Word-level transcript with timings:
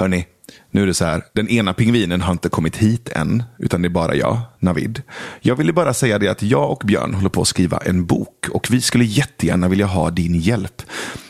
Hörni, 0.00 0.26
nu 0.70 0.82
är 0.82 0.86
det 0.86 0.94
så 0.94 1.04
här. 1.04 1.24
Den 1.32 1.48
ena 1.48 1.72
pingvinen 1.72 2.20
har 2.20 2.32
inte 2.32 2.48
kommit 2.48 2.76
hit 2.76 3.08
än, 3.08 3.42
utan 3.58 3.82
det 3.82 3.88
är 3.88 3.90
bara 3.90 4.14
jag, 4.14 4.38
Navid. 4.58 5.02
Jag 5.40 5.56
ville 5.56 5.72
bara 5.72 5.94
säga 5.94 6.18
det 6.18 6.28
att 6.28 6.42
jag 6.42 6.70
och 6.70 6.82
Björn 6.86 7.14
håller 7.14 7.28
på 7.28 7.40
att 7.40 7.48
skriva 7.48 7.78
en 7.78 8.06
bok 8.06 8.48
och 8.50 8.66
vi 8.70 8.80
skulle 8.80 9.04
jättegärna 9.04 9.68
vilja 9.68 9.86
ha 9.86 10.10
din 10.10 10.34
hjälp. 10.34 10.82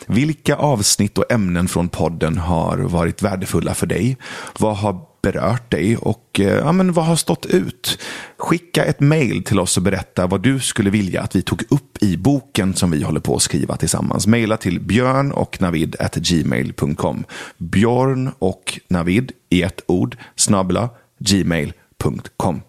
Vilka 0.07 0.55
avsnitt 0.55 1.17
och 1.17 1.31
ämnen 1.31 1.67
från 1.67 1.89
podden 1.89 2.37
har 2.37 2.77
varit 2.77 3.21
värdefulla 3.21 3.73
för 3.73 3.87
dig? 3.87 4.17
Vad 4.59 4.77
har 4.77 5.10
berört 5.21 5.71
dig 5.71 5.97
och 5.97 6.39
eh, 6.39 6.45
ja, 6.47 6.71
men 6.71 6.93
vad 6.93 7.05
har 7.05 7.15
stått 7.15 7.45
ut? 7.45 7.99
Skicka 8.37 8.85
ett 8.85 8.99
mail 8.99 9.43
till 9.43 9.59
oss 9.59 9.77
och 9.77 9.83
berätta 9.83 10.27
vad 10.27 10.41
du 10.41 10.59
skulle 10.59 10.89
vilja 10.89 11.21
att 11.21 11.35
vi 11.35 11.41
tog 11.41 11.63
upp 11.69 12.03
i 12.03 12.17
boken 12.17 12.73
som 12.73 12.91
vi 12.91 13.03
håller 13.03 13.19
på 13.19 13.35
att 13.35 13.41
skriva 13.41 13.77
tillsammans. 13.77 14.27
Maila 14.27 14.57
till 14.57 14.79
björn 14.79 15.31
och 15.31 15.61
navid 15.61 15.95
gmail.com. 16.15 17.23
Björn 17.57 18.31
och 18.39 18.79
navid 18.87 19.31
i 19.49 19.63
ett 19.63 19.81
ord 19.87 20.17
snabla 20.35 20.89
gmail.com. 21.19 22.61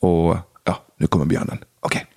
Och 0.00 0.36
ja, 0.64 0.84
nu 0.98 1.06
kommer 1.06 1.24
björnen. 1.26 1.58
Okej, 1.80 2.02
Okay. 2.02 2.09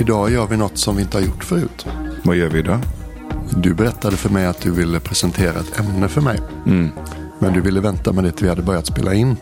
Idag 0.00 0.30
gör 0.30 0.46
vi 0.46 0.56
något 0.56 0.78
som 0.78 0.96
vi 0.96 1.02
inte 1.02 1.16
har 1.16 1.22
gjort 1.24 1.44
förut. 1.44 1.86
Vad 2.22 2.36
gör 2.36 2.48
vi 2.48 2.58
idag? 2.58 2.78
Du 3.56 3.74
berättade 3.74 4.16
för 4.16 4.30
mig 4.30 4.46
att 4.46 4.60
du 4.60 4.70
ville 4.70 5.00
presentera 5.00 5.60
ett 5.60 5.80
ämne 5.80 6.08
för 6.08 6.20
mig. 6.20 6.40
Men 7.38 7.52
du 7.52 7.60
ville 7.60 7.80
vänta 7.80 8.12
med 8.12 8.24
det 8.24 8.32
till 8.32 8.44
vi 8.44 8.48
hade 8.48 8.62
börjat 8.62 8.86
spela 8.86 9.14
in. 9.14 9.36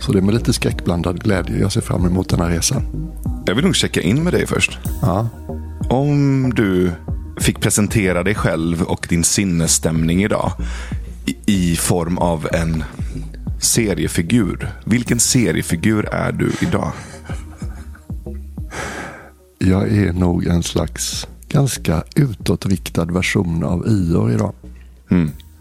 Så 0.00 0.12
det 0.12 0.18
är 0.18 0.22
med 0.22 0.34
lite 0.34 0.52
skräckblandad 0.52 1.22
glädje 1.22 1.58
jag 1.58 1.72
ser 1.72 1.80
fram 1.80 2.06
emot 2.06 2.28
den 2.28 2.40
här 2.40 2.50
resan. 2.50 3.12
Jag 3.46 3.54
vill 3.54 3.64
nog 3.64 3.76
checka 3.76 4.00
in 4.00 4.24
med 4.24 4.32
dig 4.32 4.46
först. 4.46 4.78
Ja. 5.02 5.28
Om 5.90 6.52
du 6.54 6.92
fick 7.40 7.60
presentera 7.60 8.22
dig 8.22 8.34
själv 8.34 8.82
och 8.82 9.06
din 9.08 9.24
sinnesstämning 9.24 10.24
idag 10.24 10.52
i 11.46 11.76
form 11.76 12.18
av 12.18 12.48
en 12.52 12.84
seriefigur. 13.60 14.70
Vilken 14.84 15.20
seriefigur 15.20 16.08
är 16.12 16.32
du 16.32 16.52
idag? 16.60 16.92
Jag 19.58 19.92
är 19.92 20.12
nog 20.12 20.46
en 20.46 20.62
slags 20.62 21.26
ganska 21.48 22.04
utåtriktad 22.16 23.04
version 23.04 23.64
av 23.64 23.86
Ior 23.86 24.32
idag. 24.32 24.52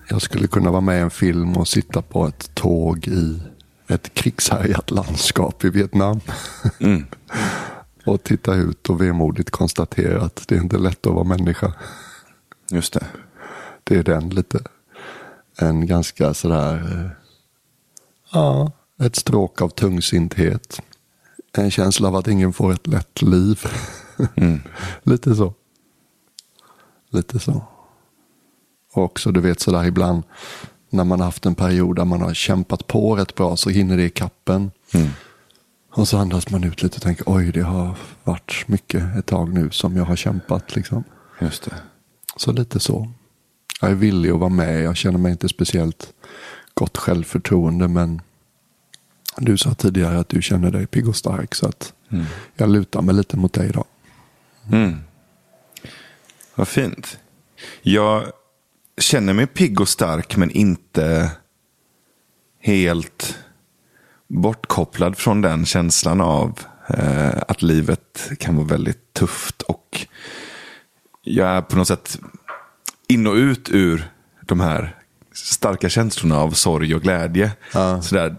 Jag 0.10 0.22
skulle 0.22 0.48
kunna 0.48 0.72
vara 0.72 0.82
med 0.82 0.98
i 0.98 1.02
en 1.02 1.10
film 1.10 1.58
och 1.58 1.68
sitta 1.68 2.02
på 2.02 2.28
ett 2.28 2.56
tåg 2.56 3.08
i 3.08 3.42
ett 3.88 4.14
krigshärjat 4.14 4.92
landskap 4.92 5.64
i 5.64 5.70
Vietnam. 5.70 6.20
och 8.06 8.24
titta 8.24 8.54
ut 8.54 8.90
och 8.90 9.02
vemodigt 9.02 9.50
konstatera 9.50 10.22
att 10.22 10.48
det 10.48 10.56
är 10.56 10.62
inte 10.62 10.78
lätt 10.78 11.08
att 11.08 11.14
vara 11.14 11.24
människa. 11.24 11.74
Just 12.72 12.94
det. 12.94 13.06
Det 13.84 13.96
är 13.96 14.04
den 14.04 14.30
lite. 14.30 14.60
En 15.58 15.86
ganska 15.86 16.34
sådär, 16.34 16.76
eh, 16.76 17.12
ja, 18.34 18.72
ett 19.02 19.16
stråk 19.16 19.62
av 19.62 19.70
tungsinthet. 19.70 20.82
En 21.58 21.72
känsla 21.72 22.08
av 22.08 22.16
att 22.16 22.28
ingen 22.28 22.54
får 22.54 22.74
ett 22.74 22.88
lätt 22.88 23.22
liv. 23.22 23.60
lite 25.04 25.36
så. 25.36 25.54
Lite 27.10 27.40
så. 27.40 27.64
Och 28.94 29.04
också 29.04 29.32
du 29.32 29.42
vet 29.42 29.60
sådär 29.60 29.86
ibland 29.86 30.24
när 30.90 31.04
man 31.04 31.20
har 31.20 31.26
haft 31.26 31.46
en 31.46 31.56
period 31.56 31.96
där 31.96 32.06
man 32.06 32.22
har 32.22 32.34
kämpat 32.34 32.88
på 32.88 33.16
rätt 33.16 33.36
bra 33.36 33.56
så 33.58 33.70
hinner 33.70 33.98
det 33.98 34.04
i 34.04 34.10
kappen. 34.10 34.72
Och 35.92 36.08
så 36.08 36.18
andas 36.18 36.50
man 36.50 36.64
ut 36.64 36.84
lite 36.84 36.96
och 36.96 37.02
tänker 37.02 37.24
oj 37.28 37.52
det 37.52 37.62
har 37.62 37.98
varit 38.24 38.64
mycket 38.68 39.18
ett 39.18 39.26
tag 39.26 39.54
nu 39.54 39.72
som 39.72 39.98
jag 39.98 40.06
har 40.06 40.16
kämpat 40.16 40.76
liksom. 40.76 41.04
Just 41.42 41.64
det. 41.64 41.76
Så 42.38 42.52
lite 42.52 42.80
så. 42.80 43.12
Jag 43.82 43.92
är 43.92 43.96
villig 43.96 44.30
att 44.30 44.40
vara 44.40 44.50
med. 44.50 44.84
Jag 44.84 44.96
känner 44.96 45.18
mig 45.18 45.32
inte 45.32 45.50
speciellt 45.50 46.14
gott 46.74 46.98
självförtroende. 46.98 47.88
Men 47.88 48.22
du 49.38 49.58
sa 49.58 49.74
tidigare 49.74 50.20
att 50.20 50.30
du 50.30 50.42
känner 50.42 50.72
dig 50.72 50.88
pigg 50.88 51.08
och 51.08 51.16
stark. 51.16 51.56
Så 51.56 51.68
att 51.68 51.94
jag 52.56 52.70
lutar 52.70 53.02
mig 53.02 53.16
lite 53.16 53.38
mot 53.38 53.54
dig 53.54 53.70
idag. 53.70 53.86
Vad 56.56 56.68
fint. 56.68 57.20
Jag 57.82 58.24
känner 58.98 59.34
mig 59.34 59.48
pigg 59.48 59.82
och 59.82 59.90
stark 59.90 60.38
men 60.38 60.52
inte 60.52 61.32
helt 62.60 63.38
bortkopplad 64.28 65.18
från 65.18 65.42
den 65.42 65.66
känslan 65.66 66.22
av 66.22 66.60
eh, 66.88 67.42
att 67.48 67.62
livet 67.62 68.32
kan 68.40 68.56
vara 68.56 68.68
väldigt 68.68 69.14
tufft. 69.14 69.62
Och 69.62 70.08
jag 71.22 71.50
är 71.50 71.62
på 71.62 71.76
något 71.78 71.88
sätt 71.88 72.20
in 73.08 73.28
och 73.28 73.34
ut 73.34 73.70
ur 73.70 74.12
de 74.42 74.60
här 74.60 74.96
starka 75.34 75.90
känslorna 75.90 76.38
av 76.40 76.52
sorg 76.52 76.96
och 76.96 77.02
glädje. 77.02 77.52
Så 78.02 78.16
där, 78.16 78.36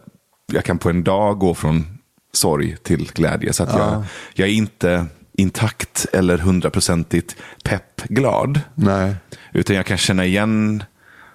jag 0.52 0.64
kan 0.64 0.78
på 0.78 0.90
en 0.90 1.04
dag 1.04 1.38
gå 1.38 1.54
från 1.54 1.98
sorg 2.32 2.76
till 2.76 3.10
glädje. 3.12 3.52
Så 3.52 3.62
att 3.62 3.72
jag, 3.72 4.04
jag 4.34 4.48
är 4.48 4.52
inte 4.52 5.06
intakt 5.32 6.06
eller 6.12 6.38
hundraprocentigt 6.38 7.36
peppglad. 7.64 8.60
Nej. 8.74 9.14
Utan 9.52 9.76
jag 9.76 9.86
kan 9.86 9.98
känna 9.98 10.24
igen 10.24 10.84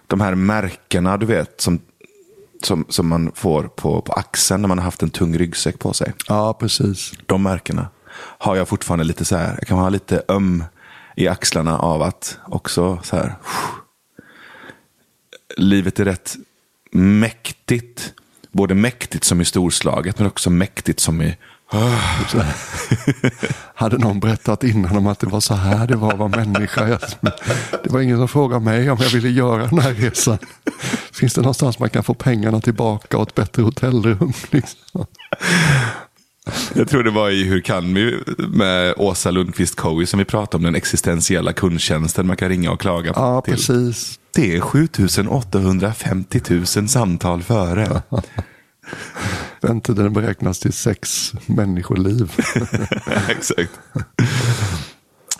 de 0.08 0.22
här 0.22 0.36
märkena, 0.36 1.18
du 1.18 1.26
vet, 1.26 1.62
som, 1.62 1.80
som, 2.64 2.86
som 2.90 3.08
man 3.08 3.32
får 3.36 3.64
på, 3.64 4.02
på 4.02 4.14
axeln 4.14 4.62
när 4.62 4.68
man 4.68 4.78
har 4.78 4.86
haft 4.86 5.04
en 5.04 5.10
tung 5.10 5.38
ryggsäck 5.38 5.80
på 5.80 5.94
sig. 5.94 6.14
Ja, 6.28 6.54
precis. 6.54 7.14
De 7.26 7.44
märkena 7.44 7.88
har 8.18 8.56
jag 8.56 8.68
fortfarande 8.68 9.06
lite 9.06 9.26
så 9.26 9.36
här, 9.36 9.56
jag 9.60 9.68
kan 9.68 9.78
ha 9.78 9.90
lite 9.90 10.24
öm 10.28 10.64
i 11.16 11.28
axlarna 11.28 11.80
av 11.80 12.02
att 12.02 12.38
också 12.46 13.00
så 13.04 13.16
här, 13.16 13.36
livet 15.58 16.00
är 16.00 16.06
rätt 16.06 16.36
mäktigt. 16.92 18.14
Både 18.52 18.76
mäktigt 18.76 19.24
som 19.24 19.42
i 19.42 19.46
storslaget 19.46 20.18
men 20.20 20.28
också 20.28 20.50
mäktigt 20.50 21.00
som 21.00 21.22
i 21.22 21.38
Hade 23.76 23.98
någon 23.98 24.20
berättat 24.20 24.64
innan 24.64 24.98
om 24.98 25.08
att 25.08 25.20
det 25.20 25.28
var 25.28 25.40
så 25.40 25.54
här 25.54 25.88
det 25.88 25.96
var 25.96 26.12
att 26.14 26.20
vara 26.20 26.30
människa? 26.30 27.00
Det 27.84 27.90
var 27.90 28.02
ingen 28.02 28.18
som 28.18 28.28
frågade 28.28 28.66
mig 28.66 28.92
om 28.92 28.98
jag 29.02 29.10
ville 29.10 29.30
göra 29.30 29.68
den 29.68 29.80
här 29.80 29.94
resan. 29.94 30.38
Finns 31.14 31.34
det 31.34 31.42
någonstans 31.42 31.80
man 31.80 31.90
kan 31.90 32.04
få 32.04 32.14
pengarna 32.14 32.62
tillbaka 32.62 33.18
och 33.18 33.28
ett 33.28 33.36
bättre 33.36 33.62
hotellrum? 33.64 34.34
Liksom? 34.50 35.06
Jag 36.74 36.90
tror 36.90 37.04
det 37.04 37.12
var 37.12 37.30
i 37.30 37.44
Hur 37.44 37.62
kan 37.62 37.94
vi 37.94 38.20
med 38.38 38.94
Åsa 38.98 39.32
Lundqvist 39.32 39.76
Cowie 39.76 40.08
som 40.08 40.20
vi 40.20 40.26
pratade 40.26 40.58
om 40.58 40.64
den 40.64 40.76
existentiella 40.76 41.54
kundtjänsten 41.54 42.28
man 42.28 42.38
kan 42.38 42.50
ringa 42.50 42.72
och 42.72 42.80
klaga 42.82 43.12
Ja, 43.16 43.42
till. 43.42 43.54
precis. 43.54 44.20
Det 44.34 44.56
är 44.56 44.60
7850 44.62 46.42
000 46.50 46.66
samtal 46.66 47.44
före. 47.44 48.02
Väntetiden 49.62 50.14
beräknas 50.14 50.60
till 50.60 50.74
sex 50.74 51.34
människoliv. 51.46 52.32
Exakt. 53.30 53.72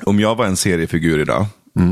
Om 0.04 0.20
jag 0.20 0.36
var 0.36 0.46
en 0.46 0.58
seriefigur 0.58 1.20
idag 1.20 1.46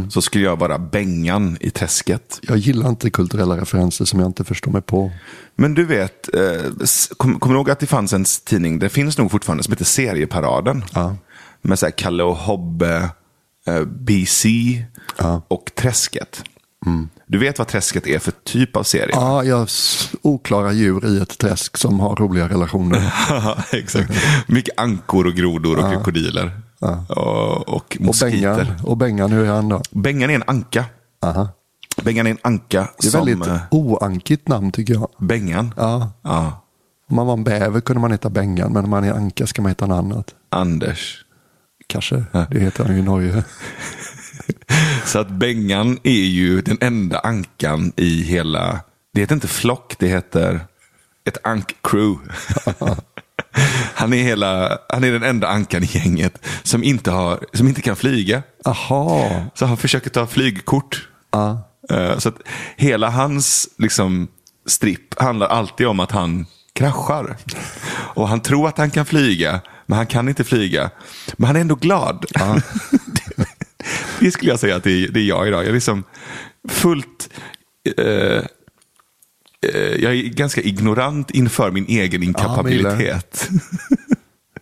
så 0.10 0.22
skulle 0.22 0.44
jag 0.44 0.60
vara 0.60 0.80
Bengan 0.80 1.58
i 1.62 1.70
träsket. 1.70 2.40
Jag 2.42 2.58
gillar 2.58 2.90
inte 2.90 3.10
kulturella 3.10 3.58
referenser 3.58 4.06
som 4.06 4.20
jag 4.20 4.30
inte 4.30 4.44
förstår 4.44 4.72
mig 4.72 4.81
på. 4.81 5.12
Men 5.56 5.74
du 5.74 5.86
vet, 5.86 6.36
eh, 6.36 6.66
s- 6.84 7.10
kom- 7.18 7.40
kommer 7.40 7.54
du 7.56 7.60
ihåg 7.60 7.70
att 7.70 7.80
det 7.80 7.88
fanns 7.88 8.14
en 8.14 8.26
tidning, 8.46 8.80
det 8.80 8.90
finns 8.90 9.18
nog 9.18 9.31
fortfarande, 9.31 9.64
som 9.64 9.72
heter 9.74 9.86
Serieparaden. 9.86 10.84
Ja. 10.94 11.16
Med 11.62 11.80
så 11.80 11.86
här 11.86 11.92
Kalle 11.92 12.24
och 12.24 12.36
Hobbe, 12.36 13.10
eh, 13.68 13.84
BC 13.86 14.50
och 15.48 15.72
Träsket. 15.75 16.44
Du 17.26 17.38
vet 17.38 17.58
vad 17.58 17.68
Träsket 17.68 18.08
är 18.08 18.20
för 18.20 18.31
typ 18.31 18.76
av 18.76 18.84
serie? 18.84 19.10
Ja, 19.12 19.44
jag 19.44 19.68
oklara 20.22 20.72
djur 20.72 21.06
i 21.06 21.22
ett 21.22 21.38
träsk 21.38 21.78
som 21.78 22.00
har 22.00 22.16
roliga 22.16 22.50
relationer. 22.50 23.14
Exakt. 23.72 24.12
Mycket 24.48 24.80
ankor 24.80 25.28
och 25.28 25.34
grodor 25.34 25.80
och 25.80 25.92
krokodiler. 25.94 26.62
Och, 26.80 27.68
och 27.68 27.68
Och 27.68 27.98
moskiter. 28.00 28.56
Bengan, 28.56 28.68
och 28.84 28.98
Bengan, 28.98 29.31
hur 29.31 29.46
är 29.46 29.52
han 29.52 29.70
då? 29.70 29.81
Bengan 29.92 30.30
är 30.30 30.36
en 30.36 30.44
anka. 30.48 30.86
Aha. 31.22 31.48
Bengan 32.04 32.28
är 32.28 32.31
en 32.31 32.38
anka 32.42 32.90
Det 33.00 33.08
är 33.08 33.12
som... 33.12 33.26
väldigt 33.26 33.48
eh, 33.48 33.62
oankigt 33.72 34.48
namn 34.48 34.72
tycker 34.72 34.94
jag. 34.94 35.10
Bengan? 35.18 35.74
Ja. 35.78 36.12
ja. 36.22 36.66
Om 37.10 37.16
man 37.16 37.28
var 37.28 37.34
en 37.34 37.44
bäver 37.44 37.81
kunde 37.81 38.02
man 38.02 38.12
heta 38.12 38.30
Bengan, 38.30 38.74
men 38.74 38.84
om 38.84 38.90
man 38.90 39.04
är 39.04 39.14
anka 39.14 39.48
ska 39.48 39.62
man 39.62 39.70
heta 39.70 39.86
något 39.86 39.98
annat. 39.98 40.36
Anders. 40.50 41.26
Kanske, 41.88 42.24
det 42.52 42.60
heter 42.60 42.84
han 42.86 42.94
ju 42.94 43.00
i 43.00 43.04
Norge. 43.04 43.44
Så 45.09 45.19
att 45.19 45.29
Bengan 45.29 46.00
är 46.03 46.11
ju 46.11 46.61
den 46.61 46.77
enda 46.81 47.19
ankan 47.19 47.91
i 47.95 48.21
hela... 48.23 48.79
Det 49.13 49.21
heter 49.21 49.35
inte 49.35 49.47
flock, 49.47 49.95
det 50.00 50.07
heter 50.07 50.59
ett 51.25 51.38
ank-crew. 51.44 52.17
Han 53.94 54.13
är, 54.13 54.23
hela, 54.23 54.77
han 54.89 55.03
är 55.03 55.11
den 55.11 55.23
enda 55.23 55.47
ankan 55.47 55.83
i 55.83 55.89
gänget 55.91 56.45
som 56.63 56.83
inte, 56.83 57.11
har, 57.11 57.39
som 57.53 57.67
inte 57.67 57.81
kan 57.81 57.95
flyga. 57.95 58.44
Aha. 58.65 59.45
Så 59.56 59.65
han 59.65 59.77
försöker 59.77 60.09
ta 60.09 60.27
flygkort. 60.27 61.07
Ja. 61.31 61.69
Eh, 61.91 62.17
Så 62.17 62.29
att 62.29 62.35
hela 62.75 63.09
hans 63.09 63.69
liksom, 63.77 64.27
stripp 64.67 65.19
handlar 65.21 65.47
alltid 65.47 65.88
om 65.88 66.00
att 66.00 66.11
han 66.11 66.45
kraschar. 66.73 67.38
Och 67.91 68.27
han 68.27 68.39
tror 68.39 68.67
att 68.67 68.77
han 68.77 68.91
kan 68.91 69.06
flyga, 69.06 69.61
men 69.85 69.97
han 69.97 70.07
kan 70.07 70.29
inte 70.29 70.44
flyga. 70.44 70.91
Men 71.38 71.47
han 71.47 71.56
är 71.56 71.61
ändå 71.61 71.75
glad. 71.75 72.25
det, 72.31 73.19
det 74.19 74.31
skulle 74.31 74.51
jag 74.51 74.59
säga 74.59 74.75
att 74.75 74.83
det 74.83 74.91
är, 74.91 75.07
det 75.07 75.19
är 75.19 75.24
jag 75.24 75.47
idag. 75.47 75.62
Jag 75.62 75.69
är 75.69 75.74
liksom 75.74 76.03
fullt... 76.69 77.30
Eh, 77.97 78.06
eh, 79.74 79.95
jag 80.00 80.15
är 80.15 80.24
ganska 80.24 80.62
ignorant 80.62 81.31
inför 81.31 81.71
min 81.71 81.86
egen 81.86 82.24
inkapabilitet. 82.24 83.50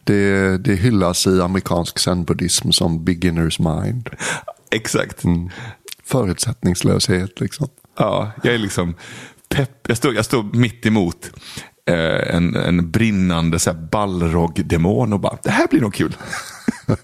Det, 0.03 0.57
det 0.57 0.75
hyllas 0.75 1.27
i 1.27 1.41
amerikansk 1.41 1.99
zen-buddhism 1.99 2.71
som 2.71 3.05
beginners 3.05 3.59
mind. 3.59 4.09
Exakt. 4.71 5.23
Förutsättningslöshet 6.03 7.39
liksom. 7.39 7.67
Ja, 7.97 8.31
jag 8.43 8.53
är 8.53 8.57
liksom 8.57 8.95
pepp. 9.49 9.87
Jag 9.87 9.97
står, 9.97 10.15
jag 10.15 10.25
står 10.25 10.43
mitt 10.43 10.85
emot 10.85 11.31
eh, 11.89 12.35
en, 12.35 12.55
en 12.55 12.91
brinnande 12.91 13.59
ballrog-demon 13.91 15.13
och 15.13 15.19
bara, 15.19 15.37
det 15.43 15.51
här 15.51 15.67
blir 15.67 15.81
nog 15.81 15.93
kul. 15.93 16.15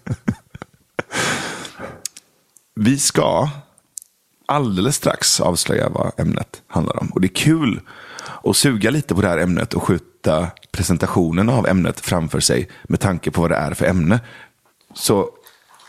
Vi 2.75 2.97
ska 2.99 3.49
alldeles 4.45 4.95
strax 4.95 5.39
avslöja 5.41 5.89
vad 5.89 6.11
ämnet 6.17 6.61
handlar 6.67 6.99
om. 6.99 7.07
Och 7.09 7.21
det 7.21 7.27
är 7.27 7.35
kul 7.35 7.81
att 8.43 8.57
suga 8.57 8.89
lite 8.89 9.15
på 9.15 9.21
det 9.21 9.27
här 9.27 9.37
ämnet 9.37 9.73
och 9.73 9.83
skjuta 9.83 10.47
presentationen 10.71 11.49
av 11.49 11.67
ämnet 11.67 11.99
framför 11.99 12.39
sig 12.39 12.69
med 12.83 12.99
tanke 12.99 13.31
på 13.31 13.41
vad 13.41 13.51
det 13.51 13.55
är 13.55 13.73
för 13.73 13.85
ämne. 13.85 14.19
Så 14.93 15.29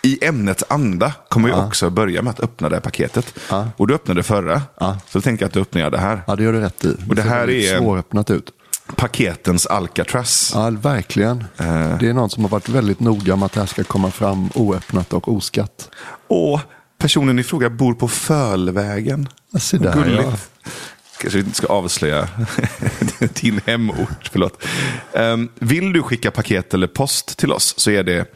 i 0.02 0.24
ämnets 0.24 0.64
anda 0.68 1.12
kommer 1.28 1.48
vi 1.48 1.54
också 1.54 1.90
börja 1.90 2.22
med 2.22 2.30
att 2.30 2.40
öppna 2.40 2.68
det 2.68 2.76
här 2.76 2.80
paketet. 2.80 3.38
Ja. 3.50 3.68
Och 3.76 3.86
du 3.86 3.94
öppnade 3.94 4.22
förra, 4.22 4.62
Ja. 4.80 4.98
så 5.08 5.18
då 5.18 5.22
tänker 5.22 5.42
jag 5.42 5.48
att 5.48 5.54
du 5.54 5.60
öppnar 5.60 5.90
det 5.90 5.98
här. 5.98 6.22
Ja, 6.26 6.36
det 6.36 6.42
gör 6.42 6.52
du 6.52 6.60
rätt 6.60 6.84
i. 6.84 6.96
Och 7.08 7.14
det 7.14 7.22
här 7.22 7.50
är- 7.50 7.78
svåröppnat 7.78 8.30
ut. 8.30 8.50
Paketens 8.96 9.66
Alcatraz. 9.66 10.52
Ja, 10.54 10.70
verkligen. 10.70 11.44
Eh. 11.56 11.98
Det 11.98 12.08
är 12.08 12.12
någon 12.12 12.30
som 12.30 12.44
har 12.44 12.50
varit 12.50 12.68
väldigt 12.68 13.00
noga 13.00 13.36
med 13.36 13.46
att 13.46 13.52
det 13.52 13.60
här 13.60 13.66
ska 13.66 13.84
komma 13.84 14.10
fram 14.10 14.50
oöppnat 14.54 15.12
och 15.12 15.28
oskatt. 15.28 15.90
Och 16.28 16.60
personen 16.98 17.38
i 17.38 17.42
fråga 17.42 17.70
bor 17.70 17.94
på 17.94 18.08
Fölvägen. 18.08 19.28
Se 19.58 19.78
där, 19.78 19.92
Gulligt. 19.94 20.22
ja. 20.22 20.70
Kanske 21.20 21.38
inte 21.38 21.54
ska 21.54 21.66
avslöja 21.66 22.28
din 23.40 23.60
hemort. 23.66 24.28
Förlåt. 24.32 24.64
Um, 25.12 25.48
vill 25.58 25.92
du 25.92 26.02
skicka 26.02 26.30
paket 26.30 26.74
eller 26.74 26.86
post 26.86 27.38
till 27.38 27.52
oss 27.52 27.74
så 27.76 27.90
är 27.90 28.02
det 28.02 28.26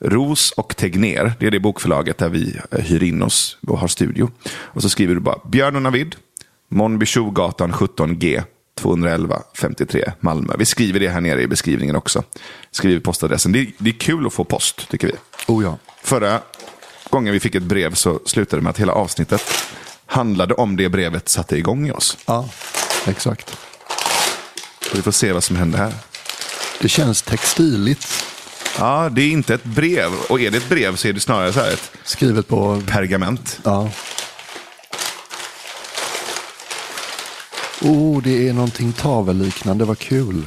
Ros 0.00 0.52
och 0.52 0.76
Tegner. 0.76 1.32
Det 1.40 1.46
är 1.46 1.50
det 1.50 1.60
bokförlaget 1.60 2.18
där 2.18 2.28
vi 2.28 2.60
hyr 2.70 3.02
in 3.02 3.22
oss 3.22 3.58
och 3.66 3.78
har 3.78 3.88
studio. 3.88 4.30
Och 4.50 4.82
så 4.82 4.88
skriver 4.88 5.14
du 5.14 5.20
bara 5.20 5.38
Björn 5.48 5.76
och 5.76 5.82
Navid, 5.82 6.16
Monbysjogatan 6.70 7.72
17G. 7.72 8.42
211 8.74 9.42
53 9.54 10.12
Malmö. 10.20 10.54
Vi 10.58 10.64
skriver 10.64 11.00
det 11.00 11.08
här 11.08 11.20
nere 11.20 11.42
i 11.42 11.46
beskrivningen 11.46 11.96
också. 11.96 12.22
Skriver 12.70 13.00
postadressen. 13.00 13.52
Det 13.52 13.58
är, 13.58 13.66
det 13.78 13.90
är 13.90 13.94
kul 13.94 14.26
att 14.26 14.32
få 14.32 14.44
post 14.44 14.88
tycker 14.88 15.06
vi. 15.06 15.14
Oh 15.46 15.64
ja. 15.64 15.78
Förra 16.02 16.40
gången 17.10 17.32
vi 17.32 17.40
fick 17.40 17.54
ett 17.54 17.62
brev 17.62 17.94
så 17.94 18.20
slutade 18.26 18.60
det 18.60 18.64
med 18.64 18.70
att 18.70 18.80
hela 18.80 18.92
avsnittet 18.92 19.42
handlade 20.06 20.54
om 20.54 20.76
det 20.76 20.88
brevet 20.88 21.28
satte 21.28 21.56
igång 21.56 21.88
i 21.88 21.92
oss. 21.92 22.18
Ja, 22.26 22.48
exakt. 23.06 23.56
Så 24.90 24.96
vi 24.96 25.02
får 25.02 25.12
se 25.12 25.32
vad 25.32 25.44
som 25.44 25.56
händer 25.56 25.78
här. 25.78 25.92
Det 26.80 26.88
känns 26.88 27.22
textiligt. 27.22 28.24
Ja, 28.78 29.08
det 29.12 29.22
är 29.22 29.30
inte 29.30 29.54
ett 29.54 29.64
brev. 29.64 30.10
Och 30.28 30.40
är 30.40 30.50
det 30.50 30.56
ett 30.56 30.68
brev 30.68 30.96
så 30.96 31.08
är 31.08 31.12
det 31.12 31.20
snarare 31.20 31.52
så 31.52 31.60
här 31.60 31.72
ett 31.72 31.90
Skrivet 32.04 32.48
på... 32.48 32.82
pergament. 32.86 33.60
Ja. 33.64 33.90
Oh, 37.84 38.22
det 38.22 38.48
är 38.48 38.52
någonting 38.52 38.92
tavelliknande. 38.92 39.84
Vad 39.84 39.98
kul. 39.98 40.46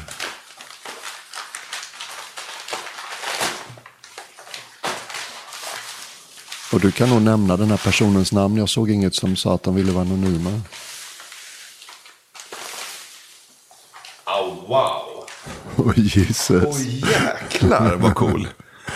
Och 6.73 6.79
du 6.79 6.91
kan 6.91 7.09
nog 7.09 7.21
nämna 7.21 7.57
den 7.57 7.69
här 7.69 7.77
personens 7.77 8.31
namn. 8.31 8.57
Jag 8.57 8.69
såg 8.69 8.91
inget 8.91 9.15
som 9.15 9.35
sa 9.35 9.55
att 9.55 9.63
de 9.63 9.75
ville 9.75 9.91
vara 9.91 10.01
anonyma. 10.01 10.61
Oh, 14.25 14.67
wow. 14.67 15.25
Åh 15.77 15.93
Jesus, 15.95 16.63
Åh 16.65 16.81
jäklar 16.87 17.95
vad 17.95 18.15
cool. 18.15 18.47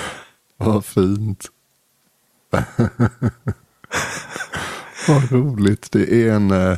vad 0.57 0.85
fint. 0.85 1.45
vad 5.07 5.31
roligt. 5.31 5.91
Det 5.91 6.13
är 6.13 6.31
en... 6.31 6.77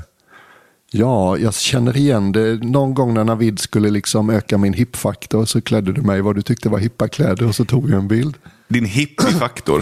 Ja, 0.96 1.38
jag 1.38 1.54
känner 1.54 1.98
igen 1.98 2.32
det. 2.32 2.64
Någon 2.64 2.94
gång 2.94 3.14
när 3.14 3.24
Navid 3.24 3.60
skulle 3.60 3.90
liksom 3.90 4.30
öka 4.30 4.58
min 4.58 4.74
hippfaktor 4.74 5.46
så 5.46 5.62
klädde 5.62 5.94
du 5.94 6.02
mig 6.02 6.22
vad 6.22 6.36
du 6.36 6.42
tyckte 6.42 6.70
var 6.70 6.80
hippa 6.80 7.08
kläder 7.08 7.48
och 7.48 7.56
så 7.56 7.66
tog 7.66 7.90
jag 7.90 8.00
en 8.00 8.08
bild. 8.08 8.38
Din 8.68 8.86
hippie-faktor, 8.86 9.82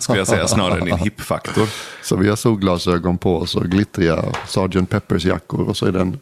skulle 0.00 0.18
jag 0.18 0.26
säga, 0.26 0.48
snarare 0.48 0.78
än 0.78 0.84
din 0.84 0.98
hipp-faktor. 0.98 1.68
Så 2.02 2.16
vi 2.16 2.28
har 2.28 2.36
solglasögon 2.36 3.18
på 3.18 3.36
oss 3.36 3.54
och 3.54 3.64
glittriga 3.64 4.24
Sgt. 4.46 4.90
Peppers 4.90 5.24
jackor 5.24 5.68
och 5.68 5.76
så 5.76 5.86
är 5.86 5.92
det 5.92 6.00
en 6.00 6.18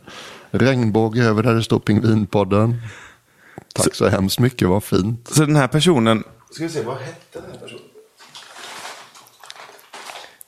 regnbåge 0.50 1.25
över 1.25 1.43
där 1.43 1.55
det 1.55 1.62
står 1.62 1.79
Pingvinpodden. 1.79 2.82
Tack 3.75 3.94
så, 3.94 4.09
hemskt 4.09 4.39
mycket, 4.39 4.69
vad 4.69 4.85
fint. 4.85 5.29
Så 5.32 5.44
den 5.44 5.56
här 5.56 5.69
personen... 5.69 6.25
Ska 6.50 6.65
vi 6.65 6.71
se, 6.71 6.82
vad 6.82 6.97
hette 6.97 7.41
den 7.41 7.50
här 7.50 7.59
personen? 7.59 7.82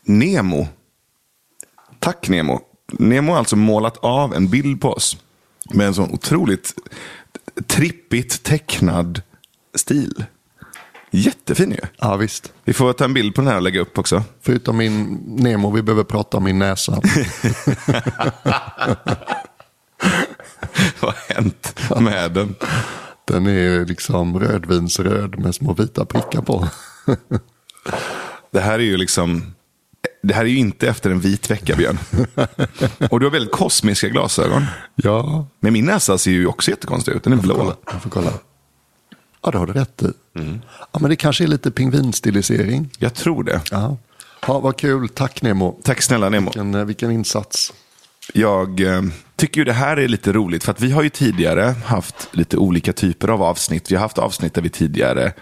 Nemo. 0.04 0.68
Tack 1.98 2.28
Nemo. 2.28 2.60
Nemo 2.92 3.32
har 3.32 3.38
alltså 3.38 3.56
målat 3.56 3.96
av 3.96 4.34
en 4.34 4.48
bild 4.48 4.80
på 4.80 4.92
oss. 4.92 5.16
Med 5.70 5.86
en 5.86 5.94
sån 5.94 6.10
otroligt 6.10 6.74
trippigt 7.66 8.42
tecknad 8.42 9.22
stil. 9.74 10.24
Jättefin 11.10 11.70
ju. 11.70 11.80
Ja 11.98 12.16
visst. 12.16 12.52
Vi 12.64 12.72
får 12.72 12.92
ta 12.92 13.04
en 13.04 13.14
bild 13.14 13.34
på 13.34 13.40
den 13.40 13.48
här 13.48 13.56
och 13.56 13.62
lägga 13.62 13.80
upp 13.80 13.98
också. 13.98 14.22
Förutom 14.40 14.76
min 14.76 15.20
Nemo, 15.26 15.70
vi 15.70 15.82
behöver 15.82 16.04
prata 16.04 16.36
om 16.36 16.44
min 16.44 16.58
näsa. 16.58 16.92
Vad 21.00 21.14
har 21.14 21.34
hänt 21.34 21.80
med 22.00 22.32
den? 22.32 22.54
Den 23.24 23.46
är 23.46 23.84
liksom 23.84 24.40
rödvinsröd 24.40 25.38
med 25.38 25.54
små 25.54 25.74
vita 25.74 26.04
prickar 26.04 26.42
på. 26.42 26.68
Det 28.50 28.60
här 28.60 28.74
är 28.74 28.84
ju 28.84 28.96
liksom... 28.96 29.54
Det 30.22 30.34
här 30.34 30.42
är 30.42 30.48
ju 30.48 30.58
inte 30.58 30.88
efter 30.88 31.10
en 31.10 31.20
vit 31.20 31.50
vecka, 31.50 31.76
Björn. 31.76 31.98
Och 33.10 33.20
du 33.20 33.26
har 33.26 33.30
väldigt 33.30 33.52
kosmiska 33.52 34.08
glasögon. 34.08 34.66
Ja, 34.94 35.46
Men 35.60 35.72
min 35.72 35.84
näsa 35.84 36.18
ser 36.18 36.30
ju 36.30 36.46
också 36.46 36.70
jättekonstig 36.70 37.12
ut. 37.12 37.22
Den 37.22 37.32
är 37.32 37.36
blå. 37.36 37.54
kolla. 37.54 37.76
Jag 37.92 38.02
får 38.02 38.10
kolla. 38.10 38.32
Ja, 39.42 39.50
det 39.50 39.58
har 39.58 39.66
du 39.66 39.72
rätt 39.72 40.02
i. 40.02 40.12
Ja, 40.92 40.98
men 41.00 41.10
det 41.10 41.16
kanske 41.16 41.44
är 41.44 41.48
lite 41.48 41.70
pingvinstilisering. 41.70 42.90
Jag 42.98 43.14
tror 43.14 43.44
det. 43.44 43.60
Ja. 43.70 43.96
ja, 44.46 44.60
vad 44.60 44.76
kul. 44.76 45.08
Tack 45.08 45.42
Nemo. 45.42 45.80
Tack 45.82 46.02
snälla 46.02 46.28
Nemo. 46.28 46.46
Vilken, 46.46 46.74
eh, 46.74 46.84
vilken 46.84 47.10
insats. 47.10 47.72
Jag 48.34 48.80
eh, 48.80 49.02
tycker 49.36 49.60
ju 49.60 49.64
det 49.64 49.72
här 49.72 49.96
är 49.96 50.08
lite 50.08 50.32
roligt. 50.32 50.64
För 50.64 50.72
att 50.72 50.80
vi 50.80 50.90
har 50.90 51.02
ju 51.02 51.08
tidigare 51.08 51.74
haft 51.84 52.28
lite 52.32 52.56
olika 52.56 52.92
typer 52.92 53.28
av 53.28 53.42
avsnitt. 53.42 53.90
Vi 53.90 53.94
har 53.94 54.02
haft 54.02 54.18
avsnitt 54.18 54.54
där 54.54 54.62
vi 54.62 54.68
tidigare, 54.70 55.32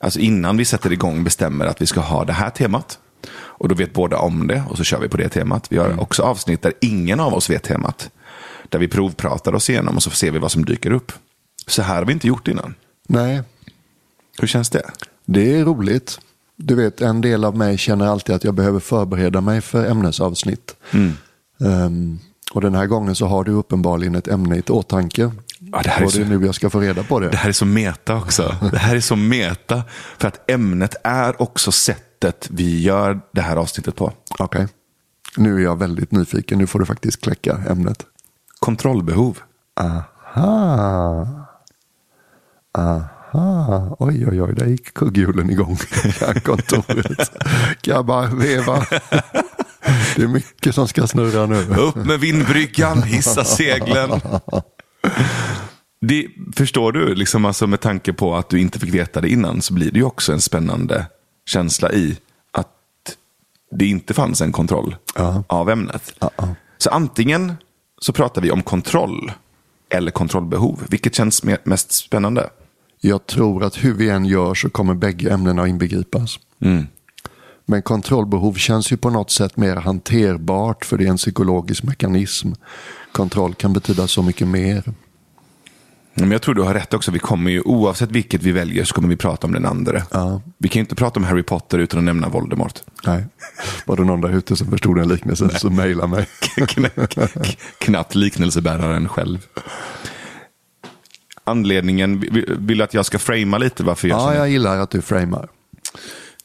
alltså 0.00 0.18
innan 0.20 0.56
vi 0.56 0.64
sätter 0.64 0.92
igång, 0.92 1.24
bestämmer 1.24 1.66
att 1.66 1.82
vi 1.82 1.86
ska 1.86 2.00
ha 2.00 2.24
det 2.24 2.32
här 2.32 2.50
temat. 2.50 2.98
Och 3.60 3.68
då 3.68 3.74
vet 3.74 3.92
båda 3.92 4.16
om 4.18 4.46
det 4.46 4.62
och 4.70 4.76
så 4.76 4.84
kör 4.84 5.00
vi 5.00 5.08
på 5.08 5.16
det 5.16 5.28
temat. 5.28 5.66
Vi 5.72 5.78
har 5.78 6.00
också 6.00 6.22
avsnitt 6.22 6.62
där 6.62 6.72
ingen 6.80 7.20
av 7.20 7.34
oss 7.34 7.50
vet 7.50 7.62
temat. 7.62 8.10
Där 8.68 8.78
vi 8.78 8.88
provpratar 8.88 9.54
oss 9.54 9.70
igenom 9.70 9.96
och 9.96 10.02
så 10.02 10.10
ser 10.10 10.30
vi 10.30 10.38
vad 10.38 10.52
som 10.52 10.64
dyker 10.64 10.90
upp. 10.90 11.12
Så 11.66 11.82
här 11.82 11.94
har 11.94 12.04
vi 12.04 12.12
inte 12.12 12.26
gjort 12.26 12.48
innan. 12.48 12.74
Nej, 13.08 13.42
Hur 14.40 14.48
känns 14.48 14.70
det? 14.70 14.90
det 15.26 15.54
är 15.58 15.64
roligt. 15.64 16.20
Du 16.56 16.74
vet, 16.74 17.00
en 17.00 17.20
del 17.20 17.44
av 17.44 17.56
mig 17.56 17.78
känner 17.78 18.06
alltid 18.06 18.34
att 18.34 18.44
jag 18.44 18.54
behöver 18.54 18.80
förbereda 18.80 19.40
mig 19.40 19.60
för 19.60 19.86
ämnesavsnitt. 19.90 20.76
Ehm, 21.64 22.18
och 22.52 22.60
den 22.60 22.74
här 22.74 22.86
gången 22.86 23.14
så 23.14 23.26
har 23.26 23.44
du 23.44 23.52
uppenbarligen 23.52 24.14
ett 24.14 24.28
ämne 24.28 24.56
i 24.56 24.62
åtanke. 24.68 25.30
Ja, 25.72 25.80
det 25.82 25.88
här 25.90 26.00
är 26.02 26.06
och 26.06 26.12
det 26.12 26.18
är 26.20 26.24
så- 26.24 26.30
nu 26.38 26.46
jag 26.46 26.54
ska 26.54 26.70
få 26.70 26.80
reda 26.80 27.02
på 27.02 27.20
det. 27.20 27.28
Det 27.28 27.36
här 27.36 27.48
är 27.48 27.52
så 27.52 27.64
meta 27.64 28.16
också. 28.16 28.56
Det 28.72 28.78
här 28.78 28.96
är 28.96 29.00
så 29.00 29.16
meta. 29.16 29.82
För 30.18 30.28
att 30.28 30.50
ämnet 30.50 30.94
är 31.04 31.42
också 31.42 31.72
sättet 32.22 32.50
vi 32.50 32.80
gör 32.80 33.20
det 33.32 33.40
här 33.40 33.56
avsnittet 33.56 33.96
på. 33.96 34.12
Okej. 34.38 34.68
Nu 35.36 35.56
är 35.56 35.60
jag 35.60 35.78
väldigt 35.78 36.12
nyfiken. 36.12 36.58
Nu 36.58 36.66
får 36.66 36.78
du 36.78 36.86
faktiskt 36.86 37.20
kläcka 37.20 37.62
ämnet. 37.68 38.06
Kontrollbehov. 38.58 39.38
Aha. 39.80 41.46
Aha. 42.78 43.96
Oj, 43.98 44.26
oj, 44.28 44.42
oj. 44.42 44.54
Där 44.54 44.66
gick 44.66 44.94
kugghjulen 44.94 45.50
igång 45.50 45.76
kontoret. 46.44 47.32
Bara 48.04 48.26
veva? 48.26 48.86
Det 50.16 50.22
är 50.22 50.28
mycket 50.28 50.74
som 50.74 50.88
ska 50.88 51.06
snurra 51.06 51.46
nu. 51.46 51.74
Upp 51.74 51.94
med 51.94 52.20
vindbryggan, 52.20 53.02
hissa 53.02 53.44
seglen. 53.44 54.20
det, 56.00 56.26
förstår 56.56 56.92
du, 56.92 57.14
liksom 57.14 57.44
alltså 57.44 57.66
med 57.66 57.80
tanke 57.80 58.12
på 58.12 58.36
att 58.36 58.50
du 58.50 58.60
inte 58.60 58.78
fick 58.78 58.94
veta 58.94 59.20
det 59.20 59.28
innan 59.28 59.62
så 59.62 59.74
blir 59.74 59.90
det 59.90 59.98
ju 59.98 60.04
också 60.04 60.32
en 60.32 60.40
spännande 60.40 61.06
känsla 61.50 61.92
i 61.92 62.18
att 62.50 63.16
det 63.70 63.86
inte 63.86 64.14
fanns 64.14 64.40
en 64.40 64.52
kontroll 64.52 64.96
Ja. 65.14 65.44
av 65.46 65.70
ämnet. 65.70 66.14
Ja. 66.20 66.30
Så 66.78 66.90
antingen 66.90 67.54
så 68.00 68.12
pratar 68.12 68.42
vi 68.42 68.50
om 68.50 68.62
kontroll 68.62 69.32
eller 69.88 70.10
kontrollbehov. 70.10 70.80
Vilket 70.88 71.14
känns 71.14 71.42
me- 71.44 71.58
mest 71.64 71.92
spännande? 71.92 72.50
Jag 73.00 73.26
tror 73.26 73.64
att 73.64 73.84
hur 73.84 73.94
vi 73.94 74.10
än 74.10 74.24
gör 74.24 74.54
så 74.54 74.70
kommer 74.70 74.94
bägge 74.94 75.30
ämnena 75.32 75.66
inbegripas. 75.68 76.38
Men 77.66 77.82
kontrollbehov 77.82 78.54
känns 78.54 78.92
ju 78.92 78.96
på 78.96 79.10
något 79.10 79.30
sätt 79.30 79.56
mer 79.56 79.76
hanterbart 79.76 80.84
för 80.84 80.98
det 80.98 81.04
är 81.04 81.08
en 81.08 81.16
psykologisk 81.16 81.82
mekanism. 81.82 82.52
Kontroll 83.12 83.54
kan 83.54 83.72
betyda 83.72 84.06
så 84.06 84.22
mycket 84.22 84.48
mer. 84.48 84.92
Men 86.14 86.30
jag 86.30 86.42
tror 86.42 86.54
du 86.54 86.62
har 86.62 86.74
rätt 86.74 86.94
också. 86.94 87.10
Vi 87.10 87.18
kommer 87.18 87.50
ju, 87.50 87.60
oavsett 87.60 88.10
vilket 88.10 88.42
vi 88.42 88.52
väljer 88.52 88.84
så 88.84 88.94
kommer 88.94 89.08
vi 89.08 89.16
prata 89.16 89.46
om 89.46 89.52
den 89.52 89.66
andra. 89.66 90.02
Ja. 90.10 90.40
Vi 90.58 90.68
kan 90.68 90.80
ju 90.80 90.80
inte 90.80 90.94
prata 90.94 91.20
om 91.20 91.24
Harry 91.24 91.42
Potter 91.42 91.78
utan 91.78 91.98
att 91.98 92.04
nämna 92.04 92.28
Voldemort. 92.28 92.78
Nej. 93.06 93.24
Var 93.86 93.96
det 93.96 94.04
någon 94.04 94.20
där 94.20 94.30
ute 94.36 94.56
som 94.56 94.70
förstod 94.70 94.96
den 94.96 95.08
liknelsen 95.08 95.50
så 95.50 95.70
mejla 95.70 96.06
mig. 96.06 96.26
Kn- 96.56 97.56
Knappt 97.78 98.14
liknelsebäraren 98.14 99.08
själv. 99.08 99.46
Anledningen, 101.44 102.20
vill 102.58 102.78
du 102.78 102.84
att 102.84 102.94
jag 102.94 103.06
ska 103.06 103.18
framea 103.18 103.58
lite 103.58 103.84
varför 103.84 104.08
jag 104.08 104.20
Ja, 104.20 104.34
jag 104.34 104.50
gillar 104.50 104.78
att 104.78 104.90
du 104.90 105.02
framar. 105.02 105.48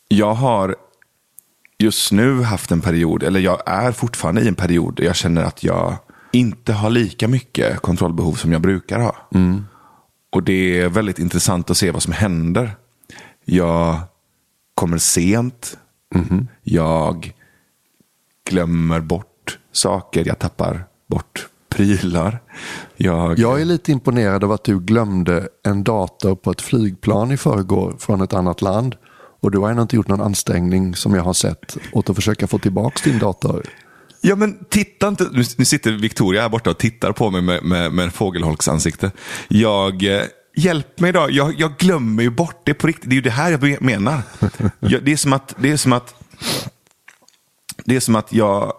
Jag 0.08 0.34
har 0.34 0.76
just 1.78 2.12
nu 2.12 2.42
haft 2.42 2.72
en 2.72 2.82
period, 2.82 3.24
eller 3.24 3.40
jag 3.40 3.62
är 3.66 3.92
fortfarande 3.92 4.42
i 4.42 4.48
en 4.48 4.56
period 4.56 5.00
jag 5.04 5.16
känner 5.16 5.44
att 5.44 5.64
jag 5.64 5.96
inte 6.36 6.74
har 6.74 6.90
lika 6.90 7.28
mycket 7.28 7.80
kontrollbehov 7.80 8.34
som 8.34 8.52
jag 8.52 8.62
brukar 8.62 9.00
ha. 9.00 9.16
Och 10.32 10.44
det 10.44 10.82
är 10.82 10.90
väldigt 10.90 11.20
intressant 11.20 11.70
att 11.70 11.78
se 11.78 11.92
vad 11.92 12.04
som 12.04 12.14
händer. 12.14 12.76
Jag 13.46 14.00
kommer 14.76 14.98
sent. 14.98 15.78
Jag 16.64 17.34
glömmer 18.50 19.00
bort 19.00 19.60
saker. 19.72 20.28
Jag 20.28 20.40
tappar 20.40 20.84
bort 21.08 21.48
prylar. 21.70 22.40
Jag, 22.96 23.40
Jag 23.40 23.62
är 23.62 23.66
lite 23.66 23.92
imponerad 23.92 24.44
av 24.44 24.52
att 24.52 24.64
du 24.64 24.80
glömde 24.80 25.48
en 25.64 25.84
dator 25.84 26.36
på 26.36 26.52
ett 26.52 26.62
flygplan 26.62 27.32
i 27.32 27.38
förrgår 27.38 27.96
från 28.00 28.22
ett 28.22 28.34
annat 28.34 28.62
land. 28.62 28.96
Och 29.40 29.52
du 29.52 29.58
har 29.58 29.72
ännu 29.72 29.82
inte 29.82 29.96
gjort 29.96 30.08
någon 30.08 30.22
ansträngning 30.22 30.96
som 30.96 31.14
jag 31.16 31.24
har 31.24 31.34
sett 31.34 31.78
åt 31.94 32.10
att 32.10 32.16
försöka 32.16 32.48
få 32.48 32.58
tillbaka 32.60 33.10
din 33.10 33.20
dator. 33.20 33.66
Ja 34.28 34.36
men 34.36 34.66
titta 34.70 35.08
inte, 35.08 35.30
nu, 35.32 35.66
sitter 35.66 35.92
Victoria 35.92 36.42
här 36.42 36.50
borta 36.50 36.70
och 36.70 36.78
tittar 36.78 37.12
på 37.12 37.32
mig 37.32 37.42
med, 37.42 37.64
med, 37.64 37.94
med 37.94 38.14
fågelholksansikte. 38.14 39.12
Jag, 39.48 40.04
eh, 40.04 40.24
hjälp 40.56 41.00
mig 41.00 41.12
då, 41.12 41.28
jag, 41.30 41.60
jag 41.60 41.78
glömmer 41.78 42.24
ju 42.24 42.30
bort 42.30 42.62
det 42.64 42.74
på 42.74 42.88
riktigt. 42.88 43.10
Det 43.10 43.14
är 43.14 43.16
ju 43.16 43.22
det 43.22 43.30
här 43.30 43.52
jag 43.52 43.82
menar. 43.82 44.22
Jag, 44.80 45.04
det, 45.04 45.12
är 45.12 45.18
som 45.18 45.34
att, 45.34 45.56
det, 45.58 45.72
är 45.72 45.78
som 45.78 45.94
att, 45.94 46.16
det 47.86 47.96
är 47.96 48.00
som 48.00 48.16
att 48.16 48.34
jag 48.34 48.74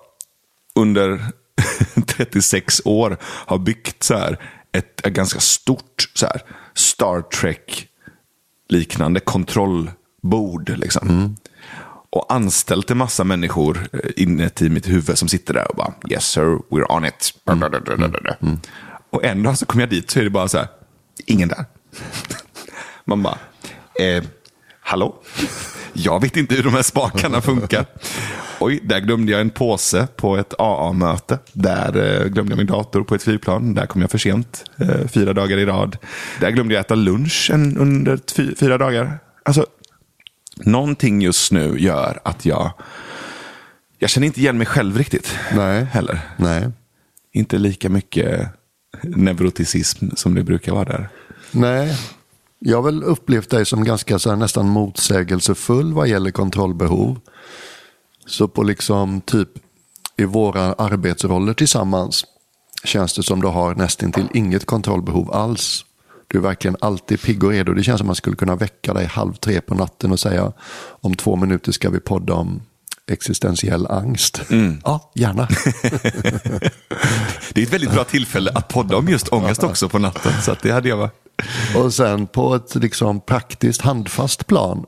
under 0.75 1.21
36 2.07 2.83
år 2.85 3.17
har 3.23 3.59
byggt 3.59 4.03
så 4.03 4.15
här 4.15 4.39
ett, 4.73 5.07
ett 5.07 5.13
ganska 5.13 5.41
stort 5.41 6.11
så 6.15 6.27
här, 6.27 6.41
Star 6.75 7.23
Trek 7.23 7.89
liknande 8.69 9.21
kontrollbord. 9.21 10.79
Liksom. 10.79 11.09
Mm. 11.09 11.37
Och 12.11 12.33
anställt 12.33 12.91
en 12.91 12.97
massa 12.97 13.25
människor 13.25 13.89
eh, 13.93 14.11
inuti 14.17 14.69
mitt 14.69 14.89
huvud 14.89 15.19
som 15.19 15.29
sitter 15.29 15.55
där 15.55 15.71
och 15.71 15.77
bara 15.77 15.95
yes 16.11 16.25
sir, 16.25 16.59
we're 16.71 16.97
on 16.97 17.05
it. 17.05 17.35
Och 19.11 19.25
en 19.25 19.43
dag 19.43 19.59
så 19.59 19.67
kommer 19.67 19.83
jag 19.83 19.91
dit 19.91 20.11
så 20.11 20.21
är 20.21 20.25
det 20.25 20.31
bara 20.31 20.49
så 20.49 20.59
här, 20.59 20.69
ingen 21.27 21.49
där. 21.49 21.65
Man 23.05 23.23
bara, 23.23 23.39
eh, 24.01 24.25
hallå? 24.81 25.15
Jag 25.93 26.21
vet 26.23 26.37
inte 26.37 26.55
hur 26.55 26.63
de 26.63 26.75
här 26.75 26.83
spakarna 26.83 27.41
funkar. 27.41 27.87
Oj, 28.61 28.81
där 28.83 29.01
glömde 29.01 29.33
jag 29.33 29.41
en 29.41 29.51
påse 29.51 30.09
på 30.17 30.37
ett 30.37 30.55
AA-möte. 30.59 31.39
Där 31.53 32.21
eh, 32.23 32.29
glömde 32.29 32.53
jag 32.53 32.59
min 32.59 32.67
dator 32.67 33.03
på 33.03 33.15
ett 33.15 33.23
flygplan. 33.23 33.75
Där 33.75 33.87
kom 33.87 34.01
jag 34.01 34.11
för 34.11 34.19
sent, 34.19 34.65
eh, 34.81 35.09
fyra 35.09 35.33
dagar 35.33 35.59
i 35.59 35.67
rad. 35.67 35.97
Där 36.41 36.51
glömde 36.51 36.75
jag 36.75 36.81
äta 36.81 36.95
lunch 36.95 37.51
en, 37.53 37.77
under 37.77 38.19
fy, 38.37 38.55
fyra 38.55 38.79
dagar. 38.79 39.19
Alltså, 39.43 39.67
någonting 40.57 41.23
just 41.23 41.53
nu 41.53 41.79
gör 41.79 42.21
att 42.25 42.45
jag, 42.45 42.73
jag 43.99 44.11
känner 44.11 44.27
inte 44.27 44.41
igen 44.41 44.59
mig 44.59 44.67
själv 44.67 44.99
riktigt. 44.99 45.35
Nej. 45.55 45.85
Heller. 45.85 46.21
Nej. 46.37 46.71
Inte 47.33 47.59
lika 47.59 47.89
mycket 47.89 48.49
neuroticism 49.03 50.09
som 50.17 50.35
det 50.35 50.43
brukar 50.43 50.73
vara 50.73 50.85
där. 50.85 51.09
Nej. 51.51 51.99
Jag 52.59 52.77
har 52.77 52.83
väl 52.83 53.03
upplevt 53.03 53.51
dig 53.51 53.67
som 53.67 53.85
ganska 53.85 54.19
så 54.19 54.31
här, 54.31 54.37
nästan 54.37 54.69
motsägelsefull 54.69 55.93
vad 55.93 56.09
gäller 56.09 56.31
kontrollbehov. 56.31 57.21
Så 58.27 58.49
på 58.49 58.63
liksom 58.63 59.21
typ 59.21 59.49
i 60.17 60.25
våra 60.25 60.73
arbetsroller 60.73 61.55
tillsammans 61.55 62.25
känns 62.85 63.15
det 63.15 63.23
som 63.23 63.41
du 63.41 63.49
har 63.49 63.75
nästintill 63.75 64.29
inget 64.35 64.65
kontrollbehov 64.65 65.33
alls. 65.33 65.86
Du 66.29 66.39
är 66.39 66.43
verkligen 66.43 66.77
alltid 66.81 67.23
pigg 67.23 67.45
och 67.45 67.51
redo. 67.51 67.73
Det 67.73 67.83
känns 67.83 67.99
som 67.99 68.07
att 68.07 68.09
man 68.09 68.17
skulle 68.17 68.37
kunna 68.37 68.57
väcka 68.57 68.95
dig 68.95 69.07
halv 69.07 69.33
tre 69.33 69.61
på 69.61 69.75
natten 69.75 70.13
och 70.13 70.21
säga 70.21 70.53
om 70.79 71.15
två 71.15 71.37
minuter 71.37 71.73
ska 71.73 71.91
vi 71.91 72.01
podda 72.01 72.35
om 72.35 72.63
existentiell 73.11 73.87
angst. 73.87 74.41
Ja, 74.85 75.11
gärna. 75.15 75.49
Det 77.55 77.61
är 77.61 77.67
ett 77.67 77.73
väldigt 77.73 77.93
bra 77.93 78.05
tillfälle 78.05 78.51
att 78.55 78.69
podda 78.69 78.97
om 78.97 79.09
just 79.09 79.29
ångest 79.29 79.65
också 79.65 79.89
på 79.89 79.99
natten. 79.99 80.33
Så 80.43 80.57
det 80.63 80.71
hade 80.71 80.89
jag 80.89 80.97
varit. 80.97 81.13
Och 81.77 81.95
sen 81.95 82.27
på 82.27 82.55
ett 82.55 82.75
liksom 82.75 83.21
praktiskt 83.21 83.81
handfast 83.81 84.47
plan 84.47 84.87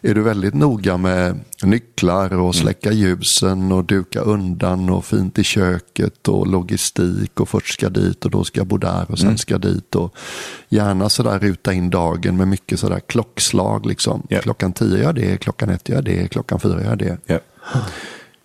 är 0.00 0.14
du 0.14 0.22
väldigt 0.22 0.54
noga 0.54 0.96
med 0.96 1.40
nycklar 1.62 2.32
och 2.32 2.54
släcka 2.54 2.92
ljusen 2.92 3.72
och 3.72 3.84
duka 3.84 4.20
undan 4.20 4.90
och 4.90 5.04
fint 5.04 5.38
i 5.38 5.44
köket 5.44 6.28
och 6.28 6.46
logistik 6.46 7.40
och 7.40 7.48
först 7.48 7.74
ska 7.74 7.88
dit 7.88 8.24
och 8.24 8.30
då 8.30 8.44
ska 8.44 8.60
jag 8.60 8.66
bo 8.66 8.76
där 8.76 9.10
och 9.10 9.18
sen 9.18 9.38
ska 9.38 9.54
jag 9.54 9.60
dit 9.60 9.94
och 9.94 10.14
gärna 10.68 11.08
sådär 11.08 11.38
ruta 11.38 11.72
in 11.72 11.90
dagen 11.90 12.36
med 12.36 12.48
mycket 12.48 12.80
sådär 12.80 13.00
klockslag 13.00 13.86
liksom. 13.86 14.26
Ja. 14.28 14.40
Klockan 14.40 14.72
tio 14.72 15.02
gör 15.02 15.12
det, 15.12 15.36
klockan 15.36 15.70
ett 15.70 15.88
gör 15.88 16.02
det, 16.02 16.28
klockan 16.28 16.60
fyra 16.60 16.82
gör 16.82 16.96
det. 16.96 17.18
Ja. 17.26 17.38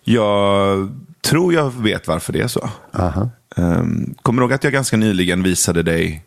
Jag 0.04 0.88
tror 1.20 1.54
jag 1.54 1.70
vet 1.70 2.08
varför 2.08 2.32
det 2.32 2.40
är 2.40 2.48
så. 2.48 2.70
Aha. 2.92 3.30
Um, 3.56 4.14
kommer 4.22 4.42
du 4.42 4.44
ihåg 4.44 4.52
att 4.52 4.64
jag 4.64 4.72
ganska 4.72 4.96
nyligen 4.96 5.42
visade 5.42 5.82
dig 5.82 6.24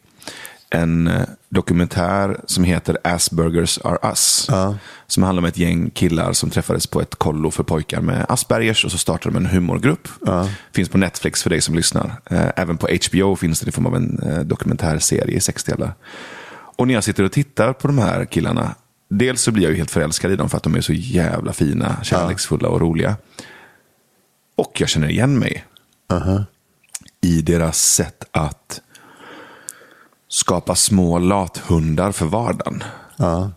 en 0.71 1.07
eh, 1.07 1.21
dokumentär 1.49 2.39
som 2.45 2.63
heter 2.63 2.97
Aspergers 3.03 3.79
are 3.83 3.97
us. 4.09 4.45
Ja. 4.49 4.75
Som 5.07 5.23
handlar 5.23 5.41
om 5.41 5.45
ett 5.45 5.57
gäng 5.57 5.89
killar 5.89 6.33
som 6.33 6.49
träffades 6.49 6.87
på 6.87 7.01
ett 7.01 7.15
kollo 7.15 7.51
för 7.51 7.63
pojkar 7.63 8.01
med 8.01 8.25
Aspergers 8.29 8.85
och 8.85 8.91
så 8.91 8.97
startade 8.97 9.35
de 9.35 9.45
en 9.45 9.51
humorgrupp. 9.51 10.07
Finns 10.75 10.89
på 10.89 10.97
Netflix 10.97 11.43
för 11.43 11.49
dig 11.49 11.61
som 11.61 11.75
lyssnar. 11.75 12.05
Eh, 12.25 12.47
Även 12.55 12.77
på 12.77 12.87
HBO 13.09 13.35
finns 13.35 13.59
det 13.59 13.69
i 13.69 13.71
form 13.71 13.85
av 13.85 13.95
en 13.95 14.19
eh, 14.19 14.39
dokumentärserie 14.39 15.35
i 15.35 15.39
sex 15.39 15.63
delar. 15.63 15.93
Och 16.77 16.87
när 16.87 16.93
jag 16.93 17.03
sitter 17.03 17.23
och 17.23 17.31
tittar 17.31 17.73
på 17.73 17.87
de 17.87 17.97
här 17.97 18.25
killarna. 18.25 18.75
Dels 19.09 19.41
så 19.41 19.51
blir 19.51 19.63
jag 19.63 19.71
ju 19.71 19.77
helt 19.77 19.91
förälskad 19.91 20.31
i 20.31 20.35
dem 20.35 20.49
för 20.49 20.57
att 20.57 20.63
de 20.63 20.75
är 20.75 20.81
så 20.81 20.93
jävla 20.93 21.53
fina, 21.53 22.03
kärleksfulla 22.03 22.69
och 22.69 22.81
roliga. 22.81 23.15
Och 24.55 24.81
jag 24.81 24.89
känner 24.89 25.09
igen 25.09 25.39
mig 25.39 25.65
Aha. 26.11 26.45
i 27.21 27.41
deras 27.41 27.77
sätt 27.77 28.23
att 28.31 28.81
skapa 30.31 30.75
små 30.75 31.19
lathundar 31.19 32.11
för 32.11 32.25
vardagen. 32.25 32.83
Ja. 33.17 33.51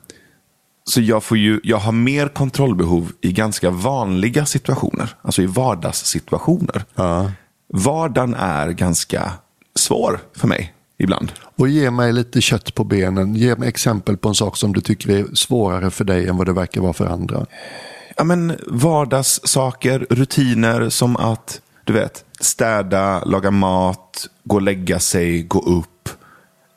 Så 0.84 1.00
jag, 1.00 1.24
får 1.24 1.38
ju, 1.38 1.60
jag 1.62 1.76
har 1.76 1.92
mer 1.92 2.28
kontrollbehov 2.28 3.12
i 3.20 3.32
ganska 3.32 3.70
vanliga 3.70 4.46
situationer. 4.46 5.14
Alltså 5.22 5.42
i 5.42 5.46
vardagssituationer. 5.46 6.84
Ja. 6.94 7.32
Vardagen 7.72 8.34
är 8.34 8.68
ganska 8.68 9.32
svår 9.74 10.20
för 10.36 10.48
mig 10.48 10.74
ibland. 10.98 11.32
Och 11.56 11.68
ge 11.68 11.90
mig 11.90 12.12
lite 12.12 12.40
kött 12.40 12.74
på 12.74 12.84
benen. 12.84 13.34
Ge 13.34 13.56
mig 13.56 13.68
exempel 13.68 14.16
på 14.16 14.28
en 14.28 14.34
sak 14.34 14.56
som 14.56 14.72
du 14.72 14.80
tycker 14.80 15.10
är 15.10 15.34
svårare 15.34 15.90
för 15.90 16.04
dig 16.04 16.28
än 16.28 16.36
vad 16.36 16.46
det 16.46 16.52
verkar 16.52 16.80
vara 16.80 16.92
för 16.92 17.06
andra. 17.06 17.46
Ja, 18.16 18.24
men 18.24 18.58
vardagssaker, 18.66 20.06
rutiner 20.10 20.88
som 20.88 21.16
att 21.16 21.60
du 21.84 21.92
vet, 21.92 22.24
städa, 22.40 23.24
laga 23.24 23.50
mat, 23.50 24.26
gå 24.44 24.56
och 24.56 24.62
lägga 24.62 24.98
sig, 24.98 25.42
gå 25.42 25.60
upp. 25.60 25.93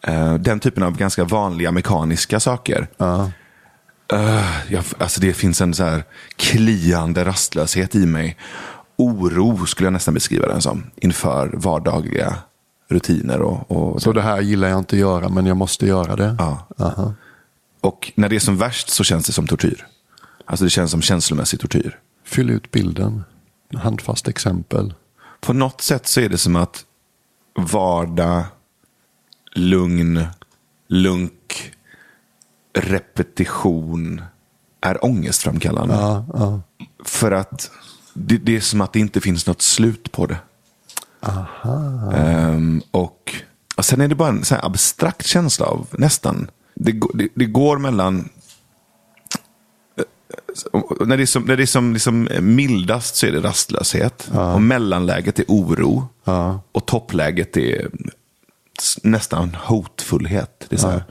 Eh, 0.02 0.34
den 0.34 0.60
typen 0.60 0.84
av 0.84 0.98
ganska 0.98 1.24
vanliga 1.24 1.72
mekaniska 1.72 2.40
saker. 2.40 2.88
Ja. 2.98 3.32
Uh, 4.14 4.72
jag, 4.74 4.84
alltså 4.98 5.22
det 5.22 5.34
finns 5.34 5.62
en 5.62 5.74
så 5.74 5.84
här 5.84 6.04
kliande 6.36 7.26
rastlöshet 7.26 7.96
i 7.96 8.06
mig. 8.06 8.38
Oro 8.96 9.66
skulle 9.66 9.86
jag 9.86 9.94
nästan 9.94 10.14
beskriva 10.14 10.48
den 10.48 10.62
som. 10.62 10.84
Inför 10.96 11.52
vardagliga 11.54 12.36
rutiner. 12.88 13.42
Och, 13.42 13.72
och, 13.72 14.02
Så 14.02 14.14
det 14.14 14.22
här 14.22 14.42
gillar 14.42 14.68
jag 14.68 14.78
inte 14.78 14.96
att 14.96 15.00
göra 15.00 15.30
men 15.30 15.46
jag 15.46 15.58
måste 15.58 15.86
göra 15.86 16.16
det. 16.16 16.36
ja. 16.40 16.68
Aha. 16.78 17.14
och 17.82 18.12
när 18.16 18.30
det 18.30 18.36
är 18.36 18.40
som 18.40 18.58
värst 18.58 18.90
så 18.90 19.04
känns 19.04 19.26
det 19.26 19.34
som 19.34 19.48
tortyr. 19.48 19.88
Alltså 20.46 20.64
det 20.66 20.70
känns 20.70 20.92
som 20.92 21.02
känslomässig 21.02 21.60
tortyr. 21.60 22.00
Fyll 22.26 22.50
ut 22.50 22.72
bilden. 22.72 23.24
Handfast 23.76 24.28
exempel. 24.28 24.94
På 25.42 25.54
något 25.54 25.82
sätt 25.82 26.08
så 26.08 26.22
är 26.22 26.30
det 26.30 26.38
som 26.38 26.56
att 26.56 26.86
vardag 27.56 28.44
lugn, 29.58 30.24
lunk, 30.88 31.72
repetition 32.74 34.22
är 34.82 35.06
ångestframkallande. 35.06 35.96
Ja, 35.96 36.26
ja. 36.34 36.62
För 37.06 37.32
att 37.32 37.72
det, 38.14 38.38
det 38.38 38.56
är 38.56 38.60
som 38.62 38.82
att 38.82 38.94
det 38.94 39.00
inte 39.00 39.22
finns 39.22 39.48
något 39.48 39.62
slut 39.62 40.12
på 40.12 40.26
det. 40.26 40.38
Ehm, 42.14 42.82
och, 42.92 43.34
och 43.78 43.86
sen 43.86 44.02
är 44.02 44.08
det 44.08 44.16
bara 44.16 44.30
en 44.30 44.46
så 44.46 44.56
abstrakt 44.56 45.26
känsla 45.26 45.66
av 45.66 45.88
nästan. 45.92 46.50
Det, 46.76 46.92
går- 46.92 47.12
det, 47.14 47.30
det 47.36 47.46
går 47.46 47.78
mellan 47.78 48.30
och 50.72 51.08
när 51.08 51.18
det 51.18 51.24
är 51.24 51.26
som, 51.28 51.44
när 51.44 51.58
det 51.58 51.64
är 51.64 51.68
som 51.68 51.94
liksom 51.94 52.28
mildast 52.42 53.16
så 53.16 53.26
är 53.26 53.32
det 53.32 53.40
rastlöshet. 53.40 54.30
Och 54.54 54.62
mellanläget 54.62 55.40
är 55.40 55.46
oro. 55.48 56.08
Ja. 56.24 56.62
Och 56.72 56.86
toppläget 56.86 57.58
är 57.58 57.90
nästan 59.04 59.56
hotfullhet. 59.56 60.66
Det 60.70 60.76
är 60.76 60.80
så 60.80 60.90
här, 60.90 61.04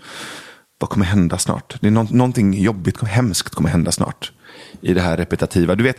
Vad 0.78 0.90
kommer 0.90 1.06
hända 1.06 1.38
snart? 1.38 1.76
Det 1.80 1.86
är 1.86 1.90
nå- 1.90 2.08
någonting 2.10 2.54
jobbigt, 2.62 3.02
hemskt 3.02 3.54
kommer 3.54 3.70
hända 3.70 3.92
snart. 3.92 4.32
I 4.80 4.94
det 4.94 5.00
här 5.00 5.16
repetitiva. 5.16 5.74
Du 5.74 5.84
vet, 5.84 5.96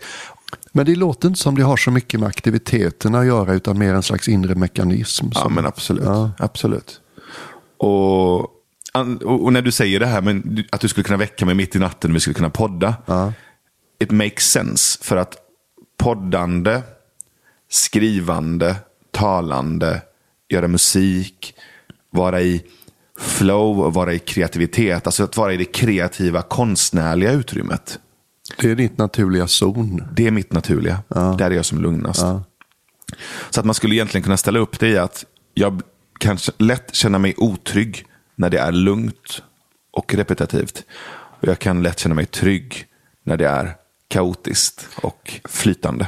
Men 0.71 0.85
det 0.85 0.95
låter 0.95 1.27
inte 1.27 1.39
som 1.39 1.55
det 1.55 1.63
har 1.63 1.77
så 1.77 1.91
mycket 1.91 2.19
med 2.19 2.29
aktiviteterna 2.29 3.19
att 3.19 3.25
göra 3.25 3.53
utan 3.53 3.77
mer 3.79 3.93
en 3.93 4.03
slags 4.03 4.27
inre 4.27 4.55
mekanism. 4.55 5.25
Ja, 5.33 5.41
Som, 5.41 5.53
men 5.53 5.65
absolut. 5.65 6.03
Ja. 6.05 6.31
absolut. 6.39 7.01
Och, 7.77 8.39
och, 9.23 9.53
när 9.53 9.61
du 9.61 9.71
säger 9.71 9.99
det 9.99 10.05
här 10.05 10.21
men 10.21 10.63
att 10.69 10.81
du 10.81 10.87
skulle 10.87 11.03
kunna 11.03 11.17
väcka 11.17 11.45
mig 11.45 11.55
mitt 11.55 11.75
i 11.75 11.79
natten 11.79 12.11
och 12.11 12.15
vi 12.15 12.19
skulle 12.19 12.33
kunna 12.33 12.49
podda. 12.49 12.95
Ja. 13.05 13.33
It 13.99 14.11
makes 14.11 14.51
sense. 14.51 14.99
För 15.01 15.17
att 15.17 15.35
poddande, 15.97 16.81
skrivande, 17.69 18.75
talande, 19.11 20.01
göra 20.49 20.67
musik, 20.67 21.53
vara 22.09 22.41
i 22.41 22.63
flow 23.19 23.79
och 23.79 23.93
vara 23.93 24.13
i 24.13 24.19
kreativitet. 24.19 25.05
Alltså 25.05 25.23
att 25.23 25.37
vara 25.37 25.53
i 25.53 25.57
det 25.57 25.65
kreativa, 25.65 26.41
konstnärliga 26.41 27.31
utrymmet. 27.31 27.99
Det 28.61 28.71
är 28.71 28.75
ditt 28.75 28.97
naturliga 28.97 29.47
zon. 29.47 30.03
Det 30.13 30.27
är 30.27 30.31
mitt 30.31 30.53
naturliga. 30.53 30.99
Där 31.09 31.51
är 31.51 31.51
jag 31.51 31.65
som 31.65 31.81
lugnast. 31.81 32.25
Så 33.49 33.59
att 33.59 33.65
man 33.65 33.75
skulle 33.75 33.95
egentligen 33.95 34.23
kunna 34.23 34.37
ställa 34.37 34.59
upp 34.59 34.79
det 34.79 34.87
i 34.87 34.97
att 34.97 35.25
jag 35.53 35.81
kan 36.19 36.37
lätt 36.57 36.95
känna 36.95 37.19
mig 37.19 37.33
otrygg 37.37 38.05
när 38.35 38.49
det 38.49 38.57
är 38.57 38.71
lugnt 38.71 39.43
och 39.91 40.13
repetitivt. 40.13 40.83
Och 41.11 41.47
jag 41.47 41.59
kan 41.59 41.83
lätt 41.83 41.99
känna 41.99 42.15
mig 42.15 42.25
trygg 42.25 42.85
när 43.23 43.37
det 43.37 43.47
är 43.47 43.75
kaotiskt 44.07 44.87
och 45.01 45.41
flytande. 45.45 46.07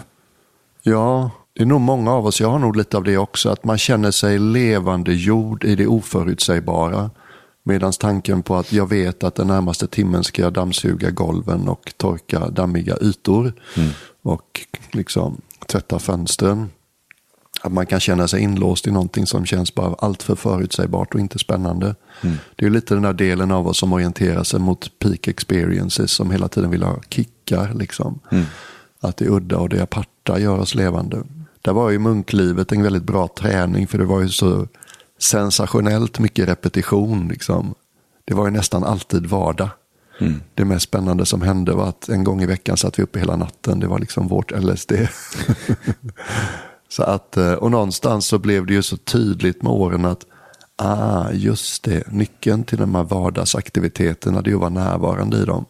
Ja, 0.81 1.31
det 1.59 1.63
är 1.63 1.67
nog 1.67 1.81
många 1.81 2.11
av 2.11 2.25
oss, 2.25 2.41
jag 2.41 2.49
har 2.49 2.59
nog 2.59 2.75
lite 2.75 2.97
av 2.97 3.03
det 3.03 3.17
också, 3.17 3.49
att 3.49 3.63
man 3.63 3.77
känner 3.77 4.11
sig 4.11 4.39
levande 4.39 5.13
jord 5.13 5.63
i 5.63 5.75
det 5.75 5.87
oförutsägbara. 5.87 7.09
Medan 7.63 7.91
tanken 7.91 8.43
på 8.43 8.55
att 8.55 8.73
jag 8.73 8.89
vet 8.89 9.23
att 9.23 9.35
den 9.35 9.47
närmaste 9.47 9.87
timmen 9.87 10.23
ska 10.23 10.41
jag 10.41 10.53
dammsuga 10.53 11.09
golven 11.09 11.67
och 11.67 11.93
torka 11.97 12.49
dammiga 12.49 12.97
ytor. 13.01 13.53
Och 14.21 14.61
liksom 14.91 15.41
tvätta 15.67 15.99
fönstren. 15.99 16.69
Att 17.61 17.71
man 17.71 17.85
kan 17.85 17.99
känna 17.99 18.27
sig 18.27 18.41
inlåst 18.41 18.87
i 18.87 18.91
någonting 18.91 19.25
som 19.25 19.45
känns 19.45 19.75
bara 19.75 19.93
alltför 19.93 20.35
förutsägbart 20.35 21.13
och 21.13 21.19
inte 21.19 21.39
spännande. 21.39 21.95
Det 22.55 22.65
är 22.65 22.69
lite 22.69 22.93
den 22.93 23.03
där 23.03 23.13
delen 23.13 23.51
av 23.51 23.67
oss 23.67 23.77
som 23.77 23.93
orienterar 23.93 24.43
sig 24.43 24.59
mot 24.59 24.99
peak 24.99 25.27
experiences 25.27 26.11
som 26.11 26.31
hela 26.31 26.47
tiden 26.47 26.69
vill 26.69 26.83
ha 26.83 26.99
kickar. 27.09 27.73
Liksom. 27.73 28.19
Att 28.99 29.17
det 29.17 29.29
udda 29.29 29.57
och 29.57 29.69
det 29.69 29.83
aparta 29.83 30.39
gör 30.39 30.59
oss 30.59 30.75
levande. 30.75 31.23
Där 31.69 31.73
var 31.73 31.89
ju 31.89 31.99
munklivet 31.99 32.71
en 32.71 32.83
väldigt 32.83 33.03
bra 33.03 33.27
träning 33.27 33.87
för 33.87 33.97
det 33.97 34.05
var 34.05 34.21
ju 34.21 34.29
så 34.29 34.67
sensationellt 35.19 36.19
mycket 36.19 36.49
repetition. 36.49 37.27
Liksom. 37.27 37.75
Det 38.25 38.33
var 38.33 38.45
ju 38.45 38.51
nästan 38.51 38.83
alltid 38.83 39.25
vardag. 39.25 39.69
Det 40.53 40.65
mest 40.65 40.83
spännande 40.85 41.25
som 41.25 41.41
hände 41.41 41.73
var 41.73 41.89
att 41.89 42.09
en 42.09 42.23
gång 42.23 42.41
i 42.41 42.45
veckan 42.45 42.77
satt 42.77 42.99
vi 42.99 43.03
uppe 43.03 43.19
hela 43.19 43.35
natten. 43.35 43.79
Det 43.79 43.87
var 43.87 43.99
liksom 43.99 44.27
vårt 44.27 44.51
LSD. 44.51 44.91
så 46.89 47.03
att, 47.03 47.37
eh, 47.37 47.53
och 47.53 47.71
någonstans 47.71 48.25
så 48.25 48.39
blev 48.39 48.65
det 48.65 48.73
ju 48.73 48.83
så 48.83 48.97
tydligt 48.97 49.63
med 49.63 49.71
åren 49.71 50.05
att 50.05 50.25
ah, 50.75 51.31
just 51.31 51.83
det, 51.83 52.11
nyckeln 52.11 52.63
till 52.63 52.77
de 52.77 52.95
här 52.95 53.03
vardagsaktiviteterna 53.03 54.41
det 54.41 54.51
är 54.51 54.55
att 54.55 54.59
vara 54.59 54.69
närvarande 54.69 55.37
i 55.37 55.45
dem. 55.45 55.65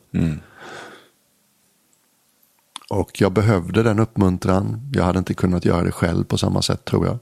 Och 2.90 3.22
jag 3.22 3.34
behövde 3.34 3.84
den 3.84 4.00
uppmuntran. 4.00 4.92
Jag 4.94 5.04
hade 5.04 5.20
inte 5.20 5.34
kunnat 5.34 5.66
göra 5.66 5.84
det 5.84 5.92
själv 5.92 6.24
på 6.24 6.38
samma 6.38 6.62
sätt 6.62 6.86
tror 6.86 7.06
jag. 7.06 7.20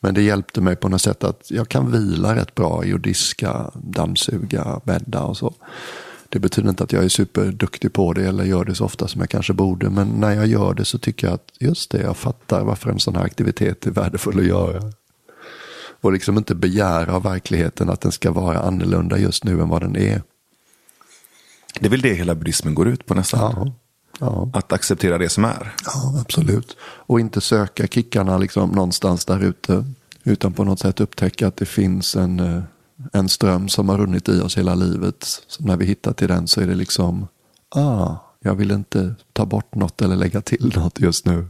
Men 0.00 0.14
det 0.14 0.22
hjälpte 0.22 0.60
mig 0.60 0.76
på 0.76 0.88
något 0.88 1.02
sätt 1.02 1.24
att 1.24 1.50
jag 1.50 1.68
kan 1.68 1.92
vila 1.92 2.36
rätt 2.36 2.54
bra 2.54 2.84
i 2.84 2.92
att 2.92 3.02
diska, 3.02 3.70
dammsuga, 3.74 4.80
bädda 4.84 5.22
och 5.22 5.36
så. 5.36 5.54
Det 6.28 6.38
betyder 6.38 6.68
inte 6.68 6.84
att 6.84 6.92
jag 6.92 7.04
är 7.04 7.08
superduktig 7.08 7.92
på 7.92 8.12
det 8.12 8.26
eller 8.28 8.44
gör 8.44 8.64
det 8.64 8.74
så 8.74 8.84
ofta 8.84 9.08
som 9.08 9.20
jag 9.20 9.30
kanske 9.30 9.52
borde. 9.52 9.90
Men 9.90 10.08
när 10.08 10.34
jag 10.34 10.46
gör 10.46 10.74
det 10.74 10.84
så 10.84 10.98
tycker 10.98 11.26
jag 11.26 11.34
att 11.34 11.52
just 11.60 11.90
det, 11.90 12.02
jag 12.02 12.16
fattar 12.16 12.64
varför 12.64 12.90
en 12.90 13.00
sån 13.00 13.16
här 13.16 13.24
aktivitet 13.24 13.86
är 13.86 13.90
värdefull 13.90 14.38
att 14.38 14.46
göra. 14.46 14.92
Och 16.00 16.12
liksom 16.12 16.38
inte 16.38 16.54
begära 16.54 17.16
av 17.16 17.22
verkligheten 17.22 17.90
att 17.90 18.00
den 18.00 18.12
ska 18.12 18.32
vara 18.32 18.58
annorlunda 18.58 19.18
just 19.18 19.44
nu 19.44 19.60
än 19.60 19.68
vad 19.68 19.82
den 19.82 19.96
är. 19.96 20.22
Det 21.80 21.86
är 21.86 21.90
väl 21.90 22.00
det 22.00 22.14
hela 22.14 22.34
buddhismen 22.34 22.74
går 22.74 22.88
ut 22.88 23.06
på 23.06 23.14
nästan. 23.14 23.52
Ja, 23.56 23.72
ja. 24.20 24.50
Att 24.52 24.72
acceptera 24.72 25.18
det 25.18 25.28
som 25.28 25.44
är. 25.44 25.74
Ja, 25.84 26.20
absolut. 26.20 26.76
Och 26.80 27.20
inte 27.20 27.40
söka 27.40 27.86
kickarna 27.86 28.38
liksom 28.38 28.70
någonstans 28.70 29.24
där 29.24 29.44
ute. 29.44 29.84
Utan 30.24 30.52
på 30.52 30.64
något 30.64 30.80
sätt 30.80 31.00
upptäcka 31.00 31.48
att 31.48 31.56
det 31.56 31.66
finns 31.66 32.16
en, 32.16 32.40
eh, 32.40 32.62
en 33.12 33.28
ström 33.28 33.68
som 33.68 33.88
har 33.88 33.98
runnit 33.98 34.28
i 34.28 34.40
oss 34.40 34.58
hela 34.58 34.74
livet. 34.74 35.24
Så 35.46 35.64
när 35.64 35.76
vi 35.76 35.84
hittar 35.84 36.12
till 36.12 36.28
den 36.28 36.48
så 36.48 36.60
är 36.60 36.66
det 36.66 36.74
liksom, 36.74 37.28
ah, 37.74 38.14
jag 38.40 38.54
vill 38.54 38.70
inte 38.70 39.14
ta 39.32 39.46
bort 39.46 39.74
något 39.74 40.02
eller 40.02 40.16
lägga 40.16 40.40
till 40.40 40.72
något 40.76 41.00
just 41.00 41.26
nu. 41.26 41.48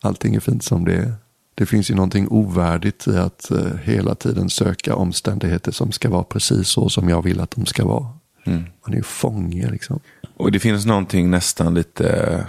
Allting 0.00 0.34
är 0.34 0.40
fint 0.40 0.64
som 0.64 0.84
det 0.84 0.94
är. 0.94 1.14
Det 1.54 1.66
finns 1.66 1.90
ju 1.90 1.94
någonting 1.94 2.28
ovärdigt 2.30 3.06
i 3.06 3.16
att 3.16 3.50
eh, 3.50 3.76
hela 3.82 4.14
tiden 4.14 4.50
söka 4.50 4.94
omständigheter 4.96 5.72
som 5.72 5.92
ska 5.92 6.10
vara 6.10 6.24
precis 6.24 6.68
så 6.68 6.88
som 6.88 7.08
jag 7.08 7.22
vill 7.22 7.40
att 7.40 7.50
de 7.50 7.66
ska 7.66 7.84
vara. 7.84 8.06
Man 8.44 8.92
är 8.92 8.96
ju 8.96 9.02
fånge 9.02 9.70
liksom. 9.70 10.00
Och 10.36 10.52
det 10.52 10.60
finns 10.60 10.86
någonting 10.86 11.30
nästan 11.30 11.74
lite 11.74 12.46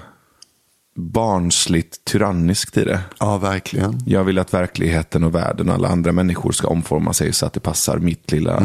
barnsligt 0.95 2.05
tyranniskt 2.05 2.77
i 2.77 2.83
det. 2.83 2.99
Ja, 3.19 3.37
verkligen. 3.37 4.01
Jag 4.05 4.23
vill 4.23 4.39
att 4.39 4.53
verkligheten 4.53 5.23
och 5.23 5.35
världen 5.35 5.69
och 5.69 5.75
alla 5.75 5.87
andra 5.87 6.11
människor 6.11 6.51
ska 6.51 6.67
omforma 6.67 7.13
sig 7.13 7.33
så 7.33 7.45
att 7.45 7.53
det 7.53 7.59
passar 7.59 7.97
mitt 7.97 8.31
lilla 8.31 8.63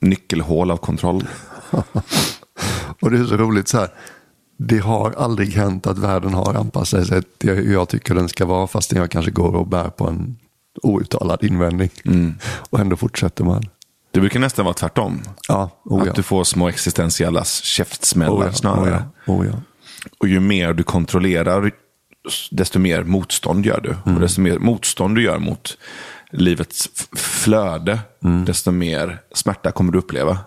nyckelhål 0.00 0.70
av 0.70 0.76
kontroll. 0.76 1.24
Och 3.00 3.10
det 3.10 3.18
är 3.18 3.24
så 3.24 3.36
roligt 3.36 3.68
så 3.68 3.78
här. 3.78 3.88
Det 4.56 4.78
har 4.78 5.12
aldrig 5.12 5.52
hänt 5.52 5.86
att 5.86 5.98
världen 5.98 6.34
har 6.34 6.54
anpassat 6.54 7.06
sig 7.06 7.22
till 7.38 7.50
hur 7.50 7.72
jag 7.72 7.88
tycker 7.88 8.14
den 8.14 8.28
ska 8.28 8.46
vara 8.46 8.66
fastän 8.66 8.98
jag 8.98 9.10
kanske 9.10 9.30
går 9.30 9.54
och 9.54 9.66
bär 9.66 9.88
på 9.88 10.08
en 10.08 10.36
outtalad 10.82 11.44
invändning. 11.44 11.90
Och 12.70 12.80
ändå 12.80 12.96
fortsätter 12.96 13.44
man. 13.44 13.64
Det 14.10 14.20
brukar 14.20 14.40
nästan 14.40 14.64
vara 14.64 14.74
tvärtom. 14.74 15.20
Ja, 15.48 15.70
oh 15.84 16.02
ja. 16.04 16.10
Att 16.10 16.16
du 16.16 16.22
får 16.22 16.44
små 16.44 16.68
existentiella 16.68 17.44
käftsmällar 17.44 18.32
Oh 18.34 18.44
ja, 18.46 18.52
snarare. 18.52 18.90
oh 18.90 19.06
ja, 19.26 19.32
oh 19.32 19.46
ja. 19.46 19.52
Och 20.18 20.28
ju 20.28 20.40
mer 20.40 20.72
du 20.72 20.82
kontrollerar, 20.82 21.70
desto 22.50 22.78
mer 22.78 23.02
motstånd 23.02 23.66
gör 23.66 23.80
du. 23.80 23.88
Mm. 23.88 24.14
Och 24.14 24.20
desto 24.20 24.40
mer 24.40 24.58
motstånd 24.58 25.14
du 25.16 25.22
gör 25.22 25.38
mot 25.38 25.78
livets 26.30 26.88
flöde, 27.16 27.98
Mm. 28.24 28.44
desto 28.44 28.70
mer 28.70 29.18
smärta 29.32 29.72
kommer 29.72 29.92
du 29.92 29.98
uppleva. 29.98 30.38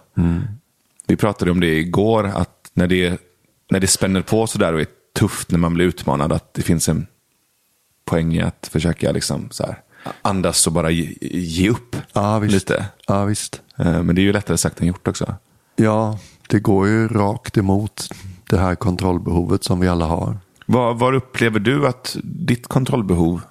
Vi 1.07 1.15
pratade 1.15 1.51
om 1.51 1.59
det 1.59 1.67
igår, 1.79 2.23
att 2.35 2.71
när 2.73 2.87
det, 2.87 3.21
när 3.69 3.79
det 3.79 3.87
spänner 3.87 4.21
på 4.21 4.47
sådär 4.47 4.73
och 4.73 4.81
är 4.81 4.87
tufft 5.19 5.51
när 5.51 5.59
man 5.59 5.73
blir 5.73 5.85
utmanad, 5.85 6.31
att 6.31 6.53
det 6.53 6.61
finns 6.61 6.89
en 6.89 7.07
poäng 8.05 8.33
i 8.35 8.41
att 8.41 8.69
försöka 8.71 9.11
liksom 9.11 9.47
så 9.51 9.63
här, 9.65 9.77
andas 10.21 10.67
och 10.67 10.73
bara 10.73 10.89
ge, 10.91 11.17
ge 11.31 11.69
upp 11.69 11.95
Ja, 12.13 12.39
lite. 12.39 12.85
Ja, 13.07 13.25
visst. 13.25 13.61
Eh, 13.77 14.03
Men 14.03 14.15
det 14.15 14.21
är 14.21 14.23
ju 14.23 14.33
lättare 14.33 14.57
sagt 14.57 14.81
än 14.81 14.87
gjort 14.87 15.07
också. 15.07 15.35
Ja, 15.75 16.19
det 16.49 16.59
går 16.59 16.87
ju 16.87 17.07
rakt 17.07 17.57
emot 17.57 18.07
det 18.49 18.57
här 18.57 18.75
kontrollbehovet 18.75 19.63
som 19.63 19.79
vi 19.79 19.87
alla 19.87 20.05
har. 20.05 20.37
Var, 20.65 20.93
var 20.93 21.13
upplever 21.13 21.59
du 21.59 21.87
att 21.87 22.15
ditt 22.23 22.67
kontrollbehov 22.67 23.41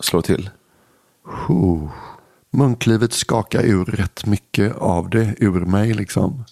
slår 0.00 0.22
till? 0.22 0.50
Oh. 1.48 1.90
Munklivet 2.52 3.12
skakar 3.12 3.62
ur 3.62 3.84
rätt 3.84 4.26
mycket 4.26 4.76
av 4.76 5.10
det 5.10 5.34
ur 5.38 5.60
mig. 5.60 5.94
liksom. 5.94 6.44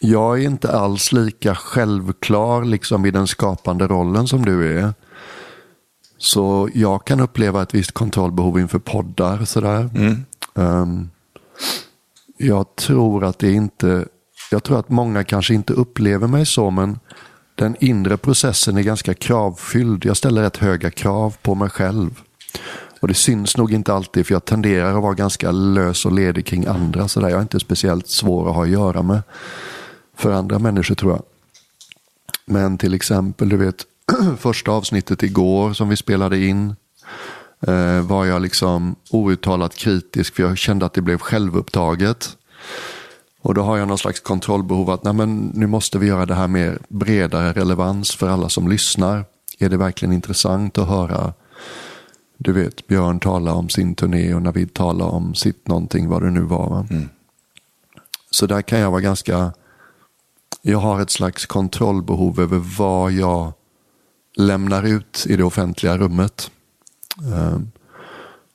Jag 0.00 0.38
är 0.40 0.44
inte 0.46 0.78
alls 0.78 1.12
lika 1.12 1.54
självklar 1.54 2.64
liksom 2.64 3.06
i 3.06 3.10
den 3.10 3.26
skapande 3.26 3.86
rollen 3.86 4.28
som 4.28 4.44
du 4.44 4.78
är. 4.78 4.94
Så 6.18 6.68
jag 6.74 7.04
kan 7.04 7.20
uppleva 7.20 7.62
ett 7.62 7.74
visst 7.74 7.92
kontrollbehov 7.92 8.60
inför 8.60 8.78
poddar. 8.78 9.44
Sådär. 9.44 9.90
Ehm, 10.54 11.10
jag 12.36 12.76
tror 12.76 13.24
att 13.24 13.38
det 13.38 13.52
inte, 13.52 14.06
jag 14.50 14.64
tror 14.64 14.78
att 14.78 14.88
många 14.88 15.24
kanske 15.24 15.54
inte 15.54 15.72
upplever 15.72 16.26
mig 16.26 16.46
så, 16.46 16.70
men 16.70 16.98
den 17.54 17.76
inre 17.80 18.16
processen 18.16 18.76
är 18.76 18.82
ganska 18.82 19.14
kravfylld. 19.14 20.04
Jag 20.04 20.16
ställer 20.16 20.42
rätt 20.42 20.56
höga 20.56 20.90
krav 20.90 21.36
på 21.42 21.54
mig 21.54 21.70
själv. 21.70 22.20
Och 23.00 23.08
det 23.08 23.14
syns 23.14 23.56
nog 23.56 23.72
inte 23.72 23.94
alltid 23.94 24.26
för 24.26 24.34
jag 24.34 24.44
tenderar 24.44 24.96
att 24.96 25.02
vara 25.02 25.14
ganska 25.14 25.50
lös 25.50 26.06
och 26.06 26.12
ledig 26.12 26.46
kring 26.46 26.66
andra. 26.66 27.08
Så 27.08 27.20
där. 27.20 27.28
Jag 27.28 27.38
är 27.38 27.42
inte 27.42 27.60
speciellt 27.60 28.08
svår 28.08 28.48
att 28.48 28.54
ha 28.54 28.62
att 28.62 28.68
göra 28.68 29.02
med 29.02 29.22
för 30.16 30.32
andra 30.32 30.58
människor 30.58 30.94
tror 30.94 31.12
jag. 31.12 31.22
Men 32.44 32.78
till 32.78 32.94
exempel, 32.94 33.48
du 33.48 33.56
vet, 33.56 33.84
första 34.38 34.70
avsnittet 34.70 35.22
igår 35.22 35.72
som 35.72 35.88
vi 35.88 35.96
spelade 35.96 36.38
in 36.38 36.76
eh, 37.60 38.00
var 38.00 38.24
jag 38.24 38.42
liksom 38.42 38.96
outtalat 39.10 39.74
kritisk 39.74 40.34
för 40.34 40.42
jag 40.42 40.58
kände 40.58 40.86
att 40.86 40.92
det 40.92 41.02
blev 41.02 41.18
självupptaget. 41.18 42.36
Och 43.40 43.54
då 43.54 43.62
har 43.62 43.76
jag 43.76 43.88
någon 43.88 43.98
slags 43.98 44.20
kontrollbehov 44.20 44.90
att 44.90 45.04
nej 45.04 45.12
men, 45.12 45.50
nu 45.54 45.66
måste 45.66 45.98
vi 45.98 46.06
göra 46.06 46.26
det 46.26 46.34
här 46.34 46.48
med 46.48 46.78
bredare 46.88 47.52
relevans 47.52 48.16
för 48.16 48.28
alla 48.28 48.48
som 48.48 48.68
lyssnar. 48.68 49.24
Är 49.58 49.68
det 49.68 49.76
verkligen 49.76 50.12
intressant 50.12 50.78
att 50.78 50.88
höra 50.88 51.32
du 52.38 52.52
vet, 52.52 52.86
Björn 52.86 53.20
tala 53.20 53.52
om 53.52 53.68
sin 53.68 53.94
turné 53.94 54.34
och 54.34 54.42
Navid 54.42 54.74
tala 54.74 55.04
om 55.04 55.34
sitt 55.34 55.68
någonting, 55.68 56.08
vad 56.08 56.22
det 56.22 56.30
nu 56.30 56.40
var. 56.40 56.86
Mm. 56.90 57.08
Så 58.30 58.46
där 58.46 58.62
kan 58.62 58.78
jag 58.78 58.90
vara 58.90 59.00
ganska, 59.00 59.52
jag 60.62 60.78
har 60.78 61.00
ett 61.00 61.10
slags 61.10 61.46
kontrollbehov 61.46 62.40
över 62.40 62.58
vad 62.78 63.12
jag 63.12 63.52
lämnar 64.36 64.82
ut 64.82 65.26
i 65.28 65.36
det 65.36 65.44
offentliga 65.44 65.98
rummet. 65.98 66.50
Ehm, 67.34 67.70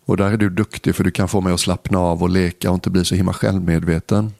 och 0.06 0.17
där 0.17 0.32
är 0.32 0.38
du 0.38 0.50
duktig 0.50 0.96
för 0.96 1.04
du 1.04 1.12
kan 1.12 1.28
få 1.28 1.41
mig 1.41 1.54
att 1.54 1.60
slappna 1.60 2.00
av 2.00 2.24
och 2.24 2.30
leka 2.30 2.70
och 2.70 2.74
inte 2.74 2.89
bli 2.89 3.06
så 3.06 3.15
himla 3.15 3.34
självmedveten. 3.34 4.34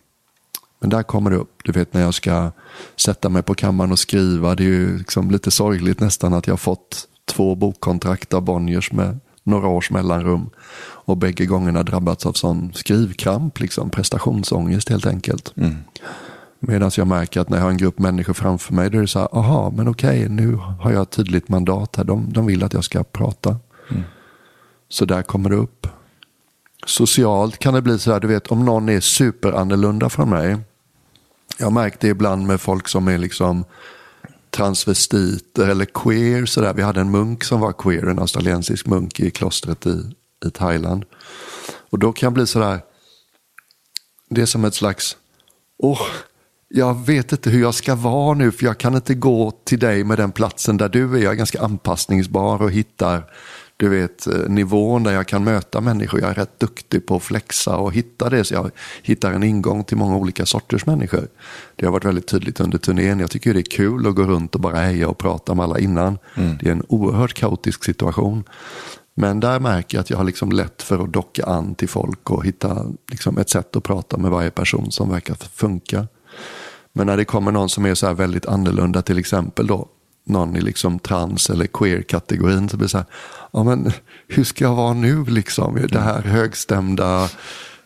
Men 0.80 0.90
där 0.90 1.04
kommer 1.04 1.30
det 1.30 1.38
upp, 1.38 1.62
du 1.64 1.72
vet 1.72 1.94
när 1.94 2.02
jag 2.02 2.14
ska 2.14 2.52
sätta 2.96 3.30
mig 3.30 3.42
på 3.42 3.56
kammaren 3.56 3.92
och 3.92 4.00
skriva. 4.00 4.56
Det 4.56 4.64
är 4.64 4.66
ju 4.66 4.98
liksom 4.98 5.32
lite 5.32 5.52
sorgligt 5.52 6.00
nästan 6.00 6.34
att 6.34 6.48
jag 6.48 6.54
har 6.54 6.58
fått 6.58 7.08
två 7.26 7.56
bokkontrakt 7.56 8.34
av 8.34 8.42
Bonniers 8.42 8.92
med 8.92 9.20
några 9.44 9.68
års 9.68 9.92
mellanrum. 9.92 10.50
Och 10.80 11.18
bägge 11.18 11.46
gångerna 11.46 11.84
drabbats 11.84 12.26
av 12.26 12.34
sån 12.34 12.74
skrivkramp, 12.74 13.60
liksom, 13.60 13.90
prestationsångest 13.90 14.90
helt 14.90 15.06
enkelt. 15.06 15.54
Mm. 15.58 15.76
Medan 16.64 16.92
jag 16.98 17.08
märker 17.08 17.42
att 17.42 17.50
när 17.50 17.58
jag 17.58 17.64
har 17.64 17.72
en 17.72 17.78
grupp 17.78 18.00
människor 18.00 18.34
framför 18.34 18.74
mig, 18.74 18.90
då 18.90 18.98
är 18.98 19.02
det 19.02 19.08
så 19.08 19.20
här, 19.20 19.30
aha, 19.38 19.74
men 19.76 19.88
okej, 19.88 20.30
nu 20.30 20.56
har 20.56 20.92
jag 20.92 21.02
ett 21.02 21.10
tydligt 21.12 21.50
mandat 21.50 21.96
här. 21.96 22.04
De, 22.04 22.34
de 22.34 22.46
vill 22.46 22.64
att 22.64 22.74
jag 22.74 22.84
ska 22.84 23.04
prata. 23.04 23.58
Mm. 23.90 24.04
Så 24.90 25.06
där 25.06 25.22
kommer 25.22 25.50
det 25.50 25.56
upp. 25.56 25.88
Socialt 26.86 27.58
kan 27.58 27.74
det 27.74 27.82
bli 27.82 28.00
så 28.00 28.12
här, 28.12 28.20
du 28.20 28.28
vet, 28.28 28.48
om 28.48 28.66
någon 28.66 28.90
är 28.90 29.00
superannorlunda 29.00 30.10
från 30.10 30.30
mig. 30.30 30.58
Jag 31.58 31.66
har 31.66 31.72
märkt 31.72 32.00
det 32.00 32.08
ibland 32.08 32.48
med 32.48 32.62
folk 32.62 32.88
som 32.88 33.08
är 33.08 33.18
liksom 33.18 33.66
transvestiter 34.50 35.68
eller 35.68 35.86
queer. 35.86 36.46
Sådär. 36.46 36.74
Vi 36.74 36.82
hade 36.82 37.02
en 37.02 37.12
munk 37.12 37.44
som 37.44 37.60
var 37.60 37.74
queer, 37.74 38.06
en 38.06 38.20
australiensisk 38.20 38.86
munk 38.86 39.20
i 39.20 39.32
klostret 39.32 39.86
i, 39.86 40.16
i 40.46 40.50
Thailand. 40.50 41.06
Och 41.90 42.00
då 42.00 42.12
kan 42.12 42.28
jag 42.28 42.34
bli 42.34 42.48
sådär, 42.48 42.80
det 44.30 44.42
är 44.42 44.46
som 44.46 44.66
ett 44.66 44.76
slags, 44.76 45.18
åh, 45.78 46.02
oh, 46.02 46.08
jag 46.74 47.06
vet 47.06 47.32
inte 47.32 47.50
hur 47.50 47.62
jag 47.62 47.74
ska 47.74 47.96
vara 47.96 48.34
nu 48.34 48.52
för 48.52 48.66
jag 48.66 48.78
kan 48.78 48.96
inte 48.96 49.14
gå 49.14 49.52
till 49.64 49.80
dig 49.80 50.04
med 50.04 50.18
den 50.18 50.32
platsen 50.32 50.78
där 50.78 50.90
du 50.90 51.18
är. 51.18 51.24
Jag 51.24 51.32
är 51.32 51.38
ganska 51.38 51.62
anpassningsbar 51.62 52.62
och 52.62 52.72
hittar 52.72 53.24
du 53.82 53.90
vet, 53.90 54.28
eh, 54.28 54.50
nivån 54.50 55.04
där 55.04 55.12
jag 55.12 55.28
kan 55.28 55.44
möta 55.44 55.82
människor. 55.82 56.22
Jag 56.22 56.30
är 56.30 56.34
rätt 56.34 56.60
duktig 56.60 57.06
på 57.06 57.16
att 57.16 57.24
flexa 57.24 57.78
och 57.78 57.94
hitta 57.94 58.30
det. 58.30 58.44
Så 58.44 58.54
jag 58.54 58.72
hittar 59.04 59.32
en 59.32 59.44
ingång 59.44 59.84
till 59.84 59.98
många 59.98 60.16
olika 60.16 60.46
sorters 60.46 60.86
människor. 60.86 61.28
Det 61.76 61.86
har 61.86 61.94
varit 61.94 62.06
väldigt 62.06 62.28
tydligt 62.28 62.60
under 62.60 62.78
turnén. 62.78 63.20
Jag 63.20 63.32
tycker 63.32 63.54
det 63.54 63.60
är 63.60 63.72
kul 63.72 64.08
att 64.08 64.16
gå 64.16 64.24
runt 64.24 64.56
och 64.56 64.62
bara 64.62 64.78
heja 64.78 65.08
och 65.08 65.18
prata 65.18 65.56
med 65.56 65.64
alla 65.64 65.80
innan. 65.80 66.18
Mm. 66.36 66.58
Det 66.58 66.68
är 66.68 66.72
en 66.72 66.86
oerhört 66.88 67.34
kaotisk 67.34 67.84
situation. 67.84 68.44
Men 69.14 69.40
där 69.40 69.60
märker 69.60 69.98
jag 69.98 70.02
att 70.02 70.10
jag 70.10 70.18
har 70.18 70.24
liksom 70.24 70.52
lätt 70.52 70.82
för 70.82 71.04
att 71.04 71.14
docka 71.14 71.46
an 71.46 71.76
till 71.76 71.90
folk 71.90 72.30
och 72.30 72.46
hitta 72.46 72.86
liksom 73.12 73.38
ett 73.38 73.50
sätt 73.50 73.76
att 73.76 73.84
prata 73.84 74.18
med 74.18 74.32
varje 74.32 74.52
person 74.52 74.92
som 74.92 75.10
verkar 75.10 75.36
funka. 75.36 76.08
Men 76.94 77.08
när 77.08 77.18
det 77.18 77.26
kommer 77.26 77.52
någon 77.52 77.70
som 77.70 77.86
är 77.86 77.96
så 77.96 78.08
här 78.08 78.14
väldigt 78.14 78.46
annorlunda, 78.46 79.02
till 79.02 79.18
exempel 79.18 79.68
då, 79.68 79.88
någon 80.26 80.56
i 80.56 80.62
liksom 80.62 81.00
trans 81.00 81.50
eller 81.50 81.68
queer-kategorin, 81.68 82.70
så 82.70 82.78
blir 82.78 82.86
det 82.86 82.92
så 82.92 82.98
här, 82.98 83.08
ja 83.54 83.64
men 83.64 83.92
hur 84.28 84.44
ska 84.44 84.64
jag 84.64 84.76
vara 84.76 84.94
nu 84.94 85.26
liksom? 85.26 85.88
Det 85.92 86.00
här 86.00 86.22
högstämda, 86.22 87.30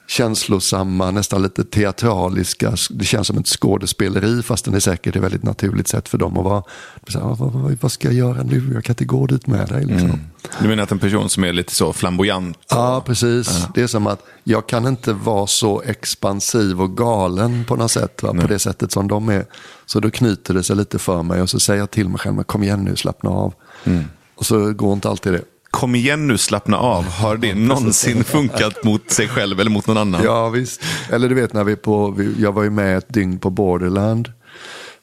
känslosamma, 0.07 1.11
nästan 1.11 1.41
lite 1.41 1.63
teatraliska. 1.63 2.75
Det 2.89 3.05
känns 3.05 3.27
som 3.27 3.37
ett 3.37 3.47
skådespeleri 3.47 4.43
fast 4.43 4.65
det 4.65 4.75
är 4.75 4.79
säkert 4.79 5.15
ett 5.15 5.23
väldigt 5.23 5.43
naturligt 5.43 5.87
sätt 5.87 6.09
för 6.09 6.17
dem 6.17 6.37
att 6.37 6.43
vara. 6.43 6.63
Så 7.07 7.19
här, 7.19 7.25
vad, 7.25 7.51
vad, 7.51 7.77
vad, 7.81 7.91
ska 7.91 8.07
jag 8.07 8.15
göra 8.15 8.43
nu? 8.43 8.71
Jag 8.73 8.83
kan 8.83 8.93
inte 8.93 9.05
gå 9.05 9.27
dit 9.27 9.47
med 9.47 9.67
dig. 9.67 9.85
Liksom. 9.85 10.09
Mm. 10.09 10.19
Du 10.61 10.67
menar 10.67 10.83
att 10.83 10.91
en 10.91 10.99
person 10.99 11.29
som 11.29 11.43
är 11.43 11.53
lite 11.53 11.75
så 11.75 11.93
flamboyant? 11.93 12.57
Ja, 12.69 13.03
precis. 13.05 13.59
Ja. 13.61 13.71
Det 13.75 13.81
är 13.81 13.87
som 13.87 14.07
att 14.07 14.23
jag 14.43 14.67
kan 14.67 14.87
inte 14.87 15.13
vara 15.13 15.47
så 15.47 15.81
expansiv 15.81 16.81
och 16.81 16.97
galen 16.97 17.65
på 17.65 17.75
något 17.75 17.91
sätt. 17.91 18.23
Va? 18.23 18.33
På 18.41 18.47
det 18.47 18.59
sättet 18.59 18.91
som 18.91 19.07
de 19.07 19.29
är. 19.29 19.45
Så 19.85 19.99
då 19.99 20.09
knyter 20.09 20.53
det 20.53 20.63
sig 20.63 20.75
lite 20.75 20.99
för 20.99 21.23
mig 21.23 21.41
och 21.41 21.49
så 21.49 21.59
säger 21.59 21.79
jag 21.79 21.91
till 21.91 22.09
mig 22.09 22.19
själv, 22.19 22.43
kom 22.43 22.63
igen 22.63 22.83
nu, 22.83 22.95
slappna 22.95 23.29
av. 23.29 23.53
Mm. 23.83 24.03
Och 24.35 24.45
så 24.45 24.73
går 24.73 24.93
inte 24.93 25.09
alltid 25.09 25.33
det. 25.33 25.41
Kom 25.75 25.95
igen 25.95 26.27
nu, 26.27 26.37
slappna 26.37 26.77
av. 26.77 27.03
Har 27.03 27.37
det 27.37 27.55
någonsin 27.55 28.23
funkat 28.23 28.83
mot 28.83 29.11
sig 29.11 29.27
själv 29.27 29.59
eller 29.59 29.71
mot 29.71 29.87
någon 29.87 29.97
annan? 29.97 30.23
Ja, 30.23 30.49
visst. 30.49 30.81
Eller 31.11 31.29
du 31.29 31.35
vet, 31.35 31.53
när 31.53 31.63
vi 31.63 31.75
på, 31.75 32.21
jag 32.39 32.51
var 32.51 32.63
ju 32.63 32.69
med 32.69 32.97
ett 32.97 33.13
dygn 33.13 33.39
på 33.39 33.49
Borderland. 33.49 34.31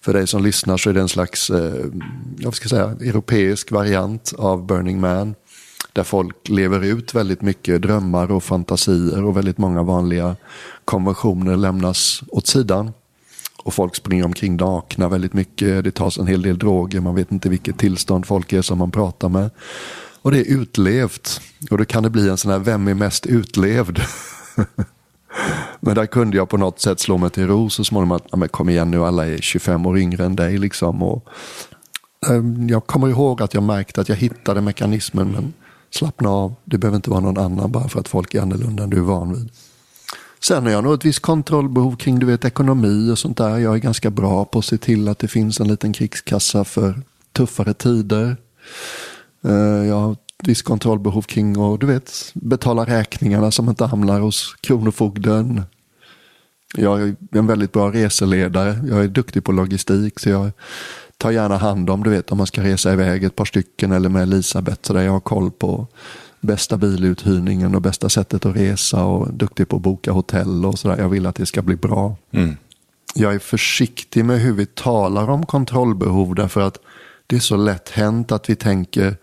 För 0.04 0.12
dig 0.12 0.26
som 0.26 0.42
lyssnar 0.42 0.76
så 0.76 0.90
är 0.90 0.94
det 0.94 1.00
en 1.00 1.08
slags, 1.08 1.50
eh, 1.50 1.84
jag 2.38 2.54
ska 2.54 2.68
säga, 2.68 2.84
europeisk 2.84 3.70
variant 3.70 4.32
av 4.38 4.66
Burning 4.66 5.00
Man. 5.00 5.34
Där 5.92 6.02
folk 6.02 6.48
lever 6.48 6.84
ut 6.84 7.14
väldigt 7.14 7.42
mycket 7.42 7.82
drömmar 7.82 8.32
och 8.32 8.44
fantasier 8.44 9.24
och 9.24 9.36
väldigt 9.36 9.58
många 9.58 9.82
vanliga 9.82 10.36
konventioner 10.84 11.56
lämnas 11.56 12.22
åt 12.28 12.46
sidan. 12.46 12.92
Och 13.64 13.74
folk 13.74 13.96
springer 13.96 14.24
omkring 14.24 14.56
nakna 14.56 15.08
väldigt 15.08 15.32
mycket. 15.32 15.84
Det 15.84 15.90
tas 15.90 16.18
en 16.18 16.26
hel 16.26 16.42
del 16.42 16.58
droger. 16.58 17.00
Man 17.00 17.14
vet 17.14 17.32
inte 17.32 17.48
vilket 17.48 17.78
tillstånd 17.78 18.26
folk 18.26 18.52
är 18.52 18.62
som 18.62 18.78
man 18.78 18.90
pratar 18.90 19.28
med. 19.28 19.50
Och 20.22 20.30
det 20.30 20.38
är 20.38 20.44
utlevt. 20.44 21.40
Och 21.70 21.78
då 21.78 21.84
kan 21.84 22.02
det 22.02 22.10
bli 22.10 22.28
en 22.28 22.36
sån 22.36 22.50
här, 22.50 22.58
vem 22.58 22.88
är 22.88 22.94
mest 22.94 23.26
utlevd? 23.26 23.98
men 25.80 25.94
där 25.94 26.06
kunde 26.06 26.36
jag 26.36 26.48
på 26.48 26.56
något 26.56 26.80
sätt 26.80 27.00
slå 27.00 27.18
mig 27.18 27.30
till 27.30 27.46
ro 27.46 27.70
så 27.70 27.84
småningom 27.84 28.16
att, 28.16 28.36
men 28.36 28.48
kom 28.48 28.68
igen 28.68 28.90
nu, 28.90 29.04
alla 29.04 29.26
är 29.26 29.38
25 29.38 29.86
år 29.86 29.98
yngre 29.98 30.24
än 30.24 30.36
dig 30.36 30.58
liksom. 30.58 31.02
Och, 31.02 31.28
um, 32.28 32.68
jag 32.68 32.86
kommer 32.86 33.08
ihåg 33.08 33.42
att 33.42 33.54
jag 33.54 33.62
märkte 33.62 34.00
att 34.00 34.08
jag 34.08 34.16
hittade 34.16 34.60
mekanismen, 34.60 35.28
men 35.28 35.52
slappna 35.90 36.30
av, 36.30 36.54
det 36.64 36.78
behöver 36.78 36.96
inte 36.96 37.10
vara 37.10 37.20
någon 37.20 37.38
annan 37.38 37.72
bara 37.72 37.88
för 37.88 38.00
att 38.00 38.08
folk 38.08 38.34
är 38.34 38.40
annorlunda 38.40 38.82
än 38.82 38.90
du 38.90 38.96
är 38.96 39.00
van 39.00 39.34
vid. 39.34 39.50
Sen 40.40 40.62
har 40.62 40.70
jag 40.70 40.84
nog 40.84 40.94
ett 40.94 41.04
visst 41.04 41.20
kontrollbehov 41.20 41.96
kring 41.96 42.18
du 42.18 42.26
vet, 42.26 42.44
ekonomi 42.44 43.10
och 43.10 43.18
sånt 43.18 43.38
där. 43.38 43.58
Jag 43.58 43.74
är 43.74 43.78
ganska 43.78 44.10
bra 44.10 44.44
på 44.44 44.58
att 44.58 44.64
se 44.64 44.78
till 44.78 45.08
att 45.08 45.18
det 45.18 45.28
finns 45.28 45.60
en 45.60 45.68
liten 45.68 45.92
krigskassa 45.92 46.64
för 46.64 47.02
tuffare 47.32 47.74
tider. 47.74 48.36
Eh, 49.44 49.86
jag 49.88 49.94
har 49.94 50.16
visst 50.44 50.62
kontrollbehov 50.62 51.22
kring 51.22 51.74
att 51.74 51.80
du 51.80 51.86
vet, 51.86 52.32
betala 52.34 52.84
räkningarna 52.84 53.50
som 53.50 53.68
inte 53.68 53.84
hamnar 53.84 54.20
hos 54.20 54.56
Kronofogden. 54.60 55.62
Jag 56.76 57.02
är 57.02 57.16
en 57.32 57.46
väldigt 57.46 57.72
bra 57.72 57.90
reseledare. 57.90 58.78
Jag 58.88 59.04
är 59.04 59.08
duktig 59.08 59.44
på 59.44 59.52
logistik 59.52 60.20
så 60.20 60.28
jag 60.28 60.50
tar 61.16 61.30
gärna 61.30 61.56
hand 61.56 61.90
om, 61.90 62.02
du 62.02 62.10
vet 62.10 62.32
om 62.32 62.38
man 62.38 62.46
ska 62.46 62.62
resa 62.62 62.92
iväg 62.92 63.24
ett 63.24 63.36
par 63.36 63.44
stycken 63.44 63.92
eller 63.92 64.08
med 64.08 64.22
Elisabeth 64.22 64.78
så 64.82 64.92
där 64.92 65.02
jag 65.02 65.12
har 65.12 65.20
koll 65.20 65.50
på 65.50 65.86
bästa 66.40 66.76
biluthyrningen 66.76 67.74
och 67.74 67.82
bästa 67.82 68.08
sättet 68.08 68.46
att 68.46 68.56
resa 68.56 69.04
och 69.04 69.32
duktig 69.34 69.68
på 69.68 69.76
att 69.76 69.82
boka 69.82 70.12
hotell 70.12 70.64
och 70.64 70.78
sådär. 70.78 70.98
Jag 70.98 71.08
vill 71.08 71.26
att 71.26 71.36
det 71.36 71.46
ska 71.46 71.62
bli 71.62 71.76
bra. 71.76 72.16
Mm. 72.30 72.56
Jag 73.14 73.34
är 73.34 73.38
försiktig 73.38 74.24
med 74.24 74.40
hur 74.40 74.52
vi 74.52 74.66
talar 74.66 75.30
om 75.30 75.46
kontrollbehov 75.46 76.34
därför 76.34 76.60
att 76.60 76.78
det 77.26 77.36
är 77.36 77.40
så 77.40 77.56
lätt 77.56 77.88
hänt 77.88 78.32
att 78.32 78.50
vi 78.50 78.56
tänker 78.56 79.16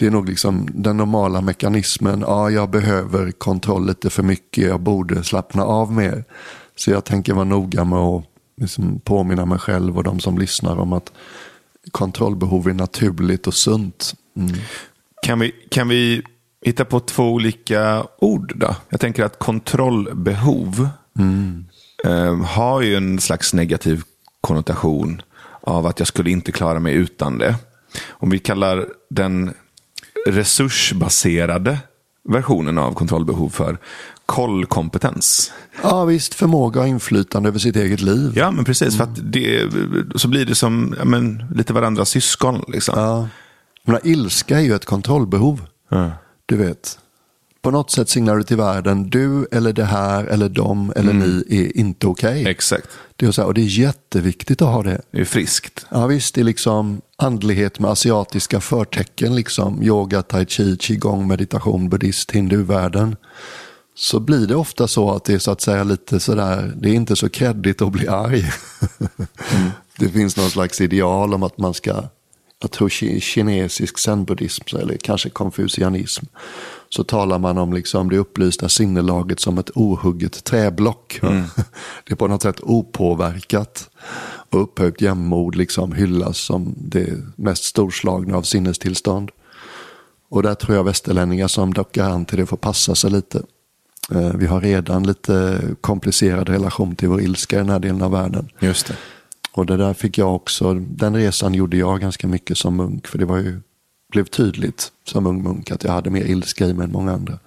det 0.00 0.06
är 0.06 0.10
nog 0.10 0.28
liksom 0.28 0.68
den 0.74 0.96
normala 0.96 1.40
mekanismen. 1.40 2.20
Ja, 2.20 2.50
jag 2.50 2.70
behöver 2.70 3.30
kontroll 3.30 3.86
lite 3.86 4.10
för 4.10 4.22
mycket. 4.22 4.64
Jag 4.64 4.80
borde 4.80 5.24
slappna 5.24 5.64
av 5.64 5.92
mer. 5.92 6.24
Så 6.76 6.90
jag 6.90 7.04
tänker 7.04 7.34
vara 7.34 7.44
noga 7.44 7.84
med 7.84 7.98
att 7.98 8.24
liksom 8.60 9.00
påminna 9.00 9.46
mig 9.46 9.58
själv 9.58 9.96
och 9.96 10.04
de 10.04 10.20
som 10.20 10.38
lyssnar 10.38 10.78
om 10.78 10.92
att 10.92 11.12
kontrollbehov 11.90 12.68
är 12.68 12.72
naturligt 12.72 13.46
och 13.46 13.54
sunt. 13.54 14.14
Mm. 14.36 14.52
Kan, 15.22 15.38
vi, 15.38 15.54
kan 15.68 15.88
vi 15.88 16.22
hitta 16.64 16.84
på 16.84 17.00
två 17.00 17.32
olika 17.32 18.06
ord 18.18 18.52
då? 18.56 18.76
Jag 18.88 19.00
tänker 19.00 19.24
att 19.24 19.38
kontrollbehov 19.38 20.88
mm. 21.18 21.64
eh, 22.04 22.36
har 22.36 22.80
ju 22.82 22.96
en 22.96 23.20
slags 23.20 23.54
negativ 23.54 24.02
konnotation 24.40 25.22
av 25.60 25.86
att 25.86 25.98
jag 25.98 26.08
skulle 26.08 26.30
inte 26.30 26.52
klara 26.52 26.80
mig 26.80 26.94
utan 26.94 27.38
det. 27.38 27.54
Om 28.08 28.30
vi 28.30 28.38
kallar 28.38 28.86
den 29.10 29.54
resursbaserade 30.26 31.78
versionen 32.28 32.78
av 32.78 32.94
kontrollbehov 32.94 33.48
för 33.48 33.78
kollkompetens. 34.26 35.52
Ja 35.82 36.04
visst, 36.04 36.34
förmåga 36.34 36.80
och 36.80 36.88
inflytande 36.88 37.48
över 37.48 37.58
sitt 37.58 37.76
eget 37.76 38.00
liv. 38.00 38.32
Ja 38.36 38.50
men 38.50 38.64
precis, 38.64 39.00
mm. 39.00 39.14
för 39.14 39.22
det, 39.22 39.70
så 40.14 40.28
blir 40.28 40.46
det 40.46 40.54
som 40.54 40.94
ja, 40.98 41.04
men, 41.04 41.44
lite 41.54 41.72
varandras 41.72 42.08
syskon. 42.08 42.64
Liksom. 42.68 42.94
Ja. 42.98 43.28
Men 43.84 44.00
ilska 44.04 44.58
är 44.58 44.62
ju 44.62 44.74
ett 44.74 44.84
kontrollbehov. 44.84 45.66
Ja. 45.88 46.10
Du 46.46 46.56
vet. 46.56 46.98
På 47.62 47.70
något 47.70 47.90
sätt 47.90 48.08
signalerar 48.08 48.38
du 48.38 48.44
till 48.44 48.56
världen, 48.56 49.10
du 49.10 49.46
eller 49.52 49.72
det 49.72 49.84
här 49.84 50.24
eller 50.24 50.48
de 50.48 50.92
eller 50.96 51.12
ni 51.12 51.44
är 51.48 51.76
inte 51.76 52.06
okej. 52.06 52.48
Exakt. 52.48 52.88
Det 53.16 53.26
är 53.26 53.30
så 53.30 53.42
här, 53.42 53.48
och 53.48 53.54
det 53.54 53.60
är 53.60 53.78
jätteviktigt 53.78 54.62
att 54.62 54.68
ha 54.68 54.82
det. 54.82 55.00
Det 55.10 55.20
är 55.20 55.24
friskt. 55.24 55.86
Ja 55.90 56.06
visst, 56.06 56.34
det 56.34 56.40
är 56.40 56.44
liksom 56.44 57.00
andlighet 57.16 57.78
med 57.78 57.90
asiatiska 57.90 58.60
förtecken, 58.60 59.34
liksom 59.34 59.82
yoga, 59.82 60.22
tai 60.22 60.46
chi, 60.46 60.76
qigong, 60.76 61.28
meditation, 61.28 61.88
buddhist, 61.88 62.30
hinduvärlden. 62.30 63.16
Så 63.94 64.20
blir 64.20 64.46
det 64.46 64.54
ofta 64.54 64.88
så 64.88 65.10
att 65.10 65.24
det 65.24 65.34
är 65.34 65.38
så 65.38 65.50
att 65.50 65.60
säga 65.60 65.84
lite 65.84 66.20
sådär, 66.20 66.72
det 66.76 66.90
är 66.90 66.94
inte 66.94 67.16
så 67.16 67.28
kreddigt 67.28 67.82
att 67.82 67.92
bli 67.92 68.08
arg. 68.08 68.44
Det 69.96 70.08
finns 70.08 70.36
någon 70.36 70.50
slags 70.50 70.80
ideal 70.80 71.34
om 71.34 71.42
att 71.42 71.58
man 71.58 71.74
ska, 71.74 72.02
jag 72.60 72.70
tror 72.70 72.88
ki- 72.88 73.20
kinesisk 73.20 73.98
zen-buddhism 73.98 74.76
eller 74.76 74.96
kanske 74.96 75.30
konfucianism. 75.30 76.24
Så 76.88 77.04
talar 77.04 77.38
man 77.38 77.58
om 77.58 77.72
liksom 77.72 78.10
det 78.10 78.18
upplysta 78.18 78.68
sinnelaget 78.68 79.40
som 79.40 79.58
ett 79.58 79.70
ohugget 79.74 80.44
träblock. 80.44 81.18
Det 82.04 82.12
är 82.12 82.16
på 82.16 82.28
något 82.28 82.42
sätt 82.42 82.60
opåverkat. 82.60 83.90
Och 84.52 84.62
upphöjt 84.62 85.00
jämnmod 85.00 85.56
liksom 85.56 85.92
hyllas 85.92 86.38
som 86.38 86.74
det 86.76 87.08
mest 87.36 87.64
storslagna 87.64 88.36
av 88.36 88.42
sinnestillstånd. 88.42 89.30
Och 90.30 90.42
där 90.42 90.54
tror 90.54 90.76
jag 90.76 90.84
västerlänningar 90.84 91.48
som 91.48 91.74
dockar 91.74 92.10
an 92.10 92.24
till 92.24 92.38
det 92.38 92.46
får 92.46 92.56
passa 92.56 92.94
sig 92.94 93.10
lite. 93.10 93.42
Eh, 94.12 94.32
Vi 94.34 94.46
har 94.46 94.60
redan 94.60 95.02
lite 95.06 95.60
komplicerad 95.80 96.48
relation 96.48 96.96
till 96.96 97.08
vår 97.08 97.20
ilska 97.20 97.56
i 97.56 97.58
den 97.58 97.68
här 97.68 97.78
delen 97.78 98.02
av 98.02 98.10
världen. 98.10 98.48
Just 98.60 98.86
det. 98.86 98.94
Och 99.60 99.66
det 99.66 99.76
där 99.76 99.94
fick 99.94 100.18
jag 100.18 100.34
också, 100.34 100.74
den 100.74 101.16
resan 101.16 101.54
gjorde 101.54 101.76
jag 101.76 102.00
ganska 102.00 102.26
mycket 102.26 102.58
som 102.58 102.76
munk. 102.76 103.06
För 103.06 103.18
det 103.18 103.24
var 103.24 103.38
ju, 103.38 103.60
blev 104.12 104.24
tydligt 104.24 104.92
som 105.04 105.26
ung 105.26 105.42
munk 105.42 105.70
att 105.70 105.84
jag 105.84 105.92
hade 105.92 106.10
mer 106.10 106.24
ilska 106.24 106.66
i 106.66 106.74
mig 106.74 106.84
än 106.84 106.92
många 106.92 107.12
andra. 107.12 107.38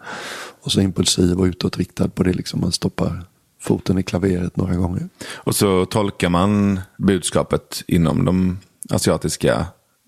Och 0.63 0.71
så 0.71 0.82
impulsiv 0.82 1.39
och 1.39 1.43
utåtriktad 1.43 2.10
på 2.10 2.23
det, 2.23 2.34
liksom 2.34 2.62
man 2.62 2.71
stoppar 2.71 3.23
foten 3.62 3.97
i 3.97 4.04
klaveret 4.04 4.58
några 4.58 4.76
gånger. 4.76 5.10
Och 5.34 5.56
så 5.56 5.86
tolkar 5.86 6.30
man 6.30 6.80
budskapet 6.97 7.84
inom 7.88 8.26
de 8.26 8.60
asiatiska 8.89 9.65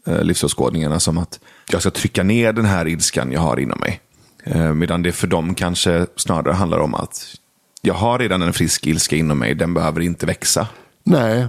eh, 0.07 0.23
livsåskådningarna 0.23 0.99
som 0.99 1.17
att 1.17 1.39
jag 1.71 1.81
ska 1.81 1.91
trycka 1.91 2.23
ner 2.23 2.53
den 2.53 2.65
här 2.65 2.87
ilskan 2.87 3.31
jag 3.31 3.41
har 3.41 3.59
inom 3.59 3.79
mig. 3.79 4.01
Eh, 4.43 4.73
medan 4.73 5.03
det 5.03 5.11
för 5.11 5.27
dem 5.27 5.55
kanske 5.55 6.07
snarare 6.15 6.53
handlar 6.53 6.79
om 6.79 6.95
att 6.95 7.35
jag 7.81 7.93
har 7.93 8.19
redan 8.19 8.41
en 8.41 8.53
frisk 8.53 8.87
ilska 8.87 9.15
inom 9.15 9.39
mig, 9.39 9.55
den 9.55 9.73
behöver 9.73 10.01
inte 10.01 10.25
växa. 10.25 10.67
Nej, 11.03 11.47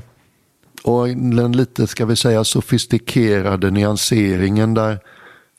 och 0.86 1.08
den 1.08 1.52
lite, 1.52 1.86
ska 1.86 2.06
vi 2.06 2.16
säga, 2.16 2.44
sofistikerade 2.44 3.70
nyanseringen 3.70 4.74
där 4.74 4.98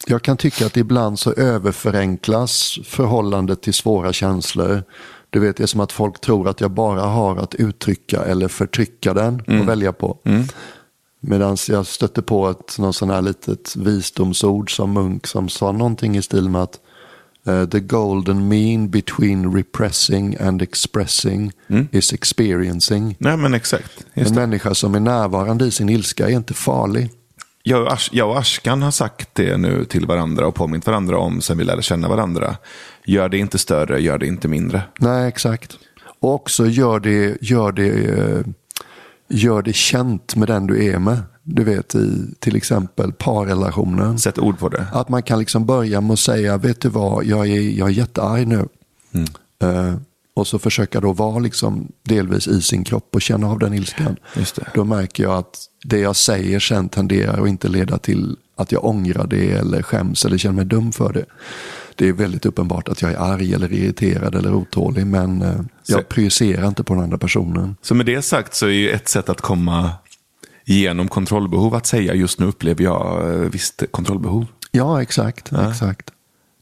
jag 0.07 0.21
kan 0.21 0.37
tycka 0.37 0.65
att 0.65 0.77
ibland 0.77 1.19
så 1.19 1.33
överförenklas 1.33 2.79
förhållandet 2.83 3.61
till 3.61 3.73
svåra 3.73 4.13
känslor. 4.13 4.83
Du 5.29 5.39
vet, 5.39 5.57
det 5.57 5.63
är 5.63 5.67
som 5.67 5.79
att 5.79 5.91
folk 5.91 6.21
tror 6.21 6.47
att 6.47 6.61
jag 6.61 6.71
bara 6.71 7.01
har 7.01 7.37
att 7.37 7.55
uttrycka 7.55 8.23
eller 8.23 8.47
förtrycka 8.47 9.13
den 9.13 9.41
och 9.41 9.67
välja 9.67 9.93
på. 9.93 10.17
Medan 11.19 11.57
jag 11.67 11.85
stötte 11.85 12.21
på 12.21 12.49
ett 12.49 12.77
någon 12.79 12.93
sån 12.93 13.09
här 13.09 13.21
litet 13.21 13.75
visdomsord 13.75 14.75
som 14.75 14.93
Munk 14.93 15.27
som 15.27 15.49
sa 15.49 15.71
någonting 15.71 16.17
i 16.17 16.21
stil 16.21 16.49
med 16.49 16.61
att 16.61 16.79
eh, 17.47 17.65
the 17.65 17.79
golden 17.79 18.47
mean 18.47 18.89
between 18.89 19.53
repressing 19.55 20.35
and 20.39 20.61
expressing 20.61 21.51
is 21.91 22.13
experiencing. 22.13 23.15
Nej, 23.19 23.37
men 23.37 23.53
exakt. 23.53 24.05
En 24.13 24.23
det. 24.23 24.33
människa 24.33 24.75
som 24.75 24.95
är 24.95 24.99
närvarande 24.99 25.65
i 25.65 25.71
sin 25.71 25.89
ilska 25.89 26.29
är 26.29 26.31
inte 26.31 26.53
farlig. 26.53 27.09
Jag, 27.63 27.81
och 27.81 27.93
Ash, 27.93 28.09
jag 28.11 28.29
och 28.29 28.39
Ashkan 28.39 28.81
har 28.81 28.91
sagt 28.91 29.29
det 29.33 29.57
nu 29.57 29.85
till 29.85 30.05
varandra 30.05 30.47
och 30.47 30.55
påmint 30.55 30.87
varandra 30.87 31.17
om 31.17 31.41
sen 31.41 31.57
vi 31.57 31.63
lärde 31.63 31.81
känna 31.81 32.07
varandra. 32.07 32.55
Gör 33.05 33.29
det 33.29 33.37
inte 33.37 33.57
större, 33.57 34.01
gör 34.01 34.17
det 34.17 34.27
inte 34.27 34.47
mindre. 34.47 34.81
Nej, 34.99 35.27
exakt. 35.27 35.77
Och 36.19 36.33
också 36.33 36.65
gör 36.65 36.99
det, 36.99 37.37
gör 37.41 37.71
det, 37.71 37.89
eh, 37.89 38.45
gör 39.29 39.61
det 39.61 39.73
känt 39.73 40.35
med 40.35 40.47
den 40.47 40.67
du 40.67 40.85
är 40.85 40.99
med. 40.99 41.19
Du 41.43 41.63
vet 41.63 41.95
i 41.95 42.35
till 42.39 42.55
exempel 42.55 43.11
parrelationen. 43.13 44.19
Sätt 44.19 44.39
ord 44.39 44.59
på 44.59 44.69
det. 44.69 44.87
Att 44.93 45.09
man 45.09 45.23
kan 45.23 45.39
liksom 45.39 45.65
börja 45.65 46.01
med 46.01 46.13
att 46.13 46.19
säga, 46.19 46.57
vet 46.57 46.81
du 46.81 46.89
vad, 46.89 47.25
jag 47.25 47.47
är, 47.47 47.61
jag 47.61 47.87
är 47.87 47.93
jättearg 47.93 48.47
nu. 48.47 48.67
Eh, 49.59 49.95
och 50.33 50.47
så 50.47 50.59
försöka 50.59 50.99
då 50.99 51.13
vara 51.13 51.39
liksom 51.39 51.91
delvis 52.03 52.47
i 52.47 52.61
sin 52.61 52.83
kropp 52.83 53.15
och 53.15 53.21
känna 53.21 53.47
av 53.47 53.59
den 53.59 53.73
ilskan. 53.73 54.15
Då 54.73 54.83
märker 54.83 55.23
jag 55.23 55.37
att 55.37 55.57
det 55.83 55.99
jag 55.99 56.15
säger 56.15 56.59
sen 56.59 56.89
tenderar 56.89 57.41
att 57.41 57.47
inte 57.47 57.67
leda 57.67 57.97
till 57.97 58.37
att 58.57 58.71
jag 58.71 58.85
ångrar 58.85 59.27
det 59.27 59.51
eller 59.51 59.81
skäms 59.81 60.25
eller 60.25 60.37
känner 60.37 60.55
mig 60.55 60.65
dum 60.65 60.91
för 60.91 61.13
det. 61.13 61.25
Det 61.95 62.07
är 62.07 62.13
väldigt 62.13 62.45
uppenbart 62.45 62.87
att 62.89 63.01
jag 63.01 63.11
är 63.11 63.17
arg 63.17 63.53
eller 63.53 63.73
irriterad 63.73 64.35
eller 64.35 64.53
otålig 64.53 65.07
men 65.07 65.41
eh, 65.41 65.47
jag 65.87 65.99
Så- 66.01 66.03
projicerar 66.07 66.67
inte 66.67 66.83
på 66.83 66.93
den 66.93 67.03
andra 67.03 67.17
personen. 67.17 67.75
Så 67.81 67.95
med 67.95 68.05
det 68.05 68.21
sagt 68.21 68.55
så 68.55 68.65
är 68.65 68.69
ju 68.71 68.89
ett 68.89 69.07
sätt 69.09 69.29
att 69.29 69.41
komma 69.41 69.91
igenom 70.65 71.07
kontrollbehov 71.07 71.75
att 71.75 71.85
säga 71.85 72.13
just 72.13 72.39
nu 72.39 72.45
upplever 72.45 72.83
jag 72.83 73.33
eh, 73.33 73.39
visst 73.49 73.83
kontrollbehov. 73.91 74.45
Ja, 74.71 75.01
exakt. 75.01 75.51
exakt. 75.69 76.09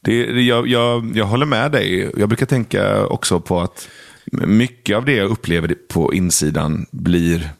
Det, 0.02 0.26
det- 0.32 0.42
jag, 0.42 0.68
jag, 0.68 1.16
jag 1.16 1.24
håller 1.26 1.46
med 1.46 1.72
dig. 1.72 2.10
Jag 2.16 2.28
brukar 2.28 2.46
tänka 2.46 3.06
också 3.06 3.40
på 3.40 3.60
att 3.60 3.88
mycket 4.32 4.96
av 4.96 5.04
det 5.04 5.12
jag 5.16 5.30
upplever 5.30 5.74
på 5.88 6.14
insidan 6.14 6.86
blir 6.90 7.50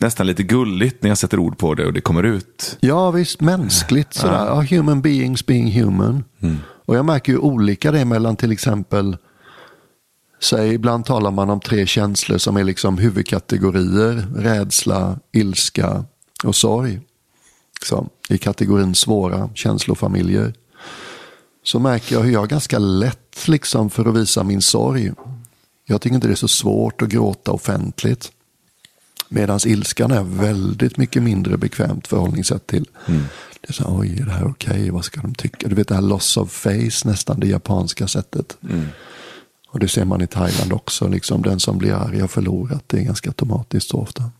nästan 0.00 0.26
lite 0.26 0.42
gulligt 0.42 1.02
när 1.02 1.10
jag 1.10 1.18
sätter 1.18 1.38
ord 1.38 1.58
på 1.58 1.74
det 1.74 1.86
och 1.86 1.92
det 1.92 2.00
kommer 2.00 2.22
ut. 2.22 2.76
Ja, 2.80 3.10
visst, 3.10 3.40
mänskligt 3.40 4.14
sådär. 4.14 4.46
Ja, 4.46 4.62
human 4.70 5.02
beings 5.02 5.46
being 5.46 5.72
human. 5.72 6.24
Och 6.84 6.96
jag 6.96 7.04
märker 7.04 7.32
ju 7.32 7.38
olika 7.38 7.92
det 7.92 8.04
mellan 8.04 8.36
till 8.36 8.52
exempel, 8.52 9.16
säg 10.40 10.74
ibland 10.74 11.04
talar 11.04 11.30
man 11.30 11.50
om 11.50 11.60
tre 11.60 11.86
känslor 11.86 12.38
som 12.38 12.56
är 12.56 12.64
liksom 12.64 12.98
huvudkategorier, 12.98 14.26
rädsla, 14.36 15.18
ilska 15.32 16.04
och 16.44 16.56
sorg. 16.56 17.00
Så, 17.82 18.08
I 18.28 18.38
kategorin 18.38 18.94
svåra 18.94 19.50
känslofamiljer. 19.54 20.54
Så 21.62 21.78
märker 21.78 22.14
jag 22.14 22.22
hur 22.22 22.32
jag 22.32 22.48
ganska 22.48 22.78
lätt 22.78 23.48
liksom 23.48 23.90
för 23.90 24.08
att 24.08 24.16
visa 24.16 24.44
min 24.44 24.62
sorg. 24.62 25.12
Jag 25.86 26.00
tycker 26.00 26.14
inte 26.14 26.26
det 26.26 26.34
är 26.34 26.36
så 26.36 26.48
svårt 26.48 27.02
att 27.02 27.08
gråta 27.08 27.52
offentligt. 27.52 28.32
Medan 29.32 29.60
ilskan 29.66 30.10
är 30.10 30.22
väldigt 30.22 30.96
mycket 30.96 31.22
mindre 31.22 31.56
bekvämt 31.56 32.06
förhållningssätt 32.06 32.66
till. 32.66 32.84
Det 33.60 33.68
är 33.68 33.72
så 33.72 33.82
här, 33.84 34.00
oj, 34.00 34.18
är 34.20 34.24
det 34.24 34.32
här 34.32 34.46
okej? 34.46 34.90
Vad 34.90 35.04
ska 35.04 35.20
de 35.20 35.34
tycka? 35.34 35.68
Du 35.68 35.74
vet 35.74 35.88
det 35.88 35.94
här 35.94 36.02
loss 36.02 36.36
of 36.36 36.52
face, 36.52 37.04
nästan 37.08 37.40
det 37.40 37.46
japanska 37.46 38.08
sättet. 38.08 38.56
Och 39.68 39.78
det 39.78 39.88
ser 39.88 40.04
man 40.04 40.22
i 40.22 40.26
Thailand 40.26 40.72
också. 40.72 41.08
Liksom, 41.08 41.42
den 41.42 41.60
som 41.60 41.78
blir 41.78 41.92
arg 41.92 42.20
har 42.20 42.28
förlorat. 42.28 42.84
Det 42.86 42.98
är 42.98 43.02
ganska 43.02 43.30
automatiskt 43.30 43.88
så 43.88 43.98
ofta. 43.98 44.30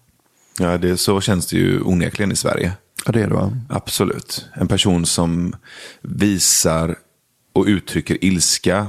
Ja, 0.59 0.79
det, 0.79 0.97
så 0.97 1.21
känns 1.21 1.47
det 1.47 1.57
ju 1.57 1.81
onekligen 1.81 2.33
i 2.33 2.37
Sverige. 2.37 2.73
Ja, 3.07 3.13
det 3.13 3.23
är 3.23 3.29
det 3.29 3.35
va? 3.35 3.59
Absolut. 3.69 4.47
En 4.55 4.69
person 4.69 5.07
som 5.07 5.57
visar 6.03 6.97
och 7.53 7.65
uttrycker 7.65 8.25
ilska 8.25 8.87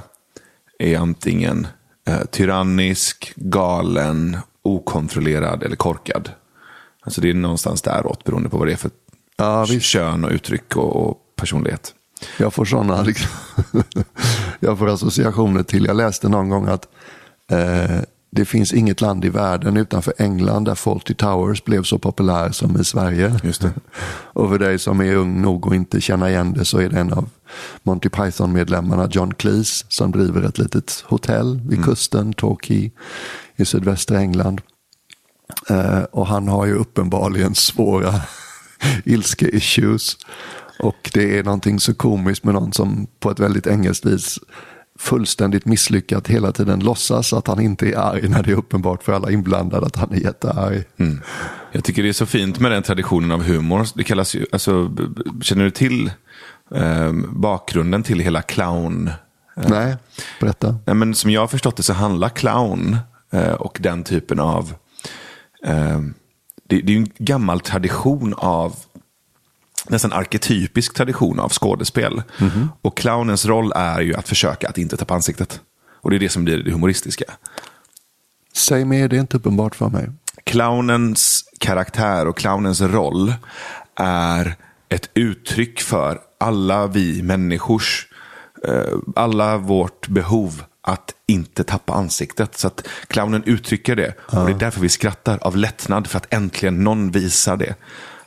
är 0.80 0.98
antingen 0.98 1.68
eh, 2.08 2.26
tyrannisk, 2.32 3.34
galen, 3.36 4.38
okontrollerad 4.64 5.64
eller 5.64 5.76
korkad. 5.76 6.30
Alltså 7.02 7.22
det 7.22 7.30
är 7.30 7.34
någonstans 7.34 7.82
däråt 7.82 8.24
beroende 8.24 8.50
på 8.50 8.58
vad 8.58 8.68
det 8.68 8.72
är 8.74 8.78
för 8.78 8.92
Ja, 9.38 9.66
visst. 9.66 9.86
kön 9.86 10.26
och 10.26 10.32
uttryck 10.32 10.76
och, 10.76 10.96
och 10.96 11.18
personlighet. 11.36 11.94
Jag 12.38 12.54
får 12.54 12.66
sådana 12.66 13.02
liksom, 13.02 13.30
jag 14.60 14.78
får 14.78 14.90
associationer 14.90 15.64
till, 15.64 15.86
jag 15.86 15.96
läste 15.96 16.30
någon 16.30 16.50
gång 16.50 16.68
att 16.68 16.88
eh, 17.52 18.02
det 18.32 18.46
finns 18.46 18.74
inget 18.74 19.02
land 19.02 19.26
i 19.26 19.30
världen 19.30 19.78
utanför 19.78 20.14
England 20.18 20.66
där 20.66 20.76
Fawlty 20.76 21.14
Towers 21.14 21.64
blev 21.64 21.84
så 21.84 22.00
populär 22.00 22.52
som 22.52 22.80
i 22.82 22.84
Sverige. 22.84 23.40
Just 23.44 23.62
det. 23.62 23.72
Och 24.34 24.50
för 24.50 24.60
dig 24.60 24.80
som 24.80 25.02
är 25.02 25.16
ung 25.16 25.42
nog 25.42 25.68
och 25.68 25.76
inte 25.76 26.02
känna 26.02 26.30
igen 26.30 26.54
det 26.54 26.66
så 26.66 26.78
är 26.78 26.90
det 26.90 27.00
en 27.00 27.14
av 27.14 27.30
Monty 27.84 28.10
Python-medlemmarna 28.10 29.08
John 29.12 29.34
Cleese 29.34 29.86
som 29.90 30.12
driver 30.12 30.42
ett 30.42 30.58
litet 30.58 31.04
hotell 31.08 31.62
vid 31.66 31.84
kusten, 31.84 32.34
Torquay 32.34 32.92
i 33.62 33.66
sydvästra 33.66 34.20
England. 34.20 34.62
Eh, 35.70 36.04
och 36.04 36.28
han 36.28 36.48
har 36.48 36.66
ju 36.66 36.74
uppenbarligen 36.74 37.56
svåra 37.56 38.14
ilske-issues. 39.06 40.18
Och 40.80 41.10
det 41.14 41.38
är 41.38 41.44
någonting 41.44 41.80
så 41.80 41.94
komiskt 41.94 42.44
med 42.44 42.54
någon 42.54 42.74
som 42.74 43.08
på 43.20 43.32
ett 43.32 43.40
väldigt 43.40 43.68
engelskt 43.68 44.06
vis 44.06 44.40
fullständigt 45.02 45.66
misslyckat 45.66 46.28
hela 46.28 46.52
tiden 46.52 46.80
låtsas 46.80 47.34
att 47.34 47.48
han 47.48 47.62
inte 47.62 47.90
är 47.90 47.98
arg 47.98 48.30
när 48.30 48.44
det 48.44 48.52
är 48.52 48.56
uppenbart 48.56 49.04
för 49.04 49.14
alla 49.14 49.32
inblandade 49.32 49.86
att 49.86 49.96
han 49.96 50.12
är 50.12 50.18
jättearg. 50.18 50.84
Jag 51.72 51.84
tycker 51.84 52.04
det 52.04 52.10
är 52.10 52.14
så 52.14 52.26
fint 52.26 52.60
med 52.60 52.72
den 52.72 52.84
traditionen 52.84 53.32
av 53.32 53.44
humor. 53.44 53.88
Det 53.96 54.04
kallas 54.04 54.36
ju, 54.36 54.46
alltså, 54.52 54.92
känner 55.42 55.64
du 55.64 55.72
till 55.72 56.12
eh, 56.76 57.12
bakgrunden 57.30 58.04
till 58.04 58.20
hela 58.20 58.42
clown? 58.42 59.12
Nej, 59.56 59.96
berätta. 60.40 60.76
Nej, 60.86 60.96
men 60.96 61.16
som 61.16 61.32
jag 61.32 61.42
har 61.42 61.48
förstått 61.48 61.78
det 61.78 61.84
så 61.84 61.94
handlar 61.94 62.30
clown 62.30 62.94
eh, 62.94 63.00
och 63.40 63.78
den 63.82 64.04
typen 64.04 64.40
av... 64.40 64.74
Eh, 65.66 66.00
det, 66.64 66.76
är 66.76 66.90
ju 66.90 66.98
en 66.98 67.12
gammal 67.18 67.60
tradition 67.60 68.34
av 68.38 68.76
nästan 69.90 70.14
arketypisk 70.14 70.94
tradition 70.94 71.40
av 71.40 71.50
skådespel. 71.50 72.24
Och 72.82 72.98
clownens 72.98 73.46
roll 73.46 73.72
är 73.76 74.02
ju 74.02 74.16
att 74.16 74.30
försöka 74.30 74.70
att 74.70 74.78
inte 74.78 74.98
tappa 74.98 75.14
ansiktet. 75.14 75.62
Och 76.02 76.10
det 76.10 76.16
är 76.16 76.20
det 76.20 76.30
som 76.30 76.44
blir 76.44 76.58
det 76.58 76.72
humoristiska. 76.72 77.26
Säg 78.54 78.86
mer, 78.86 79.08
det 79.08 79.16
är 79.16 79.20
inte 79.20 79.38
uppenbart 79.38 79.76
för 79.76 79.90
mig. 79.90 80.10
Clownens 80.44 81.46
karaktär 81.60 82.28
och 82.28 82.38
clownens 82.38 82.82
roll 82.82 83.34
är 83.96 84.56
ett 84.90 85.10
uttryck 85.14 85.82
för 85.82 86.20
alla 86.38 86.88
vi 86.88 87.22
människors, 87.22 88.08
eh, 88.68 88.98
alla 89.16 89.58
vårt 89.58 90.08
behov 90.08 90.64
att 90.88 91.14
inte 91.28 91.64
tappa 91.64 91.94
ansiktet. 91.94 92.58
Så 92.58 92.68
att 92.68 92.88
clownen 93.08 93.44
uttrycker 93.44 93.96
det. 93.96 94.14
Och 94.20 94.46
det 94.46 94.52
är 94.52 94.60
därför 94.60 94.82
vi 94.82 94.90
skrattar 94.90 95.38
av 95.42 95.58
lättnad 95.58 96.08
för 96.08 96.18
att 96.18 96.34
äntligen 96.34 96.84
någon 96.84 97.12
visar 97.12 97.58
det. 97.58 97.76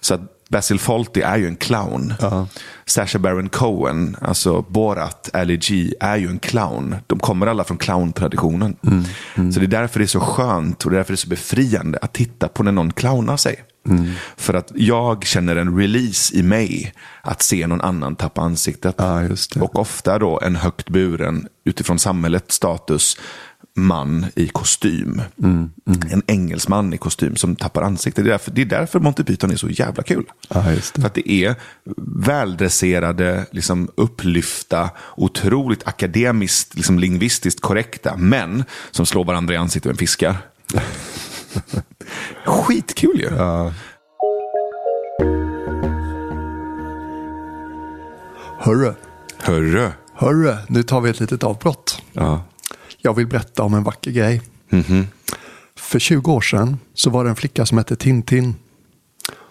Så 0.01 0.15
att 0.15 0.21
Basil 0.49 0.79
Fawlty 0.79 1.21
är 1.21 1.37
ju 1.37 1.47
en 1.47 1.57
clown. 1.57 2.15
Sacha 2.87 3.19
Baron 3.19 3.49
Cohen, 3.49 4.17
alltså 4.21 4.63
Borat, 4.63 5.31
Ali 5.33 5.57
G, 5.57 5.95
är 6.01 6.17
ju 6.17 6.29
en 6.29 6.39
clown. 6.39 6.97
De 7.07 7.19
kommer 7.19 7.47
alla 7.47 7.65
från 7.65 7.79
clowntraditionen. 7.79 8.77
Så 9.55 9.61
det 9.61 9.67
är 9.67 9.81
därför 9.81 9.99
det 9.99 10.05
är 10.05 10.07
så 10.07 10.21
skönt 10.21 10.85
och 10.85 10.91
det 10.91 10.97
är 10.97 10.99
därför 10.99 11.13
det 11.13 11.15
är 11.15 11.17
så 11.17 11.29
befriande 11.29 11.99
att 12.03 12.13
titta 12.13 12.49
på 12.49 12.63
när 12.63 12.73
någon 12.73 12.93
clownar 12.93 13.37
sig. 13.37 13.65
För 14.37 14.55
att 14.55 14.73
jag 14.75 15.25
känner 15.25 15.57
en 15.57 15.79
release 15.79 16.35
i 16.37 16.43
mig 16.43 16.95
att 17.23 17.43
se 17.43 17.67
någon 17.67 17.81
annan 17.81 18.17
tappa 18.17 18.41
ansiktet. 18.41 18.97
Det. 18.97 19.61
Och 19.61 19.79
ofta 19.79 20.19
då 20.19 20.41
en 20.41 20.57
högt 20.57 20.89
buren, 20.89 21.49
utifrån 21.65 21.99
samhällets 21.99 22.55
status, 22.55 23.17
man 23.77 24.27
i 24.37 24.49
kostym. 24.49 25.23
Mm, 25.43 25.71
En 26.11 26.23
engelsman 26.27 26.93
i 26.93 26.99
kostym 26.99 27.37
som 27.37 27.57
tappar 27.57 27.83
ansiktet. 27.83 28.25
Det 28.25 28.29
är 28.29 28.33
därför, 28.33 28.51
det 28.51 28.61
är 28.63 28.67
därför 28.67 29.01
Monty 29.01 29.25
Python 29.25 29.51
är 29.51 29.57
så 29.57 29.69
jävla 29.69 30.03
kul. 30.03 30.25
Just 30.75 30.95
det. 30.95 31.01
För 31.01 31.07
att 31.07 31.15
det 31.15 31.31
är 31.31 31.55
väldresserade, 32.27 33.47
liksom 33.51 33.91
upplyfta, 33.95 34.91
otroligt 35.17 35.87
akademiskt, 35.87 36.75
liksom 36.75 36.99
lingvistiskt 36.99 37.61
korrekta 37.61 38.17
män 38.17 38.65
som 38.91 39.07
slår 39.07 39.25
varandra 39.25 39.55
i 39.55 39.57
ansiktet 39.57 39.91
med 39.91 39.99
fiskar. 39.99 40.37
Skitkul 42.45 43.21
ju. 43.21 43.31
Hörru, 48.59 48.95
Hörru. 49.39 49.91
hörru, 50.15 50.57
nu 50.69 50.83
tar 50.83 51.01
vi 51.01 51.11
ett 51.11 51.21
litet 51.21 51.43
avbrott. 51.45 52.03
Ja. 52.13 52.43
Jag 52.99 53.15
vill 53.15 53.27
berätta 53.27 53.63
om 53.63 53.75
en 53.75 53.83
vacker 53.83 54.11
grej. 54.11 54.43
För 55.77 55.99
20 55.99 56.33
år 56.33 56.41
sedan 56.41 56.79
så 56.95 57.11
var 57.11 57.25
det 57.25 57.31
en 57.31 57.37
flicka 57.37 57.67
som 57.67 57.79
hette 57.79 57.97
Tintin. 57.97 58.55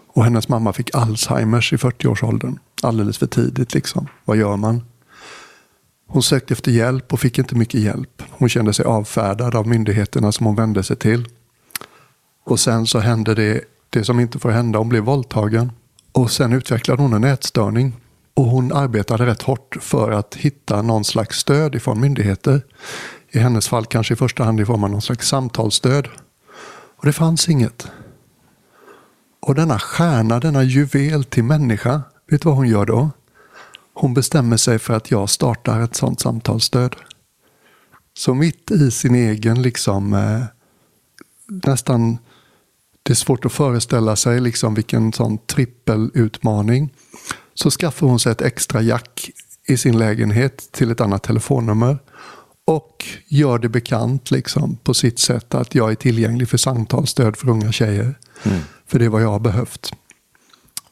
Och 0.07 0.23
hennes 0.23 0.49
mamma 0.49 0.73
fick 0.73 0.95
Alzheimers 0.95 1.73
i 1.73 1.75
40-årsåldern. 1.75 2.59
Alldeles 2.81 3.17
för 3.17 3.27
tidigt 3.27 3.73
liksom. 3.73 4.07
Vad 4.25 4.37
gör 4.37 4.57
man? 4.57 4.81
Hon 6.07 6.23
sökte 6.23 6.53
efter 6.53 6.71
hjälp 6.71 7.13
och 7.13 7.19
fick 7.19 7.37
inte 7.37 7.55
mycket 7.55 7.81
hjälp. 7.81 8.23
Hon 8.29 8.49
kände 8.49 8.73
sig 8.73 8.85
avfärdad 8.85 9.55
av 9.55 9.67
myndigheterna 9.67 10.31
som 10.31 10.45
hon 10.45 10.55
vände 10.55 10.83
sig 10.83 10.95
till. 10.95 11.27
Och 12.43 12.59
sen 12.59 12.87
så 12.87 12.99
hände 12.99 13.35
det, 13.35 13.61
det 13.89 14.03
som 14.03 14.19
inte 14.19 14.39
får 14.39 14.49
hända. 14.49 14.79
Hon 14.79 14.89
blev 14.89 15.03
våldtagen. 15.03 15.71
Och 16.11 16.31
sen 16.31 16.53
utvecklade 16.53 17.01
hon 17.01 17.13
en 17.13 17.23
ätstörning. 17.23 17.93
Och 18.33 18.45
hon 18.45 18.73
arbetade 18.73 19.25
rätt 19.25 19.41
hårt 19.41 19.77
för 19.81 20.11
att 20.11 20.35
hitta 20.35 20.81
någon 20.81 21.03
slags 21.03 21.37
stöd 21.37 21.75
ifrån 21.75 22.01
myndigheter. 22.01 22.61
I 23.31 23.39
hennes 23.39 23.67
fall 23.67 23.85
kanske 23.85 24.13
i 24.13 24.17
första 24.17 24.43
hand 24.43 24.59
i 24.59 24.65
form 24.65 24.83
av 24.83 24.89
någon 24.89 25.01
slags 25.01 25.27
samtalsstöd. 25.27 26.07
Och 26.97 27.05
det 27.05 27.13
fanns 27.13 27.49
inget. 27.49 27.87
Och 29.41 29.55
denna 29.55 29.79
stjärna, 29.79 30.39
denna 30.39 30.63
juvel 30.63 31.23
till 31.23 31.43
människa, 31.43 32.01
vet 32.29 32.41
du 32.41 32.49
vad 32.49 32.57
hon 32.57 32.67
gör 32.67 32.85
då? 32.85 33.09
Hon 33.93 34.13
bestämmer 34.13 34.57
sig 34.57 34.79
för 34.79 34.93
att 34.93 35.11
jag 35.11 35.29
startar 35.29 35.81
ett 35.81 35.95
sånt 35.95 36.19
samtalsstöd. 36.19 36.95
Så 38.13 38.33
mitt 38.33 38.71
i 38.71 38.91
sin 38.91 39.15
egen 39.15 39.61
liksom 39.61 40.13
eh, 40.13 40.43
nästan 41.47 42.17
det 43.03 43.13
är 43.13 43.15
svårt 43.15 43.45
att 43.45 43.53
föreställa 43.53 44.15
sig 44.15 44.41
liksom 44.41 44.73
vilken 44.73 45.13
sån 45.13 45.37
trippelutmaning. 45.37 46.93
Så 47.53 47.71
skaffar 47.71 48.07
hon 48.07 48.19
sig 48.19 48.31
ett 48.31 48.41
extra 48.41 48.81
jack 48.81 49.29
i 49.67 49.77
sin 49.77 49.97
lägenhet 49.97 50.71
till 50.71 50.91
ett 50.91 51.01
annat 51.01 51.23
telefonnummer. 51.23 51.97
Och 52.65 53.05
gör 53.27 53.59
det 53.59 53.69
bekant 53.69 54.31
liksom, 54.31 54.75
på 54.75 54.93
sitt 54.93 55.19
sätt 55.19 55.55
att 55.55 55.75
jag 55.75 55.91
är 55.91 55.95
tillgänglig 55.95 56.49
för 56.49 56.57
samtalsstöd 56.57 57.37
för 57.37 57.49
unga 57.49 57.71
tjejer. 57.71 58.17
För 58.87 58.99
det 58.99 59.05
är 59.05 59.09
vad 59.09 59.21
jag 59.21 59.31
har 59.31 59.39
behövt. 59.39 59.93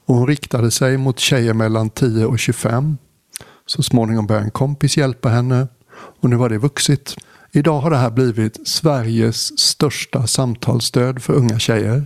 Och 0.06 0.16
hon 0.16 0.28
riktade 0.28 0.72
sig 0.72 0.98
mot 0.98 1.20
tjejer 1.20 1.54
mellan 1.54 1.90
10 1.90 2.26
och 2.26 2.40
25. 2.40 2.98
Så 3.66 3.84
småningom 3.84 4.28
började 4.28 4.46
en 4.46 4.52
kompis 4.52 4.98
hjälpa 4.98 5.30
henne. 5.30 5.68
Och 6.22 6.30
nu 6.30 6.36
har 6.36 6.50
det 6.50 6.58
vuxit. 6.58 7.16
Idag 7.54 7.80
har 7.80 7.90
det 7.90 7.98
här 7.98 8.10
blivit 8.10 8.68
Sveriges 8.68 9.60
största 9.60 10.28
samtalsstöd 10.28 11.22
för 11.22 11.34
unga 11.34 11.60
tjejer. 11.60 12.06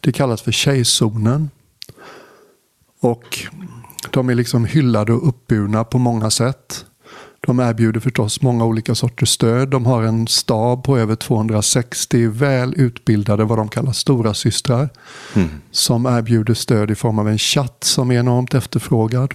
Det 0.00 0.12
kallas 0.12 0.42
för 0.42 0.52
Tjejzonen. 0.52 1.50
Och 3.00 3.38
de 4.10 4.30
är 4.30 4.34
liksom 4.34 4.64
hyllade 4.64 5.12
och 5.12 5.28
uppburna 5.28 5.84
på 5.84 5.98
många 5.98 6.30
sätt. 6.30 6.84
De 7.40 7.60
erbjuder 7.60 8.00
förstås 8.00 8.42
många 8.42 8.64
olika 8.64 8.94
sorters 8.94 9.28
stöd. 9.28 9.68
De 9.68 9.86
har 9.86 10.02
en 10.02 10.26
stab 10.26 10.84
på 10.84 10.98
över 10.98 11.14
260 11.16 12.28
väl 12.28 12.74
utbildade, 12.76 13.44
vad 13.44 13.58
de 13.58 13.68
kallar 13.68 13.92
stora 13.92 14.34
systrar 14.34 14.88
Som 15.70 16.06
erbjuder 16.06 16.54
stöd 16.54 16.90
i 16.90 16.94
form 16.94 17.18
av 17.18 17.28
en 17.28 17.38
chatt 17.38 17.84
som 17.84 18.10
är 18.10 18.14
enormt 18.14 18.54
efterfrågad. 18.54 19.34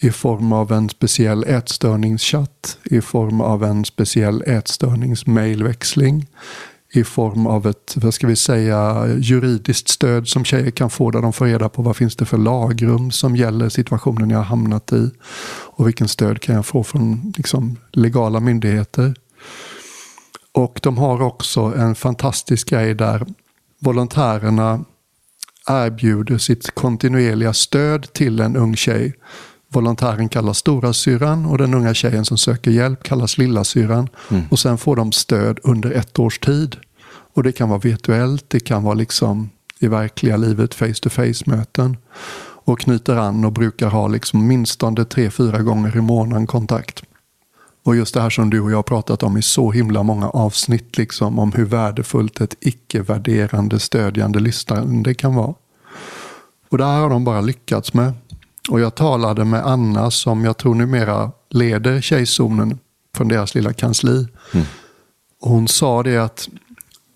I 0.00 0.10
form 0.10 0.52
av 0.52 0.72
en 0.72 0.88
speciell 0.88 1.44
ätstörningschatt. 1.44 2.78
I 2.84 3.00
form 3.00 3.40
av 3.40 3.64
en 3.64 3.84
speciell 3.84 4.42
ätstörningsmailväxling. 4.46 6.26
I 6.92 7.04
form 7.04 7.46
av 7.46 7.66
ett, 7.66 7.94
vad 7.96 8.14
ska 8.14 8.26
vi 8.26 8.36
säga, 8.36 9.06
juridiskt 9.18 9.88
stöd 9.88 10.28
som 10.28 10.44
tjejer 10.44 10.70
kan 10.70 10.90
få 10.90 11.10
där 11.10 11.22
de 11.22 11.32
får 11.32 11.46
reda 11.46 11.68
på 11.68 11.82
vad 11.82 11.96
finns 11.96 12.16
det 12.16 12.24
för 12.24 12.38
lagrum 12.38 13.10
som 13.10 13.36
gäller 13.36 13.68
situationen 13.68 14.30
jag 14.30 14.38
har 14.38 14.44
hamnat 14.44 14.92
i. 14.92 15.10
Och 15.50 15.86
vilken 15.86 16.08
stöd 16.08 16.40
kan 16.40 16.54
jag 16.54 16.66
få 16.66 16.84
från 16.84 17.32
liksom, 17.36 17.76
legala 17.92 18.40
myndigheter. 18.40 19.14
Och 20.52 20.80
de 20.82 20.98
har 20.98 21.22
också 21.22 21.60
en 21.60 21.94
fantastisk 21.94 22.70
grej 22.70 22.94
där 22.94 23.26
volontärerna 23.80 24.84
erbjuder 25.68 26.38
sitt 26.38 26.74
kontinuerliga 26.74 27.52
stöd 27.52 28.12
till 28.12 28.40
en 28.40 28.56
ung 28.56 28.76
tjej. 28.76 29.14
Volontären 29.72 30.28
kallas 30.28 30.58
storasyran 30.58 31.46
och 31.46 31.58
den 31.58 31.74
unga 31.74 31.94
tjejen 31.94 32.24
som 32.24 32.38
söker 32.38 32.70
hjälp 32.70 33.02
kallas 33.02 33.38
lillasyran. 33.38 34.08
Och 34.50 34.58
sen 34.58 34.78
får 34.78 34.96
de 34.96 35.12
stöd 35.12 35.58
under 35.62 35.90
ett 35.90 36.18
års 36.18 36.38
tid. 36.38 36.76
Och 37.34 37.42
det 37.42 37.52
kan 37.52 37.68
vara 37.68 37.78
virtuellt, 37.78 38.44
det 38.48 38.60
kan 38.60 38.82
vara 38.82 38.94
liksom 38.94 39.50
i 39.78 39.88
verkliga 39.88 40.36
livet 40.36 40.74
face 40.74 40.94
to 41.02 41.10
face 41.10 41.44
möten. 41.46 41.96
Och 42.64 42.80
knyter 42.80 43.16
an 43.16 43.44
och 43.44 43.52
brukar 43.52 43.88
ha 43.88 44.08
liksom 44.08 44.46
minstone 44.46 45.04
tre, 45.04 45.30
fyra 45.30 45.62
gånger 45.62 45.96
i 45.96 46.00
månaden 46.00 46.46
kontakt. 46.46 47.02
Och 47.84 47.96
just 47.96 48.14
det 48.14 48.20
här 48.20 48.30
som 48.30 48.50
du 48.50 48.60
och 48.60 48.70
jag 48.70 48.76
har 48.76 48.82
pratat 48.82 49.22
om 49.22 49.36
i 49.36 49.42
så 49.42 49.70
himla 49.70 50.02
många 50.02 50.28
avsnitt, 50.28 50.98
liksom, 50.98 51.38
om 51.38 51.52
hur 51.52 51.64
värdefullt 51.64 52.40
ett 52.40 52.56
icke-värderande, 52.60 53.80
stödjande 53.80 54.40
lyssnande 54.40 55.14
kan 55.14 55.34
vara. 55.34 55.54
Och 56.68 56.78
det 56.78 56.84
här 56.84 57.00
har 57.00 57.10
de 57.10 57.24
bara 57.24 57.40
lyckats 57.40 57.94
med. 57.94 58.12
Och 58.68 58.80
jag 58.80 58.94
talade 58.94 59.44
med 59.44 59.66
Anna 59.66 60.10
som 60.10 60.44
jag 60.44 60.56
tror 60.56 60.74
numera 60.74 61.30
leder 61.50 62.00
Tjejzonen 62.00 62.78
från 63.16 63.28
deras 63.28 63.54
lilla 63.54 63.72
kansli. 63.72 64.26
Och 65.40 65.50
hon 65.50 65.68
sa 65.68 66.02
det 66.02 66.18
att 66.18 66.48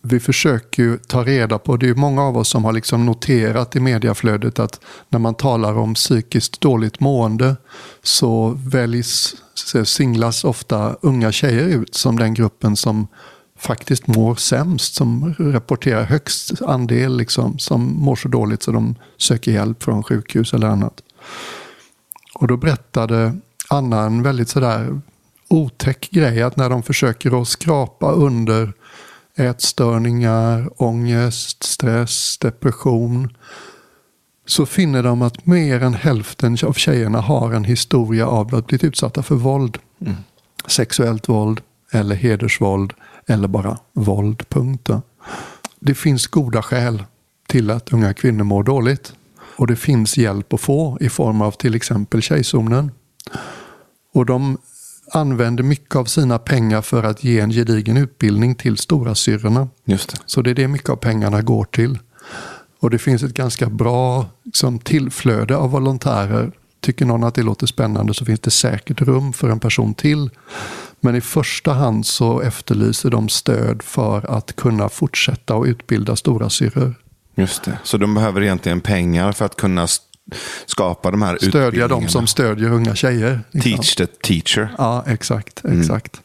vi 0.02 0.20
försöker 0.20 0.82
ju 0.82 0.98
ta 0.98 1.24
reda 1.24 1.58
på, 1.58 1.76
det 1.76 1.88
är 1.88 1.94
många 1.94 2.22
av 2.22 2.36
oss 2.36 2.48
som 2.48 2.64
har 2.64 2.72
liksom 2.72 3.06
noterat 3.06 3.76
i 3.76 3.80
mediaflödet 3.80 4.58
att 4.58 4.80
när 5.08 5.18
man 5.18 5.34
talar 5.34 5.78
om 5.78 5.94
psykiskt 5.94 6.60
dåligt 6.60 7.00
mående 7.00 7.56
så 8.02 8.58
väljs, 8.66 9.34
singlas 9.84 10.44
ofta 10.44 10.96
unga 11.00 11.32
tjejer 11.32 11.64
ut 11.64 11.94
som 11.94 12.18
den 12.18 12.34
gruppen 12.34 12.76
som 12.76 13.06
faktiskt 13.58 14.06
mår 14.06 14.34
sämst, 14.34 14.94
som 14.94 15.34
rapporterar 15.38 16.02
högst 16.02 16.62
andel 16.62 17.16
liksom, 17.16 17.58
som 17.58 17.82
mår 17.98 18.16
så 18.16 18.28
dåligt 18.28 18.62
så 18.62 18.72
de 18.72 18.94
söker 19.18 19.52
hjälp 19.52 19.82
från 19.82 20.02
sjukhus 20.02 20.54
eller 20.54 20.66
annat. 20.66 21.02
Och 22.34 22.46
då 22.46 22.56
berättade 22.56 23.36
Anna 23.68 24.02
en 24.02 24.22
väldigt 24.22 24.48
sådär 24.48 25.00
otäck 25.48 26.10
grej 26.10 26.42
att 26.42 26.56
när 26.56 26.70
de 26.70 26.82
försöker 26.82 27.42
att 27.42 27.48
skrapa 27.48 28.12
under 28.12 28.72
ätstörningar, 29.36 30.70
ångest, 30.82 31.62
stress, 31.62 32.38
depression 32.38 33.36
så 34.46 34.66
finner 34.66 35.02
de 35.02 35.22
att 35.22 35.46
mer 35.46 35.82
än 35.82 35.94
hälften 35.94 36.56
av 36.66 36.72
tjejerna 36.72 37.20
har 37.20 37.52
en 37.52 37.64
historia 37.64 38.26
av 38.26 38.54
att 38.54 38.66
blivit 38.66 38.84
utsatta 38.84 39.22
för 39.22 39.34
våld. 39.34 39.78
Sexuellt 40.66 41.28
våld 41.28 41.60
eller 41.92 42.16
hedersvåld 42.16 42.92
eller 43.26 43.48
bara 43.48 43.78
våld, 43.92 44.48
punkt. 44.48 44.90
Det 45.80 45.94
finns 45.94 46.26
goda 46.26 46.62
skäl 46.62 47.04
till 47.48 47.70
att 47.70 47.92
unga 47.92 48.14
kvinnor 48.14 48.44
mår 48.44 48.62
dåligt. 48.62 49.12
Och 49.56 49.66
det 49.66 49.76
finns 49.76 50.18
hjälp 50.18 50.52
att 50.52 50.60
få 50.60 50.98
i 51.00 51.08
form 51.08 51.40
av 51.40 51.52
till 51.52 51.74
exempel 51.74 52.22
Tjejzonen. 52.22 52.90
Och 54.14 54.26
de 54.26 54.58
använder 55.12 55.64
mycket 55.64 55.96
av 55.96 56.04
sina 56.04 56.38
pengar 56.38 56.82
för 56.82 57.02
att 57.02 57.24
ge 57.24 57.40
en 57.40 57.50
gedigen 57.50 57.96
utbildning 57.96 58.54
till 58.54 58.76
stora 58.76 59.14
syrrorna. 59.14 59.68
Just 59.84 60.08
det. 60.08 60.16
Så 60.26 60.42
det 60.42 60.50
är 60.50 60.54
det 60.54 60.68
mycket 60.68 60.88
av 60.88 60.96
pengarna 60.96 61.42
går 61.42 61.64
till. 61.64 61.98
Och 62.80 62.90
det 62.90 62.98
finns 62.98 63.22
ett 63.22 63.34
ganska 63.34 63.66
bra 63.66 64.26
liksom, 64.42 64.78
tillflöde 64.78 65.56
av 65.56 65.70
volontärer. 65.70 66.52
Tycker 66.80 67.06
någon 67.06 67.24
att 67.24 67.34
det 67.34 67.42
låter 67.42 67.66
spännande 67.66 68.14
så 68.14 68.24
finns 68.24 68.40
det 68.40 68.50
säkert 68.50 69.00
rum 69.00 69.32
för 69.32 69.50
en 69.50 69.60
person 69.60 69.94
till. 69.94 70.30
Men 71.00 71.16
i 71.16 71.20
första 71.20 71.72
hand 71.72 72.06
så 72.06 72.40
efterlyser 72.40 73.10
de 73.10 73.28
stöd 73.28 73.82
för 73.82 74.30
att 74.30 74.56
kunna 74.56 74.88
fortsätta 74.88 75.54
och 75.54 75.64
utbilda 75.64 76.16
stora 76.16 76.50
syrror. 76.50 76.94
Just 77.34 77.62
det. 77.64 77.78
Så 77.82 77.96
de 77.96 78.14
behöver 78.14 78.42
egentligen 78.42 78.80
pengar 78.80 79.32
för 79.32 79.44
att 79.44 79.56
kunna 79.56 79.86
skapa 80.66 81.10
de 81.10 81.22
här 81.22 81.38
Stödja 81.48 81.88
de 81.88 82.08
som 82.08 82.26
stödjer 82.26 82.72
unga 82.72 82.94
tjejer. 82.94 83.40
liksom. 83.50 83.72
Teach 83.72 83.94
the 83.94 84.06
teacher. 84.06 84.74
Ja, 84.78 85.04
exakt. 85.06 85.64
exakt. 85.64 86.20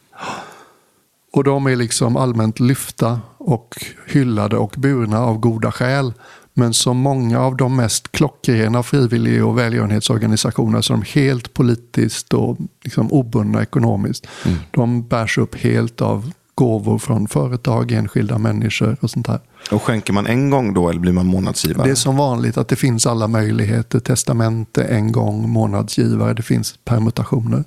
Och 1.32 1.44
de 1.44 1.66
är 1.66 1.76
liksom 1.76 2.16
allmänt 2.16 2.60
lyfta 2.60 3.20
och 3.38 3.74
hyllade 4.06 4.56
och 4.56 4.74
burna 4.78 5.18
av 5.20 5.38
goda 5.38 5.72
skäl. 5.72 6.12
Men 6.54 6.74
som 6.74 6.96
många 6.96 7.40
av 7.40 7.56
de 7.56 7.76
mest 7.76 8.12
klockrena 8.12 8.82
frivillig 8.82 9.44
och 9.44 9.58
välgörenhetsorganisationer 9.58 10.80
som 10.80 11.00
är 11.00 11.04
helt 11.04 11.54
politiskt 11.54 12.34
och 12.34 12.56
liksom 12.84 13.12
obundna 13.12 13.62
ekonomiskt. 13.62 14.26
De 14.70 15.08
bärs 15.08 15.38
upp 15.38 15.54
helt 15.54 16.00
av 16.00 16.32
gåvor 16.54 16.98
från 16.98 17.28
företag, 17.28 17.92
enskilda 17.92 18.38
människor 18.38 18.96
och 19.00 19.10
sånt 19.10 19.26
där. 19.26 19.40
Och 19.70 19.82
skänker 19.82 20.12
man 20.12 20.26
en 20.26 20.50
gång 20.50 20.74
då 20.74 20.88
eller 20.88 21.00
blir 21.00 21.12
man 21.12 21.26
månadsgivare? 21.26 21.86
Det 21.86 21.90
är 21.90 21.94
som 21.94 22.16
vanligt 22.16 22.56
att 22.56 22.68
det 22.68 22.76
finns 22.76 23.06
alla 23.06 23.28
möjligheter. 23.28 24.00
Testamente 24.00 24.84
en 24.84 25.12
gång, 25.12 25.50
månadsgivare, 25.50 26.34
det 26.34 26.42
finns 26.42 26.78
permutationer. 26.84 27.64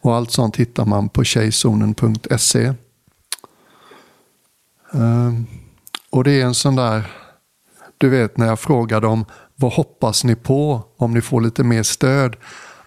Och 0.00 0.14
allt 0.14 0.30
sånt 0.30 0.56
hittar 0.56 0.84
man 0.84 1.08
på 1.08 1.24
tjejzonen.se. 1.24 2.72
Ehm, 4.92 5.46
och 6.10 6.24
det 6.24 6.40
är 6.40 6.44
en 6.44 6.54
sån 6.54 6.76
där, 6.76 7.10
du 7.98 8.08
vet 8.08 8.36
när 8.36 8.46
jag 8.46 8.60
frågar 8.60 9.00
dem, 9.00 9.24
vad 9.56 9.72
hoppas 9.72 10.24
ni 10.24 10.34
på 10.34 10.82
om 10.96 11.14
ni 11.14 11.20
får 11.20 11.40
lite 11.40 11.64
mer 11.64 11.82
stöd? 11.82 12.36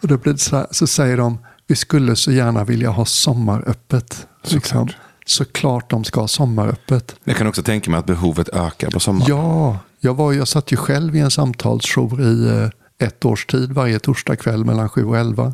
Och 0.02 0.08
då 0.08 0.18
blir 0.18 0.36
så, 0.36 0.56
här, 0.56 0.68
så 0.72 0.88
säger 0.88 1.18
de, 1.18 1.38
vi 1.68 1.76
skulle 1.76 2.16
så 2.16 2.32
gärna 2.32 2.64
vilja 2.64 2.90
ha 2.90 3.06
sommaröppet. 3.06 4.28
Liksom. 4.44 4.90
Såklart 5.28 5.90
de 5.90 6.04
ska 6.04 6.20
ha 6.20 6.28
sommaröppet. 6.28 7.16
Jag 7.24 7.38
kan 7.38 7.48
också 7.48 7.64
tänka 7.64 7.92
mig 7.92 8.00
att 8.00 8.06
behovet 8.06 8.50
ökar 8.50 8.90
på 8.90 9.00
sommaren. 9.00 9.30
Ja, 9.30 9.80
jag, 10.00 10.14
var, 10.14 10.34
jag 10.34 10.48
satt 10.48 10.72
ju 10.72 10.78
själv 10.78 11.16
i 11.16 11.20
en 11.20 11.32
samtalsjour 11.32 12.22
i 12.22 12.48
eh, 12.48 13.08
ett 13.08 13.26
års 13.26 13.46
tid 13.46 13.72
varje 13.72 14.00
torsdagkväll 14.00 14.66
mellan 14.66 14.90
7 14.90 15.06
och 15.06 15.18
11. 15.18 15.54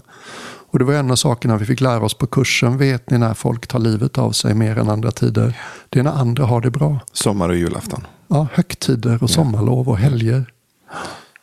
Och 0.74 0.80
det 0.80 0.86
var 0.86 0.94
en 0.94 1.12
av 1.12 1.16
sakerna 1.16 1.58
vi 1.58 1.66
fick 1.66 1.82
lära 1.82 2.06
oss 2.06 2.14
på 2.14 2.28
kursen. 2.28 2.78
Vet 2.78 3.10
ni 3.10 3.18
när 3.18 3.34
folk 3.34 3.68
tar 3.68 3.80
livet 3.80 4.18
av 4.18 4.32
sig 4.32 4.54
mer 4.54 4.78
än 4.78 4.90
andra 4.90 5.12
tider? 5.12 5.60
Det 5.90 6.00
är 6.00 6.04
när 6.04 6.12
andra 6.12 6.46
har 6.46 6.62
det 6.62 6.72
bra. 6.72 7.00
Sommar 7.12 7.50
och 7.50 7.56
julafton. 7.56 8.08
Ja, 8.28 8.48
högtider 8.54 9.24
och 9.24 9.30
sommarlov 9.30 9.90
och 9.90 9.98
helger. 9.98 10.46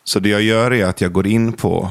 Så 0.04 0.20
det 0.20 0.28
jag 0.28 0.42
gör 0.42 0.72
är 0.72 0.84
att 0.84 1.00
jag 1.00 1.12
går 1.12 1.26
in 1.26 1.52
på 1.52 1.90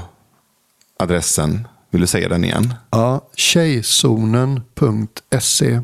adressen. 0.99 1.67
Vill 1.91 2.01
du 2.01 2.07
säga 2.07 2.29
den 2.29 2.43
igen? 2.43 2.73
Ja, 2.89 3.21
tjejzonen.se. 3.35 5.81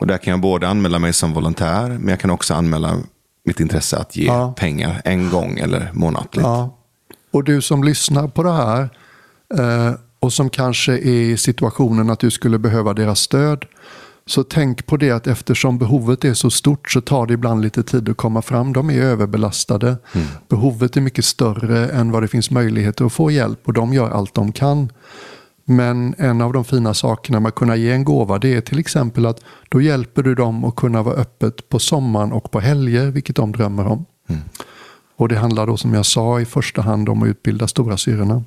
Och 0.00 0.06
där 0.06 0.18
kan 0.18 0.30
jag 0.30 0.40
både 0.40 0.68
anmäla 0.68 0.98
mig 0.98 1.12
som 1.12 1.32
volontär, 1.32 1.88
men 1.88 2.08
jag 2.08 2.20
kan 2.20 2.30
också 2.30 2.54
anmäla 2.54 2.96
mitt 3.44 3.60
intresse 3.60 3.96
att 3.96 4.16
ge 4.16 4.26
Ja. 4.26 4.54
pengar 4.58 5.02
en 5.04 5.30
gång 5.30 5.58
eller 5.58 5.90
månatligt. 5.92 6.46
Ja. 6.46 6.76
Och 7.30 7.44
du 7.44 7.62
som 7.62 7.84
lyssnar 7.84 8.28
på 8.28 8.42
det 8.42 8.52
här 8.52 8.88
eh, 9.58 9.92
och 10.20 10.32
som 10.32 10.50
kanske 10.50 10.92
är 10.92 10.96
i 11.06 11.36
situationen 11.36 12.10
att 12.10 12.20
du 12.20 12.30
skulle 12.30 12.58
behöva 12.58 12.94
deras 12.94 13.20
stöd. 13.20 13.64
Så 14.30 14.44
tänk 14.44 14.86
på 14.86 14.96
det 14.96 15.10
att 15.10 15.26
eftersom 15.26 15.78
behovet 15.78 16.24
är 16.24 16.34
så 16.34 16.50
stort 16.50 16.90
så 16.90 17.00
tar 17.00 17.26
det 17.26 17.34
ibland 17.34 17.62
lite 17.62 17.82
tid 17.82 18.08
att 18.08 18.16
komma 18.16 18.42
fram. 18.42 18.72
De 18.72 18.90
är 18.90 19.02
överbelastade. 19.02 19.96
Behovet 20.48 20.96
är 20.96 21.00
mycket 21.00 21.24
större 21.24 21.88
än 21.88 22.10
vad 22.10 22.22
det 22.22 22.28
finns 22.28 22.50
möjligheter 22.50 23.04
att 23.04 23.12
få 23.12 23.30
hjälp 23.30 23.58
och 23.64 23.72
de 23.72 23.94
gör 23.94 24.10
allt 24.10 24.34
de 24.34 24.52
kan. 24.52 24.92
Men 25.64 26.14
en 26.18 26.40
av 26.40 26.52
de 26.52 26.64
fina 26.64 26.94
sakerna 26.94 27.40
med 27.40 27.48
att 27.48 27.54
kunna 27.54 27.76
ge 27.76 27.90
en 27.90 28.04
gåva 28.04 28.38
det 28.38 28.54
är 28.54 28.60
till 28.60 28.78
exempel 28.78 29.26
att 29.26 29.40
då 29.68 29.80
hjälper 29.80 30.22
du 30.22 30.34
dem 30.34 30.64
att 30.64 30.76
kunna 30.76 31.02
vara 31.02 31.14
öppet 31.14 31.68
på 31.68 31.78
sommaren 31.78 32.32
och 32.32 32.50
på 32.50 32.60
helger, 32.60 33.10
vilket 33.10 33.36
de 33.36 33.52
drömmer 33.52 33.86
om. 33.86 34.04
Och 35.16 35.28
det 35.28 35.36
handlar 35.36 35.66
då 35.66 35.76
som 35.76 35.94
jag 35.94 36.06
sa 36.06 36.40
i 36.40 36.44
första 36.44 36.82
hand 36.82 37.08
om 37.08 37.22
att 37.22 37.28
utbilda 37.28 37.68
stora 37.68 37.96
syrorna. 37.96 38.44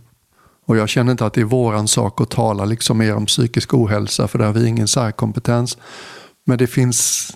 Och 0.65 0.77
jag 0.77 0.89
känner 0.89 1.11
inte 1.11 1.25
att 1.25 1.33
det 1.33 1.41
är 1.41 1.45
våran 1.45 1.87
sak 1.87 2.21
att 2.21 2.29
tala 2.29 2.65
liksom 2.65 2.97
mer 2.97 3.15
om 3.15 3.25
psykisk 3.25 3.73
ohälsa 3.73 4.27
för 4.27 4.39
där 4.39 4.45
har 4.45 4.53
vi 4.53 4.67
ingen 4.67 4.87
särkompetens. 4.87 5.77
Men 6.45 6.57
det 6.57 6.67
finns, 6.67 7.31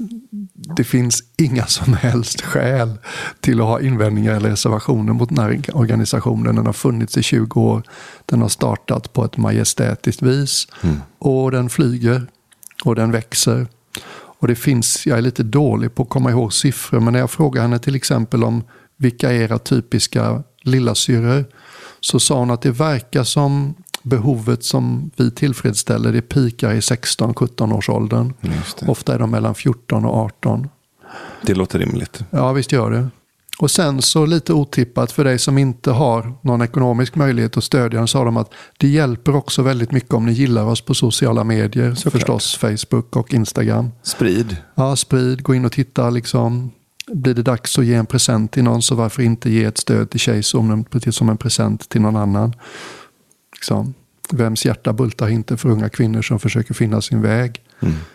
det 0.54 0.84
finns 0.84 1.24
inga 1.38 1.66
som 1.68 1.94
helst 1.94 2.42
skäl 2.42 2.98
till 3.40 3.62
att 3.62 3.68
ha 3.68 3.82
invändningar 3.82 4.34
eller 4.34 4.50
reservationer 4.50 5.14
mot 5.14 5.30
den 5.30 5.38
här 5.38 5.62
organisationen. 5.74 6.56
Den 6.56 6.66
har 6.66 6.74
funnits 6.74 7.18
i 7.18 7.24
20 7.24 7.62
år. 7.62 7.84
Den 8.26 8.42
har 8.42 8.50
startat 8.50 9.14
på 9.14 9.26
ett 9.26 9.38
majestätiskt 9.38 10.22
vis. 10.22 10.68
Och 11.20 11.52
den 11.52 11.70
flyger. 11.70 12.28
Och 12.86 12.96
den 12.96 13.12
växer. 13.12 13.68
Och 14.40 14.48
det 14.48 14.56
finns, 14.56 15.06
jag 15.06 15.18
är 15.18 15.22
lite 15.22 15.44
dålig 15.44 15.96
på 15.96 16.04
att 16.04 16.10
komma 16.10 16.32
ihåg 16.32 16.54
siffror, 16.54 17.00
men 17.00 17.14
när 17.14 17.20
jag 17.20 17.32
frågar 17.32 17.62
henne 17.62 17.80
till 17.80 17.96
exempel 17.96 18.44
om 18.44 18.64
vilka 18.98 19.32
är 19.32 19.36
era 19.36 19.60
typiska 19.60 20.44
lillasyrror 20.64 21.46
så 22.00 22.20
sa 22.20 22.40
hon 22.40 22.52
att 22.52 22.62
det 22.62 22.72
verkar 22.72 23.24
som 23.24 23.76
behovet 24.04 24.64
som 24.64 25.12
vi 25.16 25.32
tillfredsställer 25.32 26.12
det 26.12 26.22
pikar 26.22 26.74
i 26.74 26.80
16-17 26.80 27.74
års 27.74 27.90
åldern. 27.90 28.34
Ofta 28.88 29.14
är 29.16 29.20
de 29.20 29.32
mellan 29.32 29.56
14 29.56 30.06
och 30.06 30.18
18. 30.18 30.68
Det 31.42 31.54
låter 31.54 31.80
rimligt. 31.80 32.24
Ja, 32.30 32.52
visst 32.52 32.72
gör 32.72 32.92
det. 32.92 33.08
Och 33.60 33.72
sen 33.72 34.02
så 34.02 34.26
lite 34.26 34.54
otippat 34.54 35.12
för 35.12 35.24
dig 35.24 35.40
som 35.40 35.58
inte 35.58 35.92
har 35.92 36.34
någon 36.42 36.62
ekonomisk 36.62 37.16
möjlighet 37.16 37.58
att 37.58 37.64
stödja 37.64 38.00
den 38.00 38.08
sa 38.08 38.24
de 38.24 38.38
att 38.38 38.54
det 38.78 38.88
hjälper 38.88 39.36
också 39.36 39.62
väldigt 39.62 39.92
mycket 39.92 40.14
om 40.14 40.26
ni 40.26 40.32
gillar 40.32 40.66
oss 40.66 40.82
på 40.82 40.94
sociala 40.94 41.44
medier. 41.44 41.96
Så 41.96 42.12
förstås 42.12 42.56
Facebook 42.56 43.16
och 43.16 43.34
Instagram. 43.34 43.92
Sprid. 44.04 44.58
Ja, 44.76 44.96
sprid, 44.96 45.44
gå 45.44 45.56
in 45.56 45.66
och 45.66 45.72
titta 45.72 46.10
liksom. 46.10 46.72
Blir 47.14 47.34
det 47.34 47.42
dags 47.42 47.80
att 47.80 47.86
ge 47.86 47.94
en 47.94 48.06
present 48.06 48.52
till 48.52 48.64
någon 48.64 48.82
så 48.82 48.96
varför 48.96 49.24
inte 49.24 49.50
ge 49.50 49.64
ett 49.64 49.78
stöd 49.78 50.10
till 50.10 50.20
precis 50.90 51.16
som 51.16 51.30
en 51.30 51.38
present 51.38 51.90
till 51.90 52.02
någon 52.02 52.16
annan. 52.16 52.54
Liksom. 53.54 53.94
Vems 54.32 54.66
hjärta 54.66 54.94
bultar 54.94 55.28
inte 55.30 55.58
för 55.58 55.70
unga 55.70 55.90
kvinnor 55.90 56.22
som 56.22 56.40
försöker 56.40 56.74
finna 56.74 57.02
sin 57.02 57.22
väg. 57.22 57.62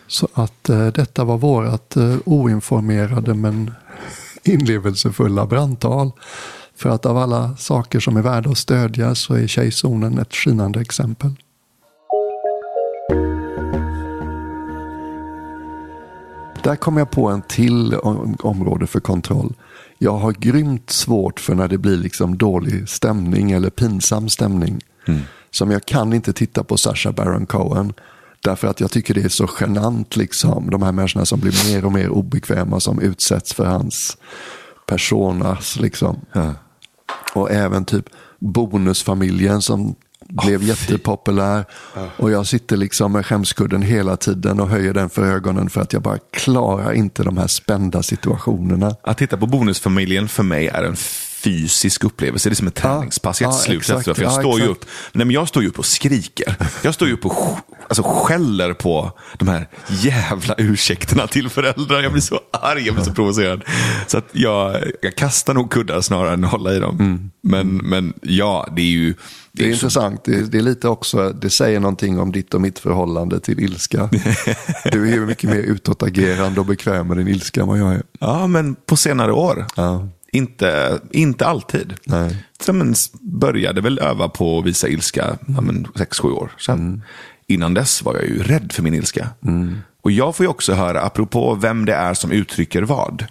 Så 0.07 0.27
att 0.33 0.69
eh, 0.69 0.87
detta 0.87 1.23
var 1.23 1.37
vårat 1.37 1.95
eh, 1.95 2.15
oinformerade 2.25 3.33
men 3.33 3.71
inlevelsefulla 4.43 5.45
brandtal. 5.45 6.11
För 6.75 6.89
att 6.89 7.05
av 7.05 7.17
alla 7.17 7.55
saker 7.57 7.99
som 7.99 8.17
är 8.17 8.21
värda 8.21 8.49
att 8.49 8.57
stödja 8.57 9.15
så 9.15 9.33
är 9.33 9.47
Tjejzonen 9.47 10.17
ett 10.17 10.35
skinande 10.35 10.81
exempel. 10.81 11.31
Där 16.63 16.75
kom 16.75 16.97
jag 16.97 17.11
på 17.11 17.27
en 17.29 17.41
till 17.41 17.95
om- 17.95 18.37
område 18.39 18.87
för 18.87 18.99
kontroll. 18.99 19.53
Jag 19.97 20.17
har 20.17 20.31
grymt 20.31 20.89
svårt 20.89 21.39
för 21.39 21.55
när 21.55 21.67
det 21.67 21.77
blir 21.77 21.97
liksom 21.97 22.37
dålig 22.37 22.89
stämning 22.89 23.51
eller 23.51 23.69
pinsam 23.69 24.29
stämning. 24.29 24.79
Som 25.51 25.71
jag 25.71 25.85
kan 25.85 26.13
inte 26.13 26.33
titta 26.33 26.63
på 26.63 26.77
Sacha 26.77 27.11
Baron 27.11 27.45
Cohen. 27.45 27.93
Därför 28.43 28.67
att 28.67 28.79
jag 28.79 28.91
tycker 28.91 29.13
det 29.13 29.21
är 29.21 29.29
så 29.29 29.49
genant 29.59 30.15
liksom. 30.15 30.69
De 30.69 30.81
här 30.83 30.91
människorna 30.91 31.25
som 31.25 31.39
blir 31.39 31.73
mer 31.73 31.85
och 31.85 31.91
mer 31.91 32.09
obekväma 32.09 32.79
som 32.79 32.99
utsätts 32.99 33.53
för 33.53 33.65
hans 33.65 34.17
personas 34.87 35.79
liksom. 35.79 36.19
Och 37.35 37.51
även 37.51 37.85
typ 37.85 38.05
Bonusfamiljen 38.39 39.61
som 39.61 39.95
blev 40.41 40.63
jättepopulär. 40.63 41.65
Och 42.17 42.31
jag 42.31 42.47
sitter 42.47 42.77
liksom 42.77 43.11
med 43.11 43.25
skämskudden 43.25 43.81
hela 43.81 44.17
tiden 44.17 44.59
och 44.59 44.69
höjer 44.69 44.93
den 44.93 45.09
för 45.09 45.25
ögonen 45.25 45.69
för 45.69 45.81
att 45.81 45.93
jag 45.93 46.01
bara 46.01 46.17
klarar 46.31 46.93
inte 46.93 47.23
de 47.23 47.37
här 47.37 47.47
spända 47.47 48.03
situationerna. 48.03 48.95
Att 49.03 49.17
titta 49.17 49.37
på 49.37 49.47
Bonusfamiljen 49.47 50.27
för 50.27 50.43
mig 50.43 50.67
är 50.67 50.83
en 50.83 50.95
fysisk 51.43 52.03
upplevelse. 52.03 52.49
det 52.49 52.53
är 52.53 52.55
som 52.55 52.67
ett 52.67 52.75
träningspass. 52.75 53.41
Jag 53.41 53.49
är 53.49 53.53
ja, 53.55 53.59
slut 53.59 53.79
exakt. 53.79 54.07
jag, 54.07 54.17
Ja, 54.19 54.29
står 54.31 54.59
ju 54.59 54.65
upp, 54.67 54.85
nej, 55.11 55.25
men 55.25 55.33
jag 55.33 55.47
står 55.47 55.63
ju 55.63 55.69
upp 55.69 55.79
och 55.79 55.85
skriker. 55.85 56.55
Jag 56.81 56.93
står 56.93 57.07
ju 57.07 57.13
upp 57.13 57.25
och 57.25 57.57
alltså, 57.87 58.03
skäller 58.03 58.73
på 58.73 59.11
de 59.37 59.47
här 59.47 59.67
jävla 59.89 60.55
ursäkterna 60.57 61.27
till 61.27 61.49
föräldrar. 61.49 62.01
Jag 62.03 62.11
blir 62.11 62.21
så 62.21 62.39
arg, 62.51 62.85
jag 62.85 62.95
blir 62.95 63.05
så 63.05 63.13
provocerad. 63.13 63.63
Så 64.07 64.17
att 64.17 64.27
jag, 64.31 64.83
jag 65.01 65.15
kastar 65.15 65.53
nog 65.53 65.71
kuddar 65.71 66.01
snarare 66.01 66.33
än 66.33 66.43
hålla 66.43 66.73
i 66.73 66.79
dem. 66.79 67.31
Men, 67.41 67.67
men 67.67 68.13
ja, 68.21 68.67
det 68.75 68.81
är 68.81 68.85
ju... 68.85 69.05
Mm. 69.05 69.17
Det 69.51 69.63
är 69.63 69.67
så- 69.67 69.73
intressant. 69.73 70.23
Det 70.25 70.35
är, 70.35 70.41
det 70.41 70.57
är 70.57 70.61
lite 70.61 70.87
också, 70.87 71.29
det 71.29 71.49
säger 71.49 71.79
någonting 71.79 72.19
om 72.19 72.31
ditt 72.31 72.53
och 72.53 72.61
mitt 72.61 72.79
förhållande 72.79 73.39
till 73.39 73.59
ilska. 73.59 74.09
Du 74.91 75.07
är 75.09 75.13
ju 75.13 75.25
mycket 75.25 75.49
mer 75.49 75.59
utåtagerande 75.59 76.59
och 76.59 76.65
bekväm 76.65 77.07
med 77.07 77.17
din 77.17 77.27
ilska 77.27 77.61
än 77.61 77.67
vad 77.67 77.79
jag 77.79 77.93
är. 77.93 78.03
Ja, 78.19 78.47
men 78.47 78.75
på 78.75 78.97
senare 78.97 79.31
år. 79.31 79.65
Ja. 79.75 80.07
Inte, 80.33 80.99
inte 81.11 81.45
alltid. 81.45 81.93
Nej. 82.03 82.45
Så, 82.59 82.73
men, 82.73 82.95
började 83.21 83.81
väl 83.81 83.99
öva 83.99 84.29
på 84.29 84.59
att 84.59 84.65
visa 84.65 84.87
ilska 84.87 85.37
ja, 85.47 85.61
men, 85.61 85.87
sex, 85.95 86.19
sju 86.19 86.27
år 86.27 86.51
sedan. 86.57 87.03
Innan 87.47 87.73
dess 87.73 88.03
var 88.03 88.15
jag 88.15 88.23
ju 88.23 88.43
rädd 88.43 88.71
för 88.71 88.83
min 88.83 88.93
ilska. 88.93 89.29
Och 90.01 90.11
jag 90.11 90.35
får 90.35 90.43
ju 90.43 90.49
också 90.49 90.73
höra, 90.73 91.01
apropå 91.01 91.55
vem 91.55 91.85
det 91.85 91.93
är 91.93 92.13
som 92.13 92.31
uttrycker 92.31 92.81
vad. 92.81 93.25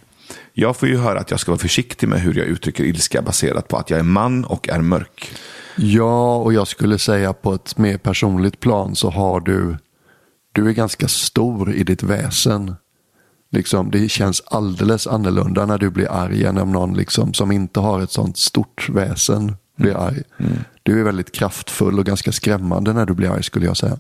Jag 0.53 0.77
får 0.77 0.89
ju 0.89 0.97
höra 0.97 1.21
att 1.21 1.31
jag 1.31 1.41
ska 1.41 1.51
vara 1.51 1.59
försiktig 1.59 2.09
med 2.09 2.21
hur 2.21 2.35
jag 2.35 2.47
uttrycker 2.47 2.85
ilska 2.85 3.23
baserat 3.23 3.69
på 3.69 3.77
att 3.77 3.91
jag 3.91 3.99
är 3.99 4.05
man 4.05 4.45
och 4.45 4.69
är 4.69 4.81
mörk. 4.81 5.33
Ja, 5.77 6.37
och 6.37 6.53
jag 6.53 6.69
skulle 6.69 6.99
säga 6.99 7.33
på 7.33 7.55
ett 7.55 7.79
mer 7.79 7.99
personligt 7.99 8.61
plan 8.61 8.97
så 8.97 9.11
har 9.11 9.41
du, 9.41 9.77
du 10.53 10.69
är 10.69 10.73
ganska 10.73 11.09
stor 11.09 11.73
i 11.75 11.85
ditt 11.85 12.03
väsen. 12.03 12.75
Liksom, 13.53 13.91
det 13.91 14.09
känns 14.09 14.43
alldeles 14.47 15.07
annorlunda 15.07 15.67
när 15.67 15.79
du 15.79 15.91
blir 15.91 16.13
arg 16.13 16.45
än 16.45 16.59
om 16.59 16.73
någon 16.73 16.95
liksom, 16.95 17.35
som 17.35 17.53
inte 17.53 17.81
har 17.81 18.01
ett 18.01 18.11
sånt 18.11 18.39
stort 18.39 18.89
väsen 18.89 19.57
blir 19.77 19.97
arg. 19.97 20.23
Du 20.83 21.01
är 21.01 21.05
väldigt 21.05 21.33
kraftfull 21.33 21.99
och 21.99 22.05
ganska 22.05 22.33
skrämmande 22.33 22.93
när 22.93 23.07
du 23.07 23.15
blir 23.15 23.31
arg 23.31 23.43
skulle 23.43 23.67
jag 23.67 23.77
säga. 23.77 23.99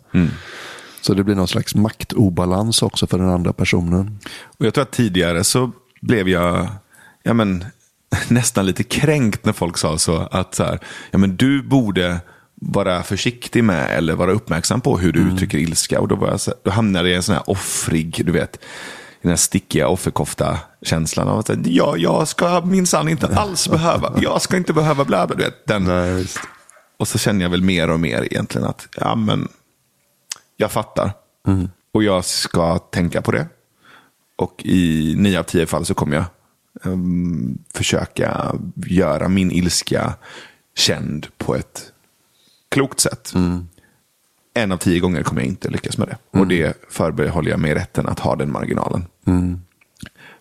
Så 1.01 1.15
det 1.15 1.25
blir 1.25 1.35
någon 1.35 1.49
slags 1.49 1.75
maktobalans 1.75 2.83
också 2.83 3.07
för 3.07 3.19
den 3.19 3.29
andra 3.29 3.53
personen. 3.53 4.19
Och 4.59 4.67
jag 4.67 4.75
tror 4.75 4.83
att 4.83 4.91
tidigare 4.91 5.45
så 5.45 5.71
blev 6.01 6.29
jag 6.29 6.69
ja, 7.23 7.35
men, 7.35 7.65
nästan 8.29 8.67
lite 8.67 8.83
kränkt 8.83 9.45
när 9.45 9.53
folk 9.53 9.79
sa 9.79 9.99
så. 9.99 10.17
Att 10.17 10.55
så 10.55 10.65
här, 10.65 10.79
ja, 11.11 11.19
men 11.19 11.37
du 11.37 11.63
borde 11.63 12.21
vara 12.55 13.03
försiktig 13.03 13.65
med 13.65 13.91
eller 13.91 14.15
vara 14.15 14.33
uppmärksam 14.33 14.81
på 14.81 14.99
hur 14.99 15.13
du 15.13 15.21
uttrycker 15.21 15.59
ilska. 15.59 16.01
Och 16.01 16.09
då, 16.09 16.15
var 16.15 16.29
jag 16.29 16.41
så, 16.41 16.55
då 16.63 16.71
hamnade 16.71 17.09
jag 17.09 17.15
i 17.15 17.17
en 17.17 17.23
sån 17.23 17.35
här 17.35 17.51
offrig, 17.51 18.23
du 18.27 18.33
vet, 18.33 18.59
den 19.23 19.31
här 19.31 19.37
stickiga 19.37 19.89
offerkofta-känslan 19.89 21.29
av 21.29 21.39
att 21.39 21.66
ja, 21.66 21.97
jag 21.97 22.29
ska 22.29 22.61
minsann 22.61 23.09
inte 23.09 23.27
alls 23.27 23.68
behöva, 23.68 24.14
jag 24.20 24.43
ska 24.43 24.57
inte 24.57 24.73
behöva 24.73 25.05
bla 25.05 25.27
bla, 25.27 25.37
du 25.37 25.45
vet. 25.45 25.66
Den, 25.66 25.85
Nej, 25.85 26.27
och 26.97 27.09
så 27.09 27.18
känner 27.18 27.43
jag 27.43 27.51
väl 27.51 27.62
mer 27.62 27.91
och 27.91 28.01
mer 28.01 28.23
egentligen 28.23 28.66
att 28.66 28.89
ja, 28.97 29.14
men, 29.14 29.49
jag 30.57 30.73
fattar. 30.73 31.12
Och 31.93 32.03
jag 32.03 32.25
ska 32.25 32.79
tänka 32.79 33.23
på 33.23 33.33
det. 33.33 33.47
Och 34.37 34.62
i 34.64 35.14
nio 35.18 35.39
av 35.39 35.43
tio 35.43 35.66
fall 35.66 35.87
så 35.87 35.95
kommer 35.95 36.16
jag 36.16 36.25
ehm, 36.85 37.59
försöka 37.75 38.55
göra 38.87 39.29
min 39.29 39.51
ilska 39.51 40.14
känd 40.77 41.27
på 41.39 41.55
ett 41.55 41.93
klokt 42.68 43.01
sätt. 43.01 43.33
En 44.55 44.73
av 44.73 44.77
tio 44.77 45.01
gånger 45.01 45.23
kommer 45.23 45.41
jag 45.41 45.49
inte 45.49 45.69
lyckas 45.71 45.99
med 45.99 46.09
det. 46.09 46.39
Och 46.39 46.47
det 46.47 46.77
förbehåller 46.91 47.51
jag 47.51 47.61
mig 47.61 47.75
rätten 47.75 48.07
att 48.09 48.19
ha 48.19 48.37
den 48.37 48.53
marginalen. 48.53 49.05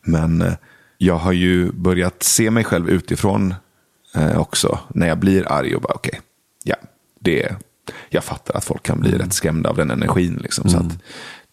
Men 0.01 0.41
eh, 0.41 0.53
jag 0.97 1.15
har 1.15 1.31
ju 1.31 1.71
börjat 1.71 2.23
se 2.23 2.51
mig 2.51 2.63
själv 2.63 2.89
utifrån 2.89 3.53
eh, 4.15 4.37
också. 4.39 4.79
När 4.89 5.07
jag 5.07 5.17
blir 5.19 5.51
arg 5.51 5.75
och 5.75 5.81
bara 5.81 5.93
okej, 5.93 6.21
ja, 6.63 6.75
det 7.19 7.55
jag 8.09 8.23
fattar 8.23 8.57
att 8.57 8.65
folk 8.65 8.83
kan 8.83 8.99
bli 8.99 9.11
rätt 9.17 9.33
skrämda 9.33 9.69
av 9.69 9.75
den 9.75 9.91
energin. 9.91 10.39
Liksom, 10.41 10.69
så 10.69 10.77
att, 10.77 10.97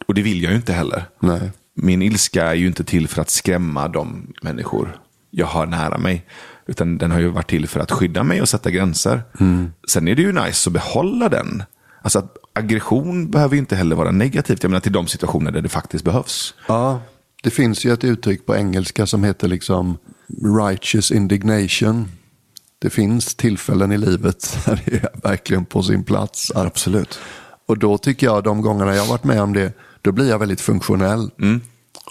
och 0.06 0.14
det 0.14 0.22
vill 0.22 0.42
jag 0.42 0.50
ju 0.50 0.56
inte 0.56 0.72
heller. 0.72 1.04
Nej. 1.20 1.50
Min 1.74 2.02
ilska 2.02 2.46
är 2.46 2.54
ju 2.54 2.66
inte 2.66 2.84
till 2.84 3.08
för 3.08 3.22
att 3.22 3.30
skrämma 3.30 3.88
de 3.88 4.32
människor 4.42 5.00
jag 5.30 5.46
har 5.46 5.66
nära 5.66 5.98
mig. 5.98 6.26
Utan 6.66 6.98
den 6.98 7.10
har 7.10 7.20
ju 7.20 7.28
varit 7.28 7.50
till 7.50 7.68
för 7.68 7.80
att 7.80 7.92
skydda 7.92 8.22
mig 8.22 8.40
och 8.42 8.48
sätta 8.48 8.70
gränser. 8.70 9.22
Sen 9.88 10.08
är 10.08 10.14
det 10.14 10.22
ju 10.22 10.32
nice 10.32 10.68
att 10.68 10.72
behålla 10.72 11.28
den. 11.28 11.62
Alltså 12.02 12.18
att 12.18 12.36
aggression 12.58 13.30
behöver 13.30 13.54
ju 13.54 13.58
inte 13.60 13.76
heller 13.76 13.96
vara 13.96 14.10
negativt. 14.10 14.62
Jag 14.62 14.70
menar 14.70 14.80
till 14.80 14.92
de 14.92 15.06
situationer 15.06 15.50
där 15.50 15.60
det 15.60 15.68
faktiskt 15.68 16.04
behövs. 16.04 16.54
Ja, 16.68 17.00
det 17.42 17.50
finns 17.50 17.84
ju 17.84 17.92
ett 17.92 18.04
uttryck 18.04 18.46
på 18.46 18.56
engelska 18.56 19.06
som 19.06 19.24
heter 19.24 19.48
liksom 19.48 19.98
righteous 20.58 21.10
indignation. 21.10 22.08
Det 22.78 22.90
finns 22.90 23.34
tillfällen 23.34 23.92
i 23.92 23.98
livet 23.98 24.58
där 24.66 24.82
det 24.84 24.96
är 24.96 25.08
verkligen 25.22 25.64
på 25.64 25.82
sin 25.82 26.04
plats. 26.04 26.52
Absolut. 26.54 27.18
och 27.66 27.78
då 27.78 27.98
tycker 27.98 28.26
jag 28.26 28.44
de 28.44 28.62
gångerna 28.62 28.94
jag 28.94 29.02
har 29.02 29.08
varit 29.08 29.24
med 29.24 29.42
om 29.42 29.52
det, 29.52 29.72
då 30.02 30.12
blir 30.12 30.28
jag 30.28 30.38
väldigt 30.38 30.60
funktionell. 30.60 31.30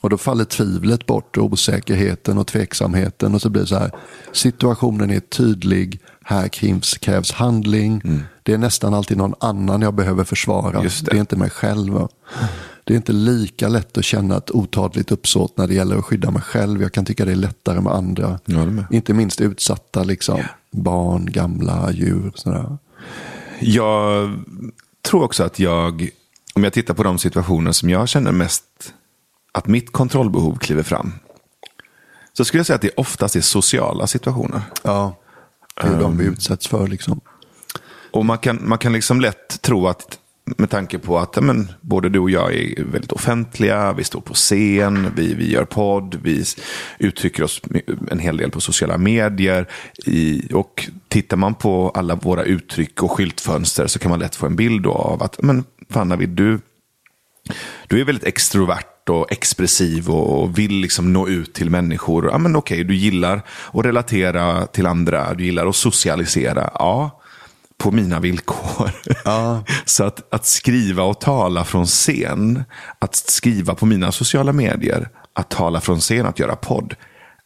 Och 0.02 0.10
då 0.10 0.18
faller 0.18 0.46
tvivlet 0.46 1.06
bort 1.06 1.38
och 1.38 1.46
osäkerheten 1.46 2.38
och 2.38 2.48
tveksamheten. 2.48 3.36
Och 3.36 3.42
så 3.42 3.50
blir 3.50 3.62
det 3.62 3.68
så 3.68 3.78
här, 3.80 3.92
situationen 4.32 5.12
är 5.12 5.20
tydlig, 5.20 6.00
här 6.24 6.48
krävs, 7.00 7.32
handling. 7.32 8.02
Det 8.48 8.54
är 8.54 8.58
nästan 8.58 8.94
alltid 8.94 9.18
någon 9.18 9.34
annan 9.40 9.82
jag 9.82 9.94
behöver 9.94 10.24
försvara. 10.24 10.82
Det. 10.82 11.06
det 11.06 11.12
är 11.12 11.20
inte 11.20 11.36
mig 11.36 11.50
själv. 11.50 12.08
Det 12.84 12.94
är 12.94 12.98
inte 12.98 13.12
lika 13.12 13.68
lätt 13.68 13.98
att 13.98 14.06
känna 14.06 14.38
ett 14.38 14.52
otadligt 14.52 15.12
uppsåt 15.12 15.58
när 15.58 15.68
det 15.68 15.74
gäller 15.74 15.98
att 15.98 16.06
skydda 16.06 16.32
mig 16.32 16.42
själv. 16.42 16.82
Jag 16.82 16.94
kan 16.94 17.06
tycka 17.06 17.26
det 17.26 17.32
är 17.32 17.36
lättare 17.36 17.82
med 17.82 17.94
andra. 17.94 18.40
Med. 18.46 18.86
Inte 18.92 19.14
minst 19.14 19.42
utsatta 19.42 20.04
liksom, 20.04 20.44
barn, 20.72 21.26
gamla, 21.26 21.92
djur. 21.92 22.32
Sådär. 22.36 22.78
Jag 23.60 24.40
tror 25.02 25.24
också 25.24 25.44
att 25.44 25.60
jag, 25.60 26.10
om 26.56 26.64
jag 26.64 26.74
tittar 26.74 26.94
på 26.94 27.04
de 27.04 27.18
situationer 27.20 27.72
som 27.72 27.90
jag 27.90 28.10
känner 28.10 28.32
mest 28.32 28.94
att 29.52 29.68
mitt 29.68 29.92
kontrollbehov 29.92 30.58
kliver 30.58 30.84
fram. 30.84 31.14
Så 32.34 32.46
skulle 32.46 32.60
jag 32.60 32.68
säga 32.68 32.76
att 32.76 32.82
det 32.82 32.92
oftast 32.98 33.36
är 33.36 33.42
sociala 33.42 34.08
situationer. 34.08 34.62
Ja, 34.84 35.16
det 35.82 35.88
är 35.88 36.00
de 36.00 36.18
vi 36.18 36.26
utsätts 36.26 36.68
för. 36.68 36.88
Liksom. 36.88 37.22
Och 38.12 38.26
man 38.26 38.38
kan, 38.38 38.60
man 38.62 38.78
kan 38.78 38.94
liksom 38.94 39.22
lätt 39.22 39.62
tro 39.62 39.88
att 39.88 40.20
med 40.58 40.70
tanke 40.70 41.00
på 41.00 41.20
att 41.20 41.44
men, 41.44 41.72
både 41.82 42.10
du 42.10 42.20
och 42.20 42.30
jag 42.30 42.54
är 42.54 42.84
väldigt 42.84 43.12
offentliga, 43.12 43.94
vi 43.94 44.04
står 44.04 44.22
på 44.22 44.34
scen, 44.34 45.12
vi, 45.16 45.34
vi 45.34 45.52
gör 45.52 45.66
podd, 45.66 46.20
vi 46.24 46.44
uttrycker 47.00 47.44
oss 47.44 47.62
en 48.12 48.20
hel 48.20 48.38
del 48.38 48.52
på 48.52 48.62
sociala 48.62 48.98
medier. 48.98 49.68
I, 50.06 50.50
och 50.54 50.90
tittar 51.08 51.38
man 51.38 51.56
på 51.56 51.90
alla 51.90 52.16
våra 52.16 52.44
uttryck 52.44 53.04
och 53.04 53.12
skyltfönster 53.12 53.88
så 53.88 54.00
kan 54.00 54.10
man 54.10 54.20
lätt 54.20 54.36
få 54.36 54.46
en 54.46 54.56
bild 54.56 54.84
då 54.84 54.92
av 54.92 55.24
att, 55.24 55.42
men 55.42 55.64
fan 55.90 56.10
Navid, 56.10 56.30
du, 56.30 56.60
du 57.88 58.02
är 58.02 58.06
väldigt 58.06 58.28
extrovert 58.28 59.10
och 59.10 59.32
expressiv 59.32 60.10
och 60.10 60.58
vill 60.58 60.74
liksom 60.74 61.14
nå 61.14 61.28
ut 61.28 61.54
till 61.54 61.70
människor. 61.70 62.30
Ja, 62.32 62.38
men 62.38 62.56
okej, 62.56 62.84
du 62.84 62.96
gillar 62.96 63.42
att 63.74 63.86
relatera 63.86 64.66
till 64.66 64.86
andra, 64.86 65.34
du 65.34 65.46
gillar 65.46 65.68
att 65.68 65.76
socialisera. 65.76 66.70
Ja, 66.74 67.22
på 67.78 67.92
mina 67.92 68.20
villkor. 68.20 68.92
Ja. 69.26 69.64
Så 69.86 70.04
att, 70.04 70.34
att 70.34 70.46
skriva 70.46 71.04
och 71.04 71.22
tala 71.22 71.64
från 71.64 71.86
scen, 71.86 72.64
att 73.00 73.16
skriva 73.16 73.76
på 73.76 73.86
mina 73.86 74.12
sociala 74.12 74.54
medier, 74.54 75.10
att 75.34 75.50
tala 75.50 75.82
från 75.82 76.00
scen, 76.00 76.26
att 76.26 76.40
göra 76.40 76.56
podd, 76.56 76.96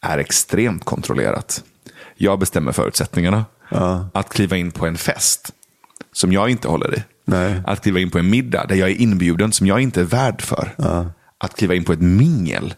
är 0.00 0.18
extremt 0.18 0.84
kontrollerat. 0.84 1.64
Jag 2.16 2.38
bestämmer 2.38 2.72
förutsättningarna. 2.72 3.44
Att 4.14 4.28
kliva 4.28 4.56
in 4.56 4.70
på 4.70 4.86
en 4.86 4.96
fest, 4.96 5.50
som 6.12 6.32
jag 6.32 6.50
inte 6.50 6.68
håller 6.68 6.94
i. 6.98 7.02
Nej. 7.24 7.62
Att 7.66 7.82
kliva 7.82 8.00
in 8.00 8.10
på 8.10 8.18
en 8.18 8.30
middag 8.30 8.66
där 8.66 8.76
jag 8.76 8.90
är 8.90 9.00
inbjuden, 9.00 9.52
som 9.52 9.66
jag 9.66 9.80
inte 9.80 10.00
är 10.00 10.04
värd 10.04 10.42
för. 10.42 10.74
Att 11.38 11.56
kliva 11.56 11.74
in 11.74 11.84
på 11.84 11.92
ett 11.92 12.00
mingel 12.00 12.74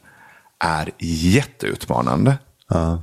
är 0.59 0.91
jätteutmanande. 0.99 2.39
Ja. 2.69 3.03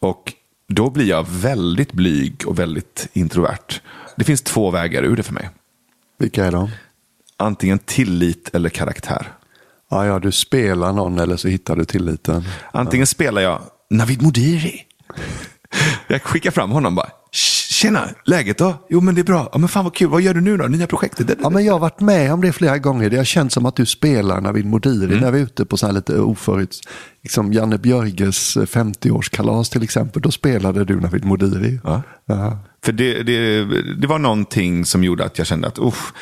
Och 0.00 0.32
då 0.68 0.90
blir 0.90 1.06
jag 1.06 1.26
väldigt 1.28 1.92
blyg 1.92 2.42
och 2.46 2.58
väldigt 2.58 3.08
introvert. 3.12 3.80
Det 4.16 4.24
finns 4.24 4.42
två 4.42 4.70
vägar 4.70 5.02
ur 5.02 5.16
det 5.16 5.22
för 5.22 5.32
mig. 5.32 5.50
Vilka 6.18 6.44
är 6.44 6.52
de? 6.52 6.70
Antingen 7.36 7.78
tillit 7.78 8.54
eller 8.54 8.68
karaktär. 8.68 9.32
Ja, 9.90 10.06
ja, 10.06 10.18
du 10.18 10.32
spelar 10.32 10.92
någon 10.92 11.18
eller 11.18 11.36
så 11.36 11.48
hittar 11.48 11.76
du 11.76 11.84
tilliten. 11.84 12.44
Antingen 12.72 13.06
spelar 13.06 13.42
jag 13.42 13.62
Navid 13.90 14.22
Modiri. 14.22 14.84
Jag 16.06 16.22
skickar 16.22 16.50
fram 16.50 16.70
honom 16.70 16.94
bara. 16.94 17.10
Tjena, 17.78 18.08
läget 18.24 18.58
då? 18.58 18.86
Jo 18.88 19.00
men 19.00 19.14
det 19.14 19.20
är 19.20 19.24
bra. 19.24 19.48
Ja, 19.52 19.58
men 19.58 19.68
fan 19.68 19.84
vad 19.84 19.94
kul, 19.94 20.08
vad 20.08 20.20
gör 20.20 20.34
du 20.34 20.40
nu 20.40 20.56
då? 20.56 20.66
Nya 20.66 20.86
projektet? 20.86 21.38
Ja, 21.42 21.50
men 21.50 21.64
jag 21.64 21.72
har 21.72 21.80
varit 21.80 22.00
med 22.00 22.32
om 22.32 22.40
det 22.40 22.52
flera 22.52 22.78
gånger. 22.78 23.10
Det 23.10 23.16
har 23.16 23.24
känts 23.24 23.54
som 23.54 23.66
att 23.66 23.76
du 23.76 23.86
spelar 23.86 24.40
Navid 24.40 24.66
Modiri 24.66 25.20
när 25.20 25.30
vi 25.30 25.38
är 25.38 25.42
ute 25.42 25.64
på 25.64 25.76
så 25.76 25.86
här 25.86 25.92
lite 25.92 26.20
oförut. 26.20 26.80
Liksom 27.22 27.52
Janne 27.52 27.78
Björges 27.78 28.56
eh, 28.56 28.62
50-årskalas 28.62 29.72
till 29.72 29.82
exempel. 29.82 30.22
Då 30.22 30.30
spelade 30.30 30.84
du 30.84 31.00
Navid 31.00 31.24
Modiri. 31.24 31.80
Ja. 31.84 32.02
Ja. 32.26 32.58
För 32.84 32.92
det, 32.92 33.22
det, 33.22 33.64
det 33.94 34.06
var 34.06 34.18
någonting 34.18 34.84
som 34.84 35.04
gjorde 35.04 35.24
att 35.24 35.38
jag 35.38 35.46
kände 35.46 35.68
att 35.68 35.78
usch, 35.78 36.12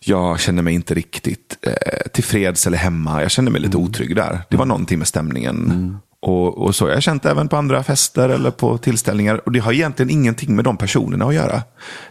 jag 0.00 0.40
känner 0.40 0.62
mig 0.62 0.74
inte 0.74 0.94
riktigt 0.94 1.58
eh, 1.62 2.10
tillfreds 2.12 2.66
eller 2.66 2.78
hemma. 2.78 3.22
Jag 3.22 3.30
kände 3.30 3.50
mig 3.50 3.60
lite 3.60 3.76
otrygg 3.76 4.16
där. 4.16 4.40
Det 4.50 4.56
var 4.56 4.66
någonting 4.66 4.98
med 4.98 5.08
stämningen. 5.08 5.98
Och, 6.22 6.58
och 6.58 6.74
så 6.74 6.84
har 6.84 6.92
jag 6.92 7.02
känt 7.02 7.24
även 7.24 7.48
på 7.48 7.56
andra 7.56 7.82
fester 7.82 8.28
eller 8.28 8.50
på 8.50 8.78
tillställningar. 8.78 9.40
Och 9.44 9.52
det 9.52 9.58
har 9.58 9.72
egentligen 9.72 10.10
ingenting 10.10 10.56
med 10.56 10.64
de 10.64 10.76
personerna 10.76 11.24
att 11.24 11.34
göra. 11.34 11.62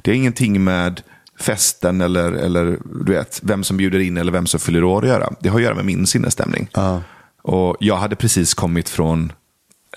Det 0.01 0.11
har 0.11 0.15
ingenting 0.15 0.63
med 0.63 1.01
festen 1.39 2.01
eller, 2.01 2.31
eller 2.31 2.77
du 3.05 3.13
vet, 3.13 3.39
vem 3.43 3.63
som 3.63 3.77
bjuder 3.77 3.99
in 3.99 4.17
eller 4.17 4.31
vem 4.31 4.47
som 4.47 4.59
fyller 4.59 4.83
år 4.83 5.01
att 5.01 5.09
göra. 5.09 5.33
Det 5.39 5.49
har 5.49 5.59
att 5.59 5.63
göra 5.63 5.75
med 5.75 5.85
min 5.85 6.07
sinnesstämning. 6.07 6.67
Och 7.41 7.77
jag 7.79 7.95
hade 7.95 8.15
precis 8.15 8.53
kommit 8.53 8.89
från 8.89 9.31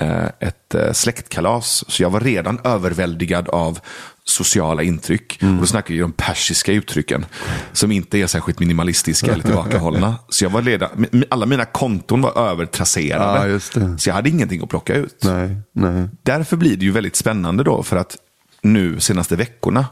eh, 0.00 0.26
ett 0.40 0.74
eh, 0.74 0.92
släktkalas. 0.92 1.84
Så 1.88 2.02
jag 2.02 2.10
var 2.10 2.20
redan 2.20 2.58
överväldigad 2.64 3.48
av 3.48 3.78
sociala 4.24 4.82
intryck. 4.82 5.38
Och 5.42 5.60
då 5.60 5.66
snackar 5.66 5.94
vi 5.94 6.00
de 6.00 6.12
persiska 6.12 6.72
uttrycken. 6.72 7.26
Som 7.72 7.92
inte 7.92 8.18
är 8.18 8.26
särskilt 8.26 8.58
minimalistiska 8.58 9.32
eller 9.32 9.44
tillbakahållna. 9.44 10.14
Så 10.28 10.44
jag 10.44 10.50
var 10.50 10.62
leda, 10.62 10.90
alla 11.30 11.46
mina 11.46 11.64
konton 11.64 12.22
var 12.22 12.38
övertrasserade. 12.38 13.60
Ja. 13.74 13.98
Så 13.98 14.08
jag 14.08 14.14
hade 14.14 14.30
ingenting 14.30 14.62
att 14.62 14.68
plocka 14.68 14.94
ut. 14.94 15.24
Nej, 15.24 15.56
nej. 15.72 16.08
Därför 16.22 16.56
blir 16.56 16.76
det 16.76 16.84
ju 16.84 16.90
väldigt 16.90 17.16
spännande 17.16 17.64
då. 17.64 17.82
För 17.82 17.96
att 17.96 18.16
nu 18.62 19.00
senaste 19.00 19.36
veckorna 19.36 19.86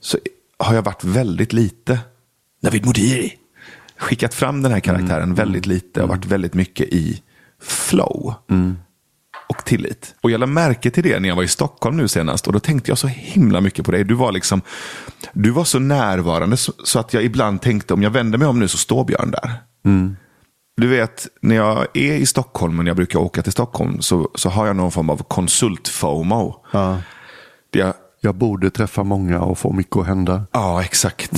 så 0.00 0.18
har 0.58 0.74
jag 0.74 0.82
varit 0.82 1.04
väldigt 1.04 1.52
lite 1.52 1.98
Navid 2.62 2.86
Modiri. 2.86 3.32
Skickat 3.98 4.34
fram 4.34 4.62
den 4.62 4.72
här 4.72 4.80
karaktären 4.80 5.34
väldigt 5.34 5.66
lite 5.66 6.02
och 6.02 6.08
varit 6.08 6.26
väldigt 6.26 6.54
mycket 6.54 6.86
i 6.88 7.22
flow. 7.62 8.34
Och 9.48 9.64
tillit. 9.64 10.14
Och 10.20 10.30
jag 10.30 10.40
lade 10.40 10.52
märke 10.52 10.90
till 10.90 11.02
det 11.02 11.20
när 11.20 11.28
jag 11.28 11.36
var 11.36 11.42
i 11.42 11.48
Stockholm 11.48 11.96
nu 11.96 12.08
senast. 12.08 12.46
Och 12.46 12.52
då 12.52 12.60
tänkte 12.60 12.90
jag 12.90 12.98
så 12.98 13.06
himla 13.06 13.60
mycket 13.60 13.84
på 13.84 13.90
dig. 13.92 14.04
Du 14.04 14.14
var 14.14 14.32
liksom, 14.32 14.60
du 15.32 15.50
var 15.50 15.64
så 15.64 15.78
närvarande 15.78 16.56
så, 16.56 16.72
så 16.84 16.98
att 16.98 17.14
jag 17.14 17.24
ibland 17.24 17.62
tänkte 17.62 17.94
om 17.94 18.02
jag 18.02 18.10
vänder 18.10 18.38
mig 18.38 18.48
om 18.48 18.58
nu 18.60 18.68
så 18.68 18.78
står 18.78 19.04
Björn 19.04 19.30
där. 19.30 19.52
Du 20.76 20.88
vet, 20.88 21.26
när 21.42 21.56
jag 21.56 21.86
är 21.94 22.12
i 22.14 22.26
Stockholm, 22.26 22.76
när 22.76 22.84
jag 22.86 22.96
brukar 22.96 23.18
åka 23.18 23.42
till 23.42 23.52
Stockholm, 23.52 24.00
så, 24.00 24.30
så 24.34 24.48
har 24.48 24.66
jag 24.66 24.76
någon 24.76 24.92
form 24.92 25.10
av 25.10 25.22
konsult-FOMO. 25.28 26.54
Ja. 26.72 26.98
Jag, 27.70 27.94
Jag 28.20 28.34
borde 28.34 28.70
träffa 28.70 29.02
många 29.04 29.40
och 29.40 29.58
få 29.58 29.72
mycket 29.72 29.96
att 29.96 30.06
hända. 30.06 30.46
Ja, 30.52 30.82
exakt. 30.82 31.32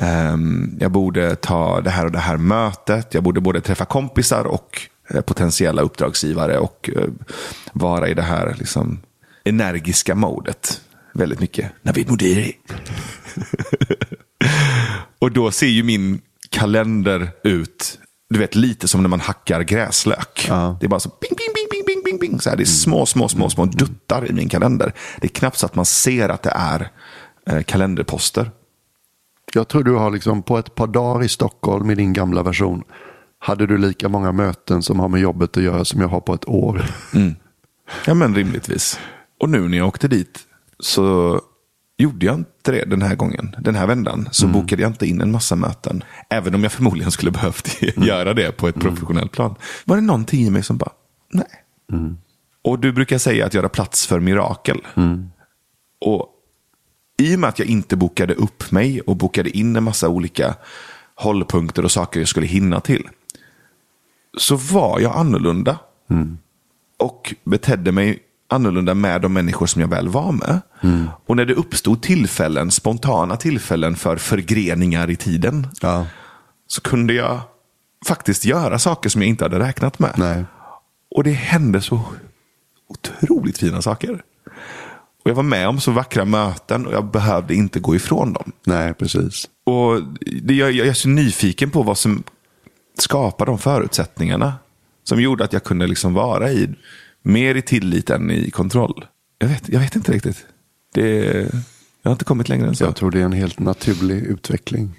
Ehm, 0.00 0.76
jag 0.80 0.90
borde 0.90 1.36
ta 1.36 1.80
det 1.80 1.90
här 1.90 2.04
och 2.04 2.12
det 2.12 2.18
här 2.18 2.36
mötet. 2.36 3.14
Jag 3.14 3.22
borde 3.22 3.40
både 3.40 3.60
träffa 3.60 3.84
kompisar 3.84 4.44
och 4.44 4.80
potentiella 5.20 5.82
uppdragsgivare 5.82 6.58
och 6.58 6.90
eh, 6.96 7.08
vara 7.72 8.08
i 8.08 8.14
det 8.14 8.22
här 8.22 8.56
liksom, 8.58 9.00
energiska 9.44 10.14
modet. 10.14 10.80
Väldigt 11.14 11.40
mycket. 11.40 11.72
Navid 11.82 12.10
Modiri. 12.10 12.56
och 15.18 15.32
då 15.32 15.50
ser 15.50 15.66
ju 15.66 15.82
min 15.82 16.20
kalender 16.50 17.30
ut, 17.44 17.98
du 18.30 18.38
vet, 18.38 18.54
lite 18.54 18.88
som 18.88 19.02
när 19.02 19.08
man 19.08 19.20
hackar 19.20 19.62
gräslök. 19.62 20.46
Ja. 20.48 20.76
Det 20.80 20.86
är 20.86 20.88
bara 20.88 21.00
så 21.00 21.10
ping, 21.10 21.36
ping, 21.36 21.54
ping, 21.54 21.68
ping, 21.70 21.84
ping, 21.86 22.04
ping, 22.04 22.18
ping. 22.18 22.40
Så 22.40 22.50
här, 22.50 22.56
det 22.56 22.62
är 22.62 22.64
små, 22.64 23.06
små, 23.06 23.28
små, 23.28 23.50
små 23.50 23.64
duttar 23.64 24.30
i 24.30 24.32
min 24.32 24.48
kalender. 24.48 24.92
Det 25.20 25.26
är 25.26 25.28
knappt 25.28 25.58
så 25.58 25.66
att 25.66 25.74
man 25.74 25.84
ser 25.86 26.28
att 26.28 26.42
det 26.42 26.52
är 26.56 26.90
eh, 27.46 27.62
kalenderposter. 27.62 28.50
Jag 29.54 29.68
tror 29.68 29.82
du 29.84 29.94
har 29.94 30.10
liksom 30.10 30.42
på 30.42 30.58
ett 30.58 30.74
par 30.74 30.86
dagar 30.86 31.24
i 31.24 31.28
Stockholm 31.28 31.90
i 31.90 31.94
din 31.94 32.12
gamla 32.12 32.42
version 32.42 32.84
hade 33.42 33.66
du 33.66 33.78
lika 33.78 34.08
många 34.08 34.32
möten 34.32 34.82
som 34.82 35.00
har 35.00 35.08
med 35.08 35.20
jobbet 35.20 35.56
att 35.56 35.62
göra 35.62 35.84
som 35.84 36.00
jag 36.00 36.08
har 36.08 36.20
på 36.20 36.34
ett 36.34 36.48
år. 36.48 36.84
Ja, 38.06 38.14
men 38.14 38.34
rimligtvis. 38.34 39.00
Och 39.40 39.50
nu 39.50 39.68
när 39.68 39.78
jag 39.78 39.88
åkte 39.88 40.08
dit 40.08 40.38
så 40.78 41.40
gjorde 41.98 42.26
jag 42.26 42.34
inte 42.34 42.72
det 42.72 42.84
den 42.84 43.02
här 43.02 43.14
gången. 43.14 43.56
Den 43.60 43.74
här 43.74 43.86
vändan 43.86 44.28
så 44.32 44.46
bokade 44.52 44.82
jag 44.82 44.90
inte 44.90 45.06
in 45.06 45.20
en 45.20 45.32
massa 45.32 45.56
möten. 45.56 46.04
Även 46.30 46.54
om 46.54 46.62
jag 46.62 46.72
förmodligen 46.72 47.10
skulle 47.10 47.30
behövt 47.40 47.82
göra 47.96 48.34
det 48.34 48.52
på 48.52 48.68
ett 48.68 48.80
professionellt 48.80 49.32
plan. 49.32 49.54
Var 49.84 49.96
det 49.96 50.02
någonting 50.02 50.40
i 50.40 50.50
mig 50.50 50.62
som 50.62 50.76
bara, 50.76 50.92
nej. 51.32 51.46
Och 52.64 52.78
du 52.78 52.92
brukar 52.92 53.18
säga 53.18 53.46
att 53.46 53.54
göra 53.54 53.68
plats 53.68 54.06
för 54.06 54.20
mirakel. 54.20 54.80
Och 56.00 56.28
i 57.18 57.36
och 57.36 57.40
med 57.40 57.48
att 57.48 57.58
jag 57.58 57.68
inte 57.68 57.96
bokade 57.96 58.34
upp 58.34 58.70
mig 58.72 59.00
och 59.00 59.16
bokade 59.16 59.50
in 59.58 59.76
en 59.76 59.84
massa 59.84 60.08
olika 60.08 60.54
hållpunkter 61.14 61.84
och 61.84 61.92
saker 61.92 62.20
jag 62.20 62.28
skulle 62.28 62.46
hinna 62.46 62.80
till. 62.80 63.08
Så 64.38 64.56
var 64.56 65.00
jag 65.00 65.16
annorlunda. 65.16 65.78
Och 66.98 67.34
betedde 67.44 67.92
mig 67.92 68.18
annorlunda 68.48 68.94
med 68.94 69.20
de 69.20 69.32
människor 69.32 69.66
som 69.66 69.80
jag 69.80 69.88
väl 69.88 70.08
var 70.08 70.32
med. 70.32 70.60
Och 71.26 71.36
när 71.36 71.44
det 71.44 71.54
uppstod 71.54 72.02
tillfällen, 72.02 72.70
spontana 72.70 73.36
tillfällen 73.36 73.96
för 73.96 74.16
förgreningar 74.16 75.10
i 75.10 75.16
tiden. 75.16 75.66
Ja. 75.80 76.06
Så 76.66 76.80
kunde 76.80 77.14
jag 77.14 77.40
faktiskt 78.06 78.44
göra 78.44 78.78
saker 78.78 79.08
som 79.10 79.22
jag 79.22 79.28
inte 79.28 79.44
hade 79.44 79.58
räknat 79.58 79.98
med. 79.98 80.14
Nej. 80.16 80.44
Och 81.10 81.24
det 81.24 81.30
hände 81.30 81.80
så 81.80 82.00
otroligt 82.88 83.58
fina 83.58 83.82
saker. 83.82 84.22
Och 85.24 85.30
jag 85.30 85.34
var 85.34 85.42
med 85.42 85.68
om 85.68 85.80
så 85.80 85.90
vackra 85.90 86.24
möten 86.24 86.86
och 86.86 86.92
jag 86.92 87.04
behövde 87.04 87.54
inte 87.54 87.80
gå 87.80 87.94
ifrån 87.96 88.32
dem. 88.32 88.52
Nej, 88.64 88.94
precis. 88.94 89.48
Och 89.64 90.02
det, 90.42 90.54
jag, 90.54 90.72
jag 90.72 90.86
är 90.86 90.92
så 90.92 91.08
nyfiken 91.08 91.70
på 91.70 91.82
vad 91.82 91.98
som 91.98 92.22
skapa 92.98 93.44
de 93.44 93.58
förutsättningarna. 93.58 94.54
Som 95.04 95.22
gjorde 95.22 95.44
att 95.44 95.52
jag 95.52 95.64
kunde 95.64 95.86
liksom 95.86 96.14
vara 96.14 96.50
i 96.50 96.68
mer 97.22 97.54
i 97.54 97.62
tillit 97.62 98.10
än 98.10 98.30
i 98.30 98.50
kontroll. 98.50 99.06
Jag 99.38 99.48
vet, 99.48 99.68
jag 99.68 99.80
vet 99.80 99.96
inte 99.96 100.12
riktigt. 100.12 100.46
Det, 100.94 101.24
jag 102.02 102.10
har 102.10 102.12
inte 102.12 102.24
kommit 102.24 102.48
längre 102.48 102.68
än 102.68 102.76
så. 102.76 102.84
Jag 102.84 102.96
tror 102.96 103.10
det 103.10 103.20
är 103.20 103.24
en 103.24 103.32
helt 103.32 103.58
naturlig 103.58 104.22
utveckling. 104.22 104.90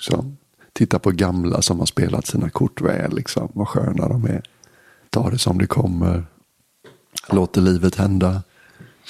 Så, 0.00 0.34
titta 0.72 0.98
på 0.98 1.10
gamla 1.10 1.62
som 1.62 1.78
har 1.78 1.86
spelat 1.86 2.26
sina 2.26 2.50
kort 2.50 2.80
väl. 2.80 3.16
Liksom. 3.16 3.48
Vad 3.54 3.68
sköna 3.68 4.08
de 4.08 4.24
är. 4.24 4.42
Ta 5.10 5.30
det 5.30 5.38
som 5.38 5.58
det 5.58 5.66
kommer. 5.66 6.24
Låter 7.28 7.60
livet 7.60 7.94
hända. 7.94 8.42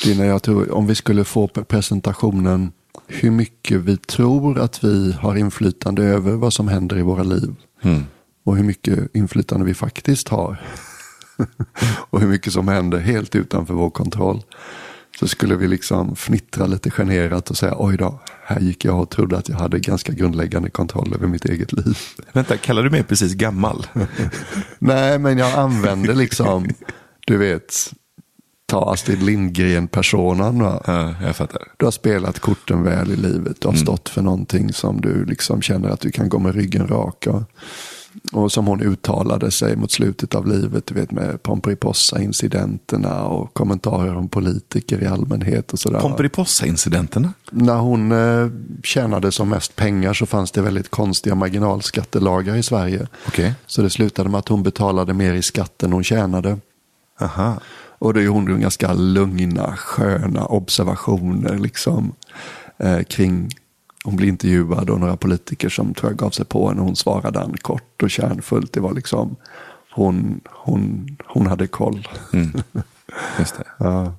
Det 0.04 0.18
när 0.18 0.24
jag 0.24 0.42
tror, 0.42 0.70
om 0.70 0.86
vi 0.86 0.94
skulle 0.94 1.24
få 1.24 1.48
presentationen 1.48 2.72
hur 3.06 3.30
mycket 3.30 3.80
vi 3.80 3.96
tror 3.96 4.58
att 4.58 4.84
vi 4.84 5.12
har 5.12 5.36
inflytande 5.36 6.04
över 6.04 6.32
vad 6.32 6.52
som 6.52 6.68
händer 6.68 6.98
i 6.98 7.02
våra 7.02 7.22
liv. 7.22 7.54
Och 8.44 8.56
hur 8.56 8.64
mycket 8.64 9.14
inflytande 9.14 9.66
vi 9.66 9.74
faktiskt 9.74 10.28
har. 10.28 10.60
och 12.10 12.20
hur 12.20 12.28
mycket 12.28 12.52
som 12.52 12.68
händer 12.68 12.98
helt 12.98 13.34
utanför 13.34 13.74
vår 13.74 13.90
kontroll. 13.90 14.42
Så 15.20 15.28
skulle 15.28 15.56
vi 15.56 15.68
liksom 15.68 16.16
fnittra 16.16 16.66
lite 16.66 16.90
generat 16.90 17.50
och 17.50 17.56
säga 17.56 17.74
oj 17.78 17.96
då, 17.96 18.20
här 18.44 18.60
gick 18.60 18.84
jag 18.84 19.00
och 19.00 19.10
trodde 19.10 19.38
att 19.38 19.48
jag 19.48 19.56
hade 19.56 19.78
ganska 19.78 20.12
grundläggande 20.12 20.70
kontroll 20.70 21.14
över 21.14 21.26
mitt 21.26 21.44
eget 21.44 21.72
liv. 21.72 21.98
Vänta, 22.32 22.56
kallar 22.56 22.82
du 22.82 22.90
mig 22.90 23.02
precis 23.02 23.34
gammal? 23.34 23.86
Nej, 24.78 25.18
men 25.18 25.38
jag 25.38 25.58
använder 25.58 26.14
liksom, 26.14 26.68
du 27.26 27.36
vet, 27.36 27.92
ta 28.72 28.92
Astrid 28.92 29.22
Lindgren-personen. 29.22 30.62
va? 30.62 30.82
ja, 30.86 31.14
jag 31.22 31.36
fattar. 31.36 31.62
Du 31.76 31.84
har 31.84 31.92
spelat 31.92 32.38
korten 32.38 32.82
väl 32.82 33.10
i 33.10 33.16
livet. 33.16 33.60
Du 33.60 33.68
har 33.68 33.74
stått 33.74 34.08
för 34.08 34.22
någonting 34.22 34.72
som 34.72 35.00
du 35.00 35.24
liksom 35.24 35.62
känner 35.62 35.88
att 35.88 36.00
du 36.00 36.10
kan 36.10 36.28
gå 36.28 36.38
med 36.38 36.54
ryggen 36.54 36.88
rak. 36.88 37.26
Och, 37.26 37.42
och 38.32 38.52
som 38.52 38.66
hon 38.66 38.80
uttalade 38.80 39.50
sig 39.50 39.76
mot 39.76 39.90
slutet 39.90 40.34
av 40.34 40.46
livet, 40.46 40.86
du 40.86 40.94
vet 40.94 41.10
med 41.10 41.42
Pomperipossa-incidenterna 41.42 43.22
och 43.22 43.54
kommentarer 43.54 44.16
om 44.16 44.28
politiker 44.28 45.02
i 45.02 45.06
allmänhet 45.06 45.72
och 45.72 45.78
sådär. 45.78 46.00
Pomperipossa-incidenterna? 46.00 47.32
När 47.50 47.76
hon 47.76 48.12
eh, 48.12 48.50
tjänade 48.82 49.32
som 49.32 49.48
mest 49.48 49.76
pengar 49.76 50.14
så 50.14 50.26
fanns 50.26 50.50
det 50.50 50.62
väldigt 50.62 50.90
konstiga 50.90 51.34
marginalskattelagar 51.34 52.56
i 52.56 52.62
Sverige. 52.62 53.06
Okej. 53.26 53.54
Så 53.66 53.82
det 53.82 53.90
slutade 53.90 54.28
med 54.28 54.38
att 54.38 54.48
hon 54.48 54.62
betalade 54.62 55.14
mer 55.14 55.34
i 55.34 55.42
skatt 55.42 55.82
än 55.82 55.92
hon 55.92 56.04
tjänade. 56.04 56.58
Aha. 57.20 57.60
Och 58.02 58.14
då 58.14 58.20
är 58.20 58.28
hon 58.28 58.60
ganska 58.60 58.92
lugna, 58.92 59.76
sköna 59.76 60.44
observationer 60.46 61.58
liksom, 61.58 62.12
eh, 62.78 63.02
kring 63.02 63.48
hon 64.04 64.16
blir 64.16 64.28
intervjuad 64.28 64.90
och 64.90 65.00
några 65.00 65.16
politiker 65.16 65.68
som 65.68 65.94
tror 65.94 66.10
jag 66.10 66.18
gav 66.18 66.30
sig 66.30 66.44
på 66.44 66.68
henne. 66.68 66.80
Hon 66.80 66.96
svarade 66.96 67.38
han 67.38 67.56
kort 67.56 68.02
och 68.02 68.10
kärnfullt. 68.10 68.72
Det 68.72 68.80
var 68.80 68.92
liksom, 68.92 69.36
hon, 69.94 70.40
hon, 70.50 71.16
hon 71.26 71.46
hade 71.46 71.66
koll. 71.66 72.08
Just 73.38 73.56
det. 73.56 73.64
Ja. 73.78 74.14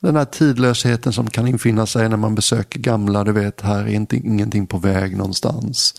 Den 0.00 0.16
här 0.16 0.24
tidlösheten 0.24 1.12
som 1.12 1.30
kan 1.30 1.48
infinna 1.48 1.86
sig 1.86 2.08
när 2.08 2.16
man 2.16 2.34
besöker 2.34 2.78
gamla. 2.78 3.24
Du 3.24 3.32
vet, 3.32 3.60
här 3.60 3.80
är 3.80 3.94
inte, 3.94 4.16
ingenting 4.16 4.66
på 4.66 4.78
väg 4.78 5.16
någonstans. 5.16 5.94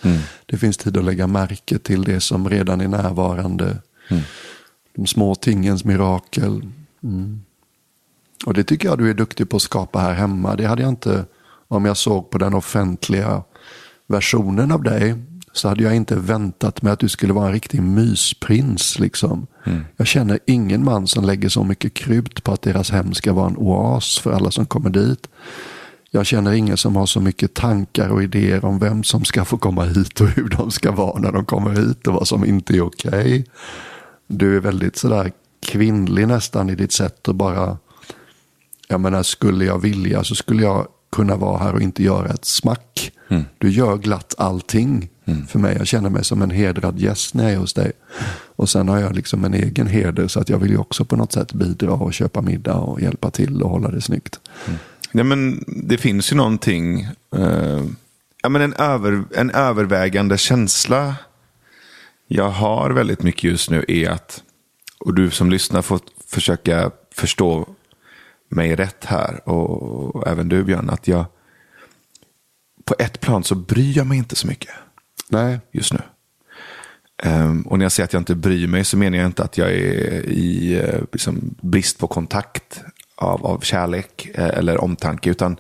Det 0.46 0.58
finns 0.58 0.78
tid 0.78 0.98
att 0.98 1.06
lägga 1.06 1.28
märke 1.28 1.80
till 1.80 2.04
det 2.04 2.20
som 2.20 2.50
redan 2.50 2.82
är 2.82 2.88
närvarande. 2.88 3.78
De 4.96 5.08
små 5.08 5.36
tingens 5.36 5.86
mirakel. 5.86 6.62
Mm. 7.04 7.42
Och 8.46 8.54
det 8.54 8.64
tycker 8.64 8.88
jag 8.88 8.98
du 8.98 9.10
är 9.10 9.14
duktig 9.14 9.50
på 9.50 9.56
att 9.56 9.62
skapa 9.62 10.00
här 10.00 10.14
hemma. 10.14 10.56
Det 10.56 10.68
hade 10.68 10.82
jag 10.82 10.90
inte 10.90 11.26
om 11.68 11.86
jag 11.86 11.98
såg 11.98 12.30
på 12.30 12.38
den 12.38 12.54
offentliga 12.54 13.44
versionen 14.08 14.72
av 14.72 14.84
dig. 14.84 15.16
Så 15.54 15.70
hade 15.70 15.84
jag 15.84 15.96
inte 15.96 16.16
väntat 16.16 16.82
mig 16.82 16.94
att 16.94 17.00
du 17.00 17.10
skulle 17.10 17.34
vara 17.34 17.48
en 17.48 17.54
riktig 17.54 17.82
mysprins. 17.82 19.00
Liksom. 19.00 19.48
Jag 19.98 20.08
känner 20.08 20.40
ingen 20.46 20.84
man 20.84 21.08
som 21.08 21.26
lägger 21.26 21.50
så 21.50 21.64
mycket 21.64 21.94
krut 21.94 22.44
på 22.44 22.52
att 22.52 22.62
deras 22.62 22.92
hem 22.92 23.14
ska 23.14 23.34
vara 23.34 23.48
en 23.48 23.58
oas 23.58 24.20
för 24.20 24.32
alla 24.32 24.52
som 24.52 24.66
kommer 24.66 24.90
dit. 24.90 25.28
Jag 26.12 26.26
känner 26.26 26.52
ingen 26.52 26.78
som 26.78 26.96
har 26.96 27.06
så 27.06 27.20
mycket 27.20 27.54
tankar 27.54 28.10
och 28.10 28.24
idéer 28.24 28.66
om 28.66 28.80
vem 28.80 29.04
som 29.04 29.26
ska 29.26 29.46
få 29.46 29.58
komma 29.58 29.84
hit 29.84 30.22
och 30.22 30.28
hur 30.28 30.50
de 30.50 30.72
ska 30.72 30.92
vara 30.92 31.20
när 31.20 31.32
de 31.32 31.46
kommer 31.46 31.70
hit 31.70 32.08
och 32.08 32.14
vad 32.14 32.28
som 32.28 32.46
inte 32.46 32.76
är 32.76 32.82
okej. 32.82 33.46
Du 34.28 34.56
är 34.56 34.60
väldigt 34.60 34.98
sådär 34.98 35.32
kvinnlig 35.64 36.28
nästan 36.28 36.70
i 36.70 36.76
ditt 36.76 36.92
sätt 36.92 37.28
att 37.30 37.36
bara, 37.36 37.78
jag 38.88 39.00
menar 39.00 39.24
skulle 39.24 39.66
jag 39.66 39.80
vilja 39.80 40.24
så 40.24 40.36
skulle 40.36 40.64
jag 40.64 40.88
kunna 41.12 41.36
vara 41.36 41.58
här 41.58 41.74
och 41.74 41.82
inte 41.82 42.04
göra 42.04 42.30
ett 42.30 42.46
smack. 42.46 43.12
Du 43.58 43.70
gör 43.70 43.98
glatt 43.98 44.36
allting 44.38 45.10
för 45.48 45.60
mig. 45.60 45.76
Jag 45.78 45.88
känner 45.88 46.10
mig 46.10 46.24
som 46.24 46.42
en 46.42 46.50
hedrad 46.52 47.00
gäst 47.00 47.34
när 47.34 47.44
jag 47.44 47.54
är 47.54 47.58
hos 47.58 47.74
dig. 47.74 47.92
Och 48.56 48.70
sen 48.70 48.90
har 48.90 49.00
jag 49.00 49.16
liksom 49.16 49.46
en 49.46 49.54
egen 49.54 49.88
heder 49.88 50.28
så 50.28 50.40
att 50.40 50.50
jag 50.50 50.58
vill 50.58 50.72
ju 50.72 50.78
också 50.78 51.06
på 51.06 51.16
något 51.16 51.32
sätt 51.32 51.54
bidra 51.54 51.92
och 51.92 52.14
köpa 52.14 52.42
middag 52.42 52.76
och 52.76 53.02
hjälpa 53.02 53.32
till 53.32 53.62
och 53.62 53.70
hålla 53.70 53.92
det 53.92 54.02
snyggt. 54.02 54.40
Ja, 55.12 55.24
men 55.24 55.64
det 55.68 55.98
finns 55.98 56.32
ju 56.32 56.36
någonting. 56.36 57.02
Eh, 57.36 57.84
ja, 58.44 58.50
men 58.50 58.62
en, 58.62 58.74
över, 58.74 59.24
en 59.36 59.50
övervägande 59.50 60.38
känsla 60.38 61.16
jag 62.28 62.50
har 62.50 62.92
väldigt 62.92 63.24
mycket 63.24 63.44
just 63.44 63.70
nu 63.70 63.86
är 63.88 64.10
att, 64.10 64.44
och 65.04 65.14
du 65.14 65.32
som 65.32 65.50
lyssnar 65.50 65.82
får 65.82 66.00
försöka 66.28 66.92
förstå 67.12 67.68
mig 68.50 68.76
rätt 68.76 69.06
här, 69.06 69.50
och, 69.50 70.28
även 70.28 70.50
du 70.50 70.64
Björn, 70.64 70.90
att 70.90 71.08
jag 71.08 71.26
på 72.86 72.96
ett 73.00 73.20
plan 73.20 73.44
så 73.44 73.56
bryr 73.56 73.98
jag 73.98 74.08
mig 74.08 74.18
inte 74.18 74.36
så 74.36 74.48
mycket 74.48 74.72
Nej. 75.30 75.60
just 75.72 75.94
nu. 75.94 76.00
Um, 77.24 77.62
och 77.62 77.78
när 77.78 77.86
jag 77.86 77.92
säger 77.92 78.06
att 78.06 78.14
jag 78.14 78.22
inte 78.22 78.36
bryr 78.36 78.68
mig 78.68 78.86
så 78.86 78.98
menar 78.98 79.18
jag 79.18 79.26
inte 79.26 79.44
att 79.44 79.58
jag 79.58 79.72
är 79.72 80.26
i 80.30 80.82
uh, 80.82 81.04
liksom, 81.12 81.56
brist 81.62 82.00
på 82.00 82.08
kontakt 82.08 82.82
av, 83.16 83.46
av 83.46 83.60
kärlek 83.60 84.30
uh, 84.38 84.46
eller 84.46 84.84
omtanke. 84.84 85.30
Utan 85.30 85.58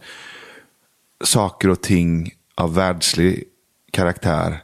saker 1.23 1.69
och 1.69 1.81
ting 1.81 2.31
av 2.55 2.73
världslig 2.73 3.43
karaktär 3.91 4.61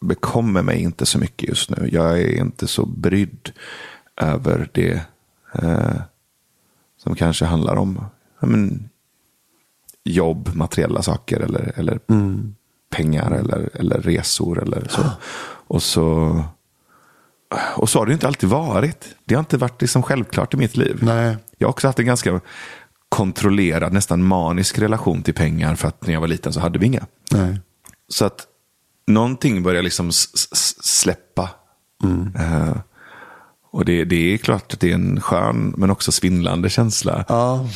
bekommer 0.00 0.62
mig 0.62 0.82
inte 0.82 1.06
så 1.06 1.18
mycket 1.18 1.48
just 1.48 1.70
nu. 1.70 1.88
Jag 1.92 2.20
är 2.20 2.38
inte 2.38 2.66
så 2.66 2.86
brydd 2.86 3.52
över 4.16 4.68
det 4.72 5.00
uh, 5.62 6.00
som 6.98 7.14
kanske 7.14 7.44
handlar 7.44 7.76
om 7.76 8.04
men, 8.40 8.88
jobb, 10.04 10.50
materiella 10.54 11.02
saker 11.02 11.40
eller, 11.40 11.72
eller 11.76 12.00
mm. 12.08 12.54
pengar 12.90 13.30
eller, 13.30 13.70
eller 13.74 14.00
resor 14.00 14.62
eller 14.62 14.86
så. 14.88 15.02
Och 15.68 15.82
så, 15.82 16.42
och 17.76 17.88
så 17.88 17.98
har 17.98 18.06
det 18.06 18.12
inte 18.12 18.26
alltid 18.26 18.48
varit. 18.48 19.04
Det 19.24 19.34
har 19.34 19.40
inte 19.40 19.58
varit 19.58 19.80
liksom 19.80 20.02
självklart 20.02 20.54
i 20.54 20.56
mitt 20.56 20.76
liv. 20.76 20.98
Nej. 21.02 21.36
Jag 21.58 21.68
har 21.68 21.70
också 21.70 21.86
haft 21.86 21.98
en 21.98 22.06
ganska 22.06 22.40
kontrollerad, 23.08 23.92
nästan 23.92 24.22
manisk 24.24 24.78
relation 24.78 25.22
till 25.22 25.34
pengar. 25.34 25.74
För 25.74 25.88
att 25.88 26.06
när 26.06 26.12
jag 26.12 26.20
var 26.20 26.28
liten 26.28 26.52
så 26.52 26.60
hade 26.60 26.78
vi 26.78 26.86
inga. 26.86 27.06
Nej. 27.30 27.60
Så 28.08 28.24
att 28.24 28.46
någonting 29.06 29.62
börjar 29.62 29.82
liksom 29.82 30.10
släppa. 30.82 31.50
Mm. 32.04 32.36
Uh, 32.36 32.76
och 33.76 33.84
det, 33.84 34.04
det, 34.04 34.34
är 34.34 34.36
klart 34.36 34.74
att 34.74 34.80
det 34.80 34.90
är 34.90 34.94
en 34.94 35.20
skön 35.20 35.74
men 35.76 35.90
också 35.90 36.12
svindlande 36.12 36.70
känsla. 36.70 37.24
Ja. 37.28 37.66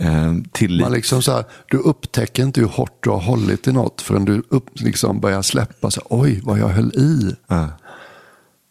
Uh, 0.00 0.42
tillit. 0.52 0.82
Man 0.82 0.92
liksom 0.92 1.22
så 1.22 1.32
här, 1.32 1.44
du 1.66 1.76
upptäcker 1.78 2.42
inte 2.42 2.60
hur 2.60 2.68
hårt 2.68 3.04
du 3.04 3.10
har 3.10 3.20
hållit 3.20 3.66
i 3.66 3.72
något 3.72 4.00
förrän 4.00 4.24
du 4.24 4.42
upp, 4.48 4.70
liksom 4.74 5.20
börjar 5.20 5.42
släppa. 5.42 5.90
Så, 5.90 6.00
Oj, 6.04 6.40
vad 6.44 6.58
jag 6.58 6.68
höll 6.68 6.92
i. 6.94 7.36
Uh. 7.52 7.66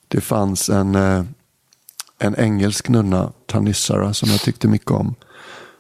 Det 0.08 0.22
fanns 0.22 0.70
en, 0.70 0.96
eh, 0.96 1.24
en 2.20 2.36
engelsk 2.36 2.90
nunna, 2.90 3.32
Tanissara, 3.46 4.14
som 4.14 4.30
jag 4.30 4.40
tyckte 4.40 4.68
mycket 4.68 4.92
om. 4.92 5.16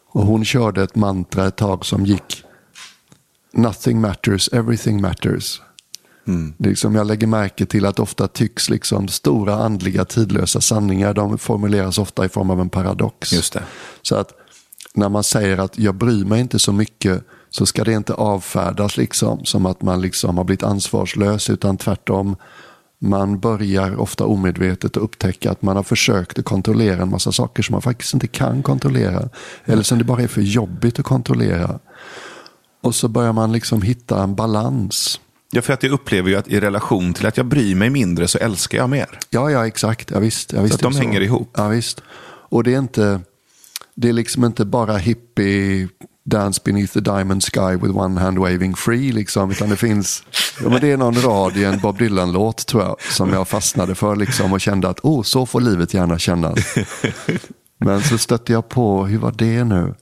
Och 0.08 0.26
hon 0.26 0.46
körde 0.46 0.84
ett 0.84 0.96
mantra 0.96 1.48
ett 1.48 1.56
tag 1.56 1.86
som 1.86 2.06
gick 2.06 2.44
Nothing 3.54 4.02
matters, 4.02 4.50
everything 4.54 5.02
matters. 5.02 5.62
Mm. 6.30 6.54
Liksom 6.58 6.96
jag 6.96 7.08
lägger 7.08 7.28
märke 7.28 7.66
till 7.66 7.86
att 7.86 8.00
ofta 8.00 8.28
tycks 8.28 8.70
liksom 8.70 9.08
stora 9.08 9.56
andliga 9.56 10.06
tidlösa 10.06 10.62
sanningar, 10.62 11.14
de 11.14 11.38
formuleras 11.38 11.98
ofta 11.98 12.26
i 12.26 12.30
form 12.30 12.50
av 12.50 12.62
en 12.62 12.70
paradox. 12.70 13.34
Just 13.34 13.54
det. 13.54 13.64
Så 14.02 14.16
att 14.16 14.34
när 14.94 15.10
man 15.10 15.24
säger 15.24 15.58
att 15.58 15.80
jag 15.80 15.96
bryr 15.96 16.26
mig 16.26 16.42
inte 16.42 16.60
så 16.60 16.74
mycket 16.74 17.24
så 17.50 17.66
ska 17.66 17.84
det 17.84 17.94
inte 17.94 18.14
avfärdas 18.14 18.98
liksom 18.98 19.46
som 19.46 19.66
att 19.66 19.82
man 19.82 20.02
liksom 20.02 20.38
har 20.38 20.44
blivit 20.44 20.64
ansvarslös 20.64 21.50
utan 21.50 21.78
tvärtom 21.78 22.36
man 23.02 23.40
börjar 23.40 24.00
ofta 24.00 24.26
omedvetet 24.26 24.98
att 24.98 25.04
upptäcka 25.04 25.52
att 25.52 25.62
man 25.62 25.76
har 25.76 25.84
försökt 25.84 26.40
att 26.40 26.46
kontrollera 26.46 27.02
en 27.02 27.10
massa 27.10 27.32
saker 27.32 27.64
som 27.64 27.74
man 27.74 27.82
faktiskt 27.82 28.14
inte 28.14 28.28
kan 28.28 28.64
kontrollera. 28.64 29.30
Eller 29.66 29.84
som 29.84 29.98
det 29.98 30.04
bara 30.04 30.22
är 30.22 30.28
för 30.28 30.42
jobbigt 30.42 31.00
att 31.00 31.06
kontrollera. 31.06 31.80
Och 32.82 32.96
så 32.96 33.08
börjar 33.08 33.34
man 33.34 33.52
liksom 33.52 33.82
hitta 33.82 34.24
en 34.24 34.36
balans. 34.36 35.20
Ja, 35.52 35.62
för 35.62 35.74
att 35.74 35.84
jag 35.84 35.92
upplever 35.92 36.30
ju 36.30 36.36
att 36.36 36.48
i 36.48 36.60
relation 36.60 37.14
till 37.14 37.26
att 37.26 37.38
jag 37.38 37.46
bryr 37.46 37.76
mig 37.76 37.90
mindre 37.90 38.28
så 38.28 38.38
älskar 38.38 38.78
jag 38.78 38.90
mer. 38.90 39.20
Ja, 39.30 39.52
ja, 39.52 39.68
exakt. 39.68 40.12
Ja, 40.12 40.20
visst. 40.20 40.54
Ja, 40.54 40.62
visst 40.62 40.74
så 40.74 40.78
att 40.78 40.82
de 40.82 40.94
så. 40.94 41.00
hänger 41.00 41.22
ihop. 41.22 41.54
Ja, 41.58 41.68
visst. 41.68 42.02
Och 42.50 42.64
det 42.64 42.74
är 42.74 42.80
inte, 42.80 43.22
det 43.96 44.10
är 44.10 44.14
liksom 44.14 44.46
inte 44.46 44.66
bara 44.66 44.98
hippie 44.98 45.88
Dance 46.30 46.62
beneath 46.64 46.94
the 46.94 47.00
diamond 47.00 47.44
sky 47.44 47.76
with 47.76 47.98
one 47.98 48.20
hand 48.20 48.38
waving 48.38 48.76
free. 48.76 49.12
Liksom, 49.12 49.52
utan 49.52 49.70
det 49.70 49.76
finns, 49.76 50.24
ja, 50.64 50.70
men 50.70 50.82
det 50.82 50.92
är 50.92 50.98
någon 50.98 51.22
rad 51.22 51.58
i 51.58 51.64
en 51.64 51.80
Bob 51.80 51.98
Dylan-låt 51.98 52.66
tror 52.66 52.84
jag 52.84 53.02
som 53.02 53.34
jag 53.34 53.48
fastnade 53.48 53.96
för 53.96 54.16
liksom, 54.16 54.54
och 54.54 54.62
kände 54.62 54.90
att 54.90 55.00
oh, 55.00 55.24
så 55.24 55.46
får 55.46 55.62
livet 55.62 55.94
gärna 55.94 56.20
kännas. 56.20 56.60
Men 57.78 58.02
så 58.02 58.18
stötte 58.18 58.54
jag 58.54 58.70
på, 58.70 59.06
hur 59.06 59.18
var 59.18 59.32
det 59.32 59.64
nu? 59.64 59.96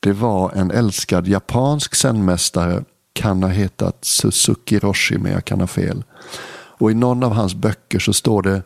Det 0.00 0.12
var 0.12 0.52
en 0.52 0.70
älskad 0.70 1.28
japansk 1.28 1.94
zenmästare, 1.94 2.84
kan 3.12 3.42
ha 3.42 3.50
hetat 3.50 3.98
Suzuki 4.00 4.78
Roshi, 4.78 5.18
men 5.18 5.32
jag 5.32 5.44
kan 5.44 5.60
ha 5.60 5.66
fel. 5.66 6.04
Och 6.78 6.90
i 6.90 6.94
någon 6.94 7.22
av 7.22 7.32
hans 7.32 7.54
böcker 7.54 7.98
så 7.98 8.12
står 8.12 8.42
det, 8.42 8.62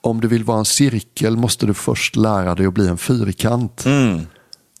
om 0.00 0.20
du 0.20 0.28
vill 0.28 0.44
vara 0.44 0.58
en 0.58 0.64
cirkel 0.64 1.36
måste 1.36 1.66
du 1.66 1.74
först 1.74 2.16
lära 2.16 2.54
dig 2.54 2.66
att 2.66 2.74
bli 2.74 2.88
en 2.88 2.98
fyrkant. 2.98 3.84
Mm. 3.86 4.20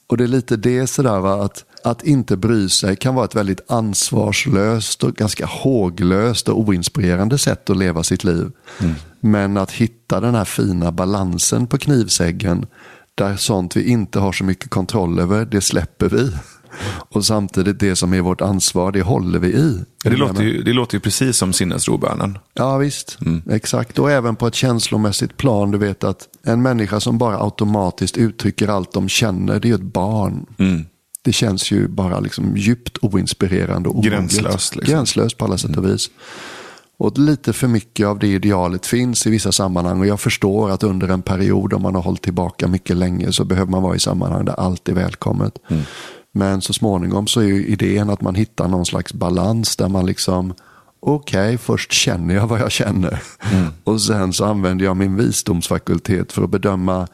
Och 0.06 0.16
det 0.16 0.24
är 0.24 0.28
lite 0.28 0.56
det 0.56 0.86
sådär 0.86 1.20
va, 1.20 1.44
att, 1.44 1.64
att 1.84 2.02
inte 2.04 2.36
bry 2.36 2.68
sig 2.68 2.96
kan 2.96 3.14
vara 3.14 3.24
ett 3.24 3.34
väldigt 3.34 3.70
ansvarslöst 3.70 5.04
och 5.04 5.14
ganska 5.14 5.46
håglöst 5.46 6.48
och 6.48 6.58
oinspirerande 6.58 7.38
sätt 7.38 7.70
att 7.70 7.76
leva 7.76 8.02
sitt 8.02 8.24
liv. 8.24 8.50
Mm. 8.80 8.94
Men 9.20 9.56
att 9.56 9.70
hitta 9.70 10.20
den 10.20 10.34
här 10.34 10.44
fina 10.44 10.92
balansen 10.92 11.66
på 11.66 11.78
knivsäggen 11.78 12.66
där 13.14 13.36
sånt 13.36 13.76
vi 13.76 13.90
inte 13.90 14.18
har 14.18 14.32
så 14.32 14.44
mycket 14.44 14.70
kontroll 14.70 15.18
över, 15.18 15.44
det 15.44 15.60
släpper 15.60 16.08
vi. 16.08 16.32
Och 16.88 17.24
samtidigt 17.24 17.80
det 17.80 17.96
som 17.96 18.14
är 18.14 18.20
vårt 18.20 18.40
ansvar, 18.40 18.92
det 18.92 19.02
håller 19.02 19.38
vi 19.38 19.48
i. 19.48 19.78
Det 20.04 20.16
låter 20.16 20.42
ju, 20.42 20.62
det 20.62 20.72
låter 20.72 20.94
ju 20.96 21.00
precis 21.00 21.36
som 21.36 21.52
sinnesrobönen. 21.52 22.38
Ja 22.54 22.76
visst, 22.76 23.18
mm. 23.20 23.42
exakt. 23.50 23.98
Och 23.98 24.10
även 24.10 24.36
på 24.36 24.46
ett 24.46 24.54
känslomässigt 24.54 25.36
plan, 25.36 25.70
du 25.70 25.78
vet 25.78 26.04
att 26.04 26.28
en 26.42 26.62
människa 26.62 27.00
som 27.00 27.18
bara 27.18 27.42
automatiskt 27.42 28.16
uttrycker 28.16 28.68
allt 28.68 28.92
de 28.92 29.08
känner, 29.08 29.60
det 29.60 29.68
är 29.68 29.70
ju 29.70 29.74
ett 29.74 29.80
barn. 29.80 30.46
Mm. 30.58 30.86
Det 31.22 31.32
känns 31.32 31.70
ju 31.70 31.88
bara 31.88 32.20
liksom 32.20 32.56
djupt 32.56 32.98
oinspirerande 33.02 33.88
och 33.88 34.04
Gränslöst. 34.04 34.76
Liksom. 34.76 34.94
Gränslöst 34.94 35.36
på 35.36 35.44
alla 35.44 35.58
sätt 35.58 35.76
och 35.76 35.86
vis. 35.86 36.10
Och 37.00 37.18
lite 37.18 37.52
för 37.52 37.68
mycket 37.68 38.06
av 38.06 38.18
det 38.18 38.26
idealet 38.26 38.86
finns 38.86 39.26
i 39.26 39.30
vissa 39.30 39.52
sammanhang 39.52 40.00
och 40.00 40.06
jag 40.06 40.20
förstår 40.20 40.70
att 40.70 40.82
under 40.82 41.08
en 41.08 41.22
period 41.22 41.72
om 41.72 41.82
man 41.82 41.94
har 41.94 42.02
hållit 42.02 42.22
tillbaka 42.22 42.68
mycket 42.68 42.96
länge 42.96 43.32
så 43.32 43.44
behöver 43.44 43.70
man 43.70 43.82
vara 43.82 43.96
i 43.96 43.98
sammanhang 43.98 44.44
där 44.44 44.60
allt 44.60 44.88
är 44.88 44.92
välkommet. 44.92 45.58
Mm. 45.68 45.82
Men 46.32 46.62
så 46.62 46.72
småningom 46.72 47.26
så 47.26 47.40
är 47.40 47.44
ju 47.44 47.66
idén 47.66 48.10
att 48.10 48.20
man 48.20 48.34
hittar 48.34 48.68
någon 48.68 48.86
slags 48.86 49.12
balans 49.12 49.76
där 49.76 49.88
man 49.88 50.06
liksom 50.06 50.54
okej, 51.00 51.46
okay, 51.46 51.58
först 51.58 51.92
känner 51.92 52.34
jag 52.34 52.46
vad 52.46 52.60
jag 52.60 52.72
känner. 52.72 53.22
Mm. 53.52 53.66
Och 53.84 54.02
sen 54.02 54.32
så 54.32 54.44
använder 54.44 54.84
jag 54.84 54.96
min 54.96 55.16
visdomsfakultet 55.16 56.32
för 56.32 56.44
att 56.44 56.50
bedöma 56.50 57.08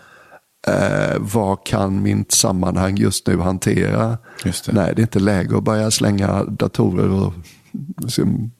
eh, 0.66 1.16
vad 1.18 1.66
kan 1.66 2.02
mitt 2.02 2.32
sammanhang 2.32 2.96
just 2.96 3.26
nu 3.26 3.38
hantera. 3.38 4.18
Just 4.44 4.64
det. 4.64 4.72
Nej, 4.72 4.92
det 4.96 5.00
är 5.00 5.04
inte 5.04 5.20
läge 5.20 5.56
att 5.56 5.64
börja 5.64 5.90
slänga 5.90 6.44
datorer 6.44 7.10
och 7.10 7.32
liksom, 8.02 8.50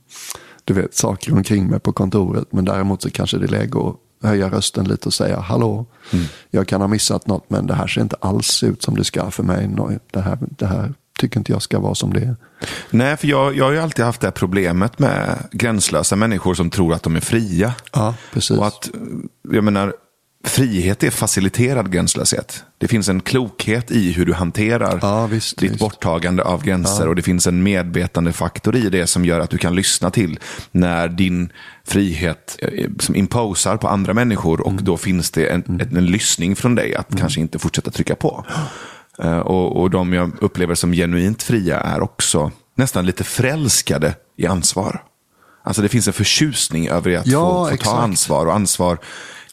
du 0.65 0.75
vet, 0.75 0.95
saker 0.95 1.33
omkring 1.33 1.67
mig 1.67 1.81
på 1.81 1.93
kontoret. 1.93 2.53
Men 2.53 2.65
däremot 2.65 3.03
så 3.03 3.11
kanske 3.11 3.39
det 3.39 3.47
är 3.47 3.49
läge 3.49 3.79
att 3.79 3.97
höja 4.23 4.49
rösten 4.51 4.89
lite 4.89 5.09
och 5.09 5.15
säga 5.15 5.41
hallå, 5.41 5.87
mm. 6.13 6.25
jag 6.51 6.69
kan 6.69 6.81
ha 6.81 6.89
missat 6.89 7.27
något 7.27 7.51
men 7.51 7.67
det 7.67 7.75
här 7.75 7.87
ser 7.87 8.01
inte 8.01 8.17
alls 8.21 8.63
ut 8.63 8.83
som 8.83 8.97
det 8.97 9.05
ska 9.05 9.31
för 9.31 9.43
mig. 9.43 9.71
Det 10.11 10.21
här, 10.21 10.39
det 10.41 10.67
här 10.67 10.95
tycker 11.19 11.39
inte 11.41 11.53
jag 11.53 11.63
ska 11.63 11.79
vara 11.79 11.95
som 11.95 12.13
det 12.13 12.21
är. 12.21 12.37
Nej, 12.91 13.17
för 13.17 13.29
jag, 13.29 13.57
jag 13.57 13.65
har 13.65 13.73
ju 13.73 13.79
alltid 13.79 14.05
haft 14.05 14.21
det 14.21 14.27
här 14.27 14.33
problemet 14.33 14.99
med 14.99 15.39
gränslösa 15.53 16.17
människor 16.17 16.55
som 16.55 16.71
tror 16.71 16.95
att 16.95 17.03
de 17.03 17.17
är 17.17 17.21
fria. 17.21 17.75
Ja, 17.93 18.15
precis. 18.33 18.59
Och 18.59 18.67
att, 18.67 18.91
jag 19.53 19.65
menar, 19.65 19.95
frihet 20.49 21.03
är 21.03 21.11
faciliterad 21.11 21.93
gränslöshet. 21.93 22.65
Det 22.79 22.89
finns 22.89 23.09
en 23.09 23.21
klokhet 23.21 23.91
i 23.91 24.13
hur 24.13 24.27
du 24.27 24.35
hanterar 24.35 24.99
ja, 25.03 25.27
visst, 25.27 25.59
ditt 25.59 25.71
visst. 25.71 25.81
borttagande 25.81 26.43
av 26.43 26.65
gränser. 26.65 27.05
Ja. 27.05 27.09
Och 27.09 27.17
det 27.17 27.23
finns 27.23 27.47
en 27.47 27.63
medvetande 27.63 28.33
faktor 28.33 28.77
i 28.77 28.91
det 28.91 29.07
som 29.07 29.25
gör 29.25 29.41
att 29.41 29.51
du 29.51 29.59
kan 29.59 29.75
lyssna 29.75 30.11
till 30.11 30.39
när 30.71 31.09
din 31.09 31.53
frihet 31.85 32.59
eh, 32.63 32.91
som 32.99 33.17
imposar 33.17 33.77
på 33.77 33.89
andra 33.89 34.15
människor. 34.15 34.61
Och 34.61 34.73
mm. 34.73 34.85
då 34.85 34.97
finns 34.97 35.31
det 35.31 35.47
en, 35.47 35.63
mm. 35.63 35.81
en, 35.81 35.97
en 35.97 36.07
lyssning 36.07 36.57
från 36.57 36.75
dig 36.75 36.95
att 36.95 37.11
mm. 37.11 37.21
kanske 37.21 37.41
inte 37.41 37.59
fortsätta 37.59 37.91
trycka 37.91 38.15
på. 38.15 38.47
Uh, 39.25 39.39
och, 39.39 39.81
och 39.81 39.91
de 39.91 40.13
jag 40.13 40.33
upplever 40.41 40.75
som 40.75 40.93
genuint 40.93 41.43
fria 41.43 41.81
är 41.81 42.03
också 42.03 42.51
nästan 42.75 43.07
lite 43.07 43.25
förälskade 43.25 44.15
i 44.37 44.47
ansvar. 44.47 45.03
Alltså 45.65 45.83
det 45.83 45.89
finns 45.89 46.07
en 46.07 46.13
förtjusning 46.13 46.89
över 46.89 47.17
att 47.17 47.27
ja, 47.27 47.65
få, 47.65 47.77
få 47.77 47.77
ta 47.77 47.97
ansvar 47.97 48.47
och 48.47 48.55
ansvar 48.55 48.99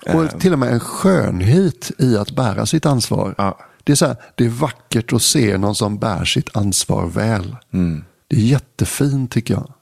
och 0.06 0.24
eh. 0.24 0.38
till 0.40 0.54
och 0.54 0.60
med 0.60 0.74
en 0.74 0.80
skönhet 0.80 1.92
i 1.98 2.18
att 2.18 2.32
bära 2.32 2.66
sitt 2.66 2.86
ansvar. 2.86 3.36
Ja. 3.38 3.60
Det, 3.84 3.92
är 3.92 3.96
så 3.96 4.06
här, 4.06 4.16
det 4.36 4.46
är 4.46 4.50
vackert 4.50 5.14
att 5.14 5.22
se 5.22 5.58
någon 5.58 5.76
som 5.76 5.98
bär 5.98 6.26
sitt 6.26 6.56
ansvar 6.58 7.08
väl. 7.08 7.56
Mm. 7.74 8.04
Det 8.28 8.36
är 8.36 8.40
jättefint 8.40 9.32
tycker 9.32 9.54
jag. 9.54 9.74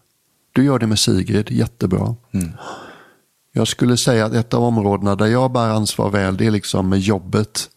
Du 0.54 0.64
gör 0.64 0.80
det 0.80 0.88
med 0.88 1.00
Sigrid, 1.00 1.52
jättebra. 1.52 2.16
Mm. 2.32 2.50
Jag 3.54 3.68
skulle 3.68 3.98
säga 3.98 4.26
att 4.26 4.34
ett 4.34 4.54
av 4.54 4.64
områdena 4.64 5.16
där 5.16 5.26
jag 5.26 5.52
bär 5.52 5.70
ansvar 5.70 6.10
väl, 6.10 6.38
det 6.38 6.48
är 6.48 6.52
liksom 6.52 6.90
med 6.90 7.00
jobbet. 7.00 7.70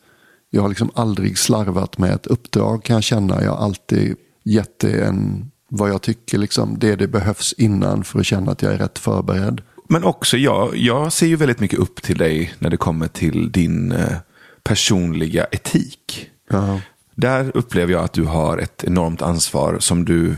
Jag 0.51 0.63
har 0.63 0.69
liksom 0.69 0.91
aldrig 0.95 1.39
slarvat 1.39 1.99
med 1.99 2.11
ett 2.11 2.27
uppdrag 2.27 2.85
kan 2.85 2.95
jag 2.95 3.03
känna. 3.03 3.43
Jag 3.43 3.51
har 3.51 3.65
alltid 3.65 4.17
gett 4.45 4.79
det 4.79 5.05
en, 5.05 5.51
vad 5.69 5.91
jag 5.91 6.03
tycker, 6.03 6.39
liksom, 6.39 6.79
det 6.79 6.97
det 6.97 7.09
behövs 7.09 7.53
innan 7.53 8.05
för 8.05 8.19
att 8.19 8.27
känna 8.27 8.53
att 8.53 8.63
jag 8.63 8.73
är 8.73 8.79
rätt 8.79 8.99
förberedd. 8.99 9.63
Men 9.89 10.05
också 10.05 10.37
jag, 10.37 10.77
jag 10.77 11.13
ser 11.13 11.27
ju 11.27 11.37
väldigt 11.37 11.61
mycket 11.61 11.79
upp 11.79 12.03
till 12.03 12.19
dig 12.19 12.55
när 12.59 12.71
det 12.71 12.77
kommer 12.77 13.09
till 13.09 13.53
din 13.53 13.93
eh, 13.93 14.17
personliga 14.63 15.45
etik. 15.45 16.31
Ja. 16.51 16.81
Där 17.15 17.57
upplever 17.57 17.93
jag 17.93 18.05
att 18.05 18.13
du 18.13 18.25
har 18.25 18.59
ett 18.59 18.85
enormt 18.85 19.23
ansvar 19.23 19.79
som 19.79 20.05
du 20.05 20.37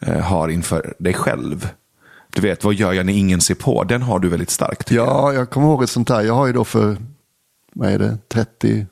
eh, 0.00 0.20
har 0.20 0.48
inför 0.48 0.94
dig 0.98 1.14
själv. 1.14 1.68
Du 2.34 2.42
vet, 2.42 2.64
vad 2.64 2.74
gör 2.74 2.92
jag 2.92 3.06
när 3.06 3.12
ingen 3.12 3.40
ser 3.40 3.54
på? 3.54 3.84
Den 3.84 4.02
har 4.02 4.18
du 4.18 4.28
väldigt 4.28 4.50
starkt. 4.50 4.86
tycker 4.86 5.00
jag. 5.00 5.08
Ja, 5.08 5.32
jag 5.32 5.50
kommer 5.50 5.66
ihåg 5.66 5.82
ett 5.82 5.90
sånt 5.90 6.08
här. 6.08 6.22
Jag 6.22 6.34
har 6.34 6.46
ju 6.46 6.52
då 6.52 6.64
för, 6.64 6.96
vad 7.72 7.90
är 7.90 7.98
det, 7.98 8.18
30, 8.28 8.86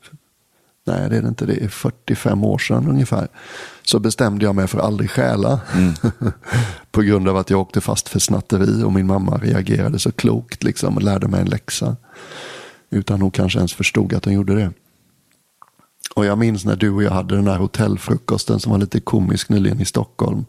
nej 0.91 1.11
det 1.11 1.17
är 1.17 1.23
det 1.23 1.29
inte, 1.29 1.47
det 1.47 1.65
är 1.65 1.69
45 1.69 2.45
år 2.45 2.59
sedan 2.59 2.89
ungefär. 2.89 3.29
Så 3.83 3.99
bestämde 3.99 4.45
jag 4.45 4.55
mig 4.55 4.67
för 4.67 4.79
att 4.79 4.85
aldrig 4.85 5.11
stjäla. 5.11 5.61
På 6.91 7.03
grund 7.03 7.29
av 7.29 7.37
att 7.37 7.51
jag 7.51 7.61
åkte 7.61 7.81
fast 7.81 8.09
för 8.09 8.19
snatteri 8.19 8.83
och 8.83 8.93
min 8.93 9.07
mamma 9.07 9.39
reagerade 9.39 9.99
så 9.99 10.13
klokt 10.13 10.63
liksom 10.63 10.97
och 10.97 11.03
lärde 11.03 11.29
mig 11.29 11.41
en 11.41 11.49
läxa. 11.49 11.97
Utan 12.91 13.21
hon 13.23 13.31
kanske 13.31 13.59
ens 13.59 13.75
förstod 13.75 14.15
att 14.15 14.25
hon 14.25 14.35
gjorde 14.35 14.55
det. 14.55 14.73
Och 16.15 16.25
jag 16.25 16.39
minns 16.39 16.65
när 16.65 16.77
du 16.77 16.91
och 16.91 17.03
jag 17.03 17.11
hade 17.11 17.37
den 17.37 17.47
här 17.47 17.59
hotellfrukosten 17.59 18.61
som 18.61 18.73
var 18.73 18.79
lite 18.79 19.01
komisk 19.01 19.49
nyligen 19.49 19.81
i 19.81 19.85
Stockholm. 19.85 20.45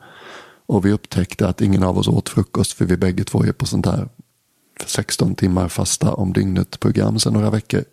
Och 0.66 0.86
vi 0.86 0.92
upptäckte 0.92 1.48
att 1.48 1.62
ingen 1.62 1.84
av 1.84 1.98
oss 1.98 2.08
åt 2.08 2.30
frukost 2.30 2.74
för 2.74 2.86
vi 2.86 2.98
bägge 2.98 3.24
två 3.24 3.44
är 3.46 3.52
på 3.52 3.66
sånt 3.66 3.86
här 3.86 4.10
16 4.86 5.36
timmar 5.36 5.68
fasta 5.68 6.14
om 6.14 6.34
dygnet 6.34 6.80
program 6.80 7.20
sedan 7.20 7.34
några 7.34 7.50
veckor. 7.50 7.84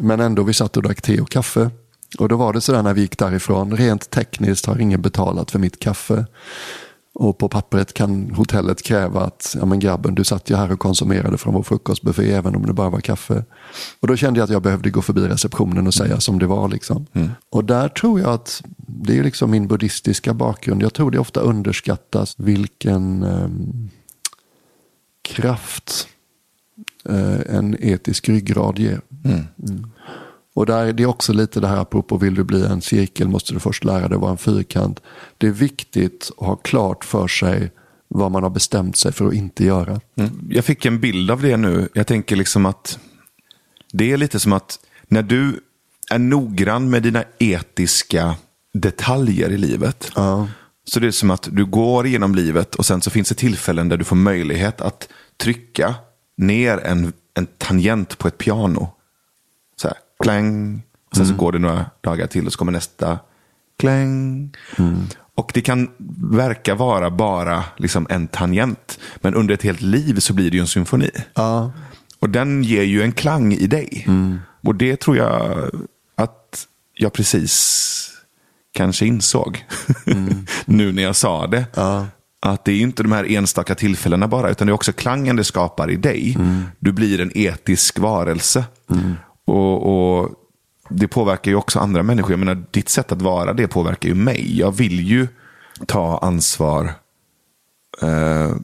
Men 0.00 0.20
ändå, 0.20 0.42
vi 0.42 0.54
satt 0.54 0.76
och 0.76 0.82
drack 0.82 1.02
te 1.02 1.20
och 1.20 1.30
kaffe. 1.30 1.70
Och 2.18 2.28
då 2.28 2.36
var 2.36 2.52
det 2.52 2.60
sådär 2.60 2.82
när 2.82 2.94
vi 2.94 3.00
gick 3.00 3.18
därifrån, 3.18 3.76
rent 3.76 4.10
tekniskt 4.10 4.66
har 4.66 4.78
ingen 4.78 5.02
betalat 5.02 5.50
för 5.50 5.58
mitt 5.58 5.78
kaffe. 5.78 6.26
Och 7.14 7.38
på 7.38 7.48
pappret 7.48 7.94
kan 7.94 8.30
hotellet 8.30 8.82
kräva 8.82 9.20
att, 9.20 9.56
ja 9.58 9.66
men 9.66 9.78
grabben 9.78 10.14
du 10.14 10.24
satt 10.24 10.50
ju 10.50 10.56
här 10.56 10.72
och 10.72 10.78
konsumerade 10.78 11.38
från 11.38 11.54
vår 11.54 11.62
frukostbuffé 11.62 12.32
även 12.32 12.56
om 12.56 12.66
det 12.66 12.72
bara 12.72 12.90
var 12.90 13.00
kaffe. 13.00 13.44
Och 14.00 14.08
då 14.08 14.16
kände 14.16 14.40
jag 14.40 14.44
att 14.44 14.50
jag 14.50 14.62
behövde 14.62 14.90
gå 14.90 15.02
förbi 15.02 15.20
receptionen 15.20 15.86
och 15.86 15.94
säga 15.94 16.20
som 16.20 16.38
det 16.38 16.46
var 16.46 16.68
liksom. 16.68 17.06
Och 17.50 17.64
där 17.64 17.88
tror 17.88 18.20
jag 18.20 18.30
att, 18.30 18.62
det 18.76 19.18
är 19.18 19.24
liksom 19.24 19.50
min 19.50 19.68
buddhistiska 19.68 20.34
bakgrund, 20.34 20.82
jag 20.82 20.94
tror 20.94 21.10
det 21.10 21.18
ofta 21.18 21.40
underskattas 21.40 22.34
vilken 22.38 23.22
ehm, 23.22 23.90
kraft 25.22 26.08
eh, 27.08 27.56
en 27.56 27.76
etisk 27.80 28.28
ryggrad 28.28 28.78
ger. 28.78 29.00
Mm. 29.28 29.90
Och 30.54 30.66
där, 30.66 30.92
det 30.92 31.02
är 31.02 31.06
också 31.06 31.32
lite 31.32 31.60
det 31.60 31.68
här 31.68 31.76
apropå 31.76 32.16
vill 32.16 32.34
du 32.34 32.44
bli 32.44 32.64
en 32.64 32.82
cirkel 32.82 33.28
måste 33.28 33.54
du 33.54 33.60
först 33.60 33.84
lära 33.84 34.08
dig 34.08 34.18
vara 34.18 34.30
en 34.30 34.38
fyrkant. 34.38 35.00
Det 35.38 35.46
är 35.46 35.50
viktigt 35.50 36.30
att 36.38 36.46
ha 36.46 36.56
klart 36.56 37.04
för 37.04 37.28
sig 37.28 37.72
vad 38.08 38.30
man 38.30 38.42
har 38.42 38.50
bestämt 38.50 38.96
sig 38.96 39.12
för 39.12 39.26
att 39.26 39.34
inte 39.34 39.64
göra. 39.64 40.00
Mm. 40.16 40.48
Jag 40.50 40.64
fick 40.64 40.84
en 40.84 41.00
bild 41.00 41.30
av 41.30 41.42
det 41.42 41.56
nu. 41.56 41.88
Jag 41.94 42.06
tänker 42.06 42.36
liksom 42.36 42.66
att 42.66 42.98
det 43.92 44.12
är 44.12 44.16
lite 44.16 44.40
som 44.40 44.52
att 44.52 44.78
när 45.08 45.22
du 45.22 45.60
är 46.10 46.18
noggrann 46.18 46.90
med 46.90 47.02
dina 47.02 47.24
etiska 47.38 48.36
detaljer 48.72 49.50
i 49.50 49.58
livet. 49.58 50.12
Ja. 50.14 50.48
Så 50.84 51.00
det 51.00 51.06
är 51.06 51.10
som 51.10 51.30
att 51.30 51.48
du 51.52 51.64
går 51.64 52.06
genom 52.06 52.34
livet 52.34 52.74
och 52.74 52.86
sen 52.86 53.00
så 53.00 53.10
finns 53.10 53.28
det 53.28 53.34
tillfällen 53.34 53.88
där 53.88 53.96
du 53.96 54.04
får 54.04 54.16
möjlighet 54.16 54.80
att 54.80 55.08
trycka 55.36 55.94
ner 56.36 56.78
en, 56.78 57.12
en 57.34 57.46
tangent 57.46 58.18
på 58.18 58.28
ett 58.28 58.38
piano. 58.38 58.94
Så 59.80 59.88
här, 59.88 59.96
kläng. 60.22 60.82
Och 61.10 61.16
sen 61.16 61.26
så 61.26 61.34
går 61.34 61.52
det 61.52 61.58
några 61.58 61.86
dagar 62.00 62.26
till 62.26 62.46
och 62.46 62.52
så 62.52 62.58
kommer 62.58 62.72
nästa 62.72 63.18
kläng. 63.78 64.50
Och 65.34 65.50
det 65.54 65.60
kan 65.60 65.90
verka 66.32 66.74
vara 66.74 67.10
bara 67.10 67.64
liksom 67.76 68.06
en 68.10 68.28
tangent. 68.28 68.98
Men 69.16 69.34
under 69.34 69.54
ett 69.54 69.62
helt 69.62 69.80
liv 69.80 70.18
så 70.18 70.32
blir 70.34 70.50
det 70.50 70.56
ju 70.56 70.60
en 70.60 70.66
symfoni. 70.66 71.10
Ja. 71.34 71.72
Och 72.18 72.30
den 72.30 72.62
ger 72.62 72.82
ju 72.82 73.02
en 73.02 73.12
klang 73.12 73.52
i 73.52 73.66
dig. 73.66 74.06
Och 74.62 74.74
det 74.74 75.00
tror 75.00 75.16
jag 75.16 75.70
att 76.14 76.66
jag 76.94 77.12
precis 77.12 78.10
kanske 78.72 79.06
insåg. 79.06 79.66
nu 80.64 80.92
när 80.92 81.02
jag 81.02 81.16
sa 81.16 81.46
det. 81.46 81.64
Att 82.40 82.64
det 82.64 82.72
är 82.72 82.80
inte 82.80 83.02
de 83.02 83.12
här 83.12 83.32
enstaka 83.32 83.74
tillfällena 83.74 84.28
bara, 84.28 84.50
utan 84.50 84.66
det 84.66 84.70
är 84.70 84.74
också 84.74 84.92
klangen 84.92 85.36
det 85.36 85.44
skapar 85.44 85.90
i 85.90 85.96
dig. 85.96 86.36
Du 86.78 86.92
blir 86.92 87.20
en 87.20 87.30
etisk 87.34 87.98
varelse. 87.98 88.64
Och, 89.48 90.18
och 90.20 90.30
det 90.88 91.08
påverkar 91.08 91.50
ju 91.50 91.56
också 91.56 91.78
andra 91.78 92.02
människor. 92.02 92.30
Jag 92.32 92.38
menar, 92.38 92.64
ditt 92.70 92.88
sätt 92.88 93.12
att 93.12 93.22
vara, 93.22 93.52
det 93.52 93.68
påverkar 93.68 94.08
ju 94.08 94.14
mig. 94.14 94.58
Jag 94.58 94.72
vill 94.72 95.00
ju 95.00 95.28
ta 95.86 96.18
ansvar 96.18 96.84
eh, 98.02 98.54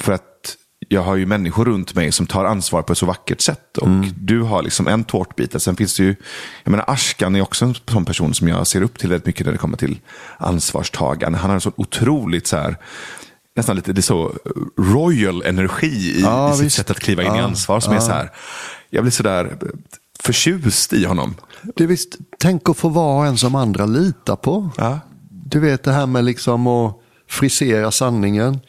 för 0.00 0.12
att 0.12 0.56
jag 0.88 1.02
har 1.02 1.16
ju 1.16 1.26
människor 1.26 1.64
runt 1.64 1.94
mig 1.94 2.12
som 2.12 2.26
tar 2.26 2.44
ansvar 2.44 2.82
på 2.82 2.92
ett 2.92 2.98
så 2.98 3.06
vackert 3.06 3.40
sätt. 3.40 3.78
Och 3.78 3.88
du 4.18 4.40
har 4.42 4.62
liksom 4.62 4.88
en 4.88 5.04
tårtbit. 5.04 5.62
Sen 5.62 5.76
finns 5.76 5.96
det 5.96 6.02
ju, 6.02 6.16
jag 6.64 6.70
menar 6.70 6.84
Ashkan 6.88 7.36
är 7.36 7.40
också 7.42 7.64
en 7.64 7.74
sån 7.74 8.04
person 8.04 8.34
som 8.34 8.48
jag 8.48 8.66
ser 8.66 8.82
upp 8.82 8.98
till 8.98 9.08
väldigt 9.08 9.26
mycket 9.26 9.46
när 9.46 9.52
det 9.52 9.58
kommer 9.58 9.76
till 9.76 10.00
ansvarstagande. 10.38 11.38
Han 11.38 11.50
har 11.50 11.54
en 11.54 11.60
sån 11.60 11.72
otroligt 11.76 12.46
så 12.46 12.56
här, 12.56 12.76
nästan 13.56 13.76
lite 13.76 13.92
det 13.92 14.02
så 14.02 14.32
royal 14.78 15.42
energi 15.42 15.86
i, 16.16 16.20
Ja, 16.22 16.50
i 16.52 16.56
sitt 16.56 16.64
visst. 16.66 16.76
sätt 16.76 16.90
att 16.90 17.00
kliva 17.00 17.22
in 17.22 17.34
i 17.34 17.38
Ja, 17.38 17.44
ansvar. 17.44 17.80
Som 17.80 17.92
är 17.92 18.00
så 18.00 18.12
här, 18.12 18.30
jag 18.90 19.04
blir 19.04 19.12
sådär 19.12 19.56
förtjust 20.24 20.92
i 20.92 21.04
honom. 21.04 21.34
Det 21.76 21.84
är 21.84 21.88
visst, 21.88 22.16
tänk 22.38 22.68
att 22.68 22.76
få 22.76 22.88
vara 22.88 23.28
en 23.28 23.38
som 23.38 23.54
andra 23.54 23.86
litar 23.86 24.36
på. 24.36 24.70
Ja. 24.76 25.00
Du 25.30 25.60
vet 25.60 25.82
det 25.82 25.92
här 25.92 26.06
med 26.06 26.24
liksom 26.24 26.66
att 26.66 27.00
frisera 27.28 27.90
sanningen. 27.90 28.60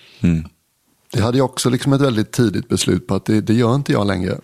Det 1.13 1.21
hade 1.21 1.37
jag 1.37 1.45
också 1.45 1.69
liksom 1.69 1.93
ett 1.93 2.01
väldigt 2.01 2.31
tidigt 2.31 2.69
beslut 2.69 3.07
på 3.07 3.15
att 3.15 3.25
det, 3.25 3.41
det 3.41 3.53
gör 3.53 3.75
inte 3.75 3.91
jag 3.91 4.07
längre. 4.07 4.39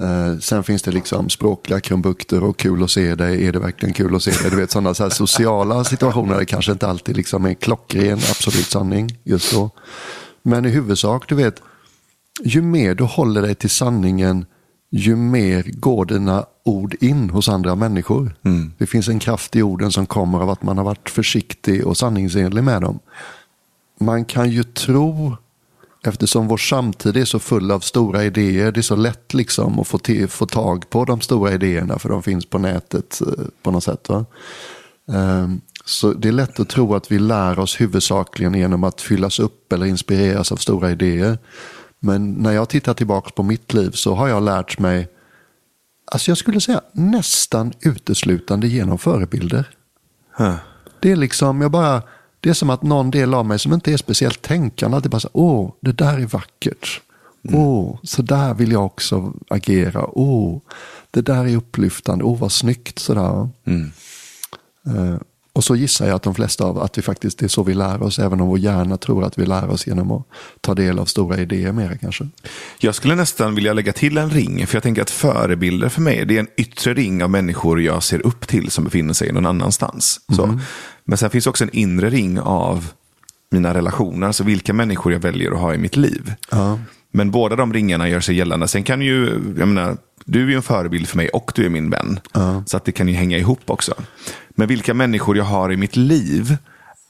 Eh, 0.00 0.38
sen 0.38 0.64
finns 0.64 0.82
det 0.82 0.90
liksom 0.90 1.28
språkliga 1.30 1.80
krumbukter 1.80 2.42
och 2.42 2.56
kul 2.56 2.82
att 2.82 2.90
se 2.90 3.14
dig. 3.14 3.46
Är 3.46 3.52
det 3.52 3.58
verkligen 3.58 3.94
kul 3.94 4.16
att 4.16 4.22
se 4.22 4.30
dig? 4.30 4.50
Du 4.50 4.56
vet 4.56 4.70
sådana 4.70 4.94
så 4.94 5.10
sociala 5.10 5.84
situationer 5.84 6.32
där 6.32 6.38
det 6.38 6.46
kanske 6.46 6.72
inte 6.72 6.88
alltid 6.88 7.16
liksom 7.16 7.44
är 7.44 7.54
klockren 7.54 8.18
absolut 8.18 8.66
sanning 8.66 9.18
just 9.24 9.52
då. 9.52 9.70
Men 10.42 10.66
i 10.66 10.68
huvudsak, 10.68 11.28
du 11.28 11.34
vet, 11.34 11.62
ju 12.44 12.62
mer 12.62 12.94
du 12.94 13.04
håller 13.04 13.42
dig 13.42 13.54
till 13.54 13.70
sanningen, 13.70 14.46
ju 14.90 15.16
mer 15.16 15.62
går 15.62 16.04
dina 16.04 16.46
ord 16.64 16.94
in 17.00 17.30
hos 17.30 17.48
andra 17.48 17.74
människor. 17.74 18.34
Det 18.78 18.86
finns 18.86 19.08
en 19.08 19.18
kraft 19.18 19.56
i 19.56 19.62
orden 19.62 19.92
som 19.92 20.06
kommer 20.06 20.38
av 20.38 20.50
att 20.50 20.62
man 20.62 20.78
har 20.78 20.84
varit 20.84 21.10
försiktig 21.10 21.86
och 21.86 21.96
sanningsenlig 21.96 22.64
med 22.64 22.82
dem. 22.82 22.98
Man 24.00 24.24
kan 24.24 24.50
ju 24.50 24.62
tro, 24.62 25.36
eftersom 26.06 26.48
vår 26.48 26.56
samtid 26.56 27.16
är 27.16 27.24
så 27.24 27.38
full 27.38 27.70
av 27.70 27.80
stora 27.80 28.24
idéer, 28.24 28.72
det 28.72 28.80
är 28.80 28.82
så 28.82 28.96
lätt 28.96 29.34
liksom 29.34 29.78
att 29.78 29.86
få, 29.88 29.98
till, 29.98 30.28
få 30.28 30.46
tag 30.46 30.90
på 30.90 31.04
de 31.04 31.20
stora 31.20 31.52
idéerna 31.52 31.98
för 31.98 32.08
de 32.08 32.22
finns 32.22 32.46
på 32.46 32.58
nätet 32.58 33.20
eh, 33.20 33.44
på 33.62 33.70
något 33.70 33.84
sätt. 33.84 34.08
Va? 34.08 34.24
Ehm, 35.12 35.60
Så 35.84 36.12
det 36.12 36.28
är 36.28 36.32
lätt 36.32 36.60
att 36.60 36.68
tro 36.68 36.94
att 36.94 37.12
vi 37.12 37.18
lär 37.18 37.58
oss 37.58 37.80
huvudsakligen 37.80 38.54
genom 38.54 38.84
att 38.84 39.00
fyllas 39.00 39.38
upp 39.38 39.72
eller 39.72 39.86
inspireras 39.86 40.52
av 40.52 40.56
stora 40.56 40.90
idéer. 40.90 41.38
Men 42.00 42.32
när 42.32 42.52
jag 42.52 42.68
tittar 42.68 42.94
tillbaka 42.94 43.30
på 43.30 43.42
mitt 43.42 43.72
liv 43.72 43.90
så 43.90 44.14
har 44.14 44.28
jag 44.28 44.42
lärt 44.42 44.78
mig, 44.78 45.08
alltså 46.04 46.30
jag 46.30 46.38
skulle 46.38 46.60
säga 46.60 46.80
nästan 46.92 47.72
uteslutande 47.80 48.68
genom 48.68 48.98
förebilder. 48.98 49.68
Huh. 50.36 50.56
Det 51.00 51.12
är 51.12 51.16
liksom, 51.16 51.60
jag 51.60 51.70
bara, 51.70 52.02
det 52.40 52.50
är 52.50 52.54
som 52.54 52.70
att 52.70 52.82
någon 52.82 53.10
del 53.10 53.34
av 53.34 53.46
mig 53.46 53.58
som 53.58 53.72
inte 53.72 53.92
är 53.92 53.96
speciellt 53.96 54.42
tänkande, 54.42 54.96
att 54.96 55.02
det 55.02 55.08
bara 55.08 55.20
så, 55.20 55.30
åh, 55.32 55.72
det 55.80 55.92
där 55.92 56.18
är 56.18 56.26
vackert. 56.26 57.00
Åh, 57.52 57.98
så 58.02 58.22
där 58.22 58.54
vill 58.54 58.72
jag 58.72 58.86
också 58.86 59.32
agera. 59.48 60.06
Åh, 60.06 60.60
det 61.10 61.20
där 61.20 61.46
är 61.46 61.56
upplyftande. 61.56 62.24
Åh, 62.24 62.38
vad 62.38 62.52
snyggt 62.52 62.98
sådär. 62.98 63.48
Eh, 64.86 65.16
och 65.52 65.64
så 65.64 65.76
gissar 65.76 66.06
jag 66.06 66.14
att 66.14 66.22
de 66.22 66.34
flesta 66.34 66.64
av 66.64 66.78
att 66.78 66.98
vi 66.98 67.02
faktiskt, 67.02 67.38
det 67.38 67.46
är 67.46 67.48
så 67.48 67.62
vi 67.62 67.74
lär 67.74 68.02
oss, 68.02 68.18
även 68.18 68.40
om 68.40 68.48
vår 68.48 68.58
hjärna 68.58 68.96
tror 68.96 69.24
att 69.24 69.38
vi 69.38 69.46
lär 69.46 69.68
oss 69.70 69.86
genom 69.86 70.12
att 70.12 70.26
ta 70.60 70.74
del 70.74 70.98
av 70.98 71.04
stora 71.04 71.38
idéer 71.38 71.72
mer 71.72 71.98
kanske. 72.00 72.28
Jag 72.78 72.94
skulle 72.94 73.14
nästan 73.14 73.54
vilja 73.54 73.72
lägga 73.72 73.92
till 73.92 74.18
en 74.18 74.30
ring, 74.30 74.66
för 74.66 74.76
jag 74.76 74.82
tänker 74.82 75.02
att 75.02 75.10
förebilder 75.10 75.88
för 75.88 76.00
mig, 76.00 76.24
det 76.26 76.36
är 76.36 76.40
en 76.40 76.48
yttre 76.56 76.94
ring 76.94 77.24
av 77.24 77.30
människor 77.30 77.82
jag 77.82 78.02
ser 78.02 78.26
upp 78.26 78.48
till 78.48 78.70
som 78.70 78.84
befinner 78.84 79.14
sig 79.14 79.32
någon 79.32 79.46
annanstans. 79.46 80.20
Så. 80.36 80.60
Men 81.04 81.18
sen 81.18 81.30
finns 81.30 81.46
också 81.46 81.64
en 81.64 81.76
inre 81.76 82.10
ring 82.10 82.40
av 82.40 82.92
mina 83.50 83.74
relationer, 83.74 84.26
alltså 84.26 84.44
vilka 84.44 84.72
människor 84.72 85.12
jag 85.12 85.20
väljer 85.20 85.50
att 85.50 85.60
ha 85.60 85.74
i 85.74 85.78
mitt 85.78 85.96
liv. 85.96 86.34
Men 87.12 87.30
båda 87.30 87.56
de 87.56 87.72
ringarna 87.72 88.08
gör 88.08 88.20
sig 88.20 88.36
gällande. 88.36 88.68
Sen 88.68 88.82
kan 88.82 89.02
ju, 89.02 89.24
jag 89.58 89.68
menar, 89.68 89.96
du 90.24 90.44
är 90.44 90.48
ju 90.48 90.54
en 90.54 90.62
förebild 90.62 91.08
för 91.08 91.16
mig 91.16 91.28
och 91.28 91.52
du 91.54 91.64
är 91.64 91.68
min 91.68 91.90
vän. 91.90 92.20
Så 92.66 92.76
att 92.76 92.84
det 92.84 92.92
kan 92.92 93.08
ju 93.08 93.14
hänga 93.14 93.38
ihop 93.38 93.60
också. 93.66 93.94
Men 94.60 94.68
vilka 94.68 94.94
människor 94.94 95.36
jag 95.36 95.44
har 95.44 95.72
i 95.72 95.76
mitt 95.76 95.96
liv 95.96 96.56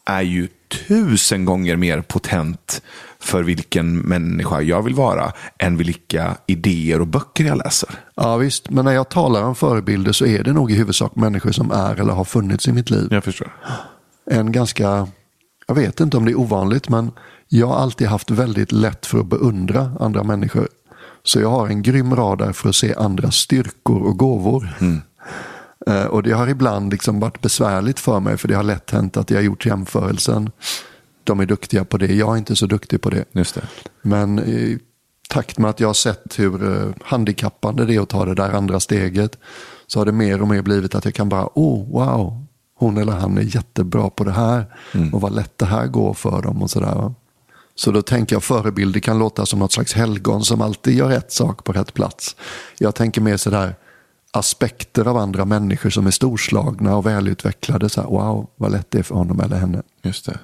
är 0.07 0.23
ju 0.23 0.49
tusen 0.89 1.45
gånger 1.45 1.77
mer 1.77 2.01
potent 2.01 2.83
för 3.19 3.43
vilken 3.43 3.99
människa 3.99 4.61
jag 4.61 4.83
vill 4.83 4.95
vara 4.95 5.33
än 5.59 5.77
vilka 5.77 6.37
idéer 6.47 7.01
och 7.01 7.07
böcker 7.07 7.45
jag 7.45 7.59
läser. 7.59 7.91
Ja 8.15 8.37
visst, 8.37 8.71
men 8.71 8.85
när 8.85 8.93
jag 8.93 9.09
talar 9.09 9.43
om 9.43 9.55
förebilder 9.55 10.13
så 10.13 10.27
är 10.27 10.43
det 10.43 10.53
nog 10.53 10.71
i 10.71 10.75
huvudsak 10.75 11.17
människor 11.17 11.53
som 11.53 11.71
är 11.71 12.01
eller 12.01 12.13
har 12.13 12.25
funnits 12.25 12.69
i 12.69 12.73
mitt 12.73 12.91
liv. 12.91 13.09
Jag 13.11 13.25
förstår. 13.25 13.57
En 14.31 14.53
ganska, 14.53 15.09
jag 15.67 15.75
vet 15.75 16.01
inte 16.01 16.17
om 16.17 16.25
det 16.25 16.31
är 16.31 16.39
ovanligt, 16.39 16.89
men 16.89 17.11
jag 17.49 17.67
har 17.67 17.77
alltid 17.77 18.07
haft 18.07 18.31
väldigt 18.31 18.73
lätt 18.73 19.07
för 19.07 19.19
att 19.19 19.27
beundra 19.27 19.93
andra 20.01 20.23
människor. 20.23 20.69
Så 21.23 21.41
jag 21.41 21.51
har 21.51 21.69
en 21.69 21.83
grym 21.83 22.17
radar 22.17 22.53
för 22.53 22.69
att 22.69 22.77
se 22.77 22.95
andras 22.95 23.35
styrkor 23.35 24.03
och 24.03 24.19
gåvor. 24.19 24.77
Eh, 24.81 24.89
Och 26.11 26.23
det 26.23 26.33
har 26.33 26.49
ibland 26.49 26.93
liksom 26.93 27.21
varit 27.21 27.41
besvärligt 27.41 28.01
för 28.01 28.21
mig 28.21 28.37
för 28.37 28.49
det 28.49 28.55
har 28.55 28.63
lätt 28.63 28.91
hänt 28.91 29.17
att 29.17 29.31
jag 29.31 29.39
har 29.39 29.43
gjort 29.43 29.67
jämförelsen. 29.67 30.51
De 31.25 31.41
är 31.41 31.47
duktiga 31.47 31.85
på 31.85 31.99
det, 31.99 32.15
jag 32.15 32.35
är 32.35 32.39
inte 32.39 32.57
så 32.57 32.67
duktig 32.67 33.01
på 33.01 33.11
det. 33.11 33.25
Just 33.33 33.55
det. 33.55 33.63
Men 34.03 34.39
i 34.39 34.79
takt 35.31 35.59
med 35.59 35.71
att 35.71 35.81
jag 35.81 35.89
har 35.89 35.95
sett 35.95 36.39
hur 36.39 36.77
eh, 36.77 36.93
handikappande 37.05 37.85
det 37.85 37.95
är 37.95 38.01
att 38.01 38.09
ta 38.09 38.25
det 38.25 38.35
där 38.35 38.53
andra 38.53 38.81
steget 38.81 39.39
så 39.87 40.01
har 40.01 40.07
det 40.07 40.13
mer 40.13 40.43
och 40.43 40.49
mer 40.49 40.63
blivit 40.63 40.95
att 40.95 41.05
jag 41.05 41.15
kan 41.15 41.29
bara, 41.29 41.49
oh 41.55 41.93
wow, 41.93 42.47
hon 42.75 42.99
eller 42.99 43.13
han 43.13 43.39
är 43.39 43.57
jättebra 43.57 44.11
på 44.11 44.25
det 44.25 44.33
här 44.33 44.67
och 45.13 45.21
vad 45.21 45.33
lätt 45.33 45.59
det 45.59 45.67
här 45.67 45.87
går 45.87 46.15
för 46.15 46.43
dem 46.43 46.63
och 46.63 46.71
sådär. 46.71 47.15
Så 47.75 47.91
då 47.91 48.03
tänker 48.03 48.37
jag 48.37 48.45
förebilder 48.45 49.01
kan 49.01 49.19
låta 49.19 49.47
som 49.47 49.59
något 49.59 49.73
slags 49.73 49.93
helgon 49.93 50.45
som 50.45 50.61
alltid 50.61 50.95
gör 50.95 51.09
rätt 51.09 51.33
sak 51.33 51.65
på 51.65 51.73
rätt 51.73 51.95
plats. 51.95 52.37
Jag 52.79 52.95
tänker 52.95 53.21
mer 53.21 53.37
sådär 53.37 53.75
aspekter 54.33 55.09
av 55.09 55.17
andra 55.17 55.45
människor 55.45 55.91
som 55.91 56.07
är 56.07 56.11
storslagna 56.11 56.97
och 56.97 57.07
välutvecklade. 57.07 57.89
Så 57.89 58.01
här, 58.01 58.09
wow, 58.09 58.47
vad 58.57 58.73
lätt 58.73 58.91
det 58.91 58.99
är 58.99 59.03
för 59.03 59.15
honom 59.15 59.41
eller 59.41 59.57
henne. 59.57 59.83
Just 60.03 60.27
det. 60.27 60.39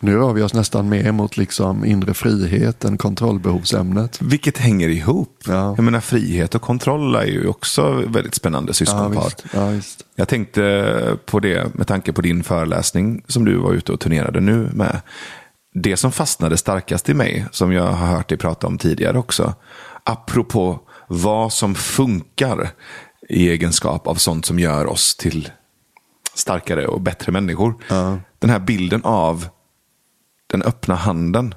Nu 0.00 0.16
rör 0.16 0.32
vi 0.32 0.42
oss 0.42 0.54
nästan 0.54 0.88
mer 0.88 1.12
mot 1.12 1.36
liksom 1.36 1.84
inre 1.84 2.14
frihet 2.14 2.84
än 2.84 2.98
kontrollbehovsämnet. 2.98 4.22
Vilket 4.22 4.58
hänger 4.58 4.88
ihop. 4.88 5.42
Ja. 5.46 5.74
Jag 5.76 5.82
menar, 5.84 6.00
frihet 6.00 6.54
och 6.54 6.62
kontroll 6.62 7.14
är 7.14 7.24
ju 7.24 7.48
också 7.48 8.02
väldigt 8.06 8.34
spännande 8.34 8.70
Ja, 8.70 8.74
syskonpar. 8.74 9.24
visst. 9.24 9.44
Ja, 9.54 9.66
visst. 9.66 10.04
Jag 10.14 10.28
tänkte 10.28 11.16
på 11.26 11.40
det 11.40 11.74
med 11.74 11.86
tanke 11.86 12.12
på 12.12 12.20
din 12.20 12.42
föreläsning 12.42 13.22
som 13.26 13.44
du 13.44 13.56
var 13.56 13.72
ute 13.72 13.92
och 13.92 14.00
turnerade 14.00 14.40
nu 14.40 14.70
med. 14.72 15.00
Det 15.74 15.96
som 15.96 16.12
fastnade 16.12 16.56
starkast 16.56 17.08
i 17.08 17.14
mig, 17.14 17.46
som 17.52 17.72
jag 17.72 17.86
har 17.92 18.06
hört 18.06 18.28
dig 18.28 18.38
prata 18.38 18.66
om 18.66 18.78
tidigare 18.78 19.18
också, 19.18 19.54
apropå 20.04 20.80
vad 21.08 21.52
som 21.52 21.74
funkar 21.74 22.70
i 23.28 23.48
egenskap 23.50 24.06
av 24.06 24.14
sånt 24.14 24.46
som 24.46 24.58
gör 24.58 24.86
oss 24.86 25.16
till 25.16 25.50
starkare 26.34 26.86
och 26.86 27.00
bättre 27.00 27.32
människor. 27.32 27.74
Den 28.38 28.50
här 28.50 28.58
bilden 28.58 29.00
av 29.04 29.48
den 30.46 30.62
öppna 30.62 30.94
handen, 30.94 31.54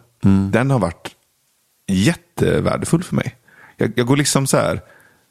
den 0.51 0.71
har 0.71 0.79
varit 0.79 1.09
jättevärdefull 1.87 3.03
för 3.03 3.15
mig. 3.15 3.35
Jag, 3.77 3.91
jag 3.95 4.07
går 4.07 4.17
liksom 4.17 4.47
så 4.47 4.57
här, 4.57 4.81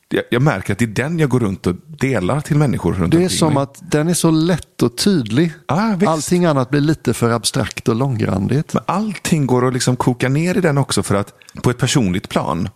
jag, 0.09 0.25
jag 0.31 0.43
märker 0.43 0.73
att 0.73 0.79
det 0.79 0.85
är 0.85 0.87
den 0.87 1.19
jag 1.19 1.31
går 1.31 1.41
runt 1.41 1.67
och 1.67 1.75
delar 1.87 2.41
till 2.41 2.57
människor 2.57 2.93
runt 2.93 3.13
Det 3.13 3.25
är 3.25 3.29
som 3.29 3.55
mig. 3.55 3.63
att 3.63 3.91
den 3.91 4.09
är 4.09 4.15
så 4.15 4.31
lätt 4.31 4.83
och 4.83 4.97
tydlig. 4.99 5.53
Visst. 5.97 6.09
Allting 6.11 6.45
annat 6.45 6.71
blir 6.71 6.81
lite 6.81 7.15
för 7.15 7.31
abstrakt 7.31 7.89
och 7.89 7.95
långrandigt. 7.97 8.75
Men 8.75 8.83
allting 8.87 9.47
går 9.47 9.67
att 9.67 9.73
liksom 9.73 9.97
koka 9.97 10.29
ner 10.29 10.59
i 10.59 10.61
den 10.61 10.79
också 10.79 11.03
för 11.03 11.15
att 11.15 11.35
på 11.63 11.71
ett 11.71 11.79
personligt 11.79 12.29
plan. 12.29 12.69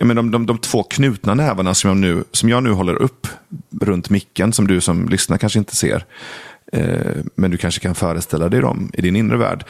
Jag 0.00 0.06
menar, 0.06 0.22
de, 0.22 0.30
de, 0.30 0.46
de 0.46 0.58
två 0.58 0.82
knutna 0.82 1.34
nävarna 1.34 1.74
som 1.74 1.88
jag, 1.88 1.96
nu, 1.96 2.24
som 2.32 2.48
jag 2.48 2.62
nu 2.62 2.70
håller 2.70 2.94
upp 2.94 3.26
runt 3.80 4.10
micken, 4.10 4.52
som 4.52 4.66
du 4.66 4.80
som 4.80 5.08
lyssnar 5.08 5.38
kanske 5.38 5.58
inte 5.58 5.76
ser. 5.76 6.04
Eh, 6.72 7.16
men 7.34 7.50
du 7.50 7.56
kanske 7.56 7.80
kan 7.80 7.94
föreställa 7.94 8.48
dig 8.48 8.60
dem 8.60 8.90
i 8.94 9.02
din 9.02 9.16
inre 9.16 9.36
värld. 9.36 9.64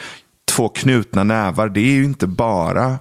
Två 0.51 0.69
knutna 0.69 1.23
nävar, 1.23 1.69
det 1.69 1.79
är 1.79 1.93
ju 1.93 2.03
inte 2.03 2.27
bara 2.27 2.99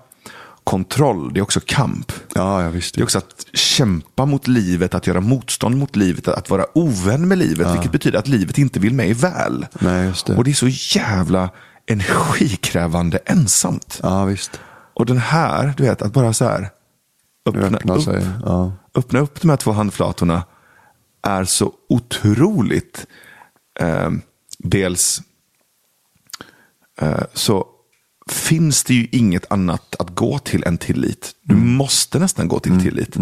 kontroll, 0.64 1.34
det 1.34 1.40
är 1.40 1.42
också 1.42 1.60
kamp. 1.66 2.12
Ja, 2.34 2.62
ja 2.62 2.68
visst. 2.68 2.94
Det 2.94 3.00
är 3.00 3.02
också 3.02 3.18
att 3.18 3.46
kämpa 3.52 4.26
mot 4.26 4.48
livet, 4.48 4.94
att 4.94 5.06
göra 5.06 5.20
motstånd 5.20 5.76
mot 5.76 5.96
livet, 5.96 6.28
att 6.28 6.50
vara 6.50 6.64
ovän 6.74 7.28
med 7.28 7.38
livet. 7.38 7.74
Vilket 7.74 7.92
betyder 7.92 8.18
att 8.18 8.28
livet 8.28 8.58
inte 8.58 8.80
vill 8.80 8.94
mig 8.94 9.12
väl. 9.12 9.66
Nej, 9.78 10.06
just 10.06 10.26
det. 10.26 10.36
Och 10.36 10.44
det 10.44 10.50
är 10.50 10.54
så 10.54 10.98
jävla 10.98 11.50
energikrävande 11.86 13.18
ensamt. 13.26 14.00
Ja, 14.02 14.24
visst. 14.24 14.60
Och 14.94 15.06
den 15.06 15.18
här, 15.18 15.74
du 15.76 15.82
vet, 15.82 16.02
att 16.02 16.12
bara 16.12 16.32
så 16.32 16.44
här 16.44 16.70
öppna, 17.46 17.66
Öppna 17.78 17.94
upp, 17.94 18.02
sig. 18.02 18.26
Ja. 18.44 18.72
öppna 18.94 19.18
upp 19.18 19.40
de 19.40 19.50
här 19.50 19.56
två 19.56 19.72
handflatorna 19.72 20.42
är 21.22 21.44
så 21.44 21.72
otroligt 21.88 23.06
eh, 23.80 24.10
dels 24.58 25.22
eh, 27.00 27.22
så 27.34 27.66
finns 28.30 28.84
det 28.84 28.94
ju 28.94 29.08
inget 29.12 29.52
annat 29.52 29.94
att 29.98 30.14
gå 30.14 30.38
till 30.38 30.64
än 30.64 30.78
tillit. 30.78 31.30
Du 31.42 31.54
Mm. 31.54 31.74
måste 31.74 32.18
nästan 32.18 32.48
gå 32.48 32.60
till 32.60 32.80
tillit. 32.82 33.16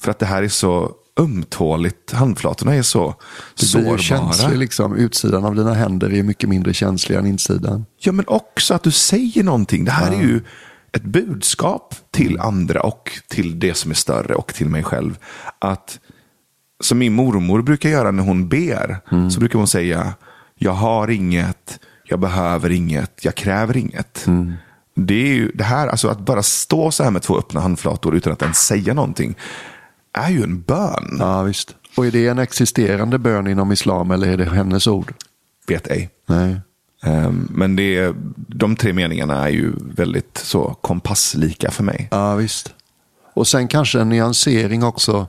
För 0.00 0.10
att 0.10 0.18
det 0.18 0.26
här 0.26 0.42
är 0.42 0.48
så 0.48 0.92
ömtåligt. 1.20 2.12
Handflatorna 2.12 2.74
är 2.74 2.82
så 2.82 3.14
Du 3.54 3.66
sårbara. 3.66 3.98
känslig 3.98 4.58
liksom. 4.58 4.94
Utsidan 4.96 5.44
av 5.44 5.54
dina 5.56 5.74
händer 5.74 6.12
är 6.12 6.22
mycket 6.22 6.48
mindre 6.48 6.74
känslig 6.74 7.16
än 7.16 7.26
insidan. 7.26 7.86
Ja, 7.98 8.12
men 8.12 8.24
också 8.28 8.74
att 8.74 8.82
du 8.82 8.90
säger 8.90 9.44
någonting. 9.44 9.84
Det 9.84 9.90
här 9.90 10.12
är 10.12 10.20
ju 10.22 10.40
ett 10.96 11.04
budskap 11.04 11.94
till 12.10 12.40
andra 12.40 12.80
och 12.80 13.10
till 13.28 13.58
det 13.58 13.74
som 13.74 13.90
är 13.90 13.94
större 13.94 14.34
och 14.34 14.54
till 14.54 14.68
mig 14.68 14.82
själv. 14.82 15.18
Att 15.58 16.00
som 16.80 16.98
min 16.98 17.12
mormor 17.12 17.62
brukar 17.62 17.88
göra 17.88 18.10
när 18.10 18.22
hon 18.22 18.48
ber, 18.48 18.98
så 19.30 19.40
brukar 19.40 19.58
hon 19.58 19.68
säga, 19.68 20.14
jag 20.54 20.72
har 20.72 21.10
inget, 21.10 21.80
jag 22.04 22.20
behöver 22.20 22.70
inget, 22.70 23.24
jag 23.24 23.34
kräver 23.34 23.76
inget. 23.76 24.26
Det 24.94 25.14
är 25.14 25.34
ju 25.34 25.52
det 25.54 25.64
här, 25.64 25.88
alltså 25.88 26.08
att 26.08 26.20
bara 26.20 26.42
stå 26.42 26.90
så 26.90 27.04
här 27.04 27.10
med 27.10 27.22
två 27.22 27.38
öppna 27.38 27.60
handflator 27.60 28.16
utan 28.16 28.32
att 28.32 28.42
ens 28.42 28.58
säga 28.58 28.94
någonting, 28.94 29.34
är 30.12 30.30
ju 30.30 30.42
en 30.42 30.62
bön. 30.62 31.16
Ja, 31.18 31.42
visst. 31.42 31.74
Och 31.96 32.06
är 32.06 32.10
det 32.10 32.26
en 32.26 32.38
existerande 32.38 33.18
bön 33.18 33.46
inom 33.46 33.72
islam 33.72 34.10
eller 34.10 34.28
är 34.28 34.36
det 34.36 34.44
hennes 34.44 34.86
ord? 34.86 35.12
Vet 35.66 35.86
ej. 35.86 36.10
Nej. 36.26 36.60
Ehm, 37.02 37.48
Men 37.50 37.76
det 37.76 38.14
de 38.36 38.76
tre 38.76 38.92
meningarna 38.92 39.44
är 39.44 39.48
ju 39.52 39.72
väldigt 39.96 40.38
så 40.38 40.74
kompasslika 40.80 41.70
för 41.70 41.84
mig. 41.84 42.08
Ja, 42.10 42.34
visst. 42.34 42.74
Och 43.34 43.46
sen 43.48 43.68
kanske 43.68 44.00
en 44.00 44.08
nyansering 44.08 44.82
också. 44.84 45.28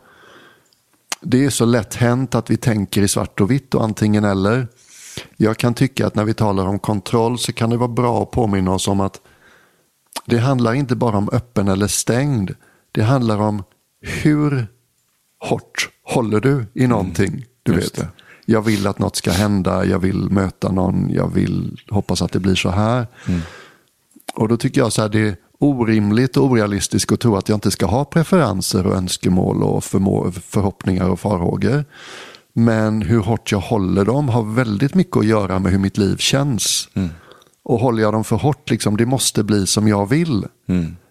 Det 1.21 1.45
är 1.45 1.49
så 1.49 1.65
lätt 1.65 1.95
hänt 1.95 2.35
att 2.35 2.49
vi 2.49 2.57
tänker 2.57 3.01
i 3.01 3.07
svart 3.07 3.41
och 3.41 3.51
vitt 3.51 3.73
och 3.75 3.83
antingen 3.83 4.23
eller. 4.23 4.67
Jag 5.37 5.57
kan 5.57 5.73
tycka 5.73 6.07
att 6.07 6.15
när 6.15 6.23
vi 6.25 6.33
talar 6.33 6.65
om 6.67 6.79
kontroll 6.79 7.39
så 7.39 7.53
kan 7.53 7.69
det 7.69 7.77
vara 7.77 7.87
bra 7.87 8.23
att 8.23 8.31
påminna 8.31 8.71
oss 8.71 8.87
om 8.87 8.99
att 8.99 9.21
det 10.25 10.37
handlar 10.37 10.73
inte 10.73 10.95
bara 10.95 11.17
om 11.17 11.29
öppen 11.31 11.67
eller 11.67 11.87
stängd. 11.87 12.51
Det 12.91 13.03
handlar 13.03 13.37
om 13.37 13.63
hur 14.01 14.67
hårt 15.39 15.89
håller 16.03 16.39
du 16.39 16.65
i 16.73 16.87
någonting. 16.87 17.45
Du 17.63 17.71
Mm. 17.71 17.81
just 17.83 17.97
vet. 17.97 18.03
det. 18.03 18.09
Jag 18.49 18.61
vill 18.61 18.87
att 18.87 18.99
något 18.99 19.15
ska 19.15 19.31
hända, 19.31 19.85
jag 19.85 19.99
vill 19.99 20.29
möta 20.29 20.71
någon, 20.71 21.09
jag 21.09 21.33
vill 21.33 21.79
hoppas 21.89 22.21
att 22.21 22.31
det 22.31 22.39
blir 22.39 22.55
så 22.55 22.69
här. 22.69 23.07
Mm. 23.27 23.41
Och 24.33 24.47
då 24.47 24.57
tycker 24.57 24.81
jag 24.81 24.93
så 24.93 25.01
här, 25.01 25.09
det 25.09 25.19
är 25.19 25.35
orimligt 25.59 26.37
och 26.37 26.45
orealistiskt 26.45 27.11
att 27.11 27.19
tro 27.19 27.35
att 27.35 27.49
jag 27.49 27.55
inte 27.55 27.71
ska 27.71 27.85
ha 27.85 28.05
preferenser 28.05 28.87
och 28.87 28.95
önskemål 28.95 29.63
och 29.63 29.83
förhoppningar 29.83 31.09
och 31.09 31.19
farhågor. 31.19 31.85
Men 32.53 33.01
hur 33.01 33.19
hårt 33.19 33.51
jag 33.51 33.59
håller 33.59 34.05
dem 34.05 34.29
har 34.29 34.43
väldigt 34.43 34.95
mycket 34.95 35.17
att 35.17 35.25
göra 35.25 35.59
med 35.59 35.71
hur 35.71 35.79
mitt 35.79 35.97
liv 35.97 36.17
känns. 36.17 36.89
Och 37.63 37.79
håller 37.79 38.03
jag 38.03 38.13
dem 38.13 38.23
för 38.23 38.35
hårt, 38.35 38.69
liksom, 38.69 38.97
det 38.97 39.05
måste 39.05 39.43
bli 39.43 39.67
som 39.67 39.87
jag 39.87 40.09
vill. 40.09 40.45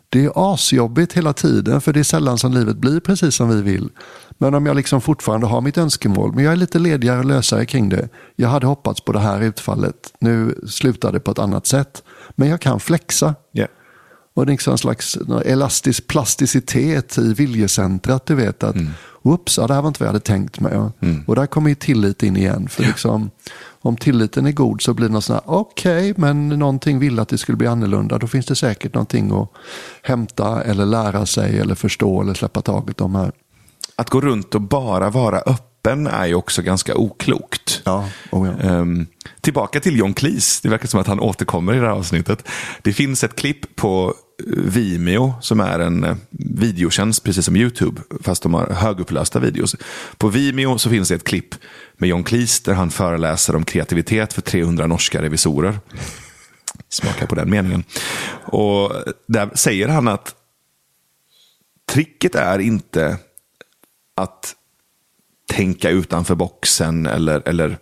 Det 0.09 0.25
är 0.25 0.33
asjobbigt 0.55 1.13
hela 1.13 1.33
tiden 1.33 1.81
för 1.81 1.93
det 1.93 2.01
är 2.01 2.05
sällan 2.05 2.39
som 2.39 2.53
livet 2.53 2.77
blir 2.77 3.01
precis 3.01 3.35
som 3.35 3.49
vi 3.49 3.63
vill. 3.63 3.91
Men 4.39 4.55
om 4.55 4.67
jag 4.67 4.77
liksom 4.77 5.01
fortfarande 5.01 5.47
har 5.47 5.61
mitt 5.61 5.79
önskemål, 5.79 6.33
men 6.35 6.45
jag 6.45 6.53
är 6.53 6.57
lite 6.57 6.79
ledigare 6.79 7.19
och 7.19 7.25
lösare 7.25 7.67
kring 7.67 7.89
det. 7.89 8.09
Jag 8.37 8.49
hade 8.49 8.67
hoppats 8.67 9.01
på 9.01 9.13
det 9.13 9.21
här 9.21 9.41
utfallet, 9.41 10.13
nu 10.19 10.61
slutar 10.69 11.13
det 11.13 11.21
på 11.21 11.31
ett 11.31 11.39
annat 11.39 11.67
sätt. 11.67 12.03
Men 12.35 12.49
jag 12.49 12.61
kan 12.61 12.81
flexa. 12.81 13.35
Ja. 13.53 13.67
Och 14.35 14.47
det 14.47 14.51
är 14.51 14.53
liksom 14.53 14.71
en 14.73 14.79
slags 14.79 15.19
elastisk 15.45 16.07
plasticitet 16.07 17.19
i 17.19 17.35
viljecentrat. 17.35 18.27
Du 18.27 18.35
vet 18.35 18.63
att, 18.63 18.77
whoops, 19.23 19.59
ja, 19.59 19.67
det 19.67 19.75
här 19.75 19.83
var 19.83 19.89
inte 19.89 20.01
vad 20.01 20.07
jag 20.07 20.13
hade 20.13 20.25
tänkt 20.25 20.61
mig. 20.61 20.73
Ja. 20.75 20.93
Och 21.27 21.37
där 21.37 21.47
kommer 21.47 21.69
ju 21.69 21.75
tillit 21.75 22.23
in 22.23 22.37
igen. 22.37 22.69
För 22.69 22.83
liksom, 22.83 23.31
om 23.81 23.97
tilliten 23.97 24.47
är 24.47 24.53
god 24.53 24.83
så 24.83 24.95
blir 24.95 25.09
det 25.09 25.13
något 25.13 25.25
sånt 25.25 25.43
här, 25.45 25.55
okej, 25.55 26.15
men 26.17 26.49
någonting 26.49 26.99
ville 26.99 27.23
att 27.23 27.29
det 27.29 27.39
skulle 27.39 27.57
bli 27.57 27.67
annorlunda. 27.67 28.19
Då 28.19 28.27
finns 28.27 28.47
det 28.47 28.55
säkert 28.55 28.95
någonting 28.95 29.33
att 29.33 29.51
hämta 30.03 30.63
eller 30.63 30.87
lära 30.87 31.27
sig 31.27 31.59
eller 31.59 31.75
förstå 31.75 32.23
eller 32.23 32.35
släppa 32.35 32.61
taget 32.61 33.01
om 33.01 33.15
här. 33.15 33.33
Att 33.97 34.11
gå 34.11 34.21
runt 34.21 34.55
och 34.55 34.61
bara 34.61 35.11
vara 35.11 35.39
öppen 35.39 36.07
är 36.07 36.27
ju 36.27 36.35
också 36.35 36.63
ganska 36.63 36.95
oklokt. 36.97 37.83
Ja, 37.85 38.09
oh 38.31 38.49
ja. 38.49 38.69
Ehm, 38.69 39.07
tillbaka 39.41 39.81
till 39.81 39.99
John 39.99 40.15
Cleese. 40.15 40.61
Det 40.63 40.69
verkar 40.69 40.89
som 40.89 41.01
att 41.01 41.07
han 41.07 41.21
återkommer 41.21 41.75
i 41.75 41.79
det 41.79 41.87
här 41.87 41.93
avsnittet. 41.93 42.49
Det 42.83 42.93
finns 42.93 43.25
ett 43.25 43.37
klipp 43.37 43.77
på 43.77 44.15
Vimeo 44.57 45.35
som 45.41 45.61
är 45.61 45.79
en 45.79 46.05
eh, 46.05 46.17
videotjänst 46.31 47.25
precis 47.25 47.45
som 47.45 47.57
YouTube 47.57 48.03
fast 48.21 48.43
de 48.43 48.55
har 48.55 48.67
högupplösta 48.67 49.39
videos. 49.39 49.77
På 50.17 50.29
Vimeo 50.29 50.79
så 50.79 50.91
finns 50.91 51.09
det 51.09 51.15
ett 51.15 51.25
klipp 51.25 51.55
med 51.97 52.09
John 52.09 52.25
Cleese 52.25 52.61
där 52.61 52.75
han 52.75 52.91
föreläser 52.91 53.57
om 53.57 53.65
kreativitet 53.65 54.33
för 54.33 54.43
300 54.43 54.87
norska 54.87 55.23
revisorer. 55.23 55.79
Smaka 56.89 57.27
på 57.27 57.35
den 57.35 57.51
meningen. 57.51 57.85
Och 58.43 58.93
där 59.29 59.51
säger 59.55 59.89
han 59.89 60.09
att 60.09 60.35
tricket 61.93 62.35
är 62.35 62.59
inte 62.59 63.17
att 64.17 64.55
tänka 65.53 65.91
utanför 65.91 66.35
boxen 66.35 67.07
eller, 67.07 67.49
eller 67.49 67.79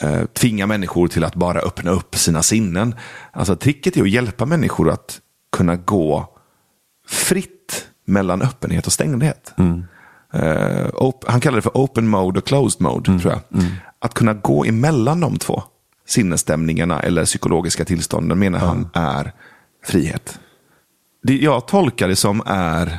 eh, 0.00 0.24
tvinga 0.24 0.66
människor 0.66 1.08
till 1.08 1.24
att 1.24 1.34
bara 1.34 1.60
öppna 1.60 1.90
upp 1.90 2.16
sina 2.16 2.42
sinnen. 2.42 2.94
Alltså 3.32 3.56
tricket 3.56 3.96
är 3.96 4.02
att 4.02 4.10
hjälpa 4.10 4.46
människor 4.46 4.90
att 4.90 5.20
kunna 5.52 5.76
gå 5.76 6.28
fritt 7.08 7.88
mellan 8.04 8.42
öppenhet 8.42 8.86
och 8.86 8.92
stängdhet. 8.92 9.54
Mm. 9.58 9.84
Uh, 10.34 11.12
han 11.26 11.40
kallar 11.40 11.56
det 11.56 11.62
för 11.62 11.70
open 11.74 12.08
mode 12.08 12.38
och 12.38 12.46
closed 12.46 12.80
mode, 12.80 13.10
mm. 13.10 13.20
tror 13.20 13.32
jag. 13.32 13.60
Mm. 13.60 13.74
Att 13.98 14.14
kunna 14.14 14.34
gå 14.34 14.64
emellan 14.64 15.20
de 15.20 15.36
två 15.36 15.62
sinnesstämningarna 16.06 17.00
eller 17.00 17.24
psykologiska 17.24 17.84
tillstånden 17.84 18.38
menar 18.38 18.58
han 18.58 18.88
är 18.94 19.32
frihet. 19.84 20.38
Det 21.22 21.36
jag 21.36 21.68
tolkar 21.68 22.08
det 22.08 22.16
som 22.16 22.42
är 22.46 22.98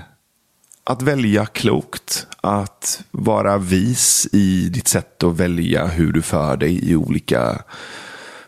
att 0.84 1.02
välja 1.02 1.46
klokt, 1.46 2.28
att 2.46 3.04
vara 3.12 3.58
vis 3.58 4.28
i 4.32 4.70
ditt 4.70 4.88
sätt 4.88 5.24
att 5.24 5.36
välja 5.36 5.88
hur 5.88 6.12
du 6.12 6.22
för 6.22 6.58
dig 6.58 6.92
i 6.92 6.96
olika 6.96 7.62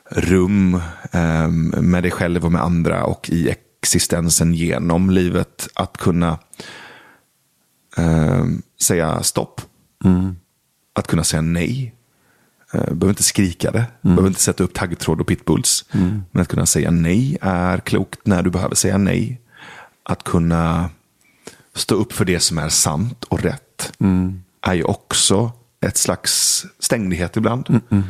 rum 0.10 0.82
eh, 1.12 1.48
med 1.82 2.04
dig 2.04 2.12
själv 2.12 2.45
och 2.45 2.52
med 2.52 2.62
andra 2.62 3.04
och 3.04 3.30
i 3.30 3.50
existensen 3.82 4.54
genom 4.54 5.10
livet. 5.10 5.68
Att 5.74 5.98
kunna 5.98 6.39
eh, 7.98 8.45
säga 8.82 9.24
stopp. 9.24 9.62
Mm. 10.06 10.36
Att 10.93 11.08
kunna 11.08 11.24
säga 11.24 11.41
nej. 11.41 11.95
Eh, 12.74 12.80
behöver 12.80 13.10
inte 13.10 13.24
skrika 13.24 13.72
det. 13.72 13.86
Mm. 14.04 14.16
Behöver 14.16 14.28
inte 14.28 14.41
sätta 14.41 14.64
upp 14.64 14.74
taggtråd 14.74 15.22
och 15.22 15.28
pitbulls. 15.28 15.86
Mm. 15.91 16.24
Men 16.32 16.41
att 16.41 16.48
kunna 16.48 16.66
säga 16.66 16.91
nej 16.91 17.38
är 17.41 17.78
klokt 17.78 18.20
när 18.24 18.43
du 18.43 18.50
behöver 18.50 18.76
säga 18.76 18.98
nej. 18.98 19.41
Att 20.04 20.24
kunna 20.24 20.89
stå 21.74 21.95
upp 21.95 22.14
för 22.14 22.26
det 22.26 22.39
som 22.39 22.58
är 22.58 22.70
sant 22.70 23.24
och 23.24 23.43
rätt 23.43 23.66
mm. 23.99 24.43
är 24.61 24.73
ju 24.73 24.84
också 24.84 25.51
ett 25.82 25.97
slags 25.97 26.65
stängdhet 26.80 27.38
ibland. 27.38 27.69
Mm 27.69 27.82
-mm. 27.89 28.03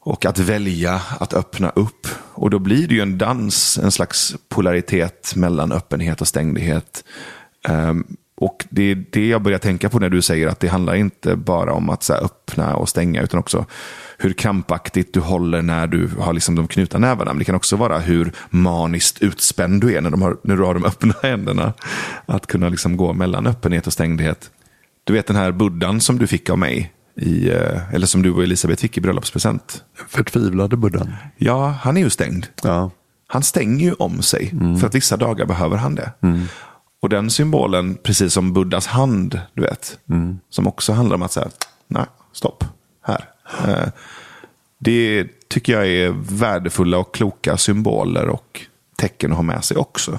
Och 0.00 0.26
att 0.26 0.38
välja 0.38 1.00
att 1.20 1.34
öppna 1.34 1.70
upp. 1.70 2.08
Och 2.32 2.50
då 2.50 2.58
blir 2.58 2.88
det 2.88 2.94
ju 2.94 3.00
en 3.00 3.18
dans, 3.18 3.78
en 3.78 3.92
slags 3.92 4.36
polaritet 4.48 5.32
mellan 5.36 5.72
öppenhet 5.72 6.20
och 6.20 6.28
stängdhet. 6.28 7.04
Um, 7.68 7.74
ehm, 7.74 8.16
och 8.36 8.66
det 8.70 8.82
är 8.82 9.04
det 9.10 9.28
jag 9.28 9.42
börjar 9.42 9.58
tänka 9.58 9.88
på 9.88 9.98
när 9.98 10.10
du 10.10 10.22
säger 10.22 10.48
att 10.48 10.60
det 10.60 10.68
handlar 10.68 10.94
inte 10.94 11.36
bara 11.36 11.72
om 11.72 11.90
att 11.90 12.02
så 12.02 12.14
öppna 12.14 12.76
och 12.76 12.88
stänga, 12.88 13.22
utan 13.22 13.40
också 13.40 13.66
hur 14.18 14.32
krampaktigt 14.32 15.14
du 15.14 15.20
håller 15.20 15.62
när 15.62 15.86
du 15.86 16.10
har 16.18 16.32
liksom 16.32 16.54
de 16.54 16.68
knutna 16.68 16.98
nävarna. 16.98 17.32
Men 17.32 17.38
det 17.38 17.44
kan 17.44 17.54
också 17.54 17.76
vara 17.76 17.98
hur 17.98 18.32
maniskt 18.50 19.22
utspänd 19.22 19.80
du 19.80 19.96
är 19.96 20.00
när, 20.00 20.10
de 20.10 20.22
har, 20.22 20.36
när 20.42 20.56
du 20.56 20.62
har 20.62 20.74
de 20.74 20.84
öppna 20.84 21.14
händerna. 21.22 21.72
Att 22.26 22.46
kunna 22.46 22.68
liksom 22.68 22.96
gå 22.96 23.12
mellan 23.12 23.46
öppenhet 23.46 23.86
och 23.86 23.92
stängdhet. 23.92 24.50
Du 25.04 25.12
vet 25.12 25.26
den 25.26 25.36
här 25.36 25.52
buddhan 25.52 26.00
som 26.00 26.18
du 26.18 26.26
fick 26.26 26.50
av 26.50 26.58
mig, 26.58 26.92
i, 27.16 27.50
eh, 27.50 27.94
eller 27.94 28.06
som 28.06 28.22
du 28.22 28.30
och 28.30 28.42
Elisabeth 28.42 28.82
fick 28.82 28.98
i 28.98 29.00
bröllopspresent. 29.00 29.84
Förtvivlade 30.08 30.76
buddhan. 30.76 31.14
Ja, 31.36 31.68
han 31.68 31.96
är 31.96 32.00
ju 32.00 32.10
stängd. 32.10 32.46
Ja. 32.62 32.90
Han 33.26 33.42
stänger 33.42 33.86
ju 33.86 33.92
om 33.92 34.22
sig, 34.22 34.50
mm. 34.52 34.76
för 34.76 34.86
att 34.86 34.94
vissa 34.94 35.16
dagar 35.16 35.46
behöver 35.46 35.76
han 35.76 35.94
det. 35.94 36.12
Mm. 36.20 36.42
Och 37.02 37.08
den 37.08 37.30
symbolen, 37.30 37.94
precis 37.94 38.32
som 38.32 38.52
Buddhas 38.52 38.86
hand, 38.86 39.40
du 39.54 39.62
vet, 39.62 39.98
mm. 40.10 40.38
som 40.50 40.66
också 40.66 40.92
handlar 40.92 41.14
om 41.14 41.22
att 41.22 41.32
säga, 41.32 41.48
nej, 41.88 42.04
stopp, 42.32 42.64
här. 43.02 43.28
Eh, 43.66 43.88
det 44.78 45.28
tycker 45.48 45.72
jag 45.72 45.86
är 45.86 46.10
värdefulla 46.36 46.98
och 46.98 47.14
kloka 47.14 47.56
symboler 47.56 48.28
och 48.28 48.60
tecken 48.96 49.30
att 49.30 49.36
ha 49.36 49.42
med 49.42 49.64
sig 49.64 49.76
också. 49.76 50.18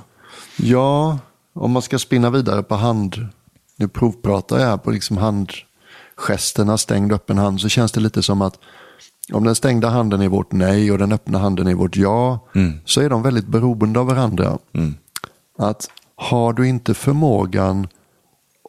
Ja, 0.57 1.19
om 1.53 1.71
man 1.71 1.81
ska 1.81 1.99
spinna 1.99 2.29
vidare 2.29 2.63
på 2.63 2.75
hand, 2.75 3.27
nu 3.75 3.87
provpratar 3.87 4.59
jag 4.59 4.65
här 4.65 4.77
på 4.77 4.91
liksom 4.91 5.17
handgesterna, 5.17 6.77
stängd 6.77 7.13
öppen 7.13 7.37
hand, 7.37 7.61
så 7.61 7.69
känns 7.69 7.91
det 7.91 7.99
lite 7.99 8.23
som 8.23 8.41
att 8.41 8.59
om 9.33 9.43
den 9.43 9.55
stängda 9.55 9.89
handen 9.89 10.21
är 10.21 10.27
vårt 10.27 10.51
nej 10.51 10.91
och 10.91 10.97
den 10.97 11.11
öppna 11.11 11.39
handen 11.39 11.67
är 11.67 11.73
vårt 11.73 11.95
ja, 11.95 12.47
mm. 12.55 12.79
så 12.85 13.01
är 13.01 13.09
de 13.09 13.21
väldigt 13.21 13.47
beroende 13.47 13.99
av 13.99 14.07
varandra. 14.07 14.57
Mm. 14.73 14.95
Att 15.57 15.89
har 16.15 16.53
du 16.53 16.67
inte 16.67 16.93
förmågan 16.93 17.87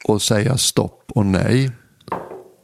att 0.09 0.23
säga 0.23 0.57
stopp 0.57 1.05
och 1.15 1.27
nej, 1.27 1.71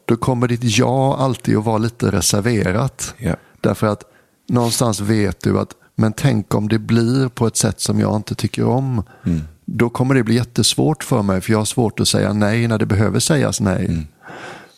då 0.05 0.15
kommer 0.15 0.47
ditt 0.47 0.77
ja 0.77 1.17
alltid 1.17 1.57
att 1.57 1.65
vara 1.65 1.77
lite 1.77 2.11
reserverat. 2.11 3.15
Yeah. 3.19 3.37
Därför 3.61 3.87
att 3.87 4.03
någonstans 4.47 4.99
vet 4.99 5.43
du 5.43 5.59
att, 5.59 5.69
men 5.95 6.13
tänk 6.13 6.55
om 6.55 6.67
det 6.67 6.79
blir 6.79 7.29
på 7.29 7.47
ett 7.47 7.57
sätt 7.57 7.81
som 7.81 7.99
jag 7.99 8.15
inte 8.15 8.35
tycker 8.35 8.65
om. 8.65 9.03
Mm. 9.25 9.41
Då 9.65 9.89
kommer 9.89 10.15
det 10.15 10.23
bli 10.23 10.35
jättesvårt 10.35 11.03
för 11.03 11.21
mig, 11.21 11.41
för 11.41 11.51
jag 11.51 11.57
har 11.57 11.65
svårt 11.65 11.99
att 11.99 12.07
säga 12.07 12.33
nej 12.33 12.67
när 12.67 12.77
det 12.77 12.85
behöver 12.85 13.19
sägas 13.19 13.59
nej. 13.59 13.85
Mm. 13.85 14.07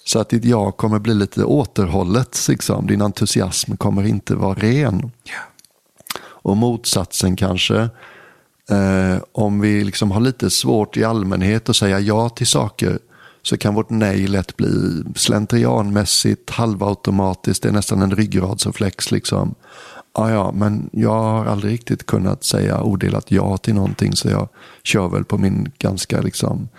Så 0.05 0.19
att 0.19 0.29
ditt 0.29 0.45
ja 0.45 0.71
kommer 0.71 0.99
bli 0.99 1.13
lite 1.13 1.43
återhållet. 1.43 2.45
Liksom. 2.49 2.87
Din 2.87 3.01
entusiasm 3.01 3.77
kommer 3.77 4.03
inte 4.03 4.35
vara 4.35 4.53
ren. 4.53 5.11
Yeah. 5.25 5.43
Och 6.19 6.57
motsatsen 6.57 7.35
kanske, 7.35 7.89
eh, 8.69 9.17
om 9.31 9.59
vi 9.59 9.83
liksom 9.83 10.11
har 10.11 10.21
lite 10.21 10.49
svårt 10.49 10.97
i 10.97 11.03
allmänhet 11.03 11.69
att 11.69 11.75
säga 11.75 11.99
ja 11.99 12.29
till 12.29 12.47
saker, 12.47 12.99
så 13.47 13.57
kan 13.57 13.73
vårt 13.73 13.89
nej 13.89 14.27
lätt 14.27 14.57
bli 14.57 15.03
slentrianmässigt, 15.15 16.49
halvautomatiskt, 16.49 17.63
det 17.63 17.69
är 17.69 17.73
nästan 17.73 18.01
en 18.01 18.15
ryggradsreflex. 18.15 19.11
Liksom. 19.11 19.55
Ah, 20.11 20.29
ja, 20.29 20.51
men 20.51 20.89
jag 20.93 21.19
har 21.19 21.45
aldrig 21.45 21.73
riktigt 21.73 22.05
kunnat 22.05 22.43
säga 22.43 22.81
odelat 22.81 23.31
ja 23.31 23.57
till 23.57 23.75
någonting 23.75 24.15
så 24.15 24.29
jag 24.29 24.49
kör 24.83 25.09
väl 25.09 25.23
på 25.23 25.37
min 25.37 25.71
ganska 25.79 26.21
liksom, 26.21 26.69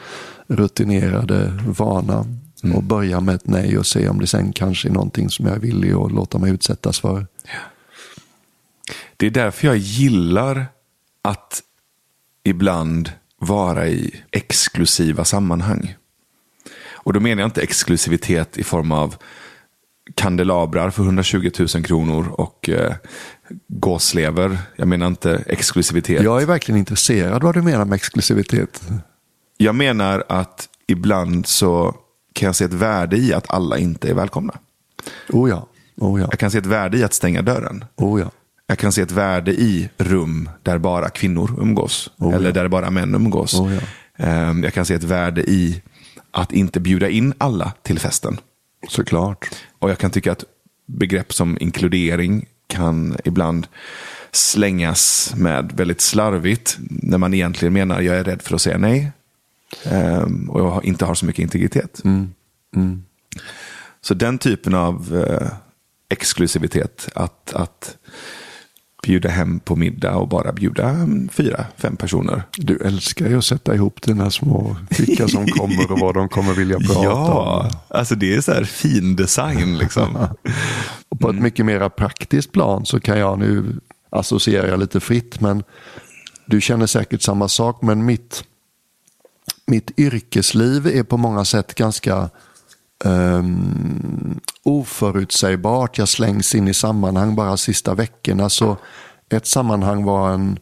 rutinerade 0.47 1.53
vana 1.67 2.27
mm. 2.63 2.77
och 2.77 2.83
börjar 2.83 3.21
med 3.21 3.35
ett 3.35 3.47
nej 3.47 3.79
och 3.79 3.87
se 3.87 4.09
om 4.09 4.21
det 4.21 4.27
sen 4.27 4.53
kanske 4.53 4.89
är 4.89 4.93
någonting 4.93 5.31
som 5.31 5.47
jag 5.47 5.57
är 5.57 5.61
villig 5.61 5.93
att 5.93 6.13
låta 6.13 6.39
mig 6.39 6.53
utsättas 6.53 7.01
för. 7.01 7.27
Det 9.17 9.27
är 9.27 9.31
därför 9.31 9.67
jag 9.67 9.77
gillar 9.77 10.67
att 11.23 11.63
ibland 12.45 13.13
vara 13.39 13.89
i 13.89 14.23
exklusiva 14.31 15.25
sammanhang. 15.25 15.95
Och 17.09 17.15
då 17.15 17.21
menar 17.21 17.43
jag 17.43 17.49
inte 17.49 17.63
exklusivitet 17.63 18.59
i 18.59 18.65
form 18.65 18.93
av 18.93 19.17
kandelabrar 20.15 20.91
för 20.91 21.03
120 21.03 21.51
000 21.59 21.85
kronor 21.85 22.29
och 22.33 22.69
eh, 22.69 22.95
gåslever. 23.69 24.59
Jag 24.77 24.89
menar 24.89 25.07
inte 25.07 25.43
exklusivitet. 25.47 26.23
Jag 26.23 26.43
är 26.43 26.47
verkligen 26.47 26.79
intresserad 26.79 27.43
vad 27.43 27.55
du 27.55 27.63
menar 27.63 27.85
med 27.85 27.97
exklusivitet. 27.97 28.83
Jag 29.57 29.75
menar 29.75 30.25
att 30.29 30.69
ibland 30.87 31.47
så 31.47 31.97
kan 32.33 32.47
jag 32.47 32.57
se 32.57 32.65
ett 32.65 32.73
värde 32.73 33.17
i 33.17 33.35
att 33.35 33.51
alla 33.51 33.79
inte 33.79 34.11
är 34.11 34.15
välkomna. 34.15 34.55
Oh 35.29 35.51
ja. 35.51 35.69
Oh 35.97 36.21
ja. 36.21 36.27
Jag 36.31 36.39
kan 36.39 36.51
se 36.51 36.59
ett 36.59 36.67
värde 36.67 36.99
i 36.99 37.05
att 37.05 37.15
stänga 37.15 37.43
dörren. 37.43 37.85
Oh 37.97 38.21
ja. 38.21 38.31
Jag 38.67 38.79
kan 38.79 38.93
se 38.93 39.03
ett 39.03 39.13
värde 39.13 39.53
i 39.53 39.91
rum 39.97 40.51
där 40.63 40.79
bara 40.79 41.09
kvinnor 41.09 41.57
umgås. 41.61 42.11
Oh 42.17 42.35
eller 42.35 42.49
ja. 42.49 42.53
där 42.53 42.69
bara 42.69 42.91
män 42.91 43.15
umgås. 43.15 43.55
Oh 43.55 43.75
ja. 43.75 43.81
Ehm, 44.19 44.65
jag 44.65 44.73
kan 44.73 44.85
se 44.85 44.95
ett 44.95 45.05
värde 45.05 45.43
i 45.43 45.83
att 46.31 46.53
inte 46.53 46.81
bjuda 46.81 47.09
in 47.09 47.35
alla 47.39 47.73
till 47.83 47.99
festen. 47.99 48.41
Såklart. 48.89 49.49
Och 49.79 49.91
jag 49.91 49.99
kan 49.99 50.11
tycka 50.11 50.33
att 50.33 50.45
begrepp 50.87 51.33
som 51.33 51.59
inkludering 51.61 52.47
kan 52.67 53.17
ibland 53.25 53.67
slängas 54.33 55.33
med 55.37 55.73
väldigt 55.73 56.01
slarvigt. 56.01 56.77
När 56.81 57.19
man 57.19 57.35
egentligen 57.35 57.73
menar 57.73 58.01
jag 58.01 58.17
är 58.17 58.25
rädd 58.25 58.43
för 58.43 58.55
att 58.55 58.63
säga 58.63 58.79
nej. 58.79 59.13
Um, 59.93 60.51
och 60.51 60.61
jag 60.61 60.85
inte 60.85 61.05
har 61.05 61.15
så 61.15 61.27
mycket 61.27 61.43
integritet. 61.43 62.05
Mm. 62.05 62.35
Mm. 62.77 63.05
Så 64.01 64.15
den 64.15 64.39
typen 64.39 64.75
av 64.75 65.15
uh, 65.15 65.49
exklusivitet. 66.09 67.09
Att, 67.15 67.55
att 67.55 67.97
bjuda 69.09 69.29
hem 69.29 69.61
på 69.61 69.77
middag 69.77 70.17
och 70.17 70.29
bara 70.29 70.53
bjuda 70.53 71.09
fyra, 71.33 71.65
fem 71.77 71.97
personer. 71.97 72.43
Du 72.57 72.79
älskar 72.85 73.29
ju 73.29 73.39
att 73.39 73.45
sätta 73.45 73.75
ihop 73.75 74.03
dina 74.03 74.31
små, 74.31 74.77
vilka 74.99 75.29
som 75.29 75.47
kommer 75.59 75.93
och 75.93 75.99
vad 75.99 76.15
de 76.15 76.29
kommer 76.29 76.55
vilja 76.55 76.79
prata 76.79 77.05
ja, 77.05 77.71
om. 77.71 77.79
alltså 77.99 78.15
det 78.15 78.35
är 78.35 78.41
så 78.41 78.53
här 78.53 78.65
fin 78.65 79.17
design 79.17 79.79
liksom. 79.79 80.17
och 81.09 81.21
på 81.21 81.31
ett 81.31 81.37
mycket 81.37 81.67
mer 81.67 81.89
praktiskt 81.89 82.53
plan 82.53 82.87
så 82.87 83.01
kan 83.01 83.19
jag 83.19 83.39
nu 83.39 83.81
associera 84.11 84.77
lite 84.77 85.01
fritt, 85.01 85.41
men 85.41 85.63
du 86.47 86.61
känner 86.61 86.87
säkert 86.87 87.23
samma 87.23 87.49
sak, 87.49 87.83
men 87.83 88.05
mitt, 88.05 88.45
mitt 89.67 89.99
yrkesliv 89.99 90.87
är 90.87 91.03
på 91.03 91.17
många 91.17 91.45
sätt 91.45 91.75
ganska 91.75 92.31
um, 93.05 94.41
oförutsägbart. 94.65 95.99
Jag 95.99 96.09
slängs 96.09 96.55
in 96.55 96.69
i 96.69 96.75
sammanhang 96.75 97.35
bara 97.35 97.57
sista 97.57 97.95
veckorna. 97.95 98.49
Så 98.49 98.77
ett 99.31 99.47
sammanhang 99.47 100.05
var 100.05 100.31
en, 100.31 100.59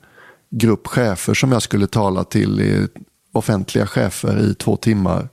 grupp 0.51 0.87
chefer 0.87 1.35
som 1.35 1.53
jag 1.53 1.63
skulle 1.63 1.87
tala 1.87 2.25
till, 2.25 2.61
i, 2.61 2.89
offentliga 3.33 3.87
chefer 3.87 4.51
i 4.51 4.55
två 4.55 4.77
timmar. 4.77 5.29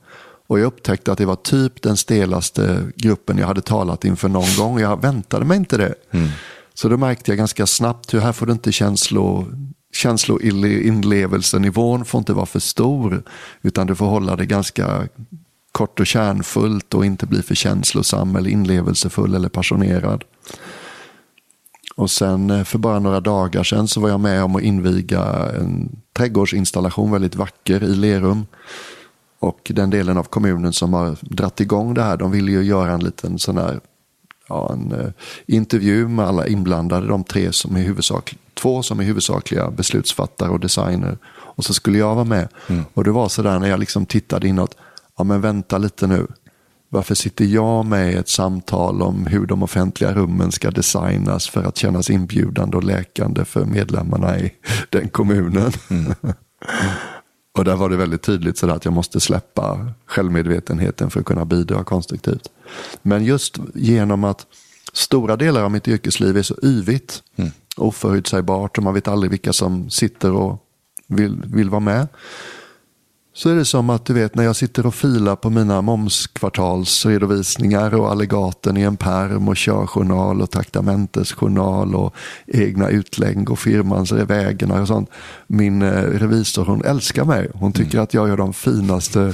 Och 0.47 0.59
jag 0.59 0.65
upptäckte 0.65 1.11
att 1.11 1.17
det 1.17 1.25
var 1.25 1.35
typ 1.35 1.81
den 1.81 1.97
stelaste 1.97 2.91
gruppen 2.95 3.37
jag 3.37 3.47
hade 3.47 3.61
talat 3.61 4.05
inför 4.05 4.29
någon 4.29 4.55
gång. 4.57 4.79
Jag 4.79 5.01
väntade 5.01 5.45
mig 5.45 5.57
inte 5.57 5.77
det. 5.77 5.95
Mm. 6.11 6.29
Så 6.73 6.89
då 6.89 6.97
märkte 6.97 7.31
jag 7.31 7.37
ganska 7.37 7.67
snabbt 7.67 8.13
hur 8.13 8.19
här 8.19 8.31
får 8.31 8.45
du 8.45 8.51
inte 8.51 8.71
känslo, 8.71 9.47
känsloinlevelsenivån 9.93 12.05
får 12.05 12.19
inte 12.19 12.33
vara 12.33 12.45
för 12.45 12.59
stor. 12.59 13.23
Utan 13.61 13.87
du 13.87 13.95
får 13.95 14.05
hålla 14.05 14.35
det 14.35 14.45
ganska 14.45 15.07
kort 15.73 15.99
och 15.99 16.07
kärnfullt 16.07 16.93
och 16.93 17.05
inte 17.05 17.25
bli 17.25 17.41
för 17.41 17.55
känslosam 17.55 18.35
eller 18.35 18.49
inlevelsefull 18.49 19.35
eller 19.35 19.49
passionerad. 19.49 20.23
Och 21.95 22.11
sen 22.11 22.49
eh, 22.49 22.63
för 22.63 22.79
bara 22.79 22.99
några 22.99 23.19
dagar 23.19 23.63
sedan 23.63 23.87
så 23.87 24.01
var 24.01 24.09
jag 24.09 24.19
med 24.19 24.43
om 24.43 24.55
att 24.55 24.61
inviga 24.61 25.49
en 25.59 25.89
trädgårdsinstallation, 26.13 27.11
väldigt 27.11 27.35
vacker, 27.35 27.83
i 27.83 27.95
Lerum. 27.95 28.45
Och 29.39 29.71
den 29.75 29.89
delen 29.89 30.17
av 30.17 30.23
kommunen 30.23 30.73
som 30.73 30.93
har 30.93 31.17
dratt 31.21 31.61
igång 31.61 31.93
det 31.93 32.03
här, 32.03 32.17
de 32.17 32.31
ville 32.31 32.51
ju 32.51 32.61
göra 32.63 32.91
en 32.91 33.03
liten 33.03 33.39
sån 33.39 33.57
här 33.57 33.79
ja, 34.47 34.73
en 34.73 34.91
uh, 34.91 35.11
intervju 35.45 36.07
med 36.07 36.25
alla 36.25 36.47
inblandade, 36.47 37.07
de 37.07 37.23
tre 37.23 37.53
som 37.53 37.75
är 37.75 37.81
huvudsak, 37.81 38.37
två 38.53 38.83
som 38.83 38.99
är 38.99 39.03
huvudsakliga 39.03 39.71
beslutsfattare 39.71 40.49
och 40.49 40.59
designer. 40.59 41.17
Och 41.55 41.65
så 41.65 41.73
skulle 41.73 41.97
jag 41.97 42.15
vara 42.15 42.25
med. 42.25 42.47
Mm. 42.67 42.83
Och 42.93 43.03
det 43.03 43.11
var 43.11 43.29
sådär 43.29 43.59
när 43.59 43.69
jag 43.69 43.79
liksom 43.79 44.05
tittade 44.05 44.47
inåt, 44.47 44.77
ja 45.17 45.23
men 45.23 45.41
vänta 45.41 45.77
lite 45.77 46.07
nu. 46.07 46.27
Varför 46.89 47.15
sitter 47.15 47.45
jag 47.45 47.85
med 47.85 48.13
i 48.13 48.15
ett 48.15 48.29
samtal 48.29 49.01
om 49.01 49.25
hur 49.25 49.45
de 49.45 49.63
offentliga 49.63 50.13
rummen 50.13 50.51
ska 50.51 50.71
designas 50.71 51.49
för 51.49 51.63
att 51.63 51.77
kännas 51.77 52.09
inbjudande 52.09 52.77
och 52.77 52.83
läkande 52.83 53.45
för 53.45 53.65
medlemmarna 53.65 54.39
i 54.39 54.53
den 54.89 55.09
kommunen? 55.09 55.71
Mm. 55.89 56.13
och 57.57 57.65
där 57.65 57.75
var 57.75 57.89
det 57.89 57.97
väldigt 57.97 58.21
tydligt 58.21 58.57
så 58.57 58.69
att 58.69 58.85
jag 58.85 58.93
måste 58.93 59.19
släppa 59.19 59.91
självmedvetenheten 60.05 61.09
för 61.09 61.19
att 61.19 61.25
kunna 61.25 61.45
bidra 61.45 61.83
konstruktivt. 61.83 62.49
Men 63.01 63.23
just 63.23 63.57
genom 63.73 64.23
att 64.23 64.45
stora 64.93 65.35
delar 65.35 65.63
av 65.63 65.71
mitt 65.71 65.87
yrkesliv 65.87 66.37
är 66.37 66.43
så 66.43 66.55
yvigt, 66.63 67.23
mm. 67.35 67.51
oförutsägbart 67.77 68.77
och 68.77 68.83
man 68.83 68.93
vet 68.93 69.07
aldrig 69.07 69.31
vilka 69.31 69.53
som 69.53 69.89
sitter 69.89 70.31
och 70.31 70.63
vill, 71.07 71.43
vill 71.45 71.69
vara 71.69 71.79
med 71.79 72.07
så 73.35 73.49
är 73.49 73.55
det 73.55 73.65
som 73.65 73.89
att 73.89 74.05
du 74.05 74.13
vet 74.13 74.35
när 74.35 74.43
jag 74.43 74.55
sitter 74.55 74.85
och 74.85 74.95
filar 74.95 75.35
på 75.35 75.49
mina 75.49 75.81
momskvartalsredovisningar 75.81 77.95
och 77.95 78.11
allegaten 78.11 78.77
i 78.77 78.81
en 78.81 78.97
perm 78.97 79.47
och 79.47 79.55
körjournal 79.55 80.41
och 80.41 80.51
traktamentesjournal 80.51 81.95
och 81.95 82.15
egna 82.47 82.89
utlägg 82.89 83.51
och 83.51 83.59
firmans 83.59 84.11
vägarna 84.11 84.81
och 84.81 84.87
sånt. 84.87 85.09
Min 85.47 85.81
eh, 85.81 86.03
revisor 86.03 86.65
hon 86.65 86.85
älskar 86.85 87.25
mig. 87.25 87.49
Hon 87.53 87.71
tycker 87.71 87.93
mm. 87.93 88.03
att 88.03 88.13
jag 88.13 88.27
gör 88.27 88.37
de 88.37 88.53
finaste, 88.53 89.33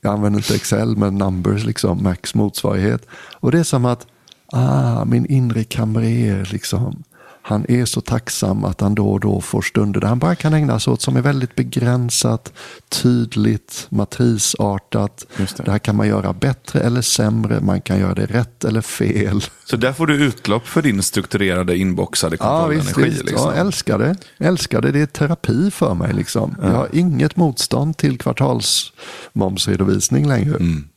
jag 0.00 0.12
använder 0.12 0.38
inte 0.38 0.54
Excel 0.54 0.96
men 0.96 1.14
numbers 1.14 1.64
liksom, 1.64 2.02
Max 2.02 2.34
motsvarighet. 2.34 3.06
Och 3.32 3.52
det 3.52 3.58
är 3.58 3.64
som 3.64 3.84
att, 3.84 4.06
ah, 4.52 5.04
min 5.04 5.26
inre 5.26 5.64
kamrer 5.64 6.48
liksom 6.52 7.02
han 7.50 7.66
är 7.68 7.84
så 7.84 8.00
tacksam 8.00 8.64
att 8.64 8.80
han 8.80 8.94
då 8.94 9.10
och 9.10 9.20
då 9.20 9.40
får 9.40 9.62
stunder 9.62 10.00
där 10.00 10.08
han 10.08 10.18
bara 10.18 10.34
kan 10.34 10.54
ägna 10.54 10.80
sig 10.80 10.92
åt 10.92 11.02
som 11.02 11.16
är 11.16 11.20
väldigt 11.20 11.54
begränsat, 11.54 12.52
tydligt, 12.88 13.86
matrisartat. 13.90 15.26
Det. 15.36 15.64
det. 15.64 15.70
här 15.70 15.78
kan 15.78 15.96
man 15.96 16.08
göra 16.08 16.32
bättre 16.32 16.80
eller 16.80 17.02
sämre, 17.02 17.60
man 17.60 17.80
kan 17.80 17.98
göra 17.98 18.14
det 18.14 18.26
rätt 18.26 18.64
eller 18.64 18.80
fel. 18.80 19.44
Så 19.64 19.76
där 19.76 19.92
får 19.92 20.06
du 20.06 20.24
utlopp 20.24 20.66
för 20.66 20.82
din 20.82 21.02
strukturerade 21.02 21.76
inboxade 21.76 22.36
kontrollenergi? 22.36 22.92
Ja, 22.96 23.04
visst, 23.04 23.24
liksom. 23.24 23.52
ja, 23.54 23.60
älskar 23.60 23.98
det. 23.98 24.16
Älskar 24.38 24.80
det. 24.80 24.92
Det 24.92 25.00
är 25.00 25.06
terapi 25.06 25.70
för 25.70 25.94
mig. 25.94 26.12
Liksom. 26.12 26.56
Ja. 26.62 26.68
Jag 26.68 26.74
har 26.74 26.88
inget 26.92 27.36
motstånd 27.36 27.96
till 27.96 28.18
kvartalsmomsredovisning 28.18 30.28
längre. 30.28 30.56
Mm. 30.56 30.89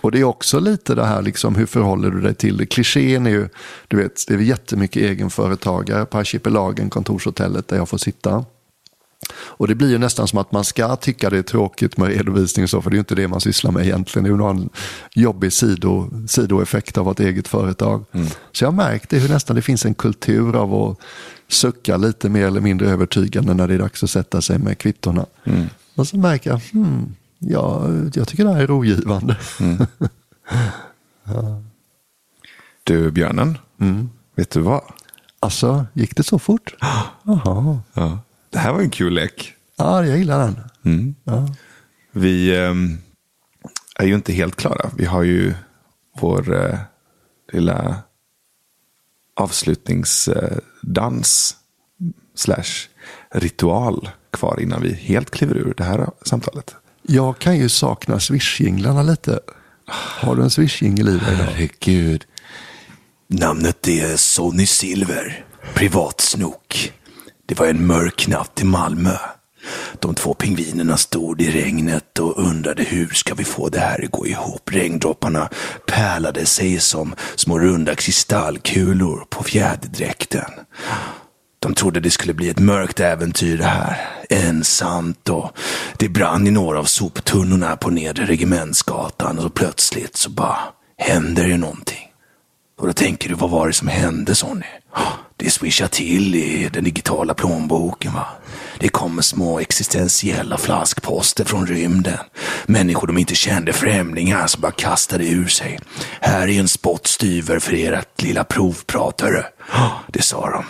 Och 0.00 0.12
det 0.12 0.20
är 0.20 0.24
också 0.24 0.60
lite 0.60 0.94
det 0.94 1.04
här, 1.04 1.22
liksom, 1.22 1.54
hur 1.54 1.66
förhåller 1.66 2.10
du 2.10 2.20
dig 2.20 2.34
till 2.34 2.56
det? 2.56 2.66
Klichén 2.66 3.26
är 3.26 3.30
ju, 3.30 3.48
du 3.88 3.96
vet, 3.96 4.24
det 4.28 4.34
är 4.34 4.38
jättemycket 4.38 5.02
egenföretagare 5.02 6.06
på 6.06 6.18
Archipelagen, 6.18 6.90
kontorshotellet 6.90 7.68
där 7.68 7.76
jag 7.76 7.88
får 7.88 7.98
sitta. 7.98 8.44
Och 9.34 9.68
det 9.68 9.74
blir 9.74 9.90
ju 9.90 9.98
nästan 9.98 10.28
som 10.28 10.38
att 10.38 10.52
man 10.52 10.64
ska 10.64 10.96
tycka 10.96 11.30
det 11.30 11.38
är 11.38 11.42
tråkigt 11.42 11.96
med 11.96 12.08
redovisning 12.08 12.62
och 12.62 12.70
så, 12.70 12.82
för 12.82 12.90
det 12.90 12.94
är 12.94 12.96
ju 12.96 13.00
inte 13.00 13.14
det 13.14 13.28
man 13.28 13.40
sysslar 13.40 13.70
med 13.70 13.86
egentligen. 13.86 14.24
Det 14.24 14.28
är 14.28 14.32
ju 14.32 14.36
någon 14.36 14.68
jobbig 15.14 15.52
sido, 15.52 16.10
sidoeffekt 16.28 16.98
av 16.98 17.10
ett 17.10 17.20
eget 17.20 17.48
företag. 17.48 18.04
Mm. 18.12 18.26
Så 18.52 18.64
jag 18.64 18.68
har 18.68 18.76
märkt 18.76 19.10
det, 19.10 19.18
hur 19.18 19.28
nästan 19.28 19.56
det 19.56 19.62
finns 19.62 19.84
en 19.84 19.94
kultur 19.94 20.56
av 20.56 20.74
att 20.74 20.98
sucka 21.48 21.96
lite 21.96 22.28
mer 22.28 22.46
eller 22.46 22.60
mindre 22.60 22.88
övertygande 22.88 23.54
när 23.54 23.68
det 23.68 23.74
är 23.74 23.78
dags 23.78 24.02
att 24.02 24.10
sätta 24.10 24.42
sig 24.42 24.58
med 24.58 24.78
kvittorna. 24.78 25.26
Mm. 25.44 25.66
Och 25.94 26.08
så 26.08 26.16
märker 26.16 26.50
jag, 26.50 26.60
hmm, 26.72 27.14
Ja, 27.38 27.88
jag 28.14 28.28
tycker 28.28 28.44
det 28.44 28.52
här 28.52 28.62
är 28.62 28.66
rogivande. 28.66 29.36
Mm. 29.60 29.86
ja. 31.24 31.62
Du, 32.84 33.10
björnen. 33.10 33.58
Mm. 33.80 34.10
Vet 34.34 34.50
du 34.50 34.60
vad? 34.60 34.82
Alltså, 35.40 35.86
gick 35.92 36.16
det 36.16 36.22
så 36.22 36.38
fort? 36.38 36.74
Jaha. 37.22 37.80
Ja. 37.94 38.18
Det 38.50 38.58
här 38.58 38.72
var 38.72 38.80
en 38.80 38.90
kul 38.90 39.14
lek. 39.14 39.54
Ja, 39.76 40.06
jag 40.06 40.18
gillar 40.18 40.38
den. 40.38 40.60
Mm. 40.84 41.14
Ja. 41.24 41.48
Vi 42.12 42.56
eh, 42.56 42.74
är 43.96 44.06
ju 44.06 44.14
inte 44.14 44.32
helt 44.32 44.56
klara. 44.56 44.90
Vi 44.96 45.04
har 45.04 45.22
ju 45.22 45.54
vår 46.20 46.54
eh, 46.54 46.78
lilla 47.52 47.96
avslutningsdans 49.34 51.56
slash 52.34 52.88
ritual 53.30 54.08
kvar 54.30 54.60
innan 54.60 54.82
vi 54.82 54.94
helt 54.94 55.30
kliver 55.30 55.56
ur 55.56 55.74
det 55.76 55.84
här 55.84 56.10
samtalet. 56.22 56.76
Jag 57.08 57.38
kan 57.38 57.56
ju 57.56 57.68
sakna 57.68 58.20
swishjinglarna 58.20 59.02
lite. 59.02 59.40
Har 60.20 60.36
du 60.36 60.42
en 60.42 60.50
swishjingel 60.50 61.08
i 61.08 61.10
dig 61.10 61.34
idag? 61.34 61.44
Herregud. 61.44 62.24
Namnet 63.28 63.88
är 63.88 64.16
Sonny 64.16 64.66
Silver. 64.66 65.44
Privatsnok. 65.74 66.92
Det 67.46 67.58
var 67.58 67.66
en 67.66 67.86
mörk 67.86 68.28
natt 68.28 68.60
i 68.62 68.64
Malmö. 68.64 69.16
De 70.00 70.14
två 70.14 70.34
pingvinerna 70.34 70.96
stod 70.96 71.42
i 71.42 71.50
regnet 71.50 72.18
och 72.18 72.38
undrade 72.38 72.82
hur 72.82 73.08
ska 73.08 73.34
vi 73.34 73.44
få 73.44 73.68
det 73.68 73.80
här 73.80 74.04
att 74.04 74.10
gå 74.10 74.26
ihop. 74.26 74.70
Regndropparna 74.72 75.48
pärlade 75.86 76.46
sig 76.46 76.80
som 76.80 77.14
små 77.36 77.58
runda 77.58 77.94
kristallkulor 77.94 79.26
på 79.30 79.44
fjäderdräkten. 79.44 80.50
De 81.58 81.74
trodde 81.74 82.00
det 82.00 82.10
skulle 82.10 82.34
bli 82.34 82.48
ett 82.48 82.58
mörkt 82.58 83.00
äventyr 83.00 83.58
det 83.58 83.64
här. 83.64 84.08
Ensamt 84.30 85.28
och 85.28 85.58
det 85.96 86.08
brann 86.08 86.46
i 86.46 86.50
några 86.50 86.78
av 86.78 86.84
soptunnorna 86.84 87.76
på 87.76 87.90
nedre 87.90 88.24
Regementsgatan 88.24 89.38
och 89.38 89.54
plötsligt 89.54 90.16
så 90.16 90.30
bara 90.30 90.58
händer 90.98 91.48
det 91.48 91.56
någonting. 91.56 92.12
Och 92.78 92.86
då 92.86 92.92
tänker 92.92 93.28
du, 93.28 93.34
vad 93.34 93.50
var 93.50 93.66
det 93.66 93.72
som 93.72 93.88
hände 93.88 94.34
Sonny? 94.34 94.66
Det 95.36 95.50
swishar 95.50 95.86
till 95.86 96.34
i 96.34 96.68
den 96.72 96.84
digitala 96.84 97.34
plånboken 97.34 98.12
va. 98.14 98.26
Det 98.78 98.88
kommer 98.88 99.22
små 99.22 99.60
existentiella 99.60 100.58
flaskposter 100.58 101.44
från 101.44 101.66
rymden. 101.66 102.18
Människor 102.66 103.06
de 103.06 103.18
inte 103.18 103.34
kände, 103.34 103.72
främlingar 103.72 104.46
som 104.46 104.60
bara 104.60 104.72
kastade 104.72 105.28
ur 105.28 105.46
sig. 105.46 105.78
Här 106.20 106.48
är 106.48 106.60
en 106.60 106.68
spottstyver 106.68 107.58
för 107.58 107.72
ert 107.74 108.22
lilla 108.22 108.44
provprat 108.44 109.20
hörru. 109.20 109.42
Det 110.08 110.22
sa 110.22 110.50
de 110.50 110.64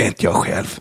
tänkte 0.00 0.24
jag 0.24 0.34
själv. 0.34 0.78